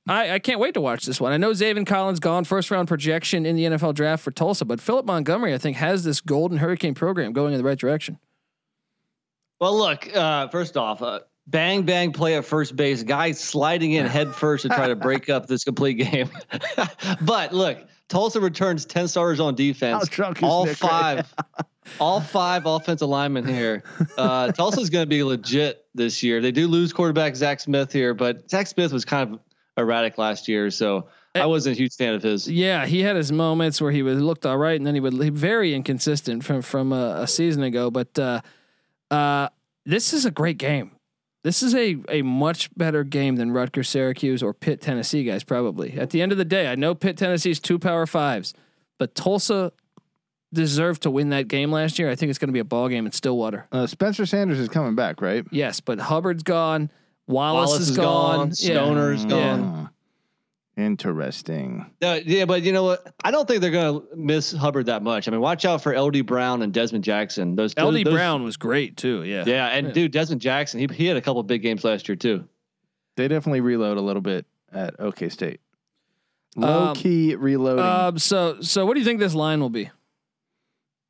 I, 0.07 0.31
I 0.31 0.39
can't 0.39 0.59
wait 0.59 0.73
to 0.73 0.81
watch 0.81 1.05
this 1.05 1.21
one. 1.21 1.31
I 1.31 1.37
know 1.37 1.51
Zaven 1.51 1.85
Collins 1.85 2.19
gone 2.19 2.43
first 2.43 2.71
round 2.71 2.87
projection 2.87 3.45
in 3.45 3.55
the 3.55 3.63
NFL 3.65 3.93
draft 3.93 4.23
for 4.23 4.31
Tulsa, 4.31 4.65
but 4.65 4.81
Philip 4.81 5.05
Montgomery, 5.05 5.53
I 5.53 5.57
think, 5.57 5.77
has 5.77 6.03
this 6.03 6.21
Golden 6.21 6.57
Hurricane 6.57 6.95
program 6.95 7.33
going 7.33 7.53
in 7.53 7.57
the 7.57 7.63
right 7.63 7.77
direction. 7.77 8.19
Well, 9.59 9.77
look. 9.77 10.13
Uh, 10.13 10.47
first 10.49 10.77
off, 10.77 11.01
uh, 11.01 11.21
bang 11.47 11.83
bang 11.83 12.11
play 12.11 12.35
at 12.35 12.45
first 12.45 12.75
base. 12.75 13.03
Guy 13.03 13.31
sliding 13.31 13.93
in 13.93 14.05
head 14.05 14.33
first 14.33 14.63
to 14.63 14.69
try 14.69 14.87
to 14.87 14.95
break 15.07 15.29
up 15.29 15.47
this 15.47 15.63
complete 15.63 15.95
game. 15.95 16.29
but 17.21 17.53
look, 17.53 17.77
Tulsa 18.09 18.39
returns 18.39 18.85
ten 18.85 19.07
starters 19.07 19.39
on 19.39 19.55
defense. 19.55 20.07
How 20.07 20.15
drunk 20.15 20.37
is 20.37 20.43
all 20.43 20.65
Nick 20.65 20.81
right 20.81 21.25
five, 21.25 21.33
all 21.99 22.21
five 22.21 22.65
offensive 22.65 23.09
linemen 23.09 23.47
here. 23.47 23.83
Uh, 24.17 24.51
Tulsa's 24.51 24.89
going 24.89 25.03
to 25.03 25.09
be 25.09 25.23
legit 25.23 25.85
this 25.93 26.23
year. 26.23 26.41
They 26.41 26.51
do 26.51 26.67
lose 26.67 26.93
quarterback 26.93 27.35
Zach 27.35 27.59
Smith 27.59 27.91
here, 27.91 28.13
but 28.13 28.49
Zach 28.49 28.67
Smith 28.67 28.91
was 28.91 29.05
kind 29.05 29.33
of 29.33 29.39
erratic 29.77 30.17
last 30.17 30.47
year, 30.47 30.69
so 30.71 31.07
I 31.35 31.47
wasn't 31.47 31.75
a 31.75 31.79
huge 31.79 31.95
fan 31.95 32.13
of 32.13 32.23
his. 32.23 32.47
Yeah, 32.47 32.85
he 32.85 33.01
had 33.01 33.15
his 33.15 33.31
moments 33.31 33.81
where 33.81 33.91
he 33.91 34.01
would 34.03 34.17
looked 34.17 34.45
all 34.45 34.57
right, 34.57 34.75
and 34.75 34.87
then 34.87 34.93
he 34.93 35.01
would 35.01 35.13
very 35.33 35.73
inconsistent 35.73 36.43
from 36.43 36.61
from 36.61 36.93
a, 36.93 37.21
a 37.21 37.27
season 37.27 37.63
ago. 37.63 37.91
But 37.91 38.17
uh, 38.17 38.41
uh, 39.11 39.49
this 39.85 40.13
is 40.13 40.25
a 40.25 40.31
great 40.31 40.57
game. 40.57 40.94
This 41.45 41.61
is 41.61 41.75
a 41.75 41.95
a 42.09 42.23
much 42.23 42.75
better 42.75 43.03
game 43.03 43.35
than 43.35 43.51
Rutgers, 43.51 43.87
Syracuse, 43.87 44.41
or 44.41 44.51
Pitt, 44.51 44.81
Tennessee, 44.81 45.23
guys. 45.23 45.43
Probably 45.43 45.93
at 45.99 46.09
the 46.09 46.23
end 46.23 46.31
of 46.31 46.39
the 46.39 46.43
day, 46.43 46.67
I 46.71 46.73
know 46.73 46.95
Pitt, 46.95 47.17
Tennessee's 47.17 47.59
two 47.59 47.77
Power 47.77 48.07
Fives, 48.07 48.55
but 48.97 49.13
Tulsa 49.13 49.71
deserved 50.51 51.03
to 51.03 51.11
win 51.11 51.29
that 51.29 51.47
game 51.47 51.71
last 51.71 51.99
year. 51.99 52.09
I 52.09 52.15
think 52.15 52.31
it's 52.31 52.39
going 52.39 52.47
to 52.47 52.53
be 52.53 52.57
a 52.59 52.63
ball 52.65 52.89
game 52.89 53.05
in 53.05 53.11
Stillwater. 53.11 53.67
Uh, 53.71 53.85
Spencer 53.85 54.25
Sanders 54.25 54.57
is 54.57 54.69
coming 54.69 54.95
back, 54.95 55.21
right? 55.21 55.45
Yes, 55.51 55.81
but 55.81 55.99
Hubbard's 55.99 56.41
gone. 56.41 56.89
Wallace, 57.27 57.67
Wallace 57.69 57.81
is, 57.81 57.89
is 57.91 57.97
gone. 57.97 58.37
gone. 58.37 58.47
Yeah. 58.47 58.53
Stoner's 58.73 59.23
Yeah. 59.23 59.29
gone. 59.29 59.61
Mm. 59.61 59.89
Interesting. 60.77 61.85
Uh, 62.01 62.19
yeah, 62.25 62.45
but 62.45 62.63
you 62.63 62.73
know 62.73 62.83
what? 62.83 63.13
I 63.23 63.31
don't 63.31 63.47
think 63.47 63.61
they're 63.61 63.71
going 63.71 64.01
to 64.01 64.15
miss 64.15 64.51
Hubbard 64.51 64.87
that 64.87 65.03
much. 65.03 65.27
I 65.27 65.31
mean, 65.31 65.39
watch 65.39 65.63
out 65.63 65.81
for 65.81 65.97
LD 65.97 66.25
Brown 66.25 66.61
and 66.61 66.73
Dezmon 66.73 67.01
Jackson. 67.01 67.55
Those 67.55 67.73
LD 67.77 68.03
those- 68.05 68.13
Brown 68.13 68.43
was 68.43 68.57
great 68.57 68.97
too. 68.97 69.23
Yeah. 69.23 69.43
Yeah, 69.47 69.67
and 69.67 69.93
dude, 69.93 70.11
Dezmon 70.13 70.39
Jackson, 70.39 70.79
he 70.81 70.87
he 70.93 71.05
had 71.05 71.15
a 71.17 71.21
couple 71.21 71.41
big 71.43 71.61
games 71.61 71.83
last 71.83 72.09
year 72.09 72.15
too. 72.17 72.45
They 73.15 73.27
definitely 73.29 73.61
reload 73.61 73.97
a 73.97 74.01
little 74.01 74.21
bit 74.21 74.45
at 74.73 74.99
OK 74.99 75.29
State. 75.29 75.61
Low 76.57 76.87
Um, 76.89 76.95
key 76.95 77.35
reloading. 77.35 77.85
Um, 77.85 78.17
so 78.19 78.57
so 78.61 78.85
what 78.85 78.93
do 78.95 78.99
you 78.99 79.05
think 79.05 79.19
this 79.19 79.33
line 79.35 79.61
will 79.61 79.69
be? 79.69 79.89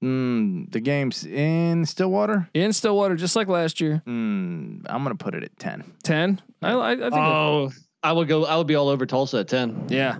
mm, 0.03 0.71
the 0.71 0.79
game's 0.79 1.25
in 1.25 1.85
Stillwater. 1.85 2.47
In 2.53 2.73
Stillwater, 2.73 3.15
just 3.15 3.35
like 3.35 3.47
last 3.47 3.81
year. 3.81 4.03
Mm, 4.05 4.81
I'm 4.87 5.01
gonna 5.03 5.15
put 5.15 5.33
it 5.33 5.43
at 5.43 5.57
ten. 5.57 5.83
Ten. 6.03 6.41
I, 6.61 6.71
I, 6.73 6.91
I 6.91 6.95
think. 6.97 7.11
that- 7.11 7.19
Oh, 7.19 7.71
I 8.05 8.11
would 8.11 8.27
go. 8.27 8.45
I 8.45 8.55
would 8.55 8.67
be 8.67 8.75
all 8.75 8.89
over 8.89 9.07
Tulsa 9.07 9.39
at 9.39 9.47
ten. 9.47 9.87
yeah. 9.89 10.19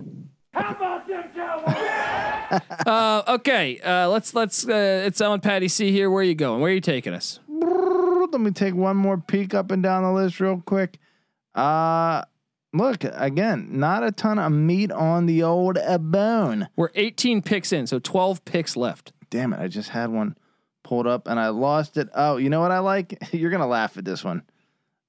How 0.52 0.72
about 0.72 1.06
them 1.06 1.24
Cowboys? 1.34 2.62
uh, 2.86 3.22
okay. 3.28 3.78
Uh, 3.78 4.08
let's 4.08 4.34
let's. 4.34 4.68
Uh, 4.68 5.04
it's 5.06 5.20
on 5.20 5.40
Patty 5.40 5.68
C 5.68 5.92
here. 5.92 6.10
Where 6.10 6.20
are 6.20 6.24
you 6.24 6.34
going? 6.34 6.60
Where 6.60 6.72
are 6.72 6.74
you 6.74 6.80
taking 6.80 7.14
us? 7.14 7.38
Let 7.48 8.40
me 8.40 8.50
take 8.50 8.74
one 8.74 8.96
more 8.96 9.18
peek 9.18 9.54
up 9.54 9.70
and 9.70 9.84
down 9.84 10.02
the 10.02 10.12
list 10.12 10.40
real 10.40 10.60
quick. 10.66 10.98
Uh 11.54 12.22
look 12.74 13.04
again, 13.04 13.68
not 13.70 14.02
a 14.02 14.10
ton 14.12 14.38
of 14.38 14.50
meat 14.50 14.90
on 14.90 15.26
the 15.26 15.44
old 15.44 15.78
uh, 15.78 15.96
bone. 15.96 16.68
We're 16.76 16.90
18 16.94 17.40
picks 17.40 17.72
in, 17.72 17.86
so 17.86 17.98
12 17.98 18.44
picks 18.44 18.76
left. 18.76 19.12
Damn 19.30 19.52
it, 19.52 19.60
I 19.60 19.68
just 19.68 19.88
had 19.90 20.10
one 20.10 20.36
pulled 20.82 21.06
up 21.06 21.28
and 21.28 21.38
I 21.40 21.48
lost 21.48 21.96
it. 21.96 22.08
Oh, 22.14 22.36
you 22.36 22.50
know 22.50 22.60
what 22.60 22.72
I 22.72 22.80
like? 22.80 23.16
You're 23.32 23.50
gonna 23.50 23.66
laugh 23.66 23.96
at 23.96 24.04
this 24.04 24.24
one. 24.24 24.42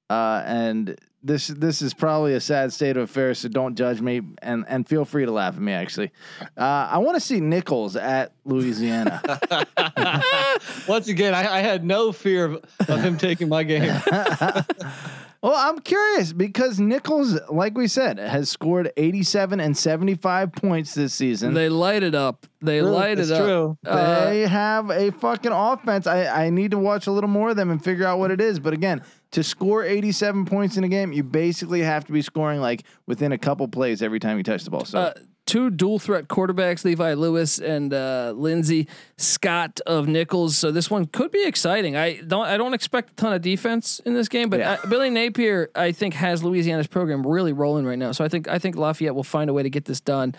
Uh, 0.10 0.44
and 0.46 0.98
this 1.28 1.48
this 1.48 1.82
is 1.82 1.94
probably 1.94 2.34
a 2.34 2.40
sad 2.40 2.74
state 2.74 2.98
of 2.98 3.04
affairs, 3.04 3.40
so 3.40 3.50
don't 3.50 3.76
judge 3.76 4.02
me 4.02 4.22
and 4.42 4.66
and 4.68 4.88
feel 4.88 5.06
free 5.06 5.26
to 5.26 5.32
laugh 5.32 5.56
at 5.56 5.62
me. 5.62 5.74
Actually, 5.74 6.12
uh, 6.58 6.90
I 6.92 6.98
want 7.00 7.16
to 7.16 7.20
see 7.20 7.40
Nicholls 7.40 7.96
at 7.96 8.32
Louisiana. 8.46 9.22
Once 10.88 11.08
again, 11.08 11.34
I, 11.34 11.58
I 11.58 11.60
had 11.60 11.84
no 11.84 12.12
fear 12.12 12.46
of, 12.46 12.64
of 12.88 13.02
him 13.02 13.18
taking 13.18 13.50
my 13.50 13.64
game. 13.64 14.02
well, 15.42 15.54
I'm 15.56 15.80
curious 15.80 16.34
because 16.34 16.80
Nicholls, 16.80 17.40
like 17.50 17.78
we 17.78 17.88
said, 17.88 18.18
has 18.18 18.50
scored 18.50 18.92
87 18.98 19.60
and 19.60 19.78
75 19.78 20.52
points 20.52 20.94
this 20.96 21.14
season. 21.14 21.54
They 21.54 21.70
light 21.70 22.04
it 22.04 22.16
up. 22.16 22.48
They 22.62 22.82
light 22.82 23.16
That's 23.16 23.30
it 23.30 23.34
up. 23.34 23.44
true. 23.44 23.78
Uh, 23.86 24.26
they 24.30 24.48
have 24.48 24.90
a 24.90 25.12
fucking 25.12 25.52
offense. 25.52 26.08
I, 26.08 26.46
I 26.46 26.50
need 26.50 26.72
to 26.72 26.78
watch 26.80 27.08
a 27.08 27.12
little 27.12 27.30
more 27.30 27.50
of 27.50 27.56
them 27.56 27.70
and 27.70 27.84
figure 27.84 28.06
out 28.06 28.18
what 28.18 28.32
it 28.32 28.42
is. 28.42 28.60
But 28.60 28.74
again, 28.74 29.04
to 29.32 29.44
score 29.44 29.84
87 29.84 30.46
points 30.46 30.78
in 30.78 30.84
a 30.84 30.88
game, 30.88 31.14
you 31.14 31.24
basically 31.24 31.82
have 31.82 32.06
to 32.06 32.12
be 32.12 32.22
scoring 32.22 32.60
like 32.60 32.84
within 33.06 33.32
a 33.32 33.38
couple 33.38 33.68
plays 33.68 34.02
every 34.02 34.20
time 34.20 34.38
you 34.38 34.44
touch 34.44 34.64
the 34.64 34.72
ball. 34.72 34.86
So 34.86 35.00
uh, 35.00 35.14
two 35.48 35.72
dual 35.72 35.98
threat 35.98 36.28
quarterbacks, 36.28 36.86
Levi 36.86 37.14
Lewis 37.16 37.58
and 37.58 37.92
uh, 37.92 38.34
Lindsey 38.36 38.88
Scott 39.18 39.80
of 39.88 40.08
Nicholls. 40.08 40.56
So 40.56 40.70
this 40.72 40.92
one 40.92 41.06
could 41.08 41.32
be 41.32 41.44
exciting. 41.48 41.96
I 41.96 42.18
don't 42.22 42.46
I 42.46 42.58
don't 42.58 42.76
expect 42.76 43.12
a 43.12 43.16
ton 43.16 43.34
of 43.34 43.42
defense 43.42 44.00
in 44.06 44.14
this 44.14 44.28
game, 44.28 44.50
but 44.52 44.60
Yeah. 44.60 44.74
uh, 44.84 44.86
Billy 44.88 45.10
Napier 45.10 45.72
I 45.74 45.92
think 45.94 46.14
has 46.14 46.44
Louisiana's 46.44 46.86
program 46.88 47.26
really 47.26 47.54
rolling 47.54 47.86
right 47.86 47.98
now. 47.98 48.12
So 48.12 48.24
I 48.24 48.28
think 48.30 48.48
I 48.48 48.60
think 48.60 48.76
Lafayette 48.76 49.16
will 49.16 49.24
find 49.24 49.50
a 49.50 49.54
way 49.54 49.64
to 49.64 49.70
get 49.72 49.86
this 49.86 50.00
done. 50.02 50.36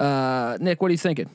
Uh, 0.00 0.58
Nick, 0.60 0.82
what 0.82 0.88
are 0.88 0.92
you 0.92 0.98
thinking? 0.98 1.30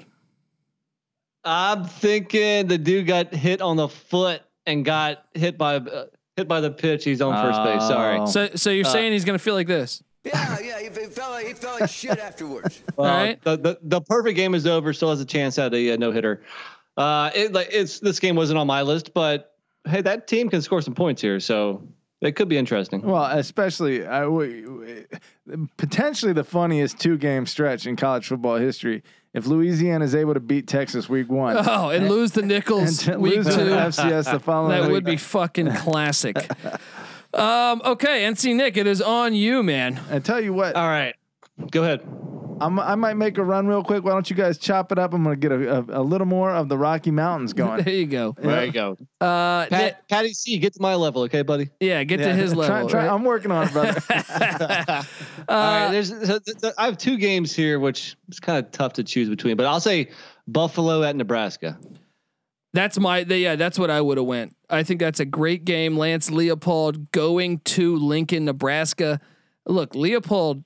I'm 1.43 1.85
thinking 1.85 2.68
the 2.68 2.77
dude 2.77 3.07
got 3.07 3.34
hit 3.34 3.61
on 3.61 3.76
the 3.77 3.88
foot 3.88 4.41
and 4.65 4.85
got 4.85 5.26
hit 5.34 5.57
by 5.57 5.77
uh, 5.77 6.06
hit 6.35 6.48
by 6.48 6.61
the 6.61 6.69
pitch. 6.72 7.03
He's 7.03 7.22
on 7.22 7.34
first 7.43 7.64
base. 7.64 7.88
Sorry. 7.88 8.19
Oh. 8.19 8.26
So 8.27 8.49
so 8.56 8.69
you're 8.69 8.85
Uh, 8.85 8.89
saying 8.89 9.14
he's 9.14 9.26
gonna 9.26 9.39
feel 9.39 9.56
like 9.56 9.68
this? 9.68 10.03
Yeah, 10.34 10.60
yeah, 10.60 10.80
he, 10.80 10.86
he 10.86 11.06
felt 11.08 11.32
like 11.32 11.48
he 11.48 11.53
felt 11.53 11.82
like 11.82 11.90
shit 11.90 12.18
afterwards. 12.20 12.82
Uh, 12.98 13.03
right. 13.03 13.41
The, 13.44 13.58
the 13.58 13.78
the 13.82 14.02
perfect 14.02 14.36
game 14.36 14.53
is 14.53 14.68
over. 14.68 14.94
Still 14.94 15.10
has 15.10 15.22
a 15.22 15.26
chance 15.26 15.58
at 15.58 15.74
a 15.74 15.94
uh, 15.94 15.98
no 15.98 16.12
hitter. 16.12 16.41
Uh, 16.98 17.32
it 17.34 17.53
like 17.53 17.70
it's 17.72 17.99
this 17.99 18.20
game 18.20 18.36
wasn't 18.36 18.60
on 18.60 18.68
my 18.68 18.82
list, 18.84 19.14
but 19.14 19.56
hey, 19.88 20.02
that 20.02 20.28
team 20.28 20.49
can 20.49 20.62
score 20.62 20.82
some 20.82 20.94
points 20.94 21.22
here, 21.22 21.40
so 21.40 21.82
it 22.20 22.36
could 22.36 22.49
be 22.49 22.58
interesting. 22.58 23.02
Well, 23.02 23.26
especially 23.26 24.06
I 24.06 24.22
w- 24.22 25.06
w- 25.48 25.68
potentially 25.78 26.34
the 26.34 26.44
funniest 26.44 26.99
two 26.99 27.18
game 27.18 27.45
stretch 27.48 27.88
in 27.88 27.95
college 27.95 28.28
football 28.28 28.58
history. 28.58 29.02
If 29.34 29.48
Louisiana 29.48 30.03
is 30.06 30.14
able 30.14 30.34
to 30.34 30.41
beat 30.41 30.68
Texas 30.68 31.08
week 31.08 31.30
one 31.30 31.56
Oh, 31.66 31.90
and 31.90 32.10
lose 32.10 32.34
the 32.34 32.41
and 32.41 32.49
Nicholls 32.49 33.08
week 33.08 33.38
lose 33.38 33.45
to 33.48 33.56
two. 33.56 33.70
FCS 33.70 34.30
the 34.32 34.40
following 34.44 34.72
That 34.72 34.84
week, 34.84 34.91
would 34.91 35.06
be 35.06 35.16
fucking 35.18 35.74
classic. 35.76 36.36
Um, 37.34 37.82
okay, 37.86 38.24
NC 38.24 38.56
Nick, 38.56 38.78
it 38.78 38.88
is 38.88 39.02
on 39.02 39.34
you, 39.34 39.64
man. 39.64 39.99
I 40.10 40.20
tell 40.20 40.41
you 40.41 40.53
what, 40.53 40.76
All 40.76 40.88
right, 40.88 41.16
go 41.72 41.84
ahead. 41.84 42.02
I'm, 42.60 42.80
I 42.80 42.94
might 42.94 43.16
make 43.16 43.40
a 43.40 43.44
run 43.44 43.66
real 43.66 43.84
quick. 43.84 44.03
Why 44.03 44.12
don't 44.12 44.30
you 44.30 44.36
guys 44.36 44.60
chop 44.60 44.91
it 44.91 44.99
up? 44.99 45.16
I'm 45.16 45.24
gonna 45.24 45.36
get 45.36 45.52
a, 45.52 45.78
a, 45.78 46.02
a 46.02 46.03
little 46.03 46.28
more 46.28 46.52
of 46.52 46.70
the 46.70 46.78
Rocky 46.78 47.10
Mountains 47.10 47.53
going. 47.53 47.84
There 47.84 47.91
you 47.95 48.06
go. 48.06 48.36
There 48.38 48.64
you 48.66 48.72
go. 48.72 48.98
Uh, 49.20 49.66
Nick- 49.72 50.08
Patty 50.08 50.32
C, 50.34 50.60
get 50.60 50.74
to 50.74 50.80
my 50.82 50.94
level, 50.94 51.24
okay, 51.24 51.41
buddy. 51.41 51.72
yeah, 51.80 52.03
get 52.03 52.18
to 52.18 52.32
his 52.36 52.53
level. 52.56 52.88
try- 52.88 53.06
right? 53.08 53.12
I'm 53.12 53.24
working 53.24 53.49
on 53.49 53.68
it, 53.68 53.74
brother. 53.74 53.99
Uh, 54.12 55.03
All 55.49 55.58
right, 55.86 55.91
there's, 55.91 56.12
there's- 56.12 56.40
there's- 56.62 56.76
I 56.78 56.86
have 56.86 56.99
two 56.99 57.18
games 57.18 57.52
here, 57.56 57.80
which 57.80 58.16
is 58.30 58.40
kind 58.40 58.64
of 58.64 58.72
tough 58.72 58.94
to 58.94 59.03
choose 59.03 59.28
between, 59.28 59.58
but 59.58 59.66
I'll 59.66 59.80
say 59.80 60.12
Buffalo 60.48 61.02
at 61.02 61.16
Nebraska. 61.16 61.80
That's 62.73 62.99
my 62.99 63.23
the, 63.23 63.38
yeah. 63.38 63.56
That's 63.56 63.77
what 63.77 63.89
I 63.89 63.99
would 63.99 64.18
have 64.18 64.27
went. 64.27 64.56
I 64.69 64.84
think 64.84 64.99
that's 64.99 65.19
a 65.19 65.26
great 65.26 65.65
game. 65.65 65.98
Lance 65.98 66.30
Leipold 66.30 67.11
going 67.11 67.60
to 67.60 67.98
Lincoln, 67.98 68.45
Nebraska. 68.45 69.19
Look, 69.65 69.91
Leipold. 69.93 70.64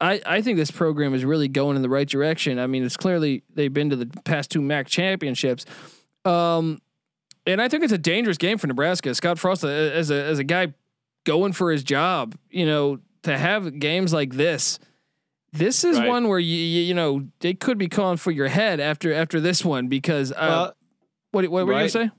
I 0.00 0.20
I 0.26 0.42
think 0.42 0.58
this 0.58 0.70
program 0.70 1.14
is 1.14 1.24
really 1.24 1.48
going 1.48 1.76
in 1.76 1.82
the 1.82 1.88
right 1.88 2.08
direction. 2.08 2.58
I 2.58 2.66
mean, 2.66 2.84
it's 2.84 2.96
clearly 2.96 3.44
they've 3.54 3.72
been 3.72 3.90
to 3.90 3.96
the 3.96 4.06
past 4.24 4.50
two 4.50 4.60
MAC 4.60 4.88
championships. 4.88 5.64
Um, 6.24 6.80
and 7.46 7.60
I 7.62 7.68
think 7.68 7.82
it's 7.84 7.92
a 7.92 7.98
dangerous 7.98 8.36
game 8.36 8.58
for 8.58 8.66
Nebraska. 8.66 9.14
Scott 9.14 9.38
Frost, 9.38 9.64
uh, 9.64 9.68
as 9.68 10.10
a 10.10 10.22
as 10.24 10.38
a 10.38 10.44
guy 10.44 10.74
going 11.24 11.52
for 11.52 11.70
his 11.72 11.82
job, 11.82 12.36
you 12.50 12.66
know, 12.66 12.98
to 13.22 13.38
have 13.38 13.78
games 13.78 14.12
like 14.12 14.34
this. 14.34 14.78
This 15.52 15.84
is 15.84 15.98
Right. 15.98 16.08
one 16.08 16.28
where 16.28 16.38
you, 16.38 16.56
you 16.56 16.82
you 16.82 16.94
know 16.94 17.26
they 17.40 17.54
could 17.54 17.78
be 17.78 17.88
calling 17.88 18.16
for 18.16 18.30
your 18.30 18.48
head 18.48 18.80
after 18.80 19.12
after 19.14 19.40
this 19.40 19.64
one 19.64 19.88
because 19.88 20.32
uh, 20.32 20.34
Uh, 20.34 20.70
what 21.32 21.46
what 21.48 21.66
were 21.66 21.72
you 21.72 21.78
gonna 21.78 21.88
say? 21.88 22.10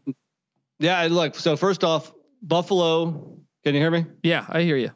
yeah, 0.79 1.07
look. 1.09 1.35
So 1.35 1.55
first 1.55 1.83
off, 1.83 2.11
Buffalo. 2.41 3.37
Can 3.63 3.73
you 3.75 3.79
hear 3.81 3.91
me? 3.91 4.05
Yeah, 4.23 4.45
I 4.49 4.61
hear 4.61 4.75
you. 4.75 4.91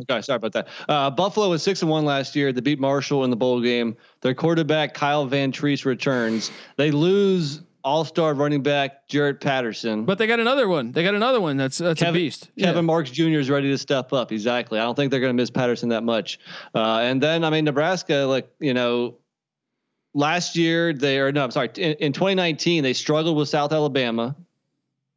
Okay, 0.00 0.22
sorry 0.22 0.36
about 0.36 0.52
that. 0.52 0.68
Uh, 0.88 1.10
Buffalo 1.10 1.50
was 1.50 1.62
six 1.62 1.82
and 1.82 1.90
one 1.90 2.04
last 2.04 2.34
year. 2.36 2.52
They 2.52 2.60
beat 2.60 2.78
Marshall 2.78 3.24
in 3.24 3.30
the 3.30 3.36
bowl 3.36 3.60
game. 3.60 3.96
Their 4.22 4.32
quarterback 4.34 4.94
Kyle 4.94 5.26
Vantrease 5.28 5.84
returns. 5.84 6.50
They 6.76 6.90
lose 6.92 7.62
all-star 7.84 8.34
running 8.34 8.62
back 8.62 9.08
Jaret 9.08 9.40
Patterson. 9.40 10.04
But 10.04 10.18
they 10.18 10.26
got 10.26 10.40
another 10.40 10.68
one. 10.68 10.92
They 10.92 11.02
got 11.02 11.14
another 11.14 11.40
one. 11.40 11.56
That's 11.56 11.78
that's 11.78 12.00
a 12.02 12.12
beast. 12.12 12.48
Kevin 12.58 12.76
Yeah. 12.76 12.80
Marks 12.82 13.10
Jr. 13.10 13.38
is 13.38 13.50
ready 13.50 13.70
to 13.70 13.78
step 13.78 14.12
up. 14.12 14.30
Exactly. 14.30 14.78
I 14.78 14.82
don't 14.84 14.94
think 14.94 15.10
they're 15.10 15.20
going 15.20 15.36
to 15.36 15.40
miss 15.40 15.50
Patterson 15.50 15.88
that 15.90 16.04
much. 16.04 16.38
Uh, 16.74 16.98
and 16.98 17.20
then 17.22 17.42
I 17.44 17.50
mean 17.50 17.64
Nebraska, 17.64 18.24
like 18.28 18.48
you 18.60 18.74
know, 18.74 19.16
last 20.18 20.56
year 20.56 20.92
they 20.92 21.18
are 21.18 21.30
no, 21.32 21.44
I'm 21.44 21.50
sorry. 21.50 21.70
In, 21.76 21.92
in 21.94 22.12
2019 22.12 22.82
they 22.82 22.92
struggled 22.92 23.36
with 23.36 23.48
South 23.48 23.72
Alabama 23.72 24.34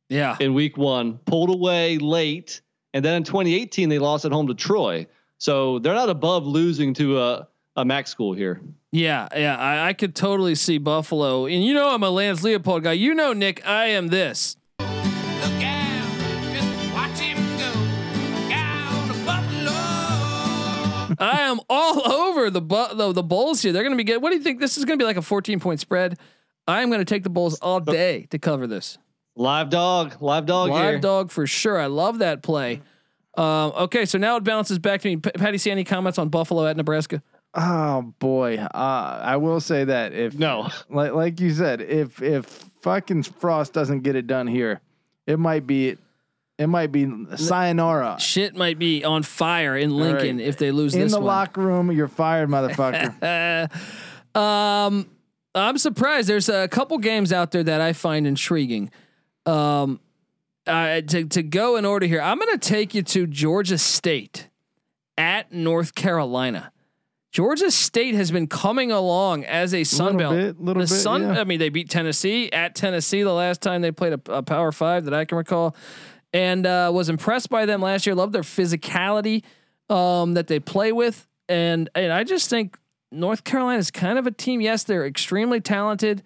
Yeah. 0.10 0.38
in 0.40 0.54
Week 0.54 0.78
One, 0.78 1.18
pulled 1.26 1.50
away 1.50 1.98
late, 1.98 2.62
and 2.94 3.04
then 3.04 3.16
in 3.16 3.24
2018 3.24 3.90
they 3.90 4.00
lost 4.00 4.26
at 4.26 4.32
home 4.32 4.48
to 4.48 4.54
Troy. 4.54 5.08
So 5.40 5.80
they're 5.80 5.96
not 5.96 6.10
above 6.10 6.46
losing 6.46 6.94
to 6.96 7.20
a 7.20 7.48
a 7.78 7.86
MAC 7.86 8.08
school 8.08 8.34
here. 8.34 8.62
Yeah, 8.92 9.30
yeah. 9.34 9.56
I, 9.58 9.88
I 9.90 9.94
could 9.94 10.14
totally 10.14 10.56
see 10.56 10.78
Buffalo. 10.78 11.46
And 11.46 11.64
you 11.64 11.74
know 11.74 11.90
I'm 11.96 12.04
a 12.04 12.10
Lance 12.10 12.42
Leipold 12.42 12.84
guy. 12.84 12.92
You 12.92 13.14
know, 13.16 13.32
Nick, 13.32 13.66
I 13.66 13.86
am 13.86 14.10
this. 14.10 14.58
I 21.22 21.42
am 21.42 21.60
all 21.70 22.12
over 22.12 22.50
the 22.50 22.62
bu- 22.62 22.96
the, 22.96 23.14
the 23.14 23.24
Bulls 23.24 23.62
here. 23.62 23.72
They're 23.72 23.84
going 23.84 23.96
to 23.96 23.98
be 23.98 24.04
good. 24.04 24.22
What 24.22 24.32
do 24.32 24.36
you 24.38 24.44
think? 24.44 24.60
This 24.60 24.78
is 24.78 24.86
going 24.86 24.98
to 24.98 25.02
be 25.02 25.06
like 25.08 25.18
a 25.18 25.22
14 25.22 25.60
point 25.60 25.80
spread. 25.80 26.18
I'm 26.68 26.90
going 26.90 27.00
to 27.00 27.06
take 27.06 27.24
the 27.24 27.30
Bulls 27.30 27.60
all 27.60 27.80
day 27.80 28.28
to 28.32 28.40
cover 28.40 28.68
this. 28.68 28.98
Live 29.36 29.70
dog, 29.70 30.22
live 30.22 30.46
dog 30.46 30.70
Live 30.72 30.84
here. 30.84 31.00
dog 31.00 31.32
for 31.32 31.48
sure. 31.48 31.80
I 31.80 31.86
love 31.86 32.20
that 32.20 32.42
play. 32.44 32.82
Um, 33.38 33.72
okay, 33.78 34.06
so 34.06 34.18
now 34.18 34.36
it 34.36 34.44
bounces 34.44 34.78
back 34.78 35.02
to 35.02 35.08
me. 35.08 35.16
P- 35.18 35.32
Patty, 35.32 35.58
see 35.58 35.72
any 35.72 35.86
comments 35.86 36.18
on 36.20 36.28
Buffalo 36.30 36.66
at 36.68 36.76
Nebraska? 36.76 37.22
oh 37.54 38.14
boy, 38.20 38.58
uh, 38.58 38.68
I 39.24 39.36
will 39.38 39.60
say 39.60 39.84
that 39.84 40.14
if 40.14 40.38
No. 40.38 40.70
like 40.90 41.14
like 41.14 41.40
you 41.40 41.52
said, 41.54 41.82
if 41.82 42.22
if 42.22 42.46
fucking 42.82 43.24
Frost 43.24 43.74
doesn't 43.74 44.02
get 44.02 44.16
it 44.16 44.28
done 44.28 44.48
here, 44.48 44.82
it 45.28 45.40
might 45.40 45.66
be 45.68 45.98
it 46.62 46.68
might 46.68 46.92
be 46.92 47.12
sayonara. 47.38 48.18
Shit 48.20 48.56
might 48.56 48.78
be 48.78 49.04
on 49.04 49.24
fire 49.24 49.76
in 49.76 49.98
Lincoln 49.98 50.38
right. 50.38 50.46
if 50.46 50.58
they 50.58 50.72
lose 50.72 50.94
this. 50.94 51.00
In 51.00 51.06
this 51.08 51.14
the 51.14 51.20
one. 51.20 51.26
locker 51.26 51.62
room, 51.62 51.92
you're 51.92 52.08
fired, 52.08 52.50
motherfucker. 52.50 53.70
um, 54.36 55.10
I'm 55.56 55.78
surprised. 55.80 56.30
There's 56.30 56.50
a 56.50 56.68
couple 56.68 57.00
games 57.00 57.34
out 57.34 57.50
there 57.50 57.64
that 57.64 57.82
I 57.82 57.94
find 57.94 58.28
intriguing. 58.28 58.92
Um, 59.48 60.00
uh, 60.68 61.02
to 61.02 61.26
to 61.26 61.42
go 61.42 61.78
in 61.78 61.86
order 61.86 62.06
here, 62.06 62.22
I'm 62.22 62.38
going 62.38 62.58
to 62.58 62.70
take 62.70 62.94
you 62.94 63.02
to 63.02 63.26
Georgia 63.26 63.80
State 63.80 64.48
at 65.18 65.52
North 65.52 65.96
Carolina. 65.96 66.72
Georgia 67.32 67.72
State 67.72 68.14
has 68.14 68.30
been 68.30 68.46
coming 68.46 68.92
along 68.92 69.46
as 69.46 69.74
a 69.74 69.84
Sun 69.86 70.18
Little 70.18 70.20
Belt. 70.20 70.34
bit, 70.36 70.62
little 70.62 70.84
the 70.84 70.88
bit, 70.88 70.96
Sun, 70.96 71.22
yeah. 71.22 71.40
I 71.40 71.44
mean, 71.46 71.60
they 71.60 71.70
beat 71.70 71.90
Tennessee 71.90 72.52
at 72.52 72.76
Tennessee 72.76 73.24
the 73.24 73.34
last 73.34 73.62
time 73.62 73.82
they 73.82 73.92
played 73.92 74.14
a, 74.14 74.22
a 74.32 74.44
Power 74.44 74.74
Five 74.74 75.06
that 75.06 75.14
I 75.14 75.24
can 75.24 75.38
recall, 75.38 75.76
and 76.34 76.66
uh, 76.66 76.92
was 76.94 77.10
impressed 77.10 77.50
by 77.50 77.66
them 77.66 77.82
last 77.82 78.06
year. 78.06 78.16
Love 78.16 78.32
their 78.32 78.42
physicality 78.42 79.44
um, 79.90 80.34
that 80.36 80.48
they 80.48 80.60
play 80.60 80.92
with, 80.92 81.28
and 81.50 81.90
and 81.96 82.12
I 82.12 82.24
just 82.24 82.50
think 82.50 82.78
North 83.12 83.44
Carolina 83.44 83.80
is 83.80 83.92
kind 83.92 84.18
of 84.18 84.28
a 84.28 84.32
team. 84.32 84.62
Yes, 84.62 84.84
they're 84.84 85.06
extremely 85.06 85.60
talented. 85.62 86.24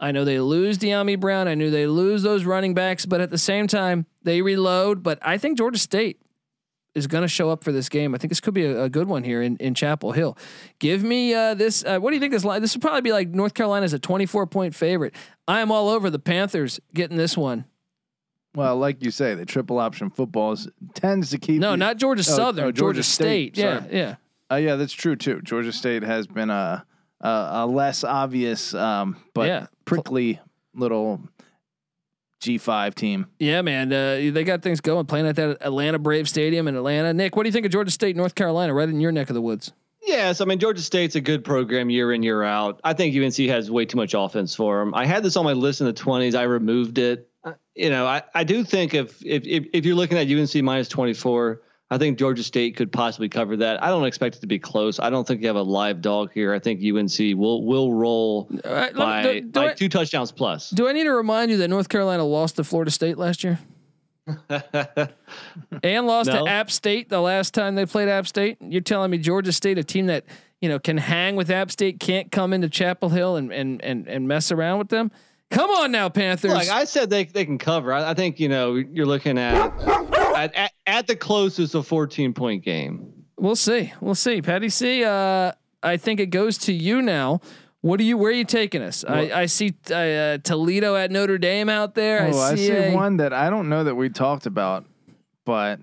I 0.00 0.12
know 0.12 0.24
they 0.24 0.40
lose 0.40 0.78
Dyami 0.78 1.18
Brown. 1.18 1.48
I 1.48 1.54
knew 1.54 1.70
they 1.70 1.86
lose 1.86 2.22
those 2.22 2.44
running 2.44 2.74
backs, 2.74 3.06
but 3.06 3.20
at 3.20 3.30
the 3.30 3.38
same 3.38 3.66
time 3.66 4.06
they 4.22 4.42
reload. 4.42 5.02
But 5.02 5.18
I 5.22 5.38
think 5.38 5.56
Georgia 5.56 5.78
State 5.78 6.20
is 6.94 7.06
going 7.06 7.22
to 7.22 7.28
show 7.28 7.50
up 7.50 7.64
for 7.64 7.72
this 7.72 7.88
game. 7.88 8.14
I 8.14 8.18
think 8.18 8.30
this 8.30 8.40
could 8.40 8.54
be 8.54 8.64
a, 8.64 8.84
a 8.84 8.88
good 8.88 9.08
one 9.08 9.24
here 9.24 9.42
in, 9.42 9.56
in 9.56 9.74
Chapel 9.74 10.12
Hill. 10.12 10.36
Give 10.78 11.02
me 11.02 11.34
uh, 11.34 11.54
this. 11.54 11.84
Uh, 11.84 11.98
what 11.98 12.10
do 12.10 12.14
you 12.14 12.20
think 12.20 12.32
this 12.32 12.44
line? 12.44 12.60
This 12.60 12.74
would 12.74 12.82
probably 12.82 13.02
be 13.02 13.12
like 13.12 13.28
North 13.28 13.54
Carolina's 13.54 13.92
a 13.92 13.98
24 13.98 14.46
point 14.46 14.74
favorite. 14.74 15.14
I 15.46 15.60
am 15.60 15.70
all 15.70 15.88
over 15.88 16.10
the 16.10 16.18
Panthers 16.18 16.80
getting 16.92 17.16
this 17.16 17.36
one. 17.36 17.64
Well, 18.54 18.76
like 18.76 19.02
you 19.02 19.10
say, 19.10 19.34
the 19.34 19.44
triple 19.46 19.78
option 19.78 20.10
football 20.10 20.52
is, 20.52 20.68
tends 20.94 21.30
to 21.30 21.38
keep 21.38 21.60
No, 21.60 21.72
you- 21.72 21.76
not 21.76 21.96
Georgia 21.96 22.20
Oh, 22.20 22.36
Southern, 22.36 22.64
oh, 22.64 22.72
Georgia, 22.72 22.80
Georgia 22.98 23.02
State. 23.02 23.54
State, 23.56 23.64
Yeah, 23.64 23.80
sorry. 23.80 23.96
yeah. 23.96 24.14
Uh, 24.50 24.56
yeah, 24.56 24.76
that's 24.76 24.92
true 24.92 25.16
too. 25.16 25.40
Georgia 25.42 25.72
State 25.72 26.02
has 26.02 26.26
been 26.26 26.50
a 26.50 26.84
a, 27.20 27.48
a 27.52 27.66
less 27.66 28.04
obvious, 28.04 28.74
um, 28.74 29.16
but 29.32 29.46
Yeah. 29.48 29.66
prickly 29.86 30.40
little 30.74 31.20
G 32.40 32.58
five 32.58 32.94
team. 32.94 33.26
Yeah, 33.38 33.62
man. 33.62 33.90
Uh, 33.92 34.30
they 34.32 34.44
got 34.44 34.60
things 34.62 34.80
going 34.82 35.06
playing 35.06 35.26
at 35.26 35.36
that 35.36 35.58
Atlanta 35.62 35.98
Brave 35.98 36.28
Stadium 36.28 36.68
in 36.68 36.76
Atlanta. 36.76 37.14
Nick, 37.14 37.34
what 37.36 37.44
do 37.44 37.48
you 37.48 37.52
think 37.52 37.64
of 37.64 37.72
Georgia 37.72 37.90
State, 37.90 38.16
North 38.16 38.34
Carolina, 38.34 38.74
right 38.74 38.88
in 38.88 39.00
your 39.00 39.12
neck 39.12 39.30
of 39.30 39.34
the 39.34 39.40
woods? 39.40 39.72
Yes, 40.06 40.42
I 40.42 40.44
mean 40.44 40.58
Georgia 40.58 40.82
State's 40.82 41.14
a 41.14 41.20
good 41.22 41.42
program 41.44 41.88
year 41.88 42.12
in 42.12 42.22
year 42.22 42.42
out. 42.42 42.78
I 42.84 42.92
think 42.92 43.16
UNC 43.16 43.48
has 43.48 43.70
way 43.70 43.86
too 43.86 43.96
much 43.96 44.12
offense 44.12 44.54
for 44.54 44.78
them. 44.84 44.94
I 44.94 45.06
had 45.06 45.22
this 45.22 45.36
on 45.36 45.44
my 45.46 45.54
list 45.54 45.80
in 45.80 45.86
the 45.86 45.94
twenties. 45.94 46.34
I 46.34 46.42
removed 46.42 46.98
it. 46.98 47.30
Uh, 47.76 47.82
You 47.82 47.90
know, 47.90 48.06
I, 48.06 48.22
I 48.34 48.44
do 48.44 48.64
think 48.64 48.94
if, 48.94 49.24
if 49.24 49.44
if 49.72 49.84
you're 49.84 49.96
looking 49.96 50.18
at 50.18 50.28
UNC 50.28 50.62
minus 50.64 50.88
twenty 50.88 51.14
four, 51.14 51.62
I 51.90 51.98
think 51.98 52.18
Georgia 52.18 52.42
State 52.42 52.76
could 52.76 52.90
possibly 52.92 53.28
cover 53.28 53.56
that. 53.58 53.82
I 53.82 53.88
don't 53.88 54.04
expect 54.06 54.36
it 54.36 54.40
to 54.40 54.46
be 54.46 54.58
close. 54.58 54.98
I 54.98 55.10
don't 55.10 55.26
think 55.26 55.40
you 55.42 55.46
have 55.48 55.56
a 55.56 55.62
live 55.62 56.00
dog 56.00 56.32
here. 56.32 56.54
I 56.54 56.58
think 56.58 56.80
UNC 56.82 57.36
will 57.38 57.64
will 57.64 57.92
roll 57.92 58.48
right, 58.64 58.94
by, 58.94 59.22
do- 59.22 59.40
do 59.42 59.46
by 59.50 59.70
I- 59.70 59.74
two 59.74 59.88
touchdowns 59.88 60.32
plus. 60.32 60.70
Do 60.70 60.88
I 60.88 60.92
need 60.92 61.04
to 61.04 61.12
remind 61.12 61.50
you 61.50 61.56
that 61.58 61.68
North 61.68 61.88
Carolina 61.88 62.24
lost 62.24 62.56
to 62.56 62.64
Florida 62.64 62.90
State 62.90 63.18
last 63.18 63.44
year 63.44 63.58
and 65.82 66.06
lost 66.06 66.30
No. 66.30 66.44
to 66.44 66.50
App 66.50 66.70
State 66.70 67.08
the 67.08 67.20
last 67.20 67.54
time 67.54 67.74
they 67.74 67.86
played 67.86 68.08
App 68.08 68.26
State? 68.26 68.56
You're 68.60 68.80
telling 68.80 69.10
me 69.10 69.18
Georgia 69.18 69.52
State, 69.52 69.78
a 69.78 69.84
team 69.84 70.06
that 70.06 70.24
you 70.60 70.68
know 70.68 70.78
can 70.78 70.96
hang 70.96 71.36
with 71.36 71.50
App 71.50 71.70
State, 71.70 72.00
can't 72.00 72.30
come 72.32 72.52
into 72.52 72.68
Chapel 72.68 73.08
Hill 73.10 73.36
and 73.36 73.52
and 73.52 73.82
and, 73.82 74.08
and 74.08 74.26
mess 74.28 74.50
around 74.50 74.78
with 74.78 74.88
them? 74.88 75.10
Come 75.54 75.70
on 75.70 75.92
now, 75.92 76.08
Panthers. 76.08 76.52
Like 76.52 76.68
I 76.68 76.84
said, 76.84 77.10
they 77.10 77.24
they 77.24 77.44
can 77.44 77.58
cover. 77.58 77.92
I, 77.92 78.10
I 78.10 78.14
think 78.14 78.40
you 78.40 78.48
know 78.48 78.74
you're 78.74 79.06
looking 79.06 79.38
at 79.38 79.54
at, 80.36 80.54
at 80.54 80.72
at 80.86 81.06
the 81.06 81.16
closest 81.16 81.74
a 81.74 81.82
14 81.82 82.34
point 82.34 82.64
game. 82.64 83.12
We'll 83.38 83.56
see. 83.56 83.92
We'll 84.00 84.14
see. 84.14 84.42
Patty 84.42 84.68
C. 84.68 85.04
Uh, 85.04 85.52
I 85.82 85.96
think 85.96 86.20
it 86.20 86.26
goes 86.26 86.58
to 86.58 86.72
you 86.72 87.02
now. 87.02 87.40
What 87.82 88.00
are 88.00 88.04
you? 88.04 88.16
Where 88.16 88.30
are 88.30 88.34
you 88.34 88.44
taking 88.44 88.80
us? 88.80 89.04
I, 89.04 89.42
I 89.42 89.46
see 89.46 89.74
uh, 89.90 90.38
Toledo 90.38 90.96
at 90.96 91.10
Notre 91.10 91.36
Dame 91.38 91.68
out 91.68 91.94
there. 91.94 92.30
Oh, 92.32 92.38
I 92.38 92.52
I 92.52 92.54
see, 92.54 92.66
see 92.68 92.72
a- 92.72 92.94
one 92.94 93.18
that 93.18 93.32
I 93.32 93.50
don't 93.50 93.68
know 93.68 93.84
that 93.84 93.94
we 93.94 94.08
talked 94.08 94.46
about, 94.46 94.86
but 95.44 95.80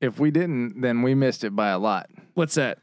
if 0.00 0.18
we 0.18 0.30
didn't, 0.32 0.80
then 0.80 1.02
we 1.02 1.14
missed 1.14 1.44
it 1.44 1.54
by 1.54 1.68
a 1.68 1.78
lot. 1.78 2.10
What's 2.34 2.54
that? 2.56 2.78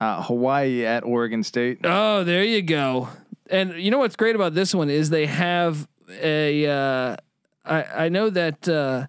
Uh, 0.00 0.20
Hawaii 0.22 0.84
at 0.84 1.04
Oregon 1.04 1.44
State. 1.44 1.78
Oh, 1.84 2.24
there 2.24 2.42
you 2.42 2.60
go. 2.62 3.08
And 3.52 3.74
you 3.74 3.90
know 3.90 3.98
what's 3.98 4.16
great 4.16 4.34
about 4.34 4.54
this 4.54 4.74
one 4.74 4.88
is 4.90 5.10
they 5.10 5.26
have 5.26 5.86
a. 6.08 6.66
Uh, 6.66 7.16
I 7.64 7.84
I 8.06 8.08
know 8.08 8.30
that 8.30 8.66
uh, 8.66 9.06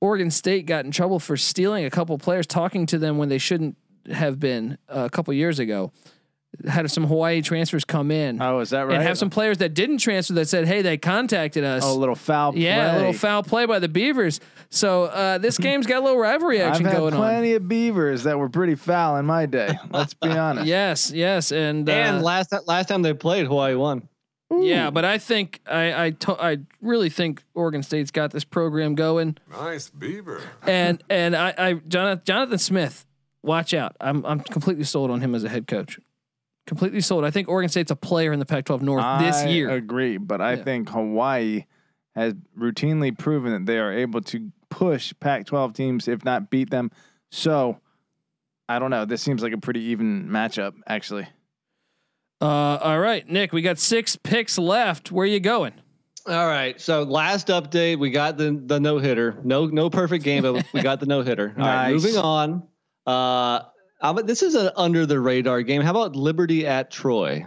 Oregon 0.00 0.30
State 0.30 0.64
got 0.64 0.86
in 0.86 0.90
trouble 0.90 1.20
for 1.20 1.36
stealing 1.36 1.84
a 1.84 1.90
couple 1.90 2.16
players, 2.16 2.46
talking 2.46 2.86
to 2.86 2.98
them 2.98 3.18
when 3.18 3.28
they 3.28 3.36
shouldn't 3.36 3.76
have 4.10 4.40
been 4.40 4.78
uh, 4.88 5.04
a 5.04 5.10
couple 5.10 5.34
years 5.34 5.58
ago. 5.58 5.92
Had 6.68 6.90
some 6.90 7.04
Hawaii 7.04 7.42
transfers 7.42 7.84
come 7.84 8.10
in. 8.10 8.40
Oh, 8.40 8.60
is 8.60 8.70
that 8.70 8.82
right? 8.86 8.94
And 8.94 9.02
have 9.02 9.18
some 9.18 9.30
players 9.30 9.58
that 9.58 9.74
didn't 9.74 9.98
transfer 9.98 10.34
that 10.34 10.48
said, 10.48 10.66
"Hey, 10.66 10.82
they 10.82 10.96
contacted 10.96 11.64
us." 11.64 11.82
Oh, 11.84 11.92
a 11.96 11.98
little 11.98 12.14
foul 12.14 12.52
play. 12.52 12.62
yeah, 12.62 12.94
a 12.94 12.98
little 12.98 13.12
foul 13.12 13.42
play 13.42 13.66
by 13.66 13.78
the 13.80 13.88
Beavers. 13.88 14.40
So 14.70 15.04
uh, 15.04 15.38
this 15.38 15.58
game's 15.58 15.86
got 15.86 15.98
a 16.02 16.04
little 16.04 16.18
rivalry 16.18 16.60
action 16.60 16.86
I've 16.86 16.92
had 16.92 16.98
going 17.00 17.14
on. 17.14 17.20
plenty 17.20 17.52
of 17.54 17.68
beavers 17.68 18.24
that 18.24 18.38
were 18.38 18.48
pretty 18.48 18.74
foul 18.74 19.16
in 19.18 19.26
my 19.26 19.46
day. 19.46 19.78
Let's 19.90 20.14
be 20.14 20.28
honest. 20.30 20.66
Yes, 20.66 21.10
yes, 21.10 21.52
and 21.52 21.88
uh, 21.88 21.92
And 21.92 22.22
last 22.22 22.52
last 22.66 22.88
time 22.88 23.02
they 23.02 23.14
played, 23.14 23.46
Hawaii 23.46 23.74
won. 23.74 24.08
Yeah, 24.50 24.90
but 24.90 25.04
I 25.04 25.18
think 25.18 25.60
I 25.66 26.04
I, 26.06 26.10
to, 26.10 26.32
I 26.40 26.58
really 26.80 27.08
think 27.10 27.42
Oregon 27.54 27.82
State's 27.82 28.10
got 28.12 28.30
this 28.30 28.44
program 28.44 28.94
going, 28.94 29.36
Nice 29.50 29.90
beaver. 29.90 30.40
and 30.66 31.02
and 31.10 31.34
I, 31.34 31.54
I 31.58 31.72
Jonathan 31.88 32.22
Jonathan 32.24 32.58
Smith, 32.58 33.06
watch 33.42 33.74
out. 33.74 33.96
I'm 34.00 34.24
I'm 34.24 34.40
completely 34.40 34.84
sold 34.84 35.10
on 35.10 35.20
him 35.20 35.34
as 35.34 35.42
a 35.44 35.48
head 35.48 35.66
coach. 35.66 35.98
Completely 36.66 37.00
sold. 37.00 37.24
I 37.24 37.30
think 37.30 37.48
Oregon 37.48 37.68
State's 37.68 37.90
a 37.90 37.96
player 37.96 38.32
in 38.32 38.38
the 38.38 38.46
Pac-12 38.46 38.80
North 38.80 39.04
this 39.18 39.44
year. 39.44 39.70
I 39.70 39.74
agree, 39.74 40.16
but 40.16 40.40
I 40.40 40.54
Yeah. 40.54 40.62
think 40.64 40.88
Hawaii 40.88 41.64
has 42.14 42.34
routinely 42.58 43.16
proven 43.16 43.52
that 43.52 43.66
they 43.66 43.78
are 43.78 43.92
able 43.92 44.22
to 44.22 44.50
push 44.70 45.12
Pac-12 45.20 45.74
teams, 45.74 46.08
if 46.08 46.24
not 46.24 46.48
beat 46.50 46.70
them. 46.70 46.90
So, 47.30 47.78
I 48.68 48.78
don't 48.78 48.90
know. 48.90 49.04
This 49.04 49.20
seems 49.20 49.42
like 49.42 49.52
a 49.52 49.58
pretty 49.58 49.80
even 49.80 50.28
matchup, 50.28 50.74
actually. 50.86 51.26
Uh, 52.40 52.46
all 52.80 52.98
right, 52.98 53.28
Nick, 53.28 53.52
we 53.52 53.62
got 53.62 53.78
six 53.78 54.16
picks 54.16 54.58
left. 54.58 55.12
Where 55.12 55.24
are 55.24 55.26
you 55.26 55.40
going? 55.40 55.72
All 56.26 56.46
right. 56.48 56.80
So 56.80 57.02
last 57.02 57.48
update, 57.48 57.98
we 57.98 58.10
got 58.10 58.38
the 58.38 58.50
the 58.64 58.80
no 58.80 58.98
hitter. 58.98 59.36
No 59.44 59.66
no 59.66 59.90
perfect 59.90 60.24
game, 60.24 60.42
but 60.42 60.64
we 60.72 60.80
got 60.80 60.98
the 61.00 61.04
no 61.06 61.20
hitter. 61.20 61.54
All 61.58 61.64
right. 61.66 61.90
Nice. 61.92 62.02
Moving 62.02 62.16
on. 62.16 62.62
Uh, 63.06 63.60
how 64.04 64.10
about 64.10 64.26
this 64.26 64.42
is 64.42 64.54
an 64.54 64.68
under 64.76 65.06
the 65.06 65.18
radar 65.18 65.62
game. 65.62 65.80
How 65.80 65.92
about 65.92 66.14
Liberty 66.14 66.66
at 66.66 66.90
Troy? 66.90 67.46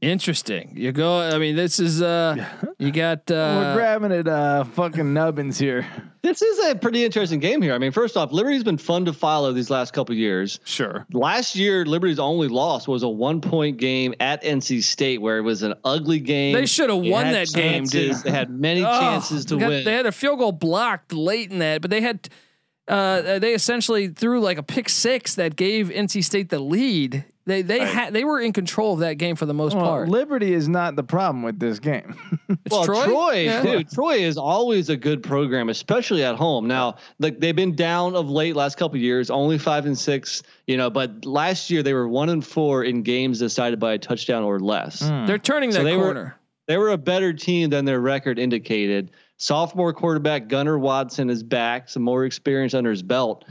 Interesting. 0.00 0.72
You 0.76 0.90
go. 0.90 1.20
I 1.20 1.38
mean, 1.38 1.54
this 1.54 1.78
is 1.78 2.02
uh, 2.02 2.44
you 2.78 2.90
got 2.90 3.30
Uh, 3.30 3.34
We're 3.34 3.70
uh, 3.70 3.74
grabbing 3.74 4.10
at 4.12 4.26
uh, 4.26 4.64
fucking 4.64 5.14
nubbins 5.14 5.58
here. 5.58 5.86
This 6.22 6.42
is 6.42 6.58
a 6.70 6.74
pretty 6.74 7.04
interesting 7.04 7.38
game 7.38 7.62
here. 7.62 7.72
I 7.72 7.78
mean, 7.78 7.92
first 7.92 8.16
off, 8.16 8.32
Liberty's 8.32 8.64
been 8.64 8.78
fun 8.78 9.04
to 9.04 9.12
follow 9.12 9.52
these 9.52 9.70
last 9.70 9.92
couple 9.92 10.14
years. 10.16 10.58
Sure. 10.64 11.06
Last 11.12 11.54
year, 11.54 11.86
Liberty's 11.86 12.18
only 12.18 12.48
loss 12.48 12.88
was 12.88 13.04
a 13.04 13.08
one 13.08 13.40
point 13.40 13.76
game 13.76 14.12
at 14.18 14.42
NC 14.42 14.82
State, 14.82 15.22
where 15.22 15.38
it 15.38 15.42
was 15.42 15.62
an 15.62 15.74
ugly 15.84 16.18
game. 16.18 16.54
They 16.56 16.66
should 16.66 16.90
have 16.90 16.98
won 16.98 17.26
had 17.26 17.34
that 17.36 17.52
game, 17.52 17.84
dude. 17.84 18.16
They 18.16 18.32
had 18.32 18.50
many 18.50 18.84
Oh, 18.84 19.00
chances 19.00 19.44
to 19.46 19.54
they 19.54 19.60
got- 19.60 19.68
win. 19.68 19.84
They 19.84 19.94
had 19.94 20.06
a 20.06 20.12
field 20.12 20.40
goal 20.40 20.50
blocked 20.50 21.12
late 21.12 21.52
in 21.52 21.60
that, 21.60 21.80
but 21.80 21.92
they 21.92 22.00
had 22.00 22.28
uh, 22.88 23.38
they 23.38 23.54
essentially 23.54 24.08
threw 24.08 24.40
like 24.40 24.58
a 24.58 24.62
pick 24.62 24.88
six 24.88 25.34
that 25.36 25.56
gave 25.56 25.88
NC 25.88 26.22
State 26.24 26.48
the 26.50 26.58
lead. 26.58 27.24
They 27.46 27.62
they 27.62 27.78
Right. 27.78 27.88
had 27.88 28.12
they 28.12 28.24
were 28.24 28.40
in 28.40 28.52
control 28.52 28.94
of 28.94 29.00
that 29.00 29.14
game 29.14 29.36
for 29.36 29.46
the 29.46 29.54
most 29.54 29.74
Well, 29.76 29.84
part. 29.84 30.08
Liberty 30.08 30.52
is 30.52 30.68
not 30.68 30.96
the 30.96 31.04
problem 31.04 31.42
with 31.42 31.58
this 31.58 31.78
game. 31.78 32.14
It's 32.64 32.72
well, 32.74 32.84
Troy? 32.84 33.04
Troy, 33.04 33.34
Yeah. 33.44 33.62
dude, 33.62 33.90
Troy 33.90 34.14
is 34.16 34.36
always 34.36 34.88
a 34.88 34.96
good 34.96 35.22
program, 35.22 35.68
especially 35.68 36.24
at 36.24 36.34
home. 36.34 36.66
Now, 36.66 36.96
like 37.20 37.38
they've 37.38 37.54
been 37.54 37.76
down 37.76 38.16
of 38.16 38.28
late 38.28 38.56
last 38.56 38.76
couple 38.76 38.96
of 38.96 39.02
years, 39.02 39.30
only 39.30 39.56
five 39.56 39.86
and 39.86 39.96
six, 39.96 40.42
you 40.66 40.76
know, 40.76 40.90
but 40.90 41.24
last 41.24 41.70
year 41.70 41.84
they 41.84 41.92
were 41.94 42.08
one 42.08 42.28
and 42.28 42.44
four 42.44 42.82
in 42.82 43.02
games 43.02 43.38
decided 43.38 43.78
by 43.78 43.92
a 43.92 43.98
touchdown 43.98 44.42
or 44.42 44.58
less. 44.58 44.98
They're 44.98 45.38
turning 45.38 45.70
So 45.70 45.78
that 45.78 45.84
they 45.84 45.96
were- 45.96 46.04
corner. 46.04 46.36
They 46.66 46.76
were 46.76 46.90
a 46.90 46.98
better 46.98 47.32
team 47.32 47.70
than 47.70 47.84
their 47.84 48.00
record 48.00 48.40
indicated. 48.40 49.12
Sophomore 49.38 49.92
quarterback 49.92 50.48
Gunnar 50.48 50.78
Watson 50.78 51.28
is 51.30 51.42
back, 51.42 51.88
some 51.88 52.02
more 52.02 52.24
experience 52.24 52.74
under 52.74 52.90
his 52.90 53.02
belt. 53.02 53.44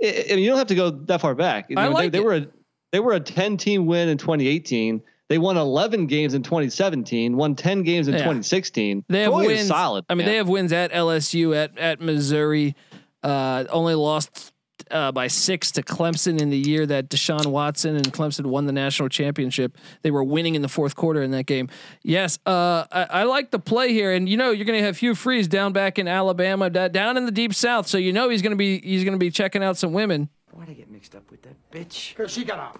Mean, 0.00 0.38
you 0.38 0.48
don't 0.48 0.58
have 0.58 0.66
to 0.68 0.74
go 0.74 0.90
that 0.90 1.20
far 1.20 1.34
back. 1.34 1.70
You 1.70 1.76
I 1.78 1.88
like 1.88 2.12
they, 2.12 2.18
they 2.18 2.24
were 2.24 2.34
a, 2.34 2.46
they 2.92 3.00
were 3.00 3.12
a 3.12 3.20
10 3.20 3.56
team 3.56 3.86
win 3.86 4.08
in 4.08 4.18
2018. 4.18 5.02
They 5.28 5.38
won 5.38 5.56
11 5.56 6.06
games 6.06 6.32
in 6.34 6.42
2017, 6.42 7.36
won 7.36 7.54
10 7.54 7.82
games 7.82 8.08
in 8.08 8.14
Yeah. 8.14 8.20
2016. 8.20 9.04
They 9.08 9.22
have 9.22 9.32
is 9.34 9.46
wins. 9.46 9.68
solid. 9.68 10.04
I 10.08 10.14
mean, 10.14 10.18
man. 10.24 10.26
they 10.32 10.36
have 10.36 10.48
wins 10.48 10.72
at 10.72 10.90
LSU, 10.92 11.54
at 11.54 11.76
at 11.78 12.00
Missouri. 12.00 12.74
Uh, 13.22 13.64
only 13.70 13.94
lost 13.94 14.52
uh, 14.90 15.12
by 15.12 15.26
six 15.26 15.70
to 15.72 15.82
Clemson 15.82 16.40
in 16.40 16.50
the 16.50 16.56
year 16.56 16.86
that 16.86 17.08
Deshaun 17.08 17.46
Watson 17.46 17.96
and 17.96 18.12
Clemson 18.12 18.46
won 18.46 18.66
the 18.66 18.72
national 18.72 19.08
championship. 19.08 19.76
They 20.02 20.10
were 20.10 20.24
winning 20.24 20.54
in 20.54 20.62
the 20.62 20.68
fourth 20.68 20.96
quarter 20.96 21.22
in 21.22 21.30
that 21.32 21.44
game. 21.46 21.68
Yes, 22.02 22.38
uh, 22.46 22.84
I, 22.90 23.06
I 23.10 23.22
like 23.24 23.50
the 23.50 23.58
play 23.58 23.92
here, 23.92 24.12
and 24.12 24.28
you 24.28 24.36
know 24.36 24.50
you're 24.50 24.64
going 24.64 24.78
to 24.78 24.84
have 24.84 24.98
Hugh 24.98 25.14
Freeze 25.14 25.48
down 25.48 25.72
back 25.72 25.98
in 25.98 26.08
Alabama, 26.08 26.70
da- 26.70 26.88
down 26.88 27.16
in 27.16 27.26
the 27.26 27.32
deep 27.32 27.54
South. 27.54 27.86
So 27.86 27.98
you 27.98 28.12
know 28.12 28.28
he's 28.28 28.42
going 28.42 28.52
to 28.52 28.56
be 28.56 28.80
he's 28.80 29.04
going 29.04 29.14
to 29.14 29.18
be 29.18 29.30
checking 29.30 29.62
out 29.62 29.76
some 29.76 29.92
women. 29.92 30.28
Why'd 30.52 30.70
I 30.70 30.72
get 30.72 30.90
mixed 30.90 31.14
up 31.14 31.30
with 31.30 31.42
that 31.42 31.54
bitch? 31.70 32.16
Cause 32.16 32.32
she 32.32 32.44
got 32.44 32.58
a 32.58 32.78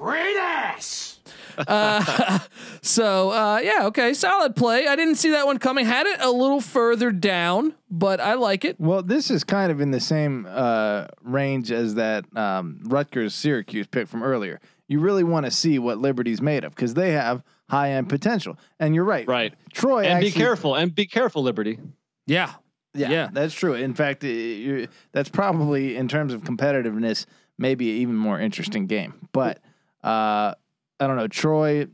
great 0.00 0.36
ass. 0.36 1.18
Uh, 1.58 2.38
so 2.82 3.30
uh, 3.30 3.60
yeah, 3.62 3.86
okay, 3.86 4.14
solid 4.14 4.56
play. 4.56 4.86
I 4.86 4.96
didn't 4.96 5.16
see 5.16 5.30
that 5.30 5.46
one 5.46 5.58
coming. 5.58 5.84
Had 5.84 6.06
it 6.06 6.20
a 6.20 6.30
little 6.30 6.60
further 6.60 7.10
down, 7.10 7.74
but 7.90 8.18
I 8.20 8.34
like 8.34 8.64
it. 8.64 8.80
Well, 8.80 9.02
this 9.02 9.30
is 9.30 9.44
kind 9.44 9.70
of 9.70 9.80
in 9.80 9.90
the 9.90 10.00
same 10.00 10.46
uh, 10.48 11.06
range 11.22 11.70
as 11.70 11.96
that 11.96 12.24
um, 12.36 12.80
Rutgers 12.84 13.34
Syracuse 13.34 13.86
pick 13.86 14.08
from 14.08 14.22
earlier. 14.22 14.60
You 14.88 15.00
really 15.00 15.22
want 15.24 15.46
to 15.46 15.52
see 15.52 15.78
what 15.78 15.98
Liberty's 15.98 16.40
made 16.40 16.64
of 16.64 16.74
because 16.74 16.94
they 16.94 17.12
have 17.12 17.42
high 17.68 17.92
end 17.92 18.08
potential. 18.08 18.56
And 18.80 18.94
you're 18.94 19.04
right. 19.04 19.28
right. 19.28 19.54
Troy 19.72 20.00
And 20.04 20.14
actually, 20.14 20.30
be 20.30 20.36
careful. 20.36 20.74
And 20.74 20.94
be 20.94 21.06
careful, 21.06 21.42
Liberty. 21.42 21.78
Yeah, 22.26 22.52
Yeah, 22.94 23.10
Yeah. 23.10 23.28
that's 23.32 23.54
true. 23.54 23.74
In 23.74 23.94
fact, 23.94 24.24
it- 24.24 24.90
that's 25.12 25.28
probably 25.28 25.96
in 25.96 26.08
terms 26.08 26.32
of 26.32 26.42
competitiveness, 26.42 27.26
maybe 27.58 27.90
an 27.90 27.96
even 27.98 28.16
more 28.16 28.40
interesting 28.40 28.86
game. 28.86 29.14
But 29.32 29.60
uh, 30.04 30.54
I 31.00 31.06
don't 31.06 31.16
know, 31.16 31.28
Troy. 31.28 31.86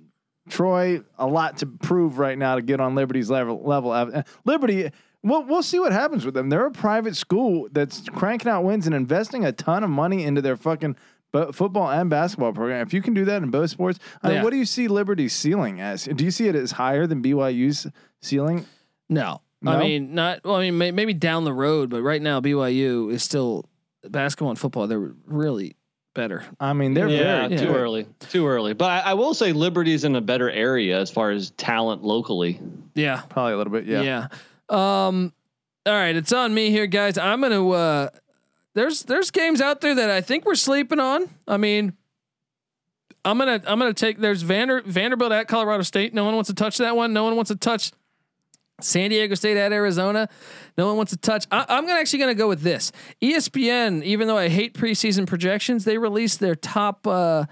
Troy, 0.49 1.03
a 1.19 1.27
lot 1.27 1.57
to 1.59 1.67
prove 1.67 2.19
right 2.19 2.39
now 2.39 2.55
to 2.55 2.63
get 2.63 2.81
on 2.81 2.95
Liberty's 2.95 3.29
level. 3.31 3.63
Level, 3.65 3.91
Uh, 3.91 4.23
Liberty. 4.45 4.91
We'll 5.23 5.43
we'll 5.43 5.63
see 5.65 5.81
what 5.81 5.91
happens 5.91 6.25
with 6.25 6.35
them. 6.35 6.49
They're 6.51 6.67
a 6.67 6.71
private 6.71 7.17
school 7.17 7.69
that's 7.73 8.09
cranking 8.11 8.49
out 8.51 8.63
wins 8.63 8.87
and 8.87 8.95
investing 8.95 9.45
a 9.45 9.51
ton 9.51 9.83
of 9.83 9.91
money 9.91 10.23
into 10.23 10.41
their 10.41 10.57
fucking 10.57 10.95
football 11.53 11.91
and 11.91 12.09
basketball 12.09 12.53
program. 12.53 12.87
If 12.87 12.95
you 12.95 13.03
can 13.03 13.13
do 13.13 13.25
that 13.25 13.43
in 13.43 13.51
both 13.51 13.71
sports, 13.71 13.99
I 14.23 14.29
mean, 14.29 14.37
Yeah. 14.37 14.43
what 14.45 14.51
do 14.51 14.57
you 14.57 14.65
see 14.65 14.87
Liberty's 14.87 15.33
ceiling 15.33 15.81
as? 15.81 16.05
Do 16.05 16.25
you 16.25 16.31
see 16.31 16.47
it 16.47 16.55
as 16.55 16.71
higher 16.71 17.09
than 17.09 17.23
BYU's 17.23 17.89
ceiling? 18.23 18.67
No. 19.09 19.41
No? 19.63 19.73
I 19.73 19.81
mean, 19.81 20.15
not. 20.15 20.41
Well, 20.45 20.55
I 20.57 20.61
mean, 20.63 20.79
may, 20.79 20.91
maybe 20.93 21.13
down 21.13 21.43
the 21.45 21.53
road, 21.53 21.91
but 21.91 22.03
right 22.03 22.23
now 22.23 22.41
BYU 22.41 23.11
is 23.11 23.23
still 23.25 23.65
basketball 24.09 24.51
and 24.51 24.59
football. 24.59 24.87
They're 24.87 25.13
really 25.27 25.75
better. 26.17 26.45
I 26.59 26.73
mean, 26.73 26.95
they're 26.95 27.09
yeah, 27.09 27.47
very 27.47 27.61
too 27.61 27.67
good. 27.67 27.77
early. 27.77 28.07
Too 28.19 28.49
early. 28.49 28.73
But 28.73 28.91
I, 28.91 29.11
I 29.11 29.15
will 29.15 29.35
say 29.35 29.53
Liberty's 29.53 30.03
in 30.03 30.17
a 30.17 30.21
better 30.21 30.51
area 30.51 31.01
as 31.01 31.11
far 31.11 31.31
as 31.31 31.51
talent 31.53 32.03
locally. 32.03 32.61
Yeah. 32.95 33.23
Probably 33.29 33.53
a 33.53 33.57
little 33.57 33.73
bit, 33.73 33.85
yeah. 33.85 34.03
Yeah. 34.03 34.27
Um. 34.69 35.33
All 35.87 35.93
right, 35.93 36.17
it's 36.17 36.33
on 36.33 36.53
me 36.53 36.71
here, 36.71 36.89
guys. 36.89 37.17
I'm 37.17 37.41
gonna. 37.41 37.69
Uh, 37.69 38.09
there's 38.75 39.05
there's 39.05 39.31
games 39.31 39.61
out 39.61 39.81
there 39.81 39.95
that 39.95 40.11
I 40.11 40.21
think 40.21 40.45
we're 40.45 40.57
sleeping 40.57 40.99
on. 40.99 41.31
I 41.47 41.59
mean, 41.59 41.93
I'm 43.25 43.39
gonna 43.39 43.63
I'm 43.65 43.79
gonna 43.79 43.95
take. 43.95 44.19
There's 44.19 44.43
Vander, 44.43 44.83
Vanderbilt 44.85 45.31
at 45.31 45.47
Colorado 45.47 45.85
State. 45.85 46.13
No 46.13 46.25
one 46.25 46.35
wants 46.35 46.49
to 46.49 46.55
touch 46.55 46.79
that 46.79 46.97
one. 46.97 47.13
No 47.13 47.23
one 47.23 47.37
wants 47.37 47.51
to 47.51 47.57
touch 47.57 47.93
San 48.81 49.11
Diego 49.11 49.35
State 49.35 49.57
at 49.57 49.73
Arizona. 49.73 50.29
No 50.77 50.87
one 50.87 50.97
wants 50.97 51.13
to 51.13 51.19
touch. 51.19 51.47
I, 51.51 51.65
I'm 51.69 51.87
gonna 51.87 51.99
actually 52.01 52.19
gonna 52.19 52.35
go 52.35 52.49
with 52.49 52.61
this. 52.61 52.93
ESPN, 53.23 54.03
even 54.03 54.29
though 54.29 54.37
I 54.37 54.49
hate 54.49 54.75
preseason 54.75 55.27
projections, 55.27 55.85
they 55.85 55.99
released 55.99 56.41
their 56.41 56.55
top, 56.55 57.07
uh, 57.07 57.45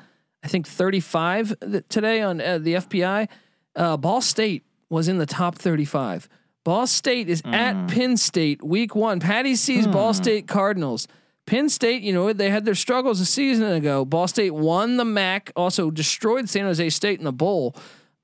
I 0.42 0.48
think 0.48 0.66
35 0.66 1.54
th- 1.60 1.84
today 1.88 2.20
on 2.20 2.40
uh, 2.40 2.58
the 2.58 2.74
FPI. 2.74 3.28
Uh, 3.74 3.96
Ball 3.96 4.20
State 4.20 4.64
was 4.90 5.08
in 5.08 5.18
the 5.18 5.26
top 5.26 5.56
35. 5.56 6.28
Ball 6.62 6.86
State 6.86 7.28
is 7.28 7.42
at 7.44 7.88
Penn 7.88 8.16
State 8.16 8.62
week 8.62 8.94
one. 8.94 9.20
Patty 9.20 9.54
sees 9.56 9.86
Ball 9.86 10.14
State 10.14 10.46
Cardinals. 10.46 11.08
Penn 11.46 11.68
State, 11.68 12.02
you 12.02 12.12
know, 12.14 12.32
they 12.32 12.48
had 12.48 12.64
their 12.64 12.74
struggles 12.74 13.20
a 13.20 13.26
season 13.26 13.70
ago. 13.70 14.04
Ball 14.06 14.26
State 14.26 14.54
won 14.54 14.96
the 14.96 15.04
MAC, 15.04 15.52
also 15.56 15.90
destroyed 15.90 16.48
San 16.48 16.64
Jose 16.64 16.88
State 16.90 17.18
in 17.18 17.24
the 17.24 17.32
bowl. 17.32 17.76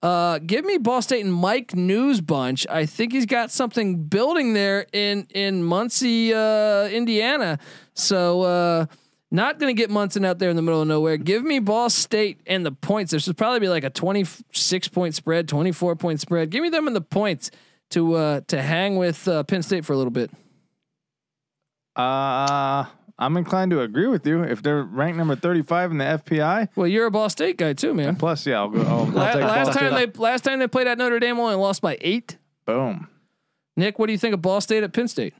Uh, 0.02 0.38
give 0.38 0.64
me 0.64 0.78
Ball 0.78 1.02
State 1.02 1.22
and 1.24 1.32
Mike 1.34 1.74
Neu's 1.76 2.20
bunch. 2.22 2.66
I 2.68 2.86
think 2.86 3.12
he's 3.12 3.26
got 3.26 3.50
something 3.50 4.04
building 4.04 4.54
there 4.54 4.86
in 4.92 5.26
in 5.34 5.62
Muncie, 5.62 6.32
uh, 6.32 6.88
Indiana. 6.88 7.58
So 7.92 8.42
uh, 8.42 8.86
Not 9.30 9.58
going 9.58 9.74
to 9.74 9.80
get 9.80 9.90
Munson 9.90 10.24
out 10.24 10.38
there 10.38 10.48
in 10.50 10.56
the 10.56 10.62
middle 10.62 10.80
of 10.80 10.88
nowhere. 10.88 11.16
Give 11.18 11.44
me 11.44 11.58
Ball 11.58 11.90
State 11.90 12.40
and 12.46 12.64
the 12.64 12.72
points. 12.72 13.10
There 13.10 13.20
should 13.20 13.36
probably 13.36 13.60
be 13.60 13.68
like 13.68 13.84
a 13.84 13.90
26 13.90 14.88
point 14.88 15.14
spread, 15.14 15.48
24 15.48 15.96
point 15.96 16.18
spread. 16.20 16.50
Give 16.50 16.62
me 16.62 16.70
them 16.70 16.86
and 16.86 16.96
the 16.96 17.00
points 17.02 17.50
to 17.90 18.14
uh, 18.14 18.40
to 18.48 18.62
hang 18.62 18.96
with 18.96 19.28
uh, 19.28 19.42
Penn 19.44 19.62
State 19.62 19.84
for 19.84 19.92
a 19.92 19.96
little 19.96 20.10
bit. 20.10 20.30
Uh, 21.94 22.86
I'm 23.20 23.36
inclined 23.36 23.70
to 23.72 23.82
agree 23.82 24.06
with 24.06 24.26
you. 24.26 24.42
If 24.42 24.62
they're 24.62 24.82
ranked 24.82 25.18
number 25.18 25.36
35 25.36 25.90
in 25.92 25.98
the 25.98 26.04
FPI, 26.04 26.68
Well, 26.74 26.86
you're 26.86 27.06
a 27.06 27.10
Ball 27.10 27.28
State 27.28 27.58
guy 27.58 27.74
too, 27.74 27.92
man. 27.94 28.16
plus 28.16 28.46
yeah, 28.46 28.58
I'll 28.60 28.70
go. 28.70 28.80
I'll, 28.80 28.88
I'll 29.00 29.04
La- 29.06 29.32
take 29.32 29.42
last 29.42 29.66
Ball 29.66 29.74
time 29.74 29.92
State. 29.92 30.14
they 30.14 30.18
last 30.20 30.44
time 30.44 30.58
they 30.58 30.66
played 30.68 30.86
at 30.86 30.96
Notre 30.98 31.20
Dame 31.20 31.38
only 31.38 31.54
lost 31.54 31.82
by 31.82 31.98
eight. 32.00 32.38
boom. 32.64 33.08
Nick, 33.76 33.98
what 33.98 34.06
do 34.06 34.12
you 34.12 34.18
think 34.18 34.34
of 34.34 34.42
Ball 34.42 34.60
State 34.60 34.82
at 34.82 34.92
Penn 34.92 35.06
State? 35.08 35.34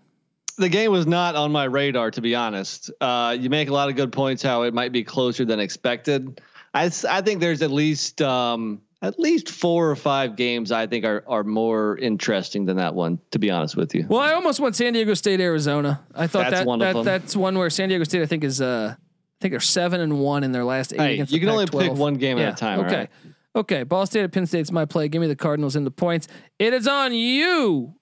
The 0.58 0.68
game 0.68 0.92
was 0.92 1.06
not 1.06 1.36
on 1.36 1.52
my 1.52 1.64
radar, 1.64 2.10
to 2.10 2.20
be 2.20 2.34
honest. 2.34 2.90
Uh, 3.00 3.36
you 3.38 3.48
make 3.50 3.68
a 3.68 3.72
lot 3.72 3.88
of 3.88 3.96
good 3.96 4.12
points 4.12 4.42
how 4.42 4.62
it 4.62 4.74
might 4.74 4.92
be 4.92 5.02
closer 5.04 5.44
than 5.44 5.58
expected. 5.58 6.40
I, 6.74 6.90
I 7.08 7.22
think 7.22 7.40
there's 7.40 7.62
at 7.62 7.70
least 7.70 8.20
um, 8.22 8.82
at 9.02 9.18
least 9.18 9.48
four 9.48 9.90
or 9.90 9.96
five 9.96 10.36
games 10.36 10.70
I 10.72 10.86
think 10.86 11.04
are 11.04 11.24
are 11.26 11.44
more 11.44 11.96
interesting 11.98 12.66
than 12.66 12.76
that 12.76 12.94
one. 12.94 13.18
To 13.30 13.38
be 13.38 13.50
honest 13.50 13.76
with 13.76 13.94
you, 13.94 14.06
Well, 14.08 14.20
I 14.20 14.32
almost 14.32 14.60
went 14.60 14.76
San 14.76 14.92
Diego 14.92 15.14
State, 15.14 15.40
Arizona. 15.40 16.04
I 16.14 16.26
thought 16.26 16.50
That's 16.50 16.60
that, 16.60 16.66
one 16.66 16.80
of 16.82 16.86
that 16.86 16.92
them. 16.94 17.04
that's 17.04 17.34
one 17.36 17.56
where 17.58 17.70
San 17.70 17.88
Diego 17.88 18.04
State, 18.04 18.22
I 18.22 18.26
think, 18.26 18.44
is 18.44 18.60
uh, 18.60 18.94
I 18.96 19.36
think 19.40 19.52
they're 19.52 19.60
seven 19.60 20.00
and 20.00 20.20
one 20.20 20.44
in 20.44 20.52
their 20.52 20.64
last 20.64 20.92
eight. 20.92 21.00
Hey, 21.00 21.14
against 21.14 21.32
you 21.32 21.38
the 21.40 21.46
can 21.46 21.48
only 21.52 21.64
Pac-12. 21.66 21.80
pick 21.80 21.92
one 21.94 22.14
game 22.14 22.38
at 22.38 22.52
a 22.52 22.56
time, 22.56 22.80
Okay, 22.80 22.88
alright? 22.90 23.10
okay. 23.56 23.82
Ball 23.84 24.04
State 24.06 24.24
at 24.24 24.32
Penn 24.32 24.44
State's 24.46 24.70
my 24.70 24.84
play. 24.84 25.08
Give 25.08 25.20
me 25.22 25.28
the 25.28 25.36
Cardinals 25.36 25.76
in 25.76 25.84
the 25.84 25.90
points. 25.90 26.28
It 26.58 26.74
is 26.74 26.86
on 26.86 27.14
you, 27.14 27.94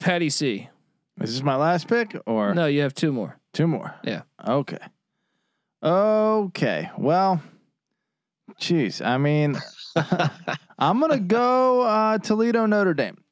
Patty 0.00 0.30
C. 0.30 0.68
Is 1.20 1.32
this 1.34 1.42
my 1.42 1.56
last 1.56 1.88
pick 1.88 2.16
or 2.26 2.54
No, 2.54 2.66
you 2.66 2.80
have 2.82 2.94
two 2.94 3.12
more. 3.12 3.38
two 3.52 3.66
more? 3.66 3.94
Yeah. 4.04 4.22
Okay. 4.46 4.78
Okay. 5.82 6.90
Well, 6.98 7.40
geez. 8.58 9.00
I 9.00 9.18
mean, 9.18 9.56
I'm 10.78 11.00
gonna 11.00 11.18
go 11.18 11.82
uh, 11.82 12.18
Toledo 12.18 12.66
Notre 12.66 12.94
Dame 12.94 13.22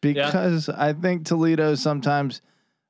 because 0.00 0.68
I 0.68 0.92
think 0.92 1.26
Toledo 1.26 1.74
sometimes 1.74 2.42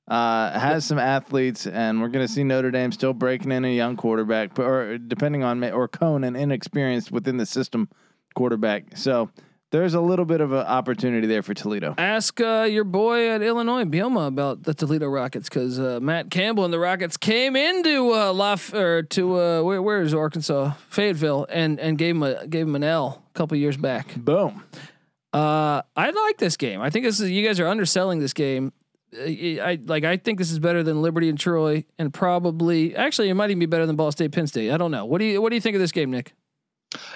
uh, 0.09 0.59
has 0.59 0.87
some 0.87 0.99
athletes, 0.99 1.67
and 1.67 2.01
we're 2.01 2.09
gonna 2.09 2.29
see 2.29 2.45
Notre 2.45 2.71
Dame 2.71 2.93
still 2.93 3.13
breaking 3.13 3.53
in 3.53 3.65
a 3.65 3.75
young 3.75 3.97
quarterback, 3.97 4.59
or 4.59 4.99
depending 4.99 5.43
on 5.43 5.63
or 5.65 5.89
Coan 5.89 6.27
an 6.27 6.37
inexperienced 6.37 7.11
within 7.11 7.37
the 7.37 7.47
system 7.47 7.89
quarterback. 8.35 8.97
So 8.97 9.31
there's 9.71 9.95
a 9.95 10.01
little 10.01 10.25
bit 10.25 10.41
of 10.41 10.53
an 10.53 10.67
opportunity 10.67 11.27
there 11.27 11.43
for 11.43 11.55
Toledo. 11.55 11.95
Ask 11.99 12.41
uh, 12.41 12.67
your 12.71 12.85
boy 12.85 13.29
at 13.29 13.43
Illinois, 13.43 13.85
Bielema, 13.85 14.29
about 14.29 14.63
the 14.63 14.75
Toledo 14.75 15.07
Rockets 15.09 15.49
because 15.49 15.79
uh, 15.79 15.99
Matt 16.01 16.31
Campbell 16.31 16.65
and 16.65 16.73
the 16.73 16.79
Rockets 16.79 17.17
came 17.17 17.57
into 17.57 18.13
uh, 18.15 18.33
Laf 18.33 18.73
or 18.73 19.03
to 19.03 19.41
uh, 19.41 19.63
where, 19.63 19.83
where 19.83 20.03
is 20.03 20.15
Arkansas, 20.15 20.73
Fayetteville, 20.89 21.47
and 21.51 21.79
and 21.81 21.99
gave 21.99 22.17
him 22.17 22.23
a 22.23 22.47
gave 22.47 22.67
him 22.67 22.75
an 22.77 22.85
L 22.85 23.23
a 23.35 23.39
couple 23.39 23.57
years 23.57 23.77
back. 23.77 24.15
Boom. 24.17 24.65
Uh, 25.33 25.83
I 25.95 26.11
like 26.11 26.39
this 26.39 26.57
game. 26.57 26.81
I 26.81 26.91
think 26.91 27.05
this 27.05 27.21
is 27.21 27.31
you 27.31 27.47
guys 27.47 27.61
are 27.61 27.67
underselling 27.67 28.21
this 28.21 28.33
game. 28.33 28.73
Uh, 29.15 29.23
I 29.23 29.79
like. 29.85 30.05
I 30.05 30.17
think 30.17 30.39
this 30.39 30.51
is 30.51 30.59
better 30.59 30.83
than 30.83 31.03
Liberty 31.03 31.29
and 31.29 31.39
Troy, 31.39 31.85
and 31.99 32.13
probably 32.13 32.97
actually 32.97 33.29
it 33.29 33.35
might 33.35 33.51
even 33.51 33.59
be 33.59 33.67
better 33.67 33.87
than 33.87 33.97
Ball 33.97 34.13
State, 34.13 34.33
Penn 34.33 34.47
State. 34.47 34.71
I 34.71 34.79
don't 34.79 34.91
know. 34.91 35.05
What 35.05 35.19
do 35.19 35.27
you 35.27 35.43
What 35.43 35.51
do 35.51 35.57
you 35.57 35.61
think 35.61 35.75
of 35.75 35.81
this 35.81 35.93
game, 35.93 36.11
Nick? 36.11 36.33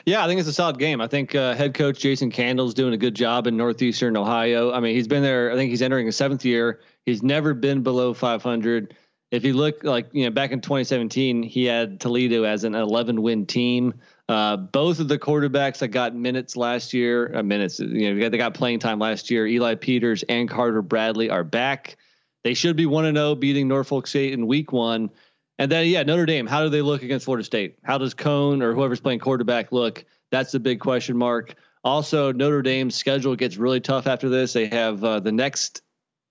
Yeah, 0.04 0.24
I 0.24 0.26
think 0.26 0.40
it's 0.40 0.48
a 0.48 0.52
solid 0.52 0.78
game. 0.78 1.00
I 1.00 1.06
think 1.06 1.34
uh, 1.34 1.54
head 1.54 1.74
coach 1.74 1.98
Jason 1.98 2.30
Candle's 2.30 2.74
doing 2.74 2.94
a 2.94 2.96
good 2.96 3.14
job 3.14 3.46
in 3.46 3.56
northeastern 3.56 4.16
Ohio. 4.16 4.72
I 4.72 4.80
mean, 4.80 4.94
he's 4.94 5.08
been 5.08 5.22
there. 5.22 5.52
I 5.52 5.54
think 5.54 5.70
he's 5.70 5.82
entering 5.82 6.06
his 6.06 6.16
seventh 6.16 6.44
year. 6.44 6.80
He's 7.06 7.22
never 7.22 7.54
been 7.54 7.82
below 7.82 8.14
500. 8.14 8.96
If 9.30 9.44
you 9.44 9.54
look 9.54 9.82
like 9.82 10.08
you 10.12 10.24
know 10.24 10.30
back 10.30 10.52
in 10.52 10.60
2017, 10.60 11.42
he 11.42 11.64
had 11.64 12.00
Toledo 12.00 12.44
as 12.44 12.64
an 12.64 12.74
11 12.74 13.22
win 13.22 13.46
team. 13.46 13.94
Uh, 14.28 14.56
both 14.56 15.00
of 15.00 15.08
the 15.08 15.18
quarterbacks 15.18 15.78
that 15.78 15.88
got 15.88 16.14
minutes 16.14 16.56
last 16.56 16.92
year, 16.92 17.34
uh, 17.34 17.42
minutes, 17.42 17.80
you 17.80 18.14
know, 18.14 18.28
they 18.28 18.38
got 18.38 18.54
playing 18.54 18.78
time 18.78 18.98
last 18.98 19.30
year. 19.30 19.46
Eli 19.46 19.74
Peters 19.74 20.22
and 20.28 20.48
Carter 20.48 20.80
Bradley 20.80 21.28
are 21.28 21.44
back. 21.44 21.96
They 22.44 22.54
should 22.54 22.76
be 22.76 22.86
one 22.86 23.04
and 23.04 23.16
zero, 23.16 23.34
beating 23.34 23.68
Norfolk 23.68 24.06
State 24.06 24.32
in 24.32 24.46
Week 24.46 24.72
One. 24.72 25.10
And 25.58 25.70
then, 25.70 25.86
yeah, 25.86 26.02
Notre 26.02 26.26
Dame. 26.26 26.46
How 26.46 26.62
do 26.62 26.70
they 26.70 26.82
look 26.82 27.02
against 27.02 27.24
Florida 27.24 27.44
State? 27.44 27.78
How 27.82 27.98
does 27.98 28.14
Coan 28.14 28.62
or 28.62 28.74
whoever's 28.74 29.00
playing 29.00 29.20
quarterback 29.20 29.70
look? 29.70 30.04
That's 30.30 30.52
the 30.52 30.60
big 30.60 30.80
question 30.80 31.16
mark. 31.16 31.54
Also, 31.84 32.32
Notre 32.32 32.62
Dame's 32.62 32.94
schedule 32.94 33.36
gets 33.36 33.56
really 33.56 33.80
tough 33.80 34.06
after 34.06 34.28
this. 34.28 34.52
They 34.52 34.66
have 34.66 35.02
uh, 35.04 35.20
the 35.20 35.32
next 35.32 35.82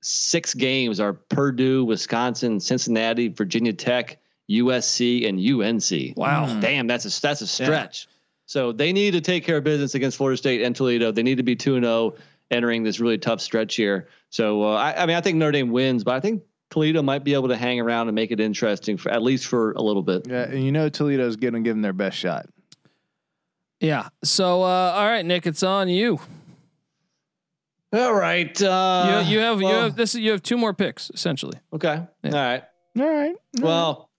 six 0.02 0.54
games 0.54 1.00
are 1.00 1.14
Purdue, 1.14 1.86
Wisconsin, 1.86 2.60
Cincinnati, 2.60 3.28
Virginia 3.28 3.74
Tech, 3.74 4.18
USC, 4.50 5.28
and 5.28 5.40
UNC. 5.40 6.18
Wow. 6.18 6.60
damn, 6.60 6.88
that's 6.88 7.06
a 7.06 7.22
that's 7.22 7.42
a 7.42 7.48
stretch. 7.48 8.08
So 8.46 8.72
they 8.72 8.92
need 8.92 9.12
to 9.12 9.22
take 9.22 9.46
care 9.46 9.58
of 9.58 9.64
business 9.64 9.96
against 9.96 10.18
Florida 10.18 10.38
State 10.38 10.62
and 10.62 10.76
Toledo. 10.76 11.12
They 11.12 11.24
need 11.24 11.38
to 11.38 11.44
be 11.44 11.56
two 11.56 11.76
and 11.76 11.86
zero 11.86 12.16
entering 12.50 12.84
this 12.84 13.00
really 13.00 13.18
tough 13.18 13.40
stretch 13.40 13.76
here. 13.76 14.10
So 14.30 14.64
uh, 14.64 14.76
I, 14.76 15.04
I 15.04 15.06
mean, 15.06 15.16
I 15.16 15.22
think 15.22 15.38
Notre 15.38 15.54
Dame 15.54 15.72
wins, 15.72 16.04
but 16.04 16.16
I 16.16 16.20
think 16.20 16.44
Toledo 16.72 17.02
might 17.02 17.24
be 17.24 17.34
able 17.34 17.50
to 17.50 17.58
hang 17.58 17.80
around 17.80 18.08
and 18.08 18.16
make 18.16 18.32
it 18.32 18.40
interesting 18.40 18.98
for 18.98 19.12
at 19.12 19.22
least 19.22 19.46
for 19.46 19.74
a 19.74 19.82
little 19.82 20.02
bit. 20.02 20.26
Yeah, 20.28 20.44
and 20.44 20.64
you 20.64 20.72
know 20.72 20.90
Toledo's 20.90 21.36
going 21.36 21.54
to 21.54 21.60
give 21.60 21.76
them 21.76 21.82
their 21.82 21.94
best 21.94 22.18
shot. 22.18 22.48
Yeah. 23.80 24.10
So, 24.24 24.64
uh, 24.64 24.94
all 24.96 25.06
right, 25.06 25.26
Nick, 25.26 25.46
it's 25.46 25.64
on 25.64 25.90
you. 25.90 26.20
All 27.94 28.14
right. 28.14 28.60
Uh, 28.62 29.24
you, 29.26 29.34
you 29.34 29.40
have 29.40 29.62
you 29.62 29.68
have 29.68 29.96
this. 29.96 30.16
You 30.16 30.32
have 30.32 30.42
two 30.42 30.58
more 30.58 30.74
picks 30.74 31.12
essentially. 31.14 31.60
Okay. 31.74 32.02
Yeah. 32.24 32.32
All 32.32 32.42
right. 32.42 32.64
All 33.00 33.10
right. 33.10 33.36
Well, 33.60 34.10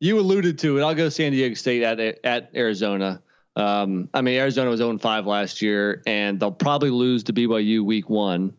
you 0.00 0.18
alluded 0.18 0.58
to 0.60 0.78
it. 0.78 0.82
I'll 0.82 0.94
go 0.94 1.10
San 1.10 1.32
Diego 1.32 1.54
State 1.54 1.82
at 1.82 2.00
at 2.24 2.50
Arizona. 2.54 3.22
Um, 3.56 4.08
I 4.14 4.22
mean, 4.22 4.38
Arizona 4.38 4.70
was 4.70 4.78
0 4.78 4.98
5 4.98 5.26
last 5.26 5.60
year, 5.60 6.02
and 6.06 6.38
they'll 6.38 6.52
probably 6.52 6.90
lose 6.90 7.24
to 7.24 7.32
BYU 7.32 7.84
week 7.84 8.08
one. 8.08 8.54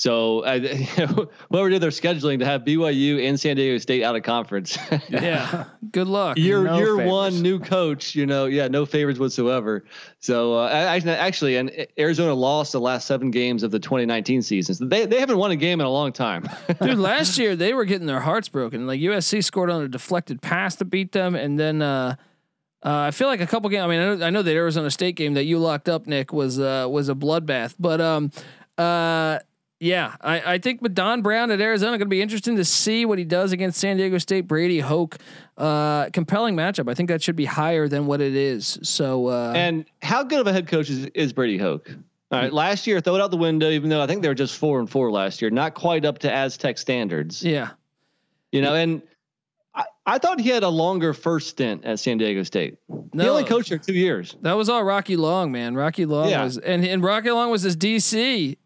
So, 0.00 0.42
I, 0.46 0.60
whoever 1.50 1.68
did 1.68 1.82
their 1.82 1.90
scheduling 1.90 2.38
to 2.38 2.46
have 2.46 2.62
BYU 2.62 3.22
and 3.28 3.38
San 3.38 3.56
Diego 3.56 3.76
State 3.76 4.02
out 4.02 4.16
of 4.16 4.22
conference. 4.22 4.78
Yeah. 5.10 5.64
Good 5.92 6.06
luck. 6.06 6.38
year 6.38 6.62
No 6.64 6.78
year 6.78 6.96
favors. 6.96 7.10
one, 7.10 7.42
new 7.42 7.58
coach. 7.58 8.14
You 8.14 8.24
know, 8.24 8.46
yeah, 8.46 8.68
no 8.68 8.86
favors 8.86 9.18
whatsoever. 9.18 9.84
So, 10.20 10.54
uh, 10.54 10.68
actually, 10.68 11.12
actually, 11.12 11.56
and 11.56 11.86
Arizona 11.98 12.32
lost 12.32 12.72
the 12.72 12.80
last 12.80 13.06
seven 13.06 13.30
games 13.30 13.62
of 13.62 13.72
the 13.72 13.78
2019 13.78 14.40
season. 14.40 14.74
So 14.74 14.86
they 14.86 15.04
they 15.04 15.20
haven't 15.20 15.36
won 15.36 15.50
a 15.50 15.56
game 15.56 15.80
in 15.80 15.86
a 15.86 15.90
long 15.90 16.12
time. 16.12 16.48
Dude, 16.80 16.98
last 16.98 17.36
year 17.36 17.56
they 17.56 17.74
were 17.74 17.84
getting 17.84 18.06
their 18.06 18.20
hearts 18.20 18.48
broken. 18.48 18.86
Like 18.86 19.00
USC 19.00 19.44
scored 19.44 19.68
on 19.68 19.82
a 19.82 19.88
deflected 19.88 20.40
pass 20.40 20.76
to 20.76 20.86
beat 20.86 21.12
them, 21.12 21.34
and 21.34 21.58
then 21.58 21.82
uh, 21.82 22.16
uh, 22.82 22.88
I 23.00 23.10
feel 23.10 23.28
like 23.28 23.40
a 23.42 23.46
couple 23.46 23.68
games. 23.68 23.82
I 23.82 23.86
mean, 23.88 24.00
I 24.00 24.14
know, 24.14 24.26
I 24.26 24.30
know 24.30 24.42
that 24.42 24.54
Arizona 24.54 24.90
State 24.90 25.16
game 25.16 25.34
that 25.34 25.44
you 25.44 25.58
locked 25.58 25.88
up, 25.90 26.06
Nick, 26.06 26.32
was 26.32 26.58
uh, 26.58 26.86
was 26.88 27.10
a 27.10 27.14
bloodbath. 27.14 27.74
But 27.78 28.00
um, 28.00 28.30
uh, 28.78 29.40
yeah, 29.80 30.14
I, 30.20 30.54
I 30.54 30.58
think 30.58 30.82
with 30.82 30.94
Don 30.94 31.22
Brown 31.22 31.50
at 31.50 31.60
Arizona, 31.60 31.92
going 31.92 32.00
to 32.00 32.06
be 32.06 32.20
interesting 32.22 32.56
to 32.56 32.64
see 32.64 33.06
what 33.06 33.18
he 33.18 33.24
does 33.24 33.52
against 33.52 33.80
San 33.80 33.96
Diego 33.96 34.18
State. 34.18 34.42
Brady 34.42 34.78
Hoke, 34.80 35.16
uh, 35.56 36.10
compelling 36.10 36.54
matchup. 36.54 36.88
I 36.90 36.94
think 36.94 37.08
that 37.08 37.22
should 37.22 37.34
be 37.36 37.46
higher 37.46 37.88
than 37.88 38.06
what 38.06 38.20
it 38.20 38.34
is. 38.36 38.78
So 38.82 39.28
uh, 39.28 39.52
And 39.56 39.86
how 40.02 40.22
good 40.22 40.38
of 40.40 40.46
a 40.46 40.52
head 40.52 40.68
coach 40.68 40.90
is, 40.90 41.06
is 41.06 41.32
Brady 41.32 41.56
Hoke? 41.58 41.90
All 42.32 42.38
right, 42.38 42.52
last 42.52 42.86
year 42.86 43.00
throw 43.00 43.16
it 43.16 43.20
out 43.20 43.30
the 43.32 43.36
window. 43.36 43.70
Even 43.70 43.90
though 43.90 44.00
I 44.02 44.06
think 44.06 44.22
they 44.22 44.28
were 44.28 44.34
just 44.34 44.56
four 44.56 44.78
and 44.78 44.88
four 44.88 45.10
last 45.10 45.40
year, 45.42 45.50
not 45.50 45.74
quite 45.74 46.04
up 46.04 46.18
to 46.20 46.32
Aztec 46.32 46.78
standards. 46.78 47.42
yeah, 47.42 47.70
You 48.52 48.62
know, 48.62 48.74
and 48.76 49.02
I, 49.74 49.84
I 50.06 50.18
thought 50.18 50.38
he 50.40 50.48
had 50.50 50.62
a 50.62 50.68
longer 50.68 51.12
first 51.12 51.48
stint 51.48 51.84
at 51.84 51.98
San 51.98 52.18
Diego 52.18 52.42
State. 52.44 52.76
he 52.88 52.94
No. 53.14 53.30
only 53.30 53.44
coached 53.44 53.70
there 53.70 53.78
two 53.78 53.94
years. 53.94 54.36
That 54.42 54.52
was 54.52 54.68
all 54.68 54.84
Rocky 54.84 55.16
Long, 55.16 55.50
man. 55.50 55.74
Rocky 55.74 56.04
Long 56.04 56.28
Yeah. 56.28 56.44
was, 56.44 56.58
and 56.58 56.84
and 56.84 57.02
Rocky 57.02 57.30
Long 57.32 57.50
was 57.50 57.62
his 57.62 57.76
DC 57.76 58.56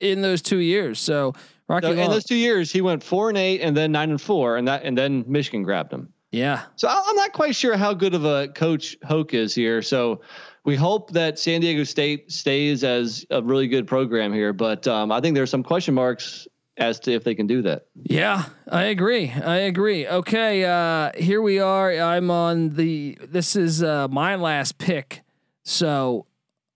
in 0.00 0.22
those 0.22 0.42
two 0.42 0.58
years. 0.58 0.98
So 0.98 1.34
Rocky 1.68 1.86
So 1.86 1.92
in 1.92 2.10
those 2.10 2.24
two 2.24 2.36
years, 2.36 2.72
he 2.72 2.80
went 2.80 3.02
four 3.02 3.28
and 3.28 3.38
eight, 3.38 3.60
and 3.60 3.76
then 3.76 3.92
nine 3.92 4.10
and 4.10 4.20
four, 4.20 4.56
and 4.56 4.66
that 4.66 4.82
and 4.84 4.96
then 4.98 5.24
Michigan 5.28 5.62
grabbed 5.62 5.92
him. 5.92 6.12
yeah, 6.32 6.62
So 6.76 6.88
I'm 6.88 7.16
not 7.16 7.32
quite 7.32 7.54
sure 7.54 7.76
how 7.76 7.94
good 7.94 8.14
of 8.14 8.24
a 8.24 8.48
coach 8.48 8.96
Hoke 9.04 9.34
is 9.34 9.54
here. 9.54 9.82
So 9.82 10.20
we 10.64 10.76
hope 10.76 11.10
that 11.12 11.38
San 11.38 11.60
Diego 11.60 11.84
State 11.84 12.30
stays 12.32 12.84
as 12.84 13.24
a 13.30 13.42
really 13.42 13.68
good 13.68 13.86
program 13.86 14.32
here, 14.32 14.52
but 14.52 14.86
um, 14.86 15.10
I 15.12 15.20
think 15.20 15.34
there's 15.34 15.50
some 15.50 15.62
question 15.62 15.94
marks 15.94 16.46
as 16.76 16.98
to 17.00 17.12
if 17.12 17.24
they 17.24 17.34
can 17.34 17.46
do 17.46 17.62
that. 17.62 17.86
yeah, 17.94 18.44
I 18.68 18.84
agree. 18.84 19.30
I 19.30 19.56
agree. 19.58 20.06
Okay, 20.08 20.64
uh, 20.64 21.10
here 21.16 21.42
we 21.42 21.58
are. 21.60 21.92
I'm 21.92 22.30
on 22.30 22.70
the. 22.70 23.18
This 23.28 23.54
is 23.54 23.82
uh, 23.82 24.08
my 24.08 24.36
last 24.36 24.78
pick. 24.78 25.22
So 25.62 26.26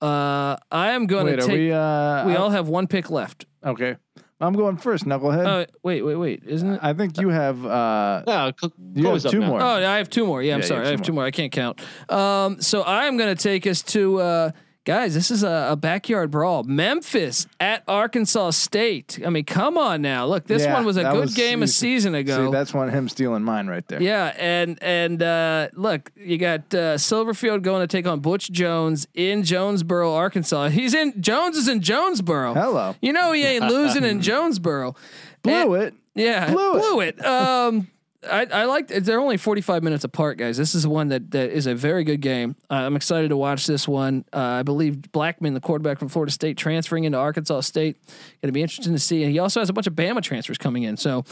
uh, 0.04 0.56
I 0.70 0.90
am 0.92 1.06
going 1.06 1.26
Wait, 1.26 1.36
to 1.36 1.42
are 1.42 1.46
take. 1.46 1.56
we? 1.56 1.66
We, 1.66 1.72
Uh, 1.72 2.36
all 2.38 2.50
have 2.50 2.68
one 2.68 2.86
pick 2.86 3.10
left. 3.10 3.46
okay. 3.64 3.96
I'm 4.40 4.52
going 4.52 4.76
first, 4.76 5.06
knucklehead. 5.06 5.46
Oh 5.46 5.64
wait, 5.84 6.02
wait, 6.02 6.16
wait! 6.16 6.42
Isn't 6.44 6.72
it? 6.72 6.80
I 6.82 6.92
think 6.92 7.18
you 7.18 7.28
have. 7.30 7.64
Uh, 7.64 8.22
No, 8.26 8.52
cl- 8.60 8.72
you 8.94 9.02
close 9.04 9.22
have 9.22 9.30
up 9.30 9.32
two 9.32 9.40
now. 9.40 9.46
more. 9.48 9.60
Oh, 9.62 9.76
I 9.76 9.96
have 9.96 10.10
two 10.10 10.26
more. 10.26 10.42
Yeah, 10.42 10.54
I'm 10.54 10.58
Yeah, 10.60 10.64
you 10.64 10.68
sorry. 10.68 10.80
have 10.80 10.86
I 10.88 10.90
have 10.90 11.00
two 11.00 11.06
two 11.06 11.12
more. 11.14 11.24
I 11.24 11.30
can't 11.30 11.52
count. 11.52 11.80
Um, 12.10 12.60
so 12.60 12.82
I 12.82 13.06
am 13.06 13.16
going 13.16 13.34
to 13.34 13.40
take 13.42 13.66
us 13.66 13.80
to 13.94 14.20
uh, 14.20 14.50
guys, 14.84 15.14
this 15.14 15.30
is 15.30 15.42
a, 15.42 15.68
a 15.70 15.76
backyard 15.76 16.30
brawl. 16.30 16.62
Memphis 16.62 17.46
at 17.58 17.82
Arkansas 17.88 18.50
State. 18.50 19.18
I 19.24 19.30
mean, 19.30 19.44
come 19.44 19.76
on 19.78 20.02
now. 20.02 20.26
Look, 20.26 20.46
this 20.46 20.62
Yeah, 20.64 20.74
one 20.74 20.84
was 20.84 20.96
a 20.96 21.02
good 21.04 21.20
was- 21.20 21.34
game 21.34 21.62
a 21.62 21.66
season 21.66 22.14
ago. 22.14 22.46
See, 22.46 22.52
that's 22.52 22.72
one 22.74 22.90
him 22.90 23.08
stealing 23.08 23.42
mine 23.42 23.66
right 23.66 23.86
there. 23.88 24.02
Yeah, 24.02 24.34
and 24.38 24.78
and 24.82 25.22
uh, 25.22 25.68
look, 25.74 26.12
you 26.16 26.38
got 26.38 26.60
uh, 26.74 26.96
Silverfield 26.96 27.62
going 27.62 27.80
to 27.80 27.86
take 27.86 28.06
on 28.06 28.20
Butch 28.20 28.50
Jones 28.50 29.06
in 29.14 29.42
Jonesboro, 29.42 30.12
Arkansas. 30.14 30.68
He's 30.68 30.94
in 30.94 31.20
Jones 31.22 31.56
is 31.56 31.68
in 31.68 31.80
Jonesboro. 31.80 32.54
Hello. 32.54 32.94
You 33.00 33.12
know 33.12 33.32
he 33.32 33.44
ain't 33.44 33.64
losing 33.64 34.04
in 34.04 34.20
Jonesboro. 34.22 34.94
Blew 35.42 35.74
And- 35.74 35.82
it. 35.84 35.94
Yeah, 36.16 36.52
Blew 36.52 36.76
it. 36.76 36.78
blew 36.80 37.00
it. 37.00 37.24
Um, 37.26 37.88
I, 38.30 38.46
I 38.52 38.64
like. 38.64 38.88
They're 38.88 39.20
only 39.20 39.36
forty 39.36 39.60
five 39.60 39.82
minutes 39.82 40.04
apart, 40.04 40.38
guys. 40.38 40.56
This 40.56 40.74
is 40.74 40.86
one 40.86 41.08
that 41.08 41.30
that 41.32 41.50
is 41.50 41.66
a 41.66 41.74
very 41.74 42.04
good 42.04 42.20
game. 42.20 42.56
Uh, 42.70 42.74
I'm 42.74 42.96
excited 42.96 43.28
to 43.28 43.36
watch 43.36 43.66
this 43.66 43.86
one. 43.86 44.24
Uh, 44.32 44.38
I 44.38 44.62
believe 44.62 45.12
Blackman, 45.12 45.54
the 45.54 45.60
quarterback 45.60 45.98
from 45.98 46.08
Florida 46.08 46.32
State, 46.32 46.56
transferring 46.56 47.04
into 47.04 47.18
Arkansas 47.18 47.60
State. 47.60 47.96
Going 48.42 48.48
to 48.48 48.52
be 48.52 48.62
interesting 48.62 48.92
to 48.94 48.98
see. 48.98 49.22
And 49.22 49.32
he 49.32 49.38
also 49.38 49.60
has 49.60 49.68
a 49.68 49.72
bunch 49.72 49.86
of 49.86 49.94
Bama 49.94 50.22
transfers 50.22 50.58
coming 50.58 50.82
in, 50.84 50.96
so 50.96 51.24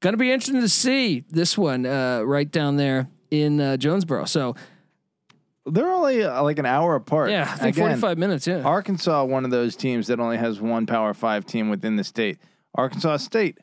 going 0.00 0.12
to 0.14 0.18
be 0.18 0.30
interesting 0.30 0.60
to 0.60 0.68
see 0.68 1.24
this 1.30 1.58
one 1.58 1.84
uh, 1.86 2.20
right 2.22 2.50
down 2.50 2.76
there 2.76 3.08
in 3.30 3.60
uh, 3.60 3.76
Jonesboro. 3.76 4.24
So 4.26 4.54
They're 5.66 5.90
only 5.90 6.22
uh, 6.24 6.42
like 6.42 6.58
an 6.58 6.66
hour 6.66 6.94
apart. 6.94 7.30
yeah, 7.30 7.42
I 7.42 7.56
think 7.56 7.76
Again, 7.76 7.88
forty 7.88 8.00
five 8.00 8.16
minutes. 8.18 8.46
Yeah, 8.46 8.62
Arkansas, 8.62 9.24
one 9.24 9.44
of 9.44 9.50
those 9.50 9.76
teams 9.76 10.06
that 10.06 10.20
only 10.20 10.36
has 10.38 10.60
one 10.60 10.86
Power 10.86 11.14
Five 11.14 11.46
team 11.46 11.68
within 11.68 11.96
the 11.96 12.04
state. 12.04 12.38
Arkansas 12.74 13.16
State, 13.18 13.58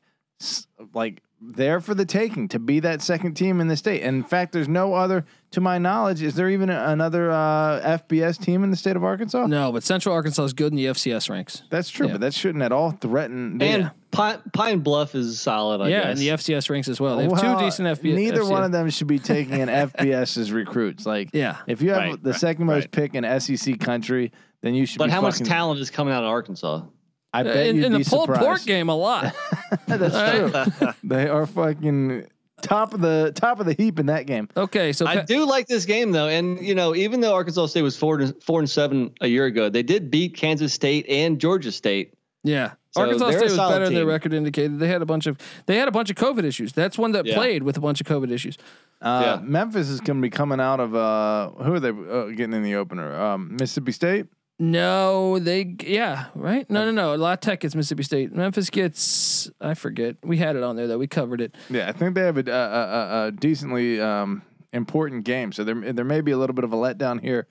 like 0.94 1.22
there 1.42 1.80
for 1.82 1.94
the 1.94 2.06
taking 2.06 2.48
to 2.50 2.60
be 2.60 2.80
that 2.80 3.02
second 3.02 3.34
team 3.36 3.60
in 3.62 3.68
the 3.68 3.76
state. 3.78 4.02
And 4.02 4.16
in 4.16 4.24
fact, 4.24 4.52
there's 4.54 4.68
no 4.70 4.94
other, 4.94 5.26
to 5.52 5.62
my 5.62 5.78
knowledge, 5.78 6.22
is 6.24 6.34
there 6.36 6.50
even 6.50 6.70
a- 6.70 6.86
another 6.90 7.30
uh, 7.30 8.00
FBS 8.10 8.42
team 8.42 8.64
in 8.64 8.72
the 8.72 8.78
state 8.78 8.96
of 8.96 9.04
Arkansas? 9.04 9.46
no, 9.48 9.72
but 9.72 9.84
Central 9.84 10.16
Arkansas 10.16 10.44
is 10.46 10.54
good 10.54 10.72
in 10.72 10.78
the 10.78 10.86
FCS 10.88 11.30
ranks. 11.30 11.64
That's 11.70 11.90
true, 11.90 12.08
Yeah. 12.08 12.14
but 12.14 12.22
that 12.22 12.34
shouldn't 12.34 12.64
at 12.64 12.72
all 12.72 12.92
threaten. 12.92 13.62
And 13.62 13.92
Pine, 14.12 14.40
Pine 14.54 14.80
Bluff 14.80 15.14
is 15.14 15.40
solid. 15.40 15.82
I 15.82 15.90
yeah, 15.90 16.04
guess. 16.04 16.12
and 16.12 16.20
the 16.20 16.30
FCS 16.30 16.70
ranks 16.70 16.88
as 16.88 17.02
well. 17.02 17.18
They 17.18 17.24
have 17.24 17.32
Well, 17.34 17.60
two 17.60 17.66
decent 17.66 17.88
FBS. 17.90 18.16
Neither 18.16 18.42
FCS. 18.42 18.50
one 18.50 18.64
of 18.64 18.72
them 18.72 18.90
should 18.90 19.08
be 19.08 19.20
taking 19.20 19.62
an 19.62 19.68
FBS 19.70 20.38
as 20.38 20.52
recruits. 20.54 21.06
Like, 21.06 21.30
Yeah. 21.34 21.58
if 21.68 21.82
you 21.82 21.90
have 21.90 21.98
Right, 22.00 22.24
the 22.24 22.32
right, 22.32 22.40
second 22.40 22.66
most 22.66 22.84
right. 22.84 22.92
pick 22.92 23.14
in 23.14 23.24
SEC 23.26 23.76
country, 23.80 24.32
then 24.62 24.74
you 24.74 24.86
should. 24.86 24.98
but 25.00 25.08
be 25.08 25.12
how 25.12 25.22
much 25.22 25.40
talent 25.40 25.80
is 25.82 25.92
coming 25.92 26.14
out 26.14 26.24
of 26.24 26.30
Arkansas? 26.30 26.82
I 27.40 27.44
bet 27.44 27.56
Uh, 27.56 27.60
in, 27.62 27.76
you'd 27.78 27.86
in 27.86 27.92
the 27.94 27.98
be 28.00 28.04
pulled 28.06 28.30
pork 28.34 28.64
game 28.64 28.90
a 28.90 28.96
lot. 28.96 29.34
That's 29.88 30.78
true. 30.80 30.92
they 31.04 31.28
are 31.28 31.46
fucking 31.46 32.28
top 32.62 32.94
of 32.94 33.02
the 33.02 33.32
top 33.36 33.60
of 33.60 33.66
the 33.66 33.74
heap 33.74 34.00
in 34.00 34.08
that 34.08 34.26
game. 34.26 34.48
Okay, 34.58 34.92
so 34.94 35.06
I 35.06 35.18
Pa- 35.18 35.22
do 35.24 35.46
like 35.46 35.68
this 35.68 35.86
game 35.86 36.12
though, 36.12 36.28
and 36.28 36.60
you 36.66 36.74
know, 36.76 36.96
even 36.96 37.20
though 37.22 37.34
Arkansas 37.34 37.68
State 37.68 37.82
was 37.84 37.98
four 37.98 38.20
and 38.20 38.42
four 38.44 38.60
and 38.60 38.70
seven 38.70 39.12
a 39.22 39.28
year 39.28 39.46
ago, 39.46 39.70
they 39.70 39.84
did 39.84 40.10
beat 40.10 40.36
Kansas 40.36 40.74
State 40.74 41.06
and 41.10 41.40
Georgia 41.40 41.72
State. 41.72 42.14
yeah, 42.44 42.72
So 42.92 43.02
Arkansas 43.02 43.32
State 43.32 43.42
was 43.44 43.56
solid 43.56 43.74
better 43.74 43.86
than 43.86 43.94
their 43.96 44.06
record 44.06 44.34
indicated. 44.34 44.80
They 44.80 44.88
had 44.88 45.02
a 45.02 45.06
bunch 45.06 45.28
of 45.28 45.38
they 45.66 45.78
had 45.78 45.88
a 45.88 45.92
bunch 45.92 46.10
of 46.10 46.16
COVID 46.16 46.44
issues. 46.44 46.74
That's 46.74 46.98
one 46.98 47.12
that 47.12 47.26
Yeah. 47.26 47.36
played 47.36 47.64
with 47.64 47.78
a 47.78 47.82
bunch 47.82 48.02
of 48.02 48.08
COVID 48.08 48.32
issues. 48.32 48.58
Uh, 49.02 49.22
Yeah. 49.24 49.40
Memphis 49.44 49.90
is 49.90 50.00
going 50.00 50.18
to 50.18 50.22
be 50.22 50.30
coming 50.30 50.60
out 50.60 50.80
of 50.80 50.96
uh, 50.96 51.50
who 51.64 51.74
are 51.74 51.80
they 51.80 51.90
uh, 51.90 52.26
getting 52.36 52.54
in 52.54 52.64
the 52.64 52.76
opener? 52.76 53.14
Um, 53.20 53.58
Mississippi 53.60 53.92
State. 53.92 54.26
No, 54.58 55.38
they 55.38 55.76
yeah 55.84 56.28
right. 56.34 56.70
No, 56.70 56.86
no, 56.86 56.92
no. 56.92 57.16
La 57.16 57.36
Tech 57.36 57.60
gets 57.60 57.76
Mississippi 57.76 58.04
State. 58.04 58.34
Memphis 58.34 58.70
gets 58.70 59.50
I 59.60 59.74
forget. 59.74 60.16
We 60.24 60.38
had 60.38 60.56
it 60.56 60.64
on 60.64 60.76
there 60.76 60.88
though. 60.88 60.98
We 60.98 61.08
covered 61.08 61.42
it. 61.42 61.56
Yeah, 61.70 61.90
I 61.90 61.92
think 61.92 62.16
they 62.16 62.22
have 62.22 62.38
a, 62.38 62.50
a, 62.50 62.54
a, 62.54 63.28
a 63.28 63.32
decently 63.32 64.00
um, 64.00 64.44
important 64.72 65.26
game. 65.26 65.52
So 65.52 65.64
there 65.66 65.94
there 65.94 66.06
may 66.06 66.22
be 66.22 66.32
a 66.32 66.38
little 66.38 66.54
bit 66.54 66.64
of 66.64 66.72
a 66.72 66.78
letdown 66.78 67.22
here. 67.22 67.48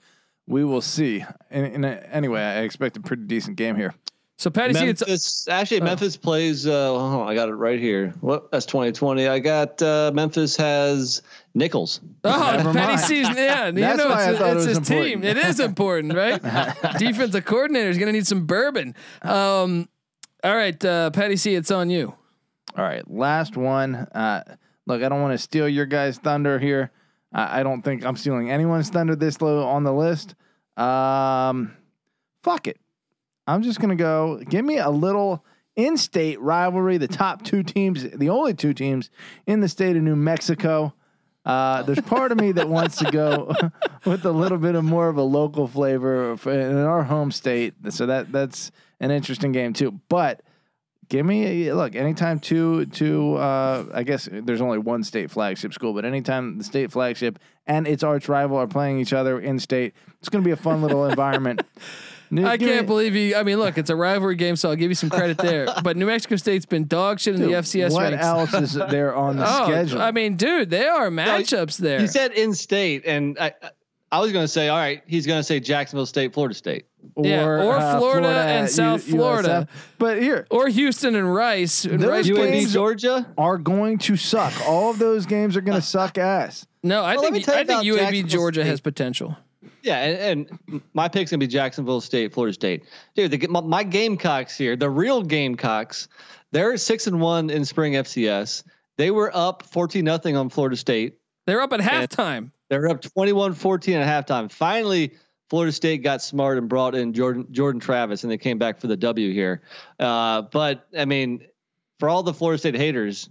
We 0.47 0.63
will 0.63 0.81
see. 0.81 1.23
And, 1.49 1.65
and 1.65 1.85
uh, 1.85 1.99
anyway, 2.11 2.41
I 2.41 2.61
expect 2.61 2.97
a 2.97 3.01
pretty 3.01 3.23
decent 3.23 3.57
game 3.57 3.75
here. 3.75 3.93
So 4.37 4.49
Patty 4.49 4.73
C, 4.73 4.87
it's 4.87 5.47
actually, 5.47 5.79
Oh. 5.79 5.85
Memphis 5.85 6.17
plays. 6.17 6.67
Uh, 6.67 6.89
hold 6.89 7.21
on, 7.21 7.27
I 7.29 7.35
got 7.35 7.47
it 7.47 7.53
right 7.53 7.79
here. 7.79 8.13
What? 8.19 8.51
That's 8.51 8.65
2020. 8.65 9.27
I 9.27 9.39
got 9.39 9.81
uh, 9.81 10.11
Memphis 10.13 10.57
has 10.57 11.21
Nicholls. 11.53 12.01
oh 12.25 12.51
Never 12.57 12.73
Patty 12.73 12.95
mind. 12.95 12.99
C's 12.99 13.29
yeah. 13.29 13.67
You 13.67 13.73
know 13.73 14.09
why 14.09 14.25
I 14.25 14.31
it's, 14.31 14.41
it 14.41 14.45
it's 14.47 14.55
was 14.55 14.65
his 14.65 14.79
team. 14.87 15.23
It 15.23 15.37
is 15.37 15.61
important, 15.61 16.13
right? 16.13 16.41
Defensive 16.97 17.45
coordinator 17.45 17.89
is 17.89 17.97
going 17.97 18.07
to 18.07 18.11
need 18.11 18.27
some 18.27 18.45
bourbon. 18.45 18.93
Um, 19.21 19.87
all 20.43 20.55
right, 20.55 20.83
uh, 20.83 21.11
Patty 21.11 21.37
C, 21.37 21.55
it's 21.55 21.71
on 21.71 21.89
you. 21.89 22.13
All 22.77 22.83
right, 22.83 23.09
last 23.09 23.55
one. 23.55 23.95
Uh, 23.95 24.43
look, 24.85 25.01
I 25.01 25.07
don't 25.07 25.21
want 25.21 25.31
to 25.33 25.37
steal 25.37 25.69
your 25.69 25.85
guys' 25.85 26.17
thunder 26.17 26.59
here. 26.59 26.91
I, 27.31 27.61
I 27.61 27.63
don't 27.63 27.81
think 27.83 28.05
I'm 28.05 28.17
stealing 28.17 28.51
anyone's 28.51 28.89
thunder 28.89 29.15
this 29.15 29.41
low 29.41 29.63
on 29.65 29.83
the 29.85 29.93
list. 29.93 30.35
Um, 30.75 31.71
fuck 32.43 32.67
it. 32.67 32.77
I'm 33.47 33.61
just 33.61 33.79
gonna 33.79 33.95
go. 33.95 34.41
Give 34.47 34.65
me 34.65 34.77
a 34.77 34.89
little 34.89 35.45
in-state 35.75 36.39
rivalry. 36.39 36.97
The 36.97 37.07
top 37.07 37.43
two 37.43 37.63
teams, 37.63 38.03
the 38.03 38.29
only 38.29 38.53
two 38.53 38.73
teams 38.73 39.09
in 39.45 39.59
the 39.59 39.69
state 39.69 39.95
of 39.95 40.03
New 40.03 40.15
Mexico. 40.15 40.93
Uh, 41.45 41.83
there's 41.83 42.01
part 42.01 42.31
of 42.31 42.39
me 42.39 42.51
that 42.53 42.67
wants 42.67 42.97
to 42.97 43.11
go 43.11 43.53
with 44.05 44.25
a 44.25 44.31
little 44.31 44.57
bit 44.57 44.73
of 44.73 44.83
more 44.83 45.09
of 45.09 45.17
a 45.17 45.21
local 45.21 45.67
flavor 45.67 46.33
in 46.47 46.77
our 46.77 47.03
home 47.03 47.31
state. 47.31 47.75
So 47.89 48.07
that 48.07 48.31
that's 48.31 48.71
an 48.99 49.11
interesting 49.11 49.51
game 49.51 49.73
too. 49.73 49.99
But 50.09 50.41
give 51.07 51.23
me 51.23 51.67
a, 51.67 51.75
look 51.75 51.95
anytime 51.95 52.39
two 52.39 52.87
two. 52.87 53.35
Uh, 53.35 53.85
I 53.93 54.01
guess 54.01 54.27
there's 54.31 54.61
only 54.61 54.79
one 54.79 55.03
state 55.03 55.29
flagship 55.29 55.73
school, 55.73 55.93
but 55.93 56.03
anytime 56.03 56.57
the 56.57 56.63
state 56.63 56.91
flagship 56.91 57.37
and 57.67 57.87
its 57.87 58.01
arch 58.01 58.27
rival 58.27 58.57
are 58.57 58.67
playing 58.67 58.99
each 58.99 59.13
other 59.13 59.39
in 59.39 59.59
state, 59.59 59.93
it's 60.19 60.29
going 60.29 60.43
to 60.43 60.47
be 60.47 60.51
a 60.51 60.57
fun 60.57 60.81
little 60.81 61.05
environment. 61.05 61.61
I 62.43 62.57
can't 62.57 62.87
believe 62.87 63.15
you. 63.15 63.35
I 63.35 63.43
mean, 63.43 63.57
look, 63.59 63.77
it's 63.77 63.89
a 63.89 63.95
rivalry 63.95 64.35
game, 64.35 64.55
so 64.55 64.69
I'll 64.69 64.75
give 64.75 64.89
you 64.91 64.95
some 64.95 65.09
credit 65.09 65.37
there. 65.37 65.67
But 65.83 65.95
New 65.97 66.07
Mexico 66.07 66.35
State's 66.37 66.65
been 66.65 66.87
dog 66.87 67.19
shit 67.19 67.35
in 67.35 67.41
the 67.41 67.49
FCS 67.49 67.91
What 67.91 68.11
ranks. 68.11 68.25
else 68.25 68.53
is 68.55 68.73
there 68.89 69.15
on 69.15 69.37
the 69.37 69.45
oh, 69.47 69.65
schedule? 69.65 70.01
I 70.01 70.11
mean, 70.11 70.35
dude, 70.35 70.69
there 70.71 70.91
are 70.91 71.09
matchups 71.09 71.77
there. 71.77 71.99
He 71.99 72.07
said 72.07 72.31
in 72.31 72.53
state, 72.55 73.03
and 73.05 73.37
I, 73.39 73.53
I 74.11 74.19
was 74.19 74.31
going 74.31 74.43
to 74.43 74.47
say, 74.47 74.69
all 74.69 74.77
right, 74.77 75.03
he's 75.05 75.27
going 75.27 75.39
to 75.39 75.43
say 75.43 75.59
Jacksonville 75.59 76.05
State, 76.05 76.33
Florida 76.33 76.55
State. 76.55 76.85
Yeah, 77.17 77.45
or 77.45 77.73
uh, 77.75 77.99
Florida 77.99 78.27
and 78.29 78.65
at 78.65 78.71
South 78.71 79.03
Florida. 79.03 79.67
But 79.99 80.19
here, 80.21 80.47
or 80.49 80.67
Houston 80.67 81.15
and 81.15 81.31
Rice. 81.33 81.85
And 81.85 81.99
Those 81.99 82.09
Rice 82.09 82.27
UAB 82.27 82.61
UAB 82.63 82.71
Georgia. 82.73 83.27
are 83.37 83.57
going 83.59 83.99
to 83.99 84.17
suck. 84.17 84.53
All 84.67 84.89
of 84.89 84.97
those 84.97 85.25
games 85.27 85.55
are 85.55 85.61
going 85.61 85.79
to 85.79 85.85
suck 85.85 86.17
ass. 86.17 86.65
No, 86.81 87.03
I 87.03 87.15
Well, 87.17 87.31
think 87.31 87.47
I 87.47 87.63
think 87.63 87.83
UAB 87.83 88.27
Georgia 88.27 88.61
State. 88.61 88.69
has 88.69 88.81
potential. 88.81 89.37
Yeah, 89.85 89.99
and, 89.99 90.49
and 90.71 90.81
my 90.93 91.07
pick's 91.07 91.29
gonna 91.29 91.39
be 91.39 91.47
Jacksonville 91.47 92.01
State, 92.01 92.33
Florida 92.33 92.53
State. 92.53 92.85
Dude, 93.15 93.29
the, 93.29 93.47
my, 93.47 93.61
my 93.61 93.83
Gamecocks 93.83 94.57
here, 94.57 94.75
the 94.75 94.89
real 94.89 95.21
Gamecocks, 95.21 96.07
they're 96.51 96.75
six 96.77 97.05
and 97.05 97.21
one 97.21 97.51
in 97.51 97.63
spring 97.63 97.93
FCS. 97.93 98.63
They 98.97 99.11
were 99.11 99.31
up 99.35 99.61
fourteen 99.63 100.05
nothing 100.05 100.35
on 100.35 100.49
Florida 100.49 100.75
State. 100.75 101.19
They're 101.45 101.61
up 101.61 101.71
at 101.71 101.81
halftime. 101.81 102.49
They're 102.69 102.89
up 102.89 103.01
21-14 103.01 103.93
at 103.93 104.27
halftime. 104.27 104.51
Finally, 104.51 105.13
Florida 105.49 105.71
State 105.71 106.01
got 106.01 106.23
smart 106.23 106.57
and 106.57 106.67
brought 106.67 106.95
in 106.95 107.13
Jordan 107.13 107.45
Jordan 107.51 107.79
Travis, 107.79 108.23
and 108.23 108.31
they 108.31 108.37
came 108.37 108.57
back 108.57 108.79
for 108.79 108.87
the 108.87 108.97
W 108.97 109.31
here. 109.31 109.61
Uh, 109.99 110.41
but 110.41 110.87
I 110.97 111.05
mean, 111.05 111.45
for 111.99 112.09
all 112.09 112.23
the 112.23 112.33
Florida 112.33 112.57
State 112.57 112.75
haters, 112.75 113.29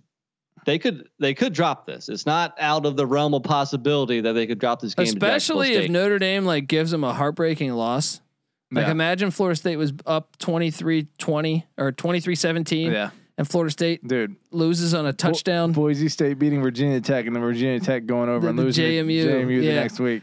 they 0.64 0.78
could 0.78 1.08
they 1.18 1.34
could 1.34 1.52
drop 1.52 1.86
this. 1.86 2.08
It's 2.08 2.26
not 2.26 2.54
out 2.58 2.86
of 2.86 2.96
the 2.96 3.06
realm 3.06 3.34
of 3.34 3.42
possibility 3.42 4.20
that 4.22 4.32
they 4.32 4.46
could 4.46 4.58
drop 4.58 4.80
this 4.80 4.94
game. 4.94 5.04
Especially 5.06 5.72
if 5.74 5.90
Notre 5.90 6.18
Dame 6.18 6.44
like 6.44 6.66
gives 6.66 6.90
them 6.90 7.04
a 7.04 7.12
heartbreaking 7.12 7.72
loss. 7.72 8.20
Like 8.72 8.86
Yeah. 8.86 8.92
imagine 8.92 9.30
Florida 9.30 9.56
State 9.56 9.76
was 9.76 9.92
up 10.06 10.36
23-20 10.38 11.64
or 11.78 11.92
23-17 11.92 12.90
Yeah, 12.92 13.10
and 13.38 13.48
Florida 13.48 13.70
State 13.70 14.06
dude. 14.06 14.34
loses 14.50 14.94
on 14.94 15.06
a 15.06 15.12
touchdown. 15.12 15.72
Boise 15.72 16.08
State 16.08 16.38
beating 16.38 16.60
Virginia 16.62 17.00
Tech, 17.00 17.26
and 17.26 17.36
then 17.36 17.42
Virginia 17.42 17.78
Tech 17.80 18.06
going 18.06 18.28
over 18.28 18.40
The- 18.40 18.48
and 18.48 18.58
losing 18.58 18.84
JMU, 18.84 19.24
JMU 19.26 19.60
the 19.60 19.66
next 19.74 20.00
week. 20.00 20.22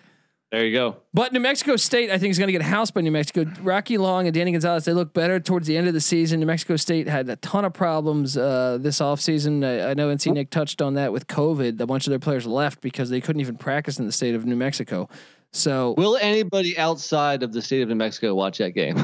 There 0.52 0.66
you 0.66 0.74
go. 0.74 0.98
But 1.14 1.32
New 1.32 1.40
Mexico 1.40 1.78
State, 1.78 2.12
I 2.12 2.18
think, 2.18 2.32
is 2.32 2.38
going 2.38 2.50
to 2.50 2.52
get 2.52 2.62
housed 2.62 2.94
by 2.94 3.00
New 3.00 3.12
Mexico. 3.12 3.50
Rocky 3.62 3.98
Long 3.98 4.28
and 4.28 4.34
Danny 4.34 4.52
Gonzalez, 4.52 4.84
they 4.84 4.92
look 4.92 5.14
better 5.14 5.40
towards 5.40 5.66
the 5.66 5.78
end 5.78 5.88
of 5.88 5.94
the 5.94 6.02
season. 6.02 6.42
New 6.42 6.46
Mexico 6.46 6.76
State 6.76 7.08
had 7.08 7.30
a 7.30 7.38
ton 7.38 7.64
of 7.64 7.72
problems 7.74 8.36
uh, 8.36 8.78
this 8.82 9.00
offseason. 9.00 9.66
I, 9.66 9.92
I 9.92 9.94
know 9.94 10.14
NC 10.14 10.34
Nick 10.34 10.50
touched 10.50 10.82
on 10.82 10.96
that 10.96 11.14
with 11.14 11.28
COVID. 11.28 11.80
A 11.80 11.86
bunch 11.86 12.06
of 12.06 12.12
their 12.12 12.20
players 12.20 12.46
left 12.46 12.82
because 12.82 13.10
they 13.10 13.22
couldn't 13.22 13.40
even 13.40 13.56
practice 13.56 13.98
in 13.98 14.06
the 14.06 14.12
state 14.12 14.36
of 14.36 14.46
New 14.46 14.58
Mexico. 14.58 15.08
So 15.54 15.96
Will 15.98 16.18
anybody 16.18 16.78
outside 16.78 17.44
of 17.44 17.54
the 17.54 17.62
state 17.62 17.82
of 17.82 17.90
New 17.90 17.96
Mexico 17.96 18.36
watch 18.36 18.58
that 18.58 18.72
game? 18.72 18.98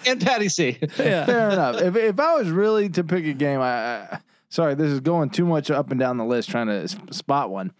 and 0.06 0.20
Patty 0.20 0.48
C. 0.48 0.78
yeah, 0.98 1.26
Fair 1.26 1.50
enough. 1.50 1.80
If 1.80 1.96
if 1.96 2.20
I 2.20 2.34
was 2.36 2.50
really 2.50 2.88
to 2.90 3.04
pick 3.04 3.24
a 3.24 3.32
game, 3.32 3.60
I, 3.60 4.02
I 4.02 4.18
sorry, 4.48 4.74
this 4.74 4.90
is 4.90 5.00
going 5.00 5.30
too 5.30 5.44
much 5.44 5.70
up 5.70 5.90
and 5.90 5.98
down 5.98 6.18
the 6.18 6.24
list 6.24 6.50
trying 6.50 6.68
to 6.68 6.88
spot 7.12 7.50
one. 7.50 7.72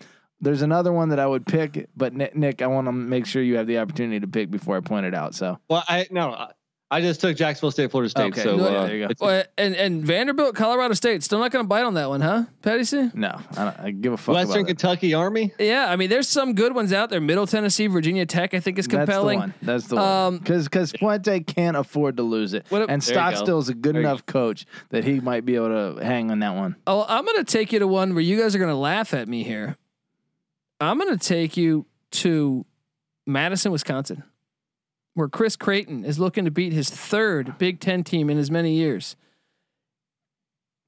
There's 0.45 0.63
another 0.63 0.93
one 0.93 1.09
that 1.09 1.19
I 1.19 1.27
would 1.27 1.47
pick, 1.47 1.89
but 1.97 2.13
Nick, 2.15 2.37
Nick 2.37 2.63
I 2.63 2.67
want 2.67 2.87
to 2.87 2.93
make 2.93 3.27
sure 3.27 3.43
you 3.43 3.57
have 3.57 3.67
the 3.67 3.79
opportunity 3.79 4.21
to 4.21 4.27
pick 4.29 4.51
before 4.51 4.77
I 4.77 4.81
point 4.81 5.07
it 5.07 5.15
out. 5.15 5.35
So 5.35 5.59
Well, 5.69 5.83
I 5.89 6.07
no, 6.11 6.31
I, 6.33 6.51
I 6.91 7.01
just 7.01 7.21
took 7.21 7.37
Jacksonville 7.37 7.73
State, 7.73 7.91
Florida 7.91 8.09
State. 8.11 8.27
Okay, 8.35 8.43
So 8.43 8.57
no, 8.57 8.67
uh, 8.67 8.87
there 8.87 8.97
you 8.97 9.09
go. 9.09 9.15
Well, 9.19 9.43
and 9.59 9.75
and 9.75 10.05
Vanderbilt, 10.05 10.55
Colorado 10.55 10.95
State, 10.95 11.23
still 11.25 11.41
not 11.41 11.51
going 11.51 11.65
to 11.65 11.69
bite 11.69 11.83
on 11.85 11.95
that 11.95 12.09
one, 12.09 12.21
huh? 12.21 12.45
Patty 12.63 12.85
No, 13.15 13.41
I, 13.57 13.65
don't, 13.65 13.81
I 13.81 13.91
give 13.91 14.13
a 14.13 14.17
fuck 14.17 14.35
Western 14.35 14.51
about 14.61 14.61
it. 14.61 14.67
Kentucky 14.67 15.15
Army. 15.15 15.53
Yeah, 15.59 15.91
I 15.91 15.97
mean, 15.97 16.09
there's 16.11 16.29
some 16.29 16.55
good 16.55 16.75
ones 16.75 16.93
out 16.93 17.09
there. 17.11 17.21
Middle 17.21 17.47
Tennessee, 17.49 17.87
Virginia 17.89 18.27
Tech, 18.27 18.55
I 18.55 18.61
think 18.61 18.79
is 18.79 18.87
compelling. 18.87 19.39
That's 19.41 19.49
the 19.49 19.51
one. 19.51 19.55
That's 19.63 19.87
the 19.89 19.97
Um, 19.97 20.35
one. 20.35 20.39
Because 20.39 20.65
because 20.65 20.93
Fuente 20.93 21.41
can't 21.41 21.77
afford 21.77 22.19
to 22.19 22.23
lose 22.23 22.53
it, 22.53 22.67
What 22.69 22.83
a- 22.83 22.87
and 22.91 23.03
There 23.03 23.15
you 23.15 23.31
go. 23.35 23.43
Stockstill's 23.43 23.71
a 23.71 23.75
good 23.75 23.95
There 23.97 24.03
you 24.03 24.09
enough 24.09 24.27
coach 24.27 24.67
that 24.91 25.05
he 25.05 25.19
might 25.21 25.45
be 25.45 25.57
able 25.57 25.95
to 25.97 26.05
hang 26.05 26.31
on 26.31 26.41
that 26.41 26.55
one. 26.55 26.77
Oh, 26.87 27.05
I'm 27.09 27.25
going 27.25 27.39
to 27.39 27.45
take 27.45 27.73
you 27.73 27.79
to 27.81 27.89
one 27.89 28.15
where 28.15 28.23
you 28.23 28.39
guys 28.39 28.55
are 28.55 28.59
going 28.59 28.71
to 28.71 28.77
laugh 28.77 29.15
at 29.15 29.27
me 29.27 29.43
here. 29.43 29.79
I'm 30.81 30.99
going 30.99 31.17
to 31.17 31.25
take 31.29 31.57
you 31.57 31.87
to 32.13 32.65
Madison, 33.27 33.73
Wisconsin, 33.73 34.23
where 35.15 35.29
Chris 35.29 35.57
Creighton 35.57 36.05
is 36.05 36.19
looking 36.19 36.45
to 36.45 36.51
beat 36.51 36.73
his 36.73 36.91
third 36.91 37.57
Big 37.59 37.81
Ten 37.81 38.05
team 38.05 38.29
in 38.31 38.39
as 38.39 38.51
many 38.51 38.75
years. 38.75 39.17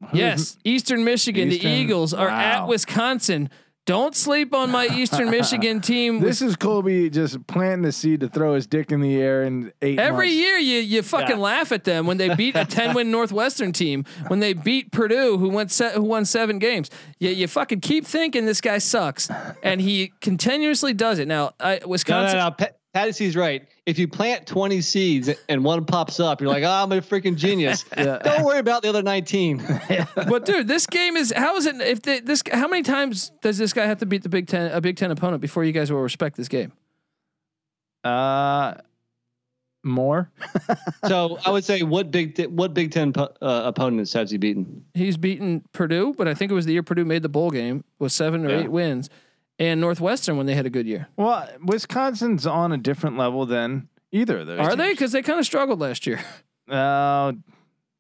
Who's- 0.01 0.15
Yes, 0.15 0.59
Eastern 0.65 1.05
Michigan, 1.05 1.51
Eastern- 1.51 1.71
the 1.71 1.77
Eagles 1.77 2.13
are 2.13 2.29
at. 2.29 2.67
Wisconsin. 2.69 3.49
Don't 3.87 4.17
sleep 4.17 4.53
on 4.53 4.71
my 4.73 4.89
Eastern 4.89 5.31
Michigan 5.31 5.81
team. 5.81 6.21
This 6.27 6.43
is 6.43 6.57
Colby 6.57 7.09
just 7.09 7.47
planting 7.47 7.83
the 7.83 7.93
seed 7.93 8.19
to 8.21 8.29
throw 8.29 8.55
his 8.55 8.67
dick 8.67 8.91
in 8.91 9.01
the 9.01 9.17
air 9.17 9.45
in 9.45 9.73
eight 9.81 9.99
Every 10.01 10.27
months. 10.27 10.37
year 10.41 10.57
you 10.59 10.79
you 10.81 11.03
fucking 11.03 11.37
Yeah. 11.37 11.43
laugh 11.43 11.71
at 11.71 11.85
them 11.85 12.05
when 12.07 12.17
they 12.17 12.35
beat 12.35 12.57
a 12.57 12.65
10 12.69 12.95
win 12.95 13.13
Northwestern 13.13 13.73
team, 13.73 14.05
when 14.27 14.41
they 14.41 14.55
beat 14.55 14.91
Purdue 14.91 15.39
who 15.39 15.49
went 15.51 15.71
se- 15.71 15.93
who 15.95 16.03
won 16.03 16.25
7 16.25 16.59
games. 16.59 16.91
You 17.21 17.31
you 17.31 17.47
fucking 17.47 17.81
keep 17.81 18.05
thinking 18.05 18.45
this 18.45 18.61
guy 18.61 18.79
sucks 18.79 19.31
and 19.63 19.81
he 19.81 20.13
continuously 20.21 20.93
does 20.93 21.21
it. 21.21 21.29
Now, 21.29 21.53
I, 21.61 21.75
No, 21.75 21.79
no, 21.83 21.89
Wisconsin 21.89 22.39
no. 22.39 22.51
Pa- 22.51 22.69
Patty 22.97 23.12
C's 23.12 23.36
right. 23.36 23.68
If 23.85 23.98
you 23.98 24.09
plant 24.09 24.47
20 24.47 24.81
seeds 24.81 25.28
and 25.51 25.62
one 25.62 25.85
pops 25.85 26.18
up, 26.18 26.40
you're 26.40 26.48
like, 26.48 26.64
oh, 26.64 26.70
I'm 26.70 26.90
a 26.93 27.02
freaking 27.02 27.36
genius. 27.36 27.85
Yeah. 27.97 28.18
Don't 28.24 28.43
worry 28.44 28.59
about 28.59 28.82
the 28.82 28.89
other 28.89 29.02
19. 29.02 29.62
But 30.14 30.47
dude, 30.47 30.66
this 30.66 30.86
game 30.86 31.14
is 31.14 31.31
how 31.36 31.56
is 31.56 31.66
it 31.66 31.78
if 31.82 32.01
they, 32.01 32.20
this 32.20 32.43
how 32.51 32.68
many 32.68 32.82
times 32.82 33.32
does 33.43 33.59
this 33.59 33.74
guy 33.74 33.85
have 33.85 33.98
to 33.98 34.06
beat 34.06 34.23
the 34.23 34.31
Big 34.31 34.47
10 34.47 34.73
a 34.73 34.81
Big 34.81 34.97
10 34.97 35.10
opponent 35.10 35.43
before 35.43 35.62
you 35.62 35.73
guys 35.73 35.93
will 35.93 36.01
respect 36.01 36.39
this 36.39 36.48
game? 36.48 36.73
Uh, 38.02 38.77
more. 39.85 40.31
so 41.06 41.39
I 41.44 41.51
would 41.51 41.64
say, 41.64 41.82
what 41.82 42.10
Big 42.10 42.47
what 42.47 42.73
Big 42.73 42.93
Ten 42.93 43.12
po- 43.12 43.35
uh, 43.43 43.62
opponents 43.66 44.12
has 44.14 44.31
he 44.31 44.39
beaten? 44.39 44.85
He's 44.94 45.18
beaten 45.18 45.62
Purdue, 45.73 46.14
but 46.16 46.28
I 46.28 46.35
think 46.35 46.51
it 46.51 46.55
was 46.55 46.64
the 46.64 46.73
year 46.73 46.82
Purdue 46.82 47.05
made 47.05 47.23
the 47.23 47.28
bowl 47.28 47.51
game 47.51 47.85
with 47.98 48.12
7 48.12 48.47
or 48.47 48.48
Yeah. 48.51 48.60
8 48.60 48.70
wins 48.70 49.10
and 49.59 49.81
Northwestern 49.81 50.37
when 50.37 50.47
they 50.47 50.55
had 50.55 50.66
a 50.66 50.70
good 50.70 50.87
year. 50.87 51.09
Well, 51.16 51.49
Wisconsin's 51.65 52.47
on 52.47 52.73
a 52.73 52.77
different 52.77 53.16
level 53.16 53.47
than 53.47 53.89
either 54.12 54.39
of 54.41 54.47
those. 54.47 54.61
Are 54.61 54.77
they 54.77 54.95
cuz 54.95 55.12
they 55.12 55.23
kind 55.23 55.39
of 55.39 55.47
struggled 55.47 55.81
last 55.81 56.07
year. 56.07 56.20
Uh, 56.69 57.31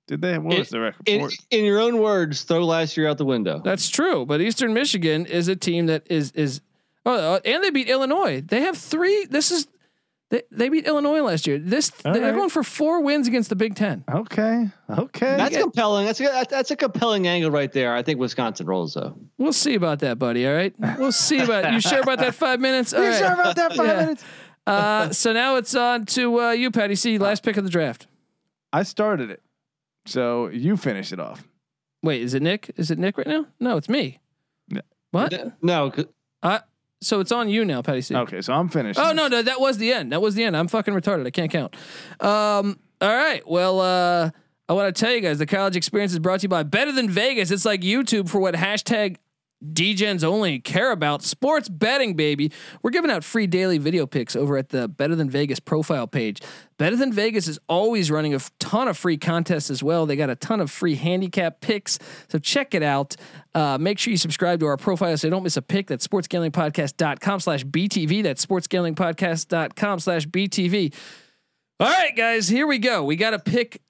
did 0.08 0.20
they? 0.20 0.38
What 0.38 0.54
It- 0.54 0.58
was 0.58 0.70
the 0.70 0.80
record? 0.80 1.02
In, 1.06 1.28
in 1.52 1.64
your 1.64 1.78
own 1.78 1.98
words, 1.98 2.42
throw 2.42 2.64
last 2.64 2.96
year 2.96 3.06
out 3.08 3.16
the 3.16 3.24
window. 3.24 3.60
That's 3.64 3.88
true, 3.88 4.26
but 4.26 4.40
Eastern 4.40 4.74
Michigan 4.74 5.24
is 5.24 5.46
a 5.46 5.54
team 5.54 5.86
that 5.86 6.02
is 6.10 6.32
is 6.32 6.62
oh, 7.04 7.34
uh, 7.34 7.40
and 7.44 7.62
they 7.62 7.70
beat 7.70 7.88
Illinois. 7.88 8.40
They 8.40 8.62
have 8.62 8.76
three. 8.76 9.24
This 9.26 9.52
is 9.52 9.68
they, 10.30 10.42
they 10.50 10.68
beat 10.68 10.86
Illinois 10.86 11.20
last 11.22 11.46
year. 11.46 11.58
This 11.58 11.92
All 12.04 12.12
they're 12.12 12.22
right. 12.22 12.34
going 12.34 12.48
for 12.50 12.62
four 12.64 13.00
wins 13.02 13.28
against 13.28 13.48
the 13.48 13.56
Big 13.56 13.74
Ten. 13.76 14.02
Okay. 14.12 14.68
Okay. 14.90 15.36
That's 15.36 15.56
compelling. 15.56 16.06
That's 16.06 16.20
a 16.20 16.44
that's 16.50 16.70
a 16.72 16.76
compelling 16.76 17.26
angle 17.28 17.50
right 17.50 17.70
there. 17.72 17.94
I 17.94 18.02
think 18.02 18.18
Wisconsin 18.18 18.66
rolls 18.66 18.94
though. 18.94 19.16
We'll 19.38 19.52
see 19.52 19.74
about 19.74 20.00
that, 20.00 20.18
buddy. 20.18 20.46
All 20.46 20.54
right, 20.54 20.74
we'll 20.98 21.12
see 21.12 21.38
about 21.40 21.72
you. 21.72 21.80
Sure 21.80 22.00
about 22.00 22.18
that 22.18 22.34
five 22.34 22.58
minutes? 22.60 22.92
All 22.94 23.02
you 23.02 23.10
right. 23.10 23.18
sure 23.18 23.32
about 23.34 23.56
that 23.56 23.74
five 23.74 23.86
Yeah. 23.86 24.00
minutes? 24.00 24.24
Uh, 24.68 25.12
so 25.12 25.32
now 25.32 25.54
it's 25.58 25.76
on 25.76 26.04
to 26.06 26.40
uh, 26.40 26.50
you, 26.50 26.72
Patty 26.72 26.96
C. 26.96 27.18
Last 27.18 27.44
pick 27.44 27.56
of 27.56 27.62
the 27.62 27.70
draft. 27.70 28.08
I 28.72 28.82
started 28.82 29.30
it, 29.30 29.40
so 30.06 30.48
you 30.48 30.76
finish 30.76 31.12
it 31.12 31.20
off. 31.20 31.46
Wait, 32.02 32.20
is 32.20 32.34
it 32.34 32.42
Nick? 32.42 32.72
Is 32.76 32.90
it 32.90 32.98
Nick 32.98 33.16
right 33.16 33.28
now? 33.28 33.46
No, 33.60 33.76
it's 33.76 33.88
me. 33.88 34.18
Yeah. 34.68 34.80
What? 35.12 35.32
No, 35.62 35.92
'cause- 35.92 36.06
Uh, 36.42 36.58
so 37.06 37.20
it's 37.20 37.32
on 37.32 37.48
you 37.48 37.64
now, 37.64 37.82
Patty 37.82 38.00
C. 38.00 38.14
Okay, 38.14 38.40
so 38.42 38.52
I'm 38.52 38.68
finished. 38.68 38.98
Oh 38.98 39.12
no, 39.12 39.28
no, 39.28 39.42
that 39.42 39.60
was 39.60 39.78
the 39.78 39.92
end. 39.92 40.12
That 40.12 40.20
was 40.20 40.34
the 40.34 40.44
end. 40.44 40.56
I'm 40.56 40.68
fucking 40.68 40.92
retarded. 40.92 41.26
I 41.26 41.30
can't 41.30 41.50
count. 41.50 41.74
Um, 42.20 42.78
all 43.00 43.14
right. 43.14 43.46
Well, 43.46 43.80
uh, 43.80 44.30
I 44.68 44.72
want 44.72 44.94
to 44.94 45.00
tell 45.00 45.14
you 45.14 45.20
guys 45.20 45.38
the 45.38 45.46
college 45.46 45.76
experience 45.76 46.12
is 46.12 46.18
brought 46.18 46.40
to 46.40 46.44
you 46.44 46.48
by 46.48 46.64
Better 46.64 46.92
Than 46.92 47.08
Vegas. 47.08 47.50
It's 47.50 47.64
like 47.64 47.82
YouTube 47.82 48.28
for 48.28 48.40
what 48.40 48.54
hashtag 48.54 49.16
DGens 49.64 50.22
only 50.22 50.58
care 50.58 50.92
about 50.92 51.22
sports 51.22 51.68
betting, 51.68 52.14
baby. 52.14 52.52
We're 52.82 52.90
giving 52.90 53.10
out 53.10 53.24
free 53.24 53.46
daily 53.46 53.78
video 53.78 54.06
picks 54.06 54.36
over 54.36 54.56
at 54.56 54.68
the 54.68 54.86
Better 54.86 55.14
Than 55.14 55.30
Vegas 55.30 55.60
profile 55.60 56.06
page. 56.06 56.42
Better 56.78 56.96
Than 56.96 57.12
Vegas 57.12 57.48
is 57.48 57.58
always 57.68 58.10
running 58.10 58.34
a 58.34 58.40
ton 58.58 58.86
of 58.88 58.98
free 58.98 59.16
contests 59.16 59.70
as 59.70 59.82
well. 59.82 60.04
They 60.04 60.16
got 60.16 60.28
a 60.28 60.36
ton 60.36 60.60
of 60.60 60.70
free 60.70 60.94
handicap 60.94 61.60
picks. 61.60 61.98
So 62.28 62.38
check 62.38 62.74
it 62.74 62.82
out. 62.82 63.16
Uh, 63.54 63.78
make 63.78 63.98
sure 63.98 64.10
you 64.10 64.18
subscribe 64.18 64.60
to 64.60 64.66
our 64.66 64.76
profile 64.76 65.16
so 65.16 65.26
you 65.26 65.30
don't 65.30 65.42
miss 65.42 65.56
a 65.56 65.62
pick. 65.62 65.86
That's 65.86 66.06
sportsgamblingpodcast.com 66.06 67.40
slash 67.40 67.64
BTV. 67.64 68.22
That's 68.22 68.44
sportsgamblingpodcast.com 68.44 70.00
slash 70.00 70.26
BTV. 70.26 70.94
All 71.80 71.88
right, 71.88 72.16
guys, 72.16 72.48
here 72.48 72.66
we 72.66 72.78
go. 72.78 73.04
We 73.04 73.16
got 73.16 73.30
to 73.30 73.38
pick 73.38 73.82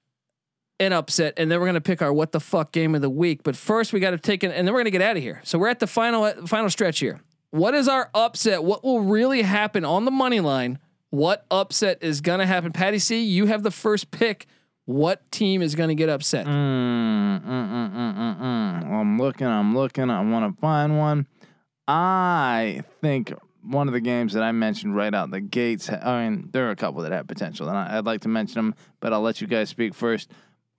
an 0.79 0.93
upset, 0.93 1.33
and 1.37 1.51
then 1.51 1.59
we're 1.59 1.65
gonna 1.65 1.81
pick 1.81 2.01
our 2.01 2.13
what 2.13 2.31
the 2.31 2.39
fuck 2.39 2.71
game 2.71 2.95
of 2.95 3.01
the 3.01 3.09
week. 3.09 3.43
But 3.43 3.55
first, 3.55 3.93
we 3.93 3.99
got 3.99 4.11
to 4.11 4.17
take 4.17 4.43
it, 4.43 4.51
and 4.51 4.67
then 4.67 4.73
we're 4.73 4.81
gonna 4.81 4.91
get 4.91 5.01
out 5.01 5.17
of 5.17 5.23
here. 5.23 5.41
So 5.43 5.57
we're 5.57 5.69
at 5.69 5.79
the 5.79 5.87
final 5.87 6.31
final 6.47 6.69
stretch 6.69 6.99
here. 6.99 7.21
What 7.51 7.73
is 7.73 7.87
our 7.87 8.09
upset? 8.13 8.63
What 8.63 8.83
will 8.83 9.01
really 9.01 9.41
happen 9.41 9.85
on 9.85 10.05
the 10.05 10.11
money 10.11 10.39
line? 10.39 10.79
What 11.09 11.45
upset 11.49 11.99
is 12.01 12.21
gonna 12.21 12.45
happen? 12.45 12.71
Patty 12.71 12.99
C, 12.99 13.23
you 13.23 13.45
have 13.45 13.63
the 13.63 13.71
first 13.71 14.11
pick. 14.11 14.47
What 14.85 15.29
team 15.31 15.61
is 15.61 15.75
gonna 15.75 15.95
get 15.95 16.09
upset? 16.09 16.45
Mm, 16.45 17.41
mm, 17.41 17.45
mm, 17.45 17.91
mm, 17.91 18.15
mm, 18.15 18.39
mm. 18.39 18.91
I'm 18.91 19.17
looking. 19.17 19.47
I'm 19.47 19.75
looking. 19.75 20.09
I 20.09 20.21
want 20.21 20.55
to 20.55 20.61
find 20.61 20.97
one. 20.97 21.27
I 21.87 22.83
think 23.01 23.33
one 23.63 23.87
of 23.87 23.93
the 23.93 23.99
games 23.99 24.33
that 24.33 24.43
I 24.43 24.51
mentioned 24.51 24.95
right 24.95 25.13
out 25.13 25.31
the 25.31 25.41
gates. 25.41 25.89
I 25.89 26.23
mean, 26.29 26.49
there 26.51 26.67
are 26.67 26.71
a 26.71 26.75
couple 26.75 27.01
that 27.01 27.11
have 27.11 27.27
potential, 27.27 27.67
and 27.67 27.77
I, 27.77 27.97
I'd 27.97 28.05
like 28.05 28.21
to 28.21 28.29
mention 28.29 28.55
them, 28.55 28.75
but 28.99 29.13
I'll 29.13 29.21
let 29.21 29.41
you 29.41 29.47
guys 29.47 29.69
speak 29.69 29.93
first. 29.93 30.31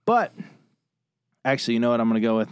But 0.09 0.33
actually, 1.45 1.75
you 1.75 1.79
know 1.81 1.91
what 1.91 2.01
I'm 2.01 2.09
going 2.09 2.19
to 2.19 2.27
go 2.27 2.35
with? 2.35 2.49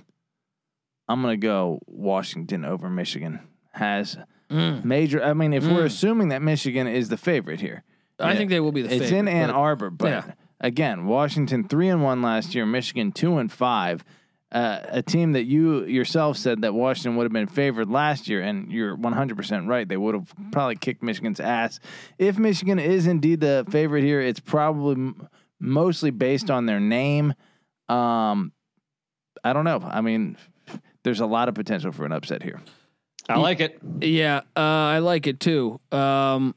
I'm 1.09 1.23
going 1.23 1.34
to 1.41 1.43
go 1.43 1.79
Washington 1.88 2.63
over 2.63 2.88
Michigan. 2.88 3.39
Has 3.71 4.15
Mm. 4.51 4.85
major. 4.85 5.23
I 5.23 5.34
mean, 5.34 5.53
if 5.53 5.63
we're 5.65 5.81
Mm. 5.81 5.85
assuming 5.85 6.27
that 6.29 6.43
Michigan 6.43 6.85
is 6.85 7.09
the 7.09 7.17
favorite 7.17 7.59
here, 7.59 7.84
I 8.19 8.35
think 8.35 8.51
they 8.51 8.59
will 8.59 8.71
be 8.71 8.84
the. 8.84 8.93
it's 8.93 9.05
favorite, 9.09 9.19
in 9.21 9.27
Ann 9.27 9.49
Arbor, 9.49 9.89
but 9.89 10.07
yeah. 10.07 10.31
again, 10.61 11.05
Washington 11.07 11.67
three 11.67 11.89
and 11.89 12.03
one 12.03 12.21
last 12.21 12.53
year, 12.53 12.65
Michigan 12.67 13.11
two 13.11 13.39
and 13.39 13.51
five. 13.51 14.05
Uh, 14.51 14.79
a 14.89 15.01
team 15.01 15.31
that 15.34 15.43
you 15.45 15.84
yourself 15.85 16.38
said 16.38 16.61
that 16.61 16.73
Washington 16.75 17.15
would 17.17 17.23
have 17.25 17.34
been 17.34 17.47
favored 17.47 17.89
last 17.89 18.29
year, 18.29 18.41
and 18.41 18.71
you're 18.71 18.95
100% 18.95 19.67
right. 19.67 19.89
They 19.89 19.97
would 19.97 20.13
have 20.15 20.31
probably 20.51 20.75
kicked 20.75 21.01
Michigan's 21.03 21.39
ass. 21.41 21.79
If 22.19 22.38
Michigan 22.39 22.77
is 22.79 23.07
indeed 23.07 23.41
the 23.41 23.65
favorite 23.69 24.03
here, 24.03 24.21
it's 24.21 24.39
probably 24.39 24.93
m- 24.93 25.27
mostly 25.59 26.11
based 26.11 26.49
on 26.49 26.65
their 26.67 26.79
name. 26.79 27.34
Um, 27.89 28.51
I 29.43 29.53
don't 29.53 29.65
know. 29.65 29.80
I 29.84 30.01
mean, 30.01 30.38
there's 31.03 31.19
a 31.19 31.26
lot 31.26 31.49
of 31.49 31.55
potential 31.55 31.91
for 31.91 32.05
an 32.05 32.11
upset 32.11 32.43
here. 32.43 32.61
I 33.30 33.38
like 33.39 33.59
it. 33.59 33.80
Yeah, 34.01 34.41
uh, 34.55 34.59
I 34.59 34.99
like 34.99 35.27
it 35.27 35.39
too. 35.39 35.80
Um, 35.91 36.55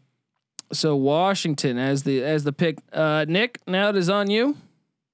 so 0.72 0.94
Washington 0.94 1.78
as 1.78 2.04
the 2.04 2.22
as 2.22 2.44
the 2.44 2.52
pick. 2.52 2.78
Uh, 2.92 3.24
Nick, 3.28 3.60
now 3.66 3.88
it 3.88 3.96
is 3.96 4.08
on 4.08 4.30
you. 4.30 4.56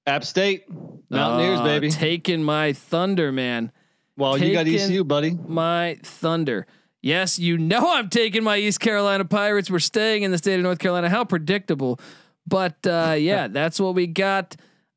App 0.07 0.23
State, 0.25 0.65
Mountaineers, 1.11 1.61
Uh, 1.61 1.65
baby. 1.65 1.91
Taking 1.91 2.43
my 2.43 2.73
thunder, 2.75 3.33
man. 3.33 3.73
Well, 4.17 4.39
you 4.39 4.53
got 4.53 4.67
ECU, 4.67 5.03
buddy. 5.05 5.37
My 5.47 5.99
thunder. 6.03 6.67
Yes, 7.03 7.39
you 7.39 7.59
know 7.59 7.93
I'm 7.95 8.09
taking 8.11 8.45
my 8.45 8.59
East 8.59 8.81
Carolina 8.81 9.25
Pirates. 9.25 9.71
We're 9.71 9.79
staying 9.79 10.23
in 10.23 10.31
the 10.31 10.39
state 10.39 10.57
of 10.57 10.63
North 10.63 10.79
Carolina. 10.79 11.09
How 11.09 11.25
predictable. 11.25 11.99
But 12.47 12.87
uh, 12.87 13.17
yeah, 13.19 13.49
that's 13.51 13.81
what 13.81 13.95
we 13.95 14.07
got. 14.07 14.57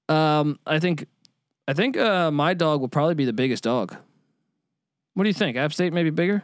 Um, 0.10 0.60
I 0.66 0.80
think 0.80 1.06
I 1.68 1.74
think 1.74 1.96
uh, 1.98 2.32
my 2.32 2.54
dog 2.54 2.82
will 2.82 2.90
probably 2.90 3.16
be 3.16 3.26
the 3.26 3.34
biggest 3.34 3.64
dog. 3.64 3.96
What 5.14 5.24
do 5.24 5.30
you 5.30 5.34
think? 5.34 5.56
App 5.56 5.72
State 5.72 5.94
maybe 5.94 6.10
bigger? 6.10 6.44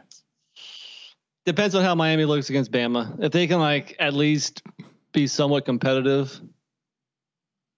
Depends 1.44 1.74
on 1.74 1.82
how 1.82 1.94
Miami 1.94 2.24
looks 2.24 2.48
against 2.50 2.70
Bama. 2.72 3.22
If 3.22 3.32
they 3.32 3.46
can 3.46 3.58
like 3.58 3.96
at 3.98 4.14
least 4.14 4.62
be 5.12 5.26
somewhat 5.26 5.64
competitive. 5.64 6.40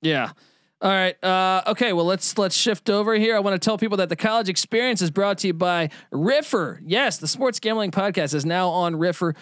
Yeah. 0.03 0.33
All 0.81 0.91
right. 0.91 1.23
Uh, 1.25 1.63
okay. 1.67 1.93
Well, 1.93 2.05
let's 2.05 2.39
let's 2.39 2.57
shift 2.57 2.89
over 2.89 3.15
here. 3.15 3.35
I 3.35 3.41
want 3.41 3.61
to 3.61 3.65
tell 3.65 3.79
people 3.79 3.97
that 3.97 4.09
the 4.09 4.17
college 4.17 4.49
experience 4.49 5.03
is 5.03 5.11
brought 5.11 5.39
to 5.39 5.49
you 5.49 5.55
by 5.55 5.91
Riffr. 6.13 6.81
Yes, 6.85 7.19
the 7.19 7.27
sports 7.27 7.59
gambling 7.59 7.91
podcast 7.91 8.35
is 8.35 8.45
now 8.45 8.69
on 8.69 8.95
Riffr. 8.95 9.35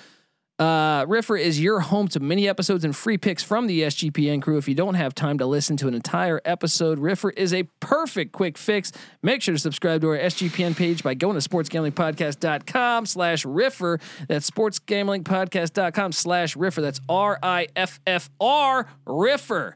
Uh, 0.58 1.04
Riffr 1.04 1.38
is 1.38 1.60
your 1.60 1.80
home 1.80 2.08
to 2.08 2.18
many 2.18 2.48
episodes 2.48 2.84
and 2.84 2.96
free 2.96 3.18
picks 3.18 3.42
from 3.42 3.66
the 3.66 3.82
SGPN 3.82 4.40
crew. 4.40 4.56
If 4.56 4.68
you 4.68 4.74
don't 4.74 4.94
have 4.94 5.14
time 5.14 5.36
to 5.38 5.46
listen 5.46 5.76
to 5.78 5.88
an 5.88 5.92
entire 5.92 6.40
episode, 6.46 6.98
Riffr 6.98 7.30
is 7.36 7.52
a 7.52 7.64
perfect 7.80 8.32
quick 8.32 8.56
fix. 8.56 8.90
Make 9.22 9.42
sure 9.42 9.54
to 9.54 9.58
subscribe 9.60 10.00
to 10.00 10.08
our 10.08 10.18
SGPN 10.18 10.74
page 10.74 11.02
by 11.02 11.12
going 11.12 11.38
to 11.38 11.46
sportsgamblingpodcast.com 11.46 13.04
slash 13.04 13.44
Riffr. 13.44 14.00
That's 14.28 14.50
sportsgamblingpodcast.com 14.50 16.12
slash 16.12 16.56
Riffr. 16.56 16.80
That's 16.80 17.00
R 17.06 17.38
I 17.42 17.68
F 17.76 18.00
F 18.06 18.30
R 18.40 18.88
Riffr. 19.06 19.74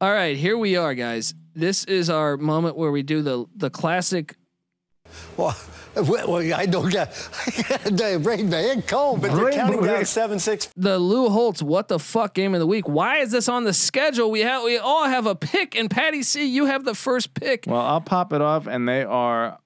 All 0.00 0.12
right, 0.12 0.36
here 0.36 0.56
we 0.56 0.76
are, 0.76 0.94
guys. 0.94 1.34
This 1.56 1.84
is 1.84 2.08
our 2.08 2.36
moment 2.36 2.76
where 2.76 2.92
we 2.92 3.02
do 3.02 3.22
the 3.22 3.46
the 3.56 3.70
classic. 3.70 4.36
Well, 5.36 5.56
well, 5.96 6.54
I 6.54 6.66
don't 6.66 6.90
get. 6.90 7.12
They 7.84 8.16
rained 8.16 8.50
my 8.50 8.56
head 8.58 8.86
cold, 8.88 9.20
but 9.20 9.34
they're 9.34 9.52
counting 9.52 9.82
down 9.82 10.04
seven 10.04 10.38
six. 10.38 10.68
The 10.76 10.98
Lou 10.98 11.28
Holtz 11.28 11.62
what 11.62 11.88
the 11.88 11.98
fuck 11.98 12.34
game 12.34 12.54
of 12.54 12.60
the 12.60 12.66
week. 12.66 12.88
Why 12.88 13.18
is 13.18 13.30
this 13.30 13.48
on 13.48 13.64
the 13.64 13.72
schedule? 13.72 14.30
We 14.30 14.40
have 14.40 14.62
we 14.64 14.78
all 14.78 15.04
have 15.04 15.26
a 15.26 15.34
pick, 15.34 15.76
and 15.76 15.90
Patty 15.90 16.22
C, 16.22 16.46
you 16.46 16.66
have 16.66 16.84
the 16.84 16.94
first 16.94 17.34
pick. 17.34 17.64
Well, 17.66 17.80
I'll 17.80 18.00
pop 18.00 18.32
it 18.32 18.40
off, 18.40 18.66
and 18.66 18.88
they 18.88 19.04
are 19.04 19.58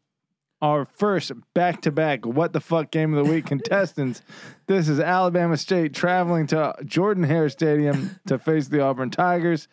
our 0.60 0.84
first 0.84 1.32
back 1.54 1.82
to 1.82 1.92
back 1.92 2.26
what 2.26 2.52
the 2.52 2.60
fuck 2.60 2.90
game 2.90 3.14
of 3.14 3.24
the 3.24 3.30
week 3.30 3.46
contestants. 3.46 4.22
This 4.66 4.88
is 4.88 5.00
Alabama 5.00 5.56
State 5.56 5.94
traveling 5.94 6.46
to 6.48 6.74
Jordan 6.84 7.24
Hare 7.24 7.48
Stadium 7.48 8.18
to 8.26 8.38
face 8.38 8.68
the 8.68 8.80
Auburn 8.80 9.10
Tigers. 9.10 9.68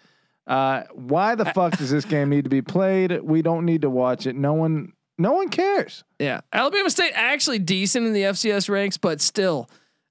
Uh, 0.47 0.83
why 0.93 1.33
the 1.33 1.45
fuck 1.45 1.75
does 1.77 1.89
this 1.89 2.05
game 2.05 2.29
need 2.29 2.43
to 2.43 2.51
be 2.51 2.61
played? 2.61 3.19
We 3.21 3.41
don't 3.41 3.65
need 3.65 3.81
to 3.81 3.89
watch 3.89 4.27
it. 4.27 4.35
No 4.35 4.53
one, 4.53 4.93
no 5.17 5.33
one 5.33 5.49
cares. 5.49 6.03
Yeah, 6.19 6.41
Alabama 6.53 6.89
State 6.89 7.11
actually 7.15 7.59
decent 7.59 8.05
in 8.07 8.13
the 8.13 8.23
FCS 8.23 8.69
ranks, 8.69 8.97
but 8.97 9.21
still, 9.21 9.69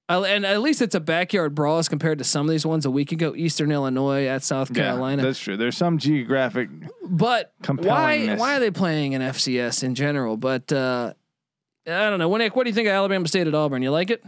uh, 0.09 0.23
and 0.23 0.45
at 0.47 0.61
least 0.63 0.83
it's 0.83 0.95
a 0.95 1.01
backyard 1.01 1.55
brawl 1.55 1.79
as 1.79 1.89
compared 1.89 2.19
to 2.19 2.25
some 2.25 2.47
of 2.47 2.51
these 2.51 2.65
ones 2.67 2.87
a 2.87 2.91
week 2.91 3.13
ago. 3.13 3.35
Eastern 3.37 3.71
Illinois 3.73 4.27
at 4.27 4.43
South 4.43 4.73
Carolina. 4.75 5.23
that's 5.23 5.39
true. 5.39 5.57
There's 5.57 5.77
some 5.77 5.99
geographic, 5.99 6.69
but 7.03 7.53
why 7.67 8.35
why 8.37 8.57
are 8.57 8.61
they 8.61 8.71
playing 8.71 9.15
an 9.15 9.23
FCS 9.23 9.83
in 9.85 9.95
general? 9.95 10.37
But 10.37 10.73
uh, 10.73 11.15
I 11.87 12.09
don't 12.11 12.19
know. 12.19 12.35
Nick, 12.37 12.57
what 12.57 12.65
do 12.65 12.71
you 12.71 12.75
think 12.75 12.89
of 12.89 12.93
Alabama 12.95 13.29
State 13.29 13.47
at 13.47 13.55
Auburn? 13.55 13.83
You 13.83 13.91
like 13.91 14.11
it? 14.11 14.25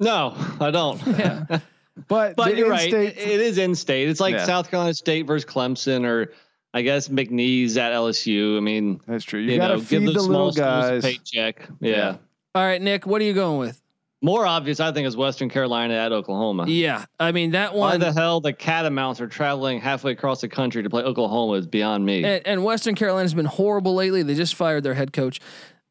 No, 0.00 0.34
I 0.60 0.70
don't. 0.70 1.00
Yeah. 1.06 1.60
but 2.08 2.36
But 2.36 2.56
you're 2.56 2.70
right. 2.70 2.92
It- 2.92 3.18
it 3.18 3.40
is 3.40 3.58
in 3.58 3.74
state. 3.74 4.08
It's 4.08 4.20
like 4.20 4.34
Yeah. 4.34 4.44
South 4.46 4.70
Carolina 4.70 4.94
State 4.94 5.26
versus 5.26 5.44
Clemson, 5.48 6.04
or 6.06 6.32
I 6.74 6.82
guess 6.82 7.08
McNeese 7.08 7.76
at 7.76 7.92
LSU. 7.92 8.56
I 8.56 8.60
mean, 8.60 9.00
That's 9.06 9.24
true. 9.24 9.40
You, 9.40 9.52
you, 9.52 9.58
gotta 9.58 9.74
know, 9.74 9.80
feed 9.80 10.00
give 10.00 10.14
the 10.14 10.20
little 10.22 10.24
small 10.26 10.52
schools 10.52 10.56
a 10.56 10.90
guys. 10.90 11.02
paycheck. 11.02 11.68
Yeah. 11.80 11.96
Yeah. 11.96 12.16
All 12.54 12.64
right, 12.64 12.80
Nick, 12.80 13.06
what 13.06 13.20
are 13.20 13.24
you 13.24 13.32
going 13.32 13.58
with? 13.58 13.80
More 14.24 14.46
obvious, 14.46 14.78
I 14.78 14.92
think, 14.92 15.08
is 15.08 15.16
Western 15.16 15.48
Carolina 15.50 15.94
at 15.94 16.12
Oklahoma. 16.12 16.66
Yeah, 16.68 17.06
I 17.18 17.32
mean 17.32 17.50
that 17.52 17.74
one. 17.74 17.90
Why 17.90 17.96
the 17.96 18.12
hell 18.12 18.40
the 18.40 18.52
Catamounts 18.52 19.20
are 19.20 19.26
traveling 19.26 19.80
halfway 19.80 20.12
across 20.12 20.40
the 20.40 20.48
country 20.48 20.82
to 20.84 20.88
play 20.88 21.02
Oklahoma 21.02 21.54
is 21.54 21.66
beyond 21.66 22.06
me. 22.06 22.22
and, 22.24 22.46
and 22.46 22.64
Western 22.64 22.94
Carolina's 22.94 23.34
been 23.34 23.46
horrible 23.46 23.94
lately. 23.94 24.22
They 24.22 24.34
just 24.36 24.54
fired 24.54 24.84
their 24.84 24.94
head 24.94 25.12
coach. 25.12 25.40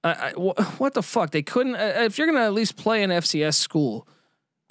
I, 0.04 0.12
I, 0.12 0.32
wh- 0.32 0.80
what 0.80 0.94
the 0.94 1.04
fuck? 1.04 1.32
They 1.32 1.42
couldn't. 1.44 1.76
Uh, 1.76 2.04
if 2.06 2.18
you're 2.18 2.26
gonna 2.28 2.46
at 2.46 2.54
least 2.54 2.78
play 2.78 3.04
an 3.04 3.10
FCS 3.10 3.56
school, 3.56 4.08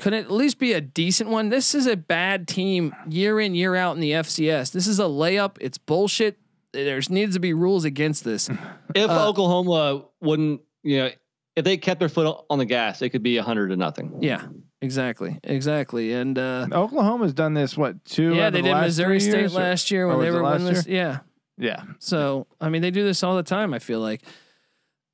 could 0.00 0.14
it 0.14 0.24
at 0.24 0.30
least 0.30 0.58
be 0.58 0.72
a 0.72 0.80
decent 0.80 1.30
one? 1.30 1.50
This 1.50 1.74
is 1.74 1.86
a 1.86 1.96
bad 1.96 2.48
team 2.48 2.94
year 3.08 3.38
in 3.38 3.54
year 3.54 3.76
out 3.76 3.94
in 3.94 4.00
the 4.00 4.12
FCS. 4.12 4.72
This 4.72 4.86
is 4.86 4.98
a 4.98 5.04
layup. 5.04 5.56
It's 5.60 5.78
bullshit. 5.78 6.38
There's 6.72 7.10
needs 7.10 7.34
to 7.34 7.40
be 7.40 7.52
rules 7.52 7.84
against 7.84 8.24
this. 8.24 8.48
if 8.94 9.10
uh, 9.10 9.28
Oklahoma 9.28 10.04
wouldn't, 10.20 10.62
you 10.82 10.98
know, 10.98 11.10
if 11.56 11.64
they 11.64 11.76
kept 11.76 12.00
their 12.00 12.08
foot 12.08 12.44
on 12.48 12.58
the 12.58 12.64
gas, 12.64 13.02
it 13.02 13.10
could 13.10 13.22
be 13.22 13.36
a 13.36 13.42
hundred 13.42 13.68
to 13.68 13.76
nothing. 13.76 14.22
Yeah, 14.22 14.46
exactly, 14.80 15.38
exactly. 15.44 16.12
And 16.12 16.38
uh, 16.38 16.68
Oklahoma's 16.72 17.34
done 17.34 17.54
this 17.54 17.76
what 17.76 18.04
two? 18.04 18.34
yeah, 18.34 18.50
they 18.50 18.60
the 18.60 18.68
did 18.68 18.72
last 18.72 18.84
Missouri 18.86 19.20
State 19.20 19.38
years, 19.38 19.54
last 19.54 19.90
year 19.90 20.06
when 20.08 20.20
they 20.20 20.30
were 20.30 20.42
last 20.42 20.62
winless. 20.62 20.86
Yeah. 20.86 21.18
Yeah, 21.58 21.82
So 21.98 22.46
I 22.58 22.70
mean, 22.70 22.80
they 22.80 22.90
do 22.90 23.04
this 23.04 23.22
all 23.22 23.36
the 23.36 23.42
time. 23.42 23.74
I 23.74 23.80
feel 23.80 24.00
like. 24.00 24.22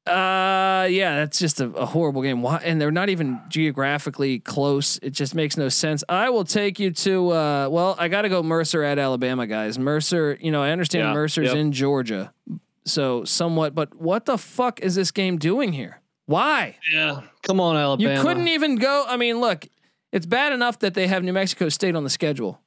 Uh 0.06 0.86
yeah, 0.88 1.16
that's 1.16 1.38
just 1.38 1.60
a, 1.60 1.66
a 1.70 1.84
horrible 1.84 2.22
game. 2.22 2.40
Why? 2.42 2.60
And 2.64 2.80
they're 2.80 2.90
not 2.92 3.08
even 3.08 3.40
geographically 3.48 4.38
close. 4.38 4.98
It 5.02 5.10
just 5.10 5.34
makes 5.34 5.56
no 5.56 5.68
sense. 5.68 6.04
I 6.08 6.30
will 6.30 6.44
take 6.44 6.78
you 6.78 6.92
to. 6.92 7.30
uh 7.32 7.68
Well, 7.68 7.96
I 7.98 8.08
got 8.08 8.22
to 8.22 8.28
go 8.28 8.42
Mercer 8.42 8.82
at 8.84 8.98
Alabama, 8.98 9.46
guys. 9.46 9.78
Mercer. 9.78 10.38
You 10.40 10.52
know, 10.52 10.62
I 10.62 10.70
understand 10.70 11.08
Yeah, 11.08 11.12
Mercer's 11.12 11.48
yep. 11.48 11.56
in 11.56 11.72
Georgia, 11.72 12.32
so 12.84 13.24
somewhat. 13.24 13.74
But 13.74 13.94
what 14.00 14.26
the 14.26 14.38
fuck 14.38 14.80
is 14.80 14.94
this 14.94 15.10
game 15.10 15.38
doing 15.38 15.72
here? 15.72 16.00
Why? 16.26 16.76
Yeah. 16.92 17.22
Come 17.42 17.60
on, 17.60 17.76
Alabama. 17.76 18.14
You 18.14 18.20
couldn't 18.20 18.48
even 18.48 18.76
go. 18.76 19.04
I 19.08 19.16
mean, 19.16 19.40
look, 19.40 19.66
it's 20.12 20.26
bad 20.26 20.52
enough 20.52 20.78
that 20.80 20.94
they 20.94 21.06
have 21.08 21.22
New 21.24 21.32
Mexico 21.32 21.68
State 21.68 21.94
on 21.96 22.04
the 22.04 22.10
schedule. 22.10 22.60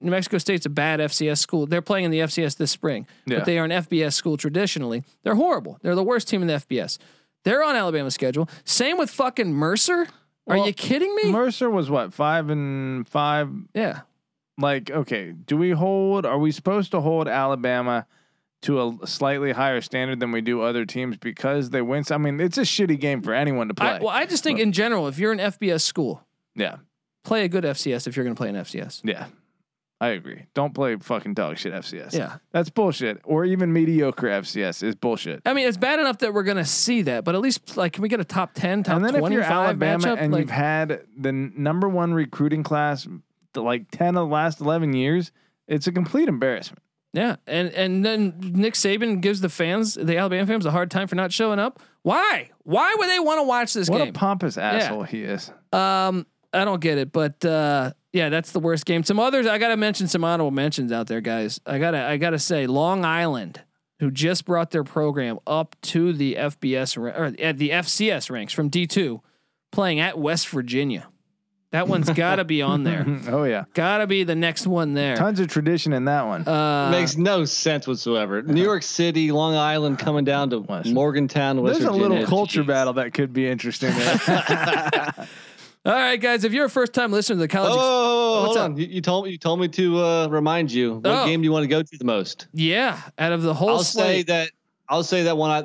New 0.00 0.10
Mexico 0.10 0.38
State's 0.38 0.66
a 0.66 0.70
bad 0.70 1.00
FCS 1.00 1.38
school. 1.38 1.66
They're 1.66 1.82
playing 1.82 2.06
in 2.06 2.10
the 2.10 2.20
FCS 2.20 2.56
this 2.56 2.70
spring, 2.70 3.06
Yeah. 3.26 3.38
but 3.38 3.44
they 3.46 3.58
are 3.58 3.64
an 3.64 3.70
FBS 3.70 4.14
school 4.14 4.36
traditionally. 4.36 5.04
They're 5.22 5.34
horrible. 5.34 5.78
They're 5.82 5.94
the 5.94 6.02
worst 6.02 6.28
team 6.28 6.40
in 6.42 6.48
the 6.48 6.54
FBS. 6.54 6.98
They're 7.44 7.62
on 7.62 7.76
Alabama's 7.76 8.14
schedule. 8.14 8.48
Same 8.64 8.98
with 8.98 9.10
fucking 9.10 9.52
Mercer. 9.52 10.02
Are 10.46 10.56
Well, 10.56 10.66
you 10.66 10.72
kidding 10.72 11.14
me? 11.16 11.30
Mercer 11.30 11.70
was 11.70 11.90
what 11.90 12.12
five 12.14 12.50
and 12.50 13.06
five. 13.08 13.50
yeah. 13.74 14.00
Like, 14.58 14.90
okay, 14.90 15.32
do 15.32 15.56
we 15.56 15.70
hold? 15.70 16.26
Are 16.26 16.38
we 16.38 16.50
supposed 16.50 16.90
to 16.90 17.00
hold 17.00 17.28
Alabama 17.28 18.06
to 18.62 18.78
a 19.00 19.06
slightly 19.06 19.52
higher 19.52 19.80
standard 19.80 20.20
than 20.20 20.32
we 20.32 20.42
do 20.42 20.60
other 20.60 20.84
teams 20.84 21.16
because 21.16 21.70
they 21.70 21.80
win? 21.80 22.04
I 22.10 22.18
mean, 22.18 22.40
it's 22.40 22.58
a 22.58 22.62
shitty 22.62 23.00
game 23.00 23.22
for 23.22 23.32
anyone 23.32 23.68
to 23.68 23.74
play. 23.74 23.86
I, 23.86 23.98
well, 24.00 24.08
I 24.10 24.26
just 24.26 24.44
think 24.44 24.60
in 24.60 24.72
general, 24.72 25.08
if 25.08 25.18
you're 25.18 25.32
an 25.32 25.38
FBS 25.38 25.80
school, 25.80 26.22
yeah, 26.54 26.76
play 27.24 27.44
a 27.44 27.48
good 27.48 27.64
FCS 27.64 28.06
if 28.06 28.16
you're 28.16 28.24
going 28.24 28.34
to 28.36 28.38
play 28.38 28.50
an 28.50 28.56
FCS. 28.56 29.00
yeah, 29.02 29.26
I 30.02 30.08
agree. 30.10 30.46
Don't 30.54 30.72
play 30.74 30.96
fucking 30.96 31.34
dog 31.34 31.58
shit 31.58 31.72
FCS. 31.74 32.14
Yeah. 32.14 32.36
that's 32.52 32.70
bullshit. 32.70 33.20
Or 33.24 33.44
even 33.44 33.70
mediocre 33.72 34.28
FCS 34.28 34.82
is 34.82 34.94
bullshit. 34.94 35.42
I 35.44 35.52
mean, 35.52 35.68
it's 35.68 35.76
bad 35.76 36.00
enough 36.00 36.18
that 36.18 36.32
we're 36.32 36.42
going 36.42 36.56
to 36.56 36.64
see 36.64 37.02
that, 37.02 37.24
but 37.24 37.34
at 37.34 37.40
least 37.42 37.76
like, 37.76 37.92
can 37.92 38.02
we 38.02 38.08
get 38.08 38.18
a 38.20 38.24
top 38.24 38.54
ten, 38.54 38.82
top 38.82 38.96
and 38.96 39.04
then 39.04 39.14
if 39.22 39.30
you're 39.30 39.42
Alabama 39.42 40.02
matchup? 40.04 40.16
and 40.18 40.32
Like- 40.32 40.40
you've 40.40 40.50
had 40.50 41.02
the 41.18 41.28
n- 41.28 41.52
number 41.56 41.86
one 41.88 42.14
recruiting 42.14 42.62
class, 42.62 43.06
the, 43.52 43.62
like 43.62 43.90
ten 43.90 44.16
of 44.16 44.28
the 44.28 44.32
last 44.34 44.60
eleven 44.62 44.94
years, 44.94 45.32
it's 45.68 45.86
a 45.86 45.92
complete 45.92 46.28
embarrassment. 46.28 46.82
Yeah, 47.12 47.36
and 47.46 47.68
and 47.70 48.04
then 48.04 48.34
Nick 48.40 48.74
Saban 48.74 49.20
gives 49.20 49.40
the 49.40 49.48
fans, 49.48 49.94
the 49.94 50.16
Alabama 50.16 50.46
fans, 50.46 50.64
a 50.64 50.70
hard 50.70 50.90
time 50.92 51.08
for 51.08 51.16
not 51.16 51.32
showing 51.32 51.58
up. 51.58 51.80
Why? 52.02 52.50
Why 52.62 52.94
would 52.96 53.08
they 53.08 53.18
want 53.18 53.40
to 53.40 53.42
watch 53.42 53.72
this 53.74 53.88
game? 53.88 53.98
What 53.98 54.04
game? 54.04 54.14
a 54.14 54.18
pompous 54.18 54.56
asshole 54.56 55.02
he 55.02 55.24
is. 55.24 55.50
um, 55.72 56.24
I 56.54 56.64
don't 56.64 56.80
get 56.80 56.98
it, 56.98 57.12
but 57.12 57.44
uh, 57.44 57.92
yeah, 58.12 58.28
that's 58.28 58.52
the 58.52 58.60
worst 58.60 58.86
game. 58.86 59.02
Some 59.04 59.18
others, 59.20 59.46
I 59.46 59.58
gotta 59.58 59.76
mention 59.76 60.08
some 60.08 60.24
honorable 60.24 60.50
mentions 60.50 60.92
out 60.92 61.06
there, 61.06 61.20
guys. 61.20 61.60
I 61.66 61.78
gotta, 61.78 62.04
I 62.04 62.16
gotta 62.16 62.38
say, 62.38 62.66
Long 62.66 63.04
Island, 63.04 63.60
who 64.00 64.10
just 64.10 64.44
brought 64.44 64.70
their 64.70 64.84
program 64.84 65.38
up 65.46 65.76
to 65.82 66.12
the 66.12 66.34
FBS 66.34 66.96
ra- 67.00 67.12
or 67.18 67.32
at 67.38 67.58
the 67.58 67.70
FCS 67.70 68.30
ranks 68.30 68.52
from 68.52 68.68
D 68.68 68.86
two, 68.86 69.20
playing 69.72 70.00
at 70.00 70.18
West 70.18 70.48
Virginia. 70.48 71.06
That 71.72 71.86
one's 71.86 72.10
got 72.14 72.36
to 72.36 72.44
be 72.44 72.62
on 72.62 72.82
there. 72.82 73.06
oh 73.28 73.44
yeah, 73.44 73.62
Got 73.74 73.98
to 73.98 74.08
be 74.08 74.24
the 74.24 74.34
next 74.34 74.66
one 74.66 74.94
there. 74.94 75.14
tons 75.14 75.38
of 75.38 75.46
tradition 75.46 75.92
in 75.92 76.06
that 76.06 76.26
one. 76.26 76.48
Uh, 76.48 76.90
Makes 76.90 77.16
no 77.16 77.44
sense 77.44 77.86
whatsoever. 77.86 78.42
New 78.42 78.60
York 78.64 78.82
City, 78.82 79.30
Long 79.30 79.54
Island, 79.54 80.00
coming 80.00 80.24
down 80.24 80.50
to 80.50 80.58
West- 80.58 80.90
Morgantown, 80.90 81.62
West 81.62 81.78
There's 81.78 81.88
a 81.88 81.96
little 81.96 82.26
culture 82.26 82.64
Jeez. 82.64 82.66
battle 82.66 82.94
that 82.94 83.14
could 83.14 83.32
be 83.32 83.46
interesting. 83.46 83.92
There. 85.84 85.94
all 85.94 85.98
right, 86.00 86.20
guys, 86.20 86.44
if 86.44 86.52
you're 86.52 86.66
a 86.66 86.70
first 86.70 86.92
time 86.92 87.10
listener 87.12 87.36
to 87.36 87.40
the 87.40 87.48
college, 87.48 87.72
Oh, 87.74 88.42
What's 88.42 88.56
hold 88.56 88.58
up? 88.58 88.64
on. 88.72 88.76
You, 88.76 88.86
you 88.86 89.00
told 89.00 89.24
me 89.24 89.30
you 89.32 89.38
told 89.38 89.60
me 89.60 89.68
to 89.68 89.98
uh, 89.98 90.28
remind 90.28 90.70
you 90.72 90.94
what 90.96 91.06
Oh. 91.06 91.26
game 91.26 91.40
do 91.40 91.44
you 91.44 91.52
want 91.52 91.64
to 91.64 91.68
go 91.68 91.82
to 91.82 91.98
the 91.98 92.04
most? 92.04 92.48
yeah, 92.52 93.00
out 93.18 93.32
of 93.32 93.42
the 93.42 93.54
whole 93.54 93.70
I'll 93.70 93.78
say 93.84 94.22
that 94.24 94.50
I'll 94.88 95.02
say 95.02 95.22
that 95.24 95.36
one 95.36 95.50
I 95.50 95.64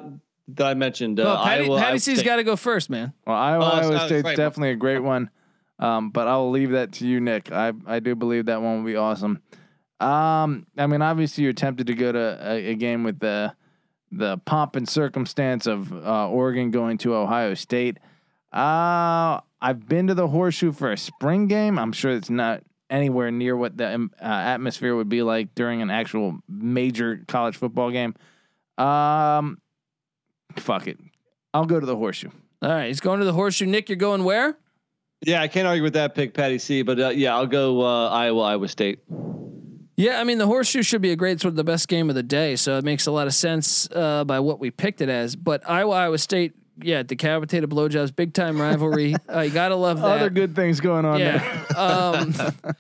that 0.56 0.68
I 0.68 0.74
mentioned. 0.76 1.20
Uh, 1.20 1.24
well, 1.24 1.44
Patty, 1.44 1.66
Iowa, 1.66 1.78
Patty 1.78 1.88
Iowa 1.90 2.00
C's 2.00 2.18
State. 2.20 2.26
got 2.26 2.36
to 2.38 2.44
go 2.44 2.56
first, 2.56 2.90
man. 2.90 3.12
well, 3.26 3.36
Iowa, 3.36 3.64
Oh, 3.66 3.68
Iowa 3.80 4.00
State's 4.06 4.24
right. 4.26 4.38
definitely 4.38 4.72
a 4.72 4.76
great 4.76 5.00
one, 5.00 5.30
um, 5.80 6.12
but 6.12 6.28
I 6.28 6.38
will 6.38 6.52
leave 6.52 6.72
that 6.72 6.94
to 6.94 7.08
you, 7.08 7.20
Nick. 7.20 7.52
I 7.52 7.74
I 7.88 8.00
do 8.00 8.16
believe 8.16 8.46
that 8.46 8.62
one 8.62 8.78
will 8.80 8.86
be 8.86 8.96
awesome. 8.96 9.42
Um, 10.00 10.68
I 10.78 10.88
mean, 10.88 11.02
obviously, 11.02 11.44
you're 11.46 11.54
tempted 11.54 11.88
to 11.88 11.94
go 11.94 12.12
to 12.12 12.38
a, 12.42 12.72
a 12.72 12.76
game 12.76 13.04
with 13.04 13.20
the 13.20 13.54
the 14.12 14.38
pomp 14.46 14.76
and 14.76 14.88
circumstance 14.88 15.66
of 15.68 15.92
uh, 15.92 16.30
Oregon 16.30 16.70
going 16.72 16.98
to 17.00 17.16
Ohio 17.16 17.54
State. 17.54 17.98
Uh, 18.54 19.40
I've 19.66 19.88
been 19.88 20.06
to 20.08 20.14
the 20.14 20.28
Horseshoe 20.28 20.72
for 20.72 20.92
a 20.92 20.98
spring 20.98 21.48
game. 21.48 21.80
I'm 21.80 21.92
sure 21.92 22.12
it's 22.12 22.30
not 22.30 22.62
anywhere 22.88 23.32
near 23.32 23.58
what 23.58 23.76
the 23.76 23.96
um, 23.96 24.12
uh, 24.22 24.26
atmosphere 24.26 24.96
would 24.96 25.10
be 25.10 25.24
like 25.24 25.56
during 25.56 25.82
an 25.82 25.90
actual 25.90 26.38
major 26.48 27.24
college 27.28 27.58
football 27.58 27.90
game. 27.90 28.14
Um, 28.78 29.58
fuck 30.56 30.86
it. 30.86 31.00
I'll 31.52 31.66
go 31.66 31.80
to 31.80 31.86
the 31.86 31.96
Horseshoe. 31.96 32.30
All 32.62 32.70
right, 32.70 32.90
he's 32.90 33.00
going 33.00 33.20
to 33.22 33.26
the 33.26 33.34
horseshoe. 33.34 33.66
Nick, 33.66 33.90
you're 33.90 33.96
going 33.96 34.24
where? 34.24 34.56
Yeah, 35.26 35.42
I 35.42 35.48
can't 35.48 35.68
argue 35.68 35.82
with 35.82 35.94
that 35.94 36.14
pick, 36.14 36.36
Patty 36.36 36.60
C. 36.60 36.84
But 36.84 37.00
uh, 37.00 37.10
yeah, 37.10 37.36
I'll 37.36 37.48
go 37.48 37.82
uh, 37.82 38.10
Iowa, 38.10 38.42
Iowa 38.42 38.68
State. 38.68 39.00
Yeah, 39.98 40.20
I 40.20 40.26
mean 40.26 40.38
the 40.38 40.46
horseshoe 40.46 40.84
should 40.84 41.02
be 41.02 41.12
a 41.12 41.16
great 41.16 41.42
sort 41.42 41.54
of 41.54 41.56
the 41.56 41.64
best 41.64 41.88
game 41.88 42.10
of 42.10 42.16
the 42.16 42.24
day, 42.24 42.56
so 42.56 42.78
it 42.78 42.84
makes 42.84 43.08
a 43.08 43.12
lot 43.12 43.26
of 43.26 43.34
sense 43.34 43.90
uh, 43.92 44.26
by 44.26 44.42
what 44.42 44.60
we 44.60 44.70
picked 44.70 45.02
it 45.02 45.10
as. 45.10 45.36
But 45.36 45.68
Iowa, 45.68 45.96
Iowa 45.96 46.18
State, 46.20 46.54
yeah, 46.82 47.04
decapitated 47.04 47.70
blowjobs, 47.70 48.16
big 48.16 48.34
time 48.34 48.60
rivalry. 48.60 49.16
uh, 49.34 49.42
you 49.42 49.52
gotta 49.52 49.76
love 49.76 50.02
that. 50.02 50.06
Other 50.06 50.30
good 50.30 50.56
things 50.56 50.80
going 50.80 51.06
on 51.06 51.20
there. 51.20 51.66
yeah. 51.72 51.76
um, 51.78 52.34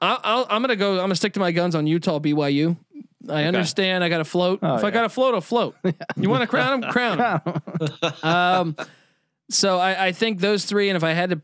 I'll, 0.00 0.20
I'll, 0.22 0.46
I'm 0.50 0.62
gonna 0.62 0.76
go. 0.76 0.92
I'm 0.92 0.98
gonna 0.98 1.16
stick 1.16 1.32
to 1.34 1.40
my 1.40 1.52
guns 1.52 1.74
on 1.74 1.86
Utah 1.86 2.18
BYU. 2.18 2.76
I 3.28 3.44
understand. 3.44 4.04
I 4.04 4.08
got 4.08 4.18
to 4.18 4.24
float. 4.24 4.60
Oh, 4.62 4.76
if 4.76 4.84
I 4.84 4.90
got 4.90 5.02
to 5.02 5.08
float, 5.08 5.34
I'll 5.34 5.40
float. 5.40 5.74
You 6.16 6.30
want 6.30 6.42
to 6.42 6.46
crown 6.46 6.82
him? 6.82 6.90
Crown 6.90 7.18
him. 7.18 8.02
um, 8.22 8.76
so 9.50 9.78
I, 9.78 10.06
I 10.06 10.12
think 10.12 10.40
those 10.40 10.64
three, 10.64 10.88
and 10.88 10.96
if 10.96 11.04
I 11.04 11.12
had 11.12 11.30
to, 11.30 11.42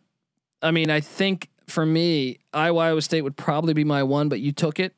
I 0.62 0.70
mean, 0.70 0.90
I 0.90 1.00
think 1.00 1.48
for 1.66 1.84
me, 1.84 2.38
Iowa, 2.52 2.78
Iowa 2.78 3.02
State 3.02 3.22
would 3.22 3.36
probably 3.36 3.74
be 3.74 3.84
my 3.84 4.02
one, 4.02 4.28
but 4.28 4.40
you 4.40 4.52
took 4.52 4.78
it. 4.80 4.94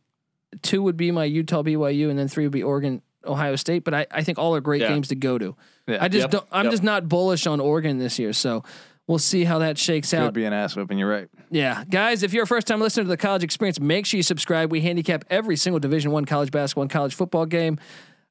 two 0.63 0.83
would 0.83 0.97
be 0.97 1.11
my 1.11 1.25
Utah, 1.25 1.63
BYU, 1.63 2.11
and 2.11 2.19
then 2.19 2.29
three 2.29 2.45
would 2.45 2.53
be 2.53 2.63
Oregon, 2.63 3.03
Ohio 3.27 3.57
State. 3.57 3.85
But 3.85 3.95
I, 3.95 4.07
I 4.11 4.23
think 4.23 4.39
all 4.39 4.55
are 4.55 4.61
great 4.61 4.81
Yeah. 4.83 4.89
games 4.89 5.09
to 5.09 5.15
go 5.15 5.39
to. 5.39 5.57
Yeah. 5.87 5.99
I 6.01 6.09
just 6.09 6.23
Yep. 6.25 6.31
don't. 6.31 6.47
I'm 6.53 6.65
Yep. 6.67 6.71
just 6.73 6.83
not 6.83 7.09
bullish 7.09 7.47
on 7.47 7.61
Oregon 7.61 7.99
this 7.99 8.19
year. 8.19 8.33
So 8.33 8.63
we'll 9.07 9.19
see 9.19 9.45
how 9.45 9.59
that 9.59 9.77
shakes 9.79 10.11
Could 10.11 10.19
out. 10.21 10.33
be 10.35 10.45
an 10.45 10.53
ass 10.53 10.77
whipping. 10.77 10.99
You're 10.99 11.11
right. 11.11 11.29
Yeah, 11.51 11.85
guys, 11.89 12.23
if 12.23 12.33
you're 12.33 12.45
a 12.45 12.47
first 12.47 12.67
time 12.67 12.81
listener 12.81 13.05
to 13.05 13.09
the 13.09 13.17
college 13.17 13.45
experience, 13.45 13.79
make 13.79 14.07
sure 14.07 14.17
you 14.17 14.23
subscribe. 14.23 14.73
We 14.73 14.81
handicap 14.81 15.25
every 15.31 15.57
single 15.57 15.79
Division 15.79 16.11
One 16.11 16.25
college 16.25 16.51
basketball 16.51 16.83
and 16.83 16.91
college 16.91 17.15
football 17.15 17.47
game. 17.47 17.79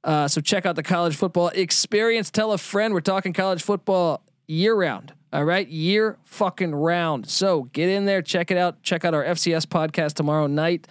Uh, 0.04 0.28
so 0.28 0.42
check 0.42 0.66
out 0.66 0.76
the 0.76 0.84
college 0.84 1.16
football 1.16 1.48
experience. 1.50 2.30
Tell 2.32 2.52
a 2.52 2.58
friend. 2.58 2.94
We're 2.94 3.00
talking 3.02 3.32
college 3.34 3.62
football 3.64 4.22
year 4.48 4.76
round. 4.76 5.14
All 5.32 5.46
right, 5.46 5.68
year 5.68 6.18
fucking 6.26 6.76
round. 6.76 7.28
So 7.30 7.64
get 7.74 7.88
in 7.90 8.06
there, 8.06 8.22
check 8.22 8.52
it 8.52 8.58
out. 8.58 8.84
Check 8.84 9.06
out 9.06 9.14
our 9.14 9.24
FCS 9.24 9.66
podcast 9.66 10.14
tomorrow 10.14 10.46
night. 10.48 10.88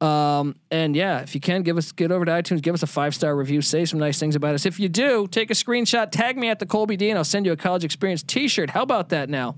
Um, 0.00 0.54
and 0.70 0.94
yeah, 0.94 1.20
if 1.20 1.34
you 1.34 1.40
can 1.40 1.62
give 1.62 1.78
us 1.78 1.90
get 1.92 2.12
over 2.12 2.24
to 2.24 2.30
iTunes, 2.30 2.60
give 2.60 2.74
us 2.74 2.82
a 2.82 2.86
five 2.86 3.14
star 3.14 3.34
review, 3.34 3.62
say 3.62 3.84
some 3.86 3.98
nice 3.98 4.18
things 4.18 4.36
about 4.36 4.54
us. 4.54 4.66
If 4.66 4.78
you 4.78 4.88
do, 4.90 5.26
take 5.26 5.50
a 5.50 5.54
screenshot, 5.54 6.10
tag 6.10 6.36
me 6.36 6.48
at 6.48 6.58
the 6.58 6.66
Colby 6.66 6.96
D, 6.98 7.08
and 7.08 7.16
I'll 7.18 7.24
send 7.24 7.46
you 7.46 7.52
a 7.52 7.56
college 7.56 7.84
experience 7.84 8.22
T-shirt. 8.22 8.68
How 8.70 8.82
about 8.82 9.08
that 9.10 9.30
now? 9.30 9.56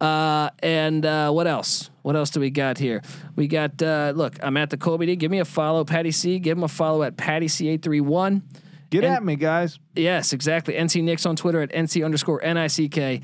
Uh, 0.00 0.50
and 0.64 1.06
uh, 1.06 1.30
what 1.30 1.46
else? 1.46 1.90
What 2.02 2.16
else 2.16 2.30
do 2.30 2.40
we 2.40 2.50
got 2.50 2.76
here? 2.76 3.02
We 3.36 3.46
got 3.46 3.80
uh, 3.80 4.12
look. 4.16 4.36
I'm 4.42 4.56
at 4.56 4.70
the 4.70 4.76
Colby 4.76 5.06
D. 5.06 5.14
Give 5.14 5.30
me 5.30 5.38
a 5.38 5.44
follow, 5.44 5.84
Patty 5.84 6.10
C. 6.10 6.40
Give 6.40 6.58
him 6.58 6.64
a 6.64 6.68
follow 6.68 7.04
at 7.04 7.16
Patty 7.16 7.46
C 7.46 7.68
eight 7.68 7.82
three 7.82 8.00
one. 8.00 8.42
Get 8.90 9.04
And- 9.04 9.14
at 9.14 9.24
me, 9.24 9.36
guys. 9.36 9.78
Yes, 9.94 10.32
exactly. 10.32 10.74
NC 10.74 11.04
Nicks 11.04 11.24
on 11.24 11.36
Twitter 11.36 11.62
at 11.62 11.70
NC 11.70 12.04
underscore 12.04 12.40
NICK. 12.42 13.22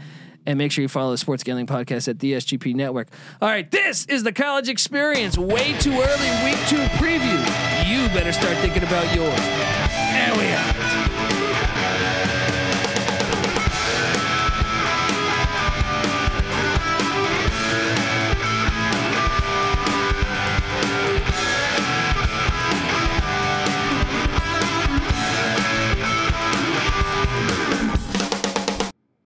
And 0.49 0.57
make 0.57 0.73
sure 0.73 0.81
you 0.81 0.89
follow 0.89 1.11
the 1.11 1.19
Sports 1.19 1.43
Gambling 1.43 1.66
Podcast 1.66 2.09
at 2.09 2.20
the 2.20 2.33
SGP 2.33 2.75
Network. 2.75 3.09
All 3.43 3.51
right, 3.51 3.70
this 3.70 4.07
is 4.07 4.23
the 4.23 4.33
college 4.33 4.70
experience. 4.70 5.37
Way 5.37 5.77
too 5.79 5.93
early, 5.93 6.31
week 6.43 6.59
two 6.69 6.83
preview. 6.97 7.39
You 7.87 8.09
better 8.15 8.33
start 8.33 8.57
thinking 8.57 8.83
about 8.83 9.15
yours. 9.15 9.37
There 9.37 10.35
we 10.39 10.47
are. 10.51 11.07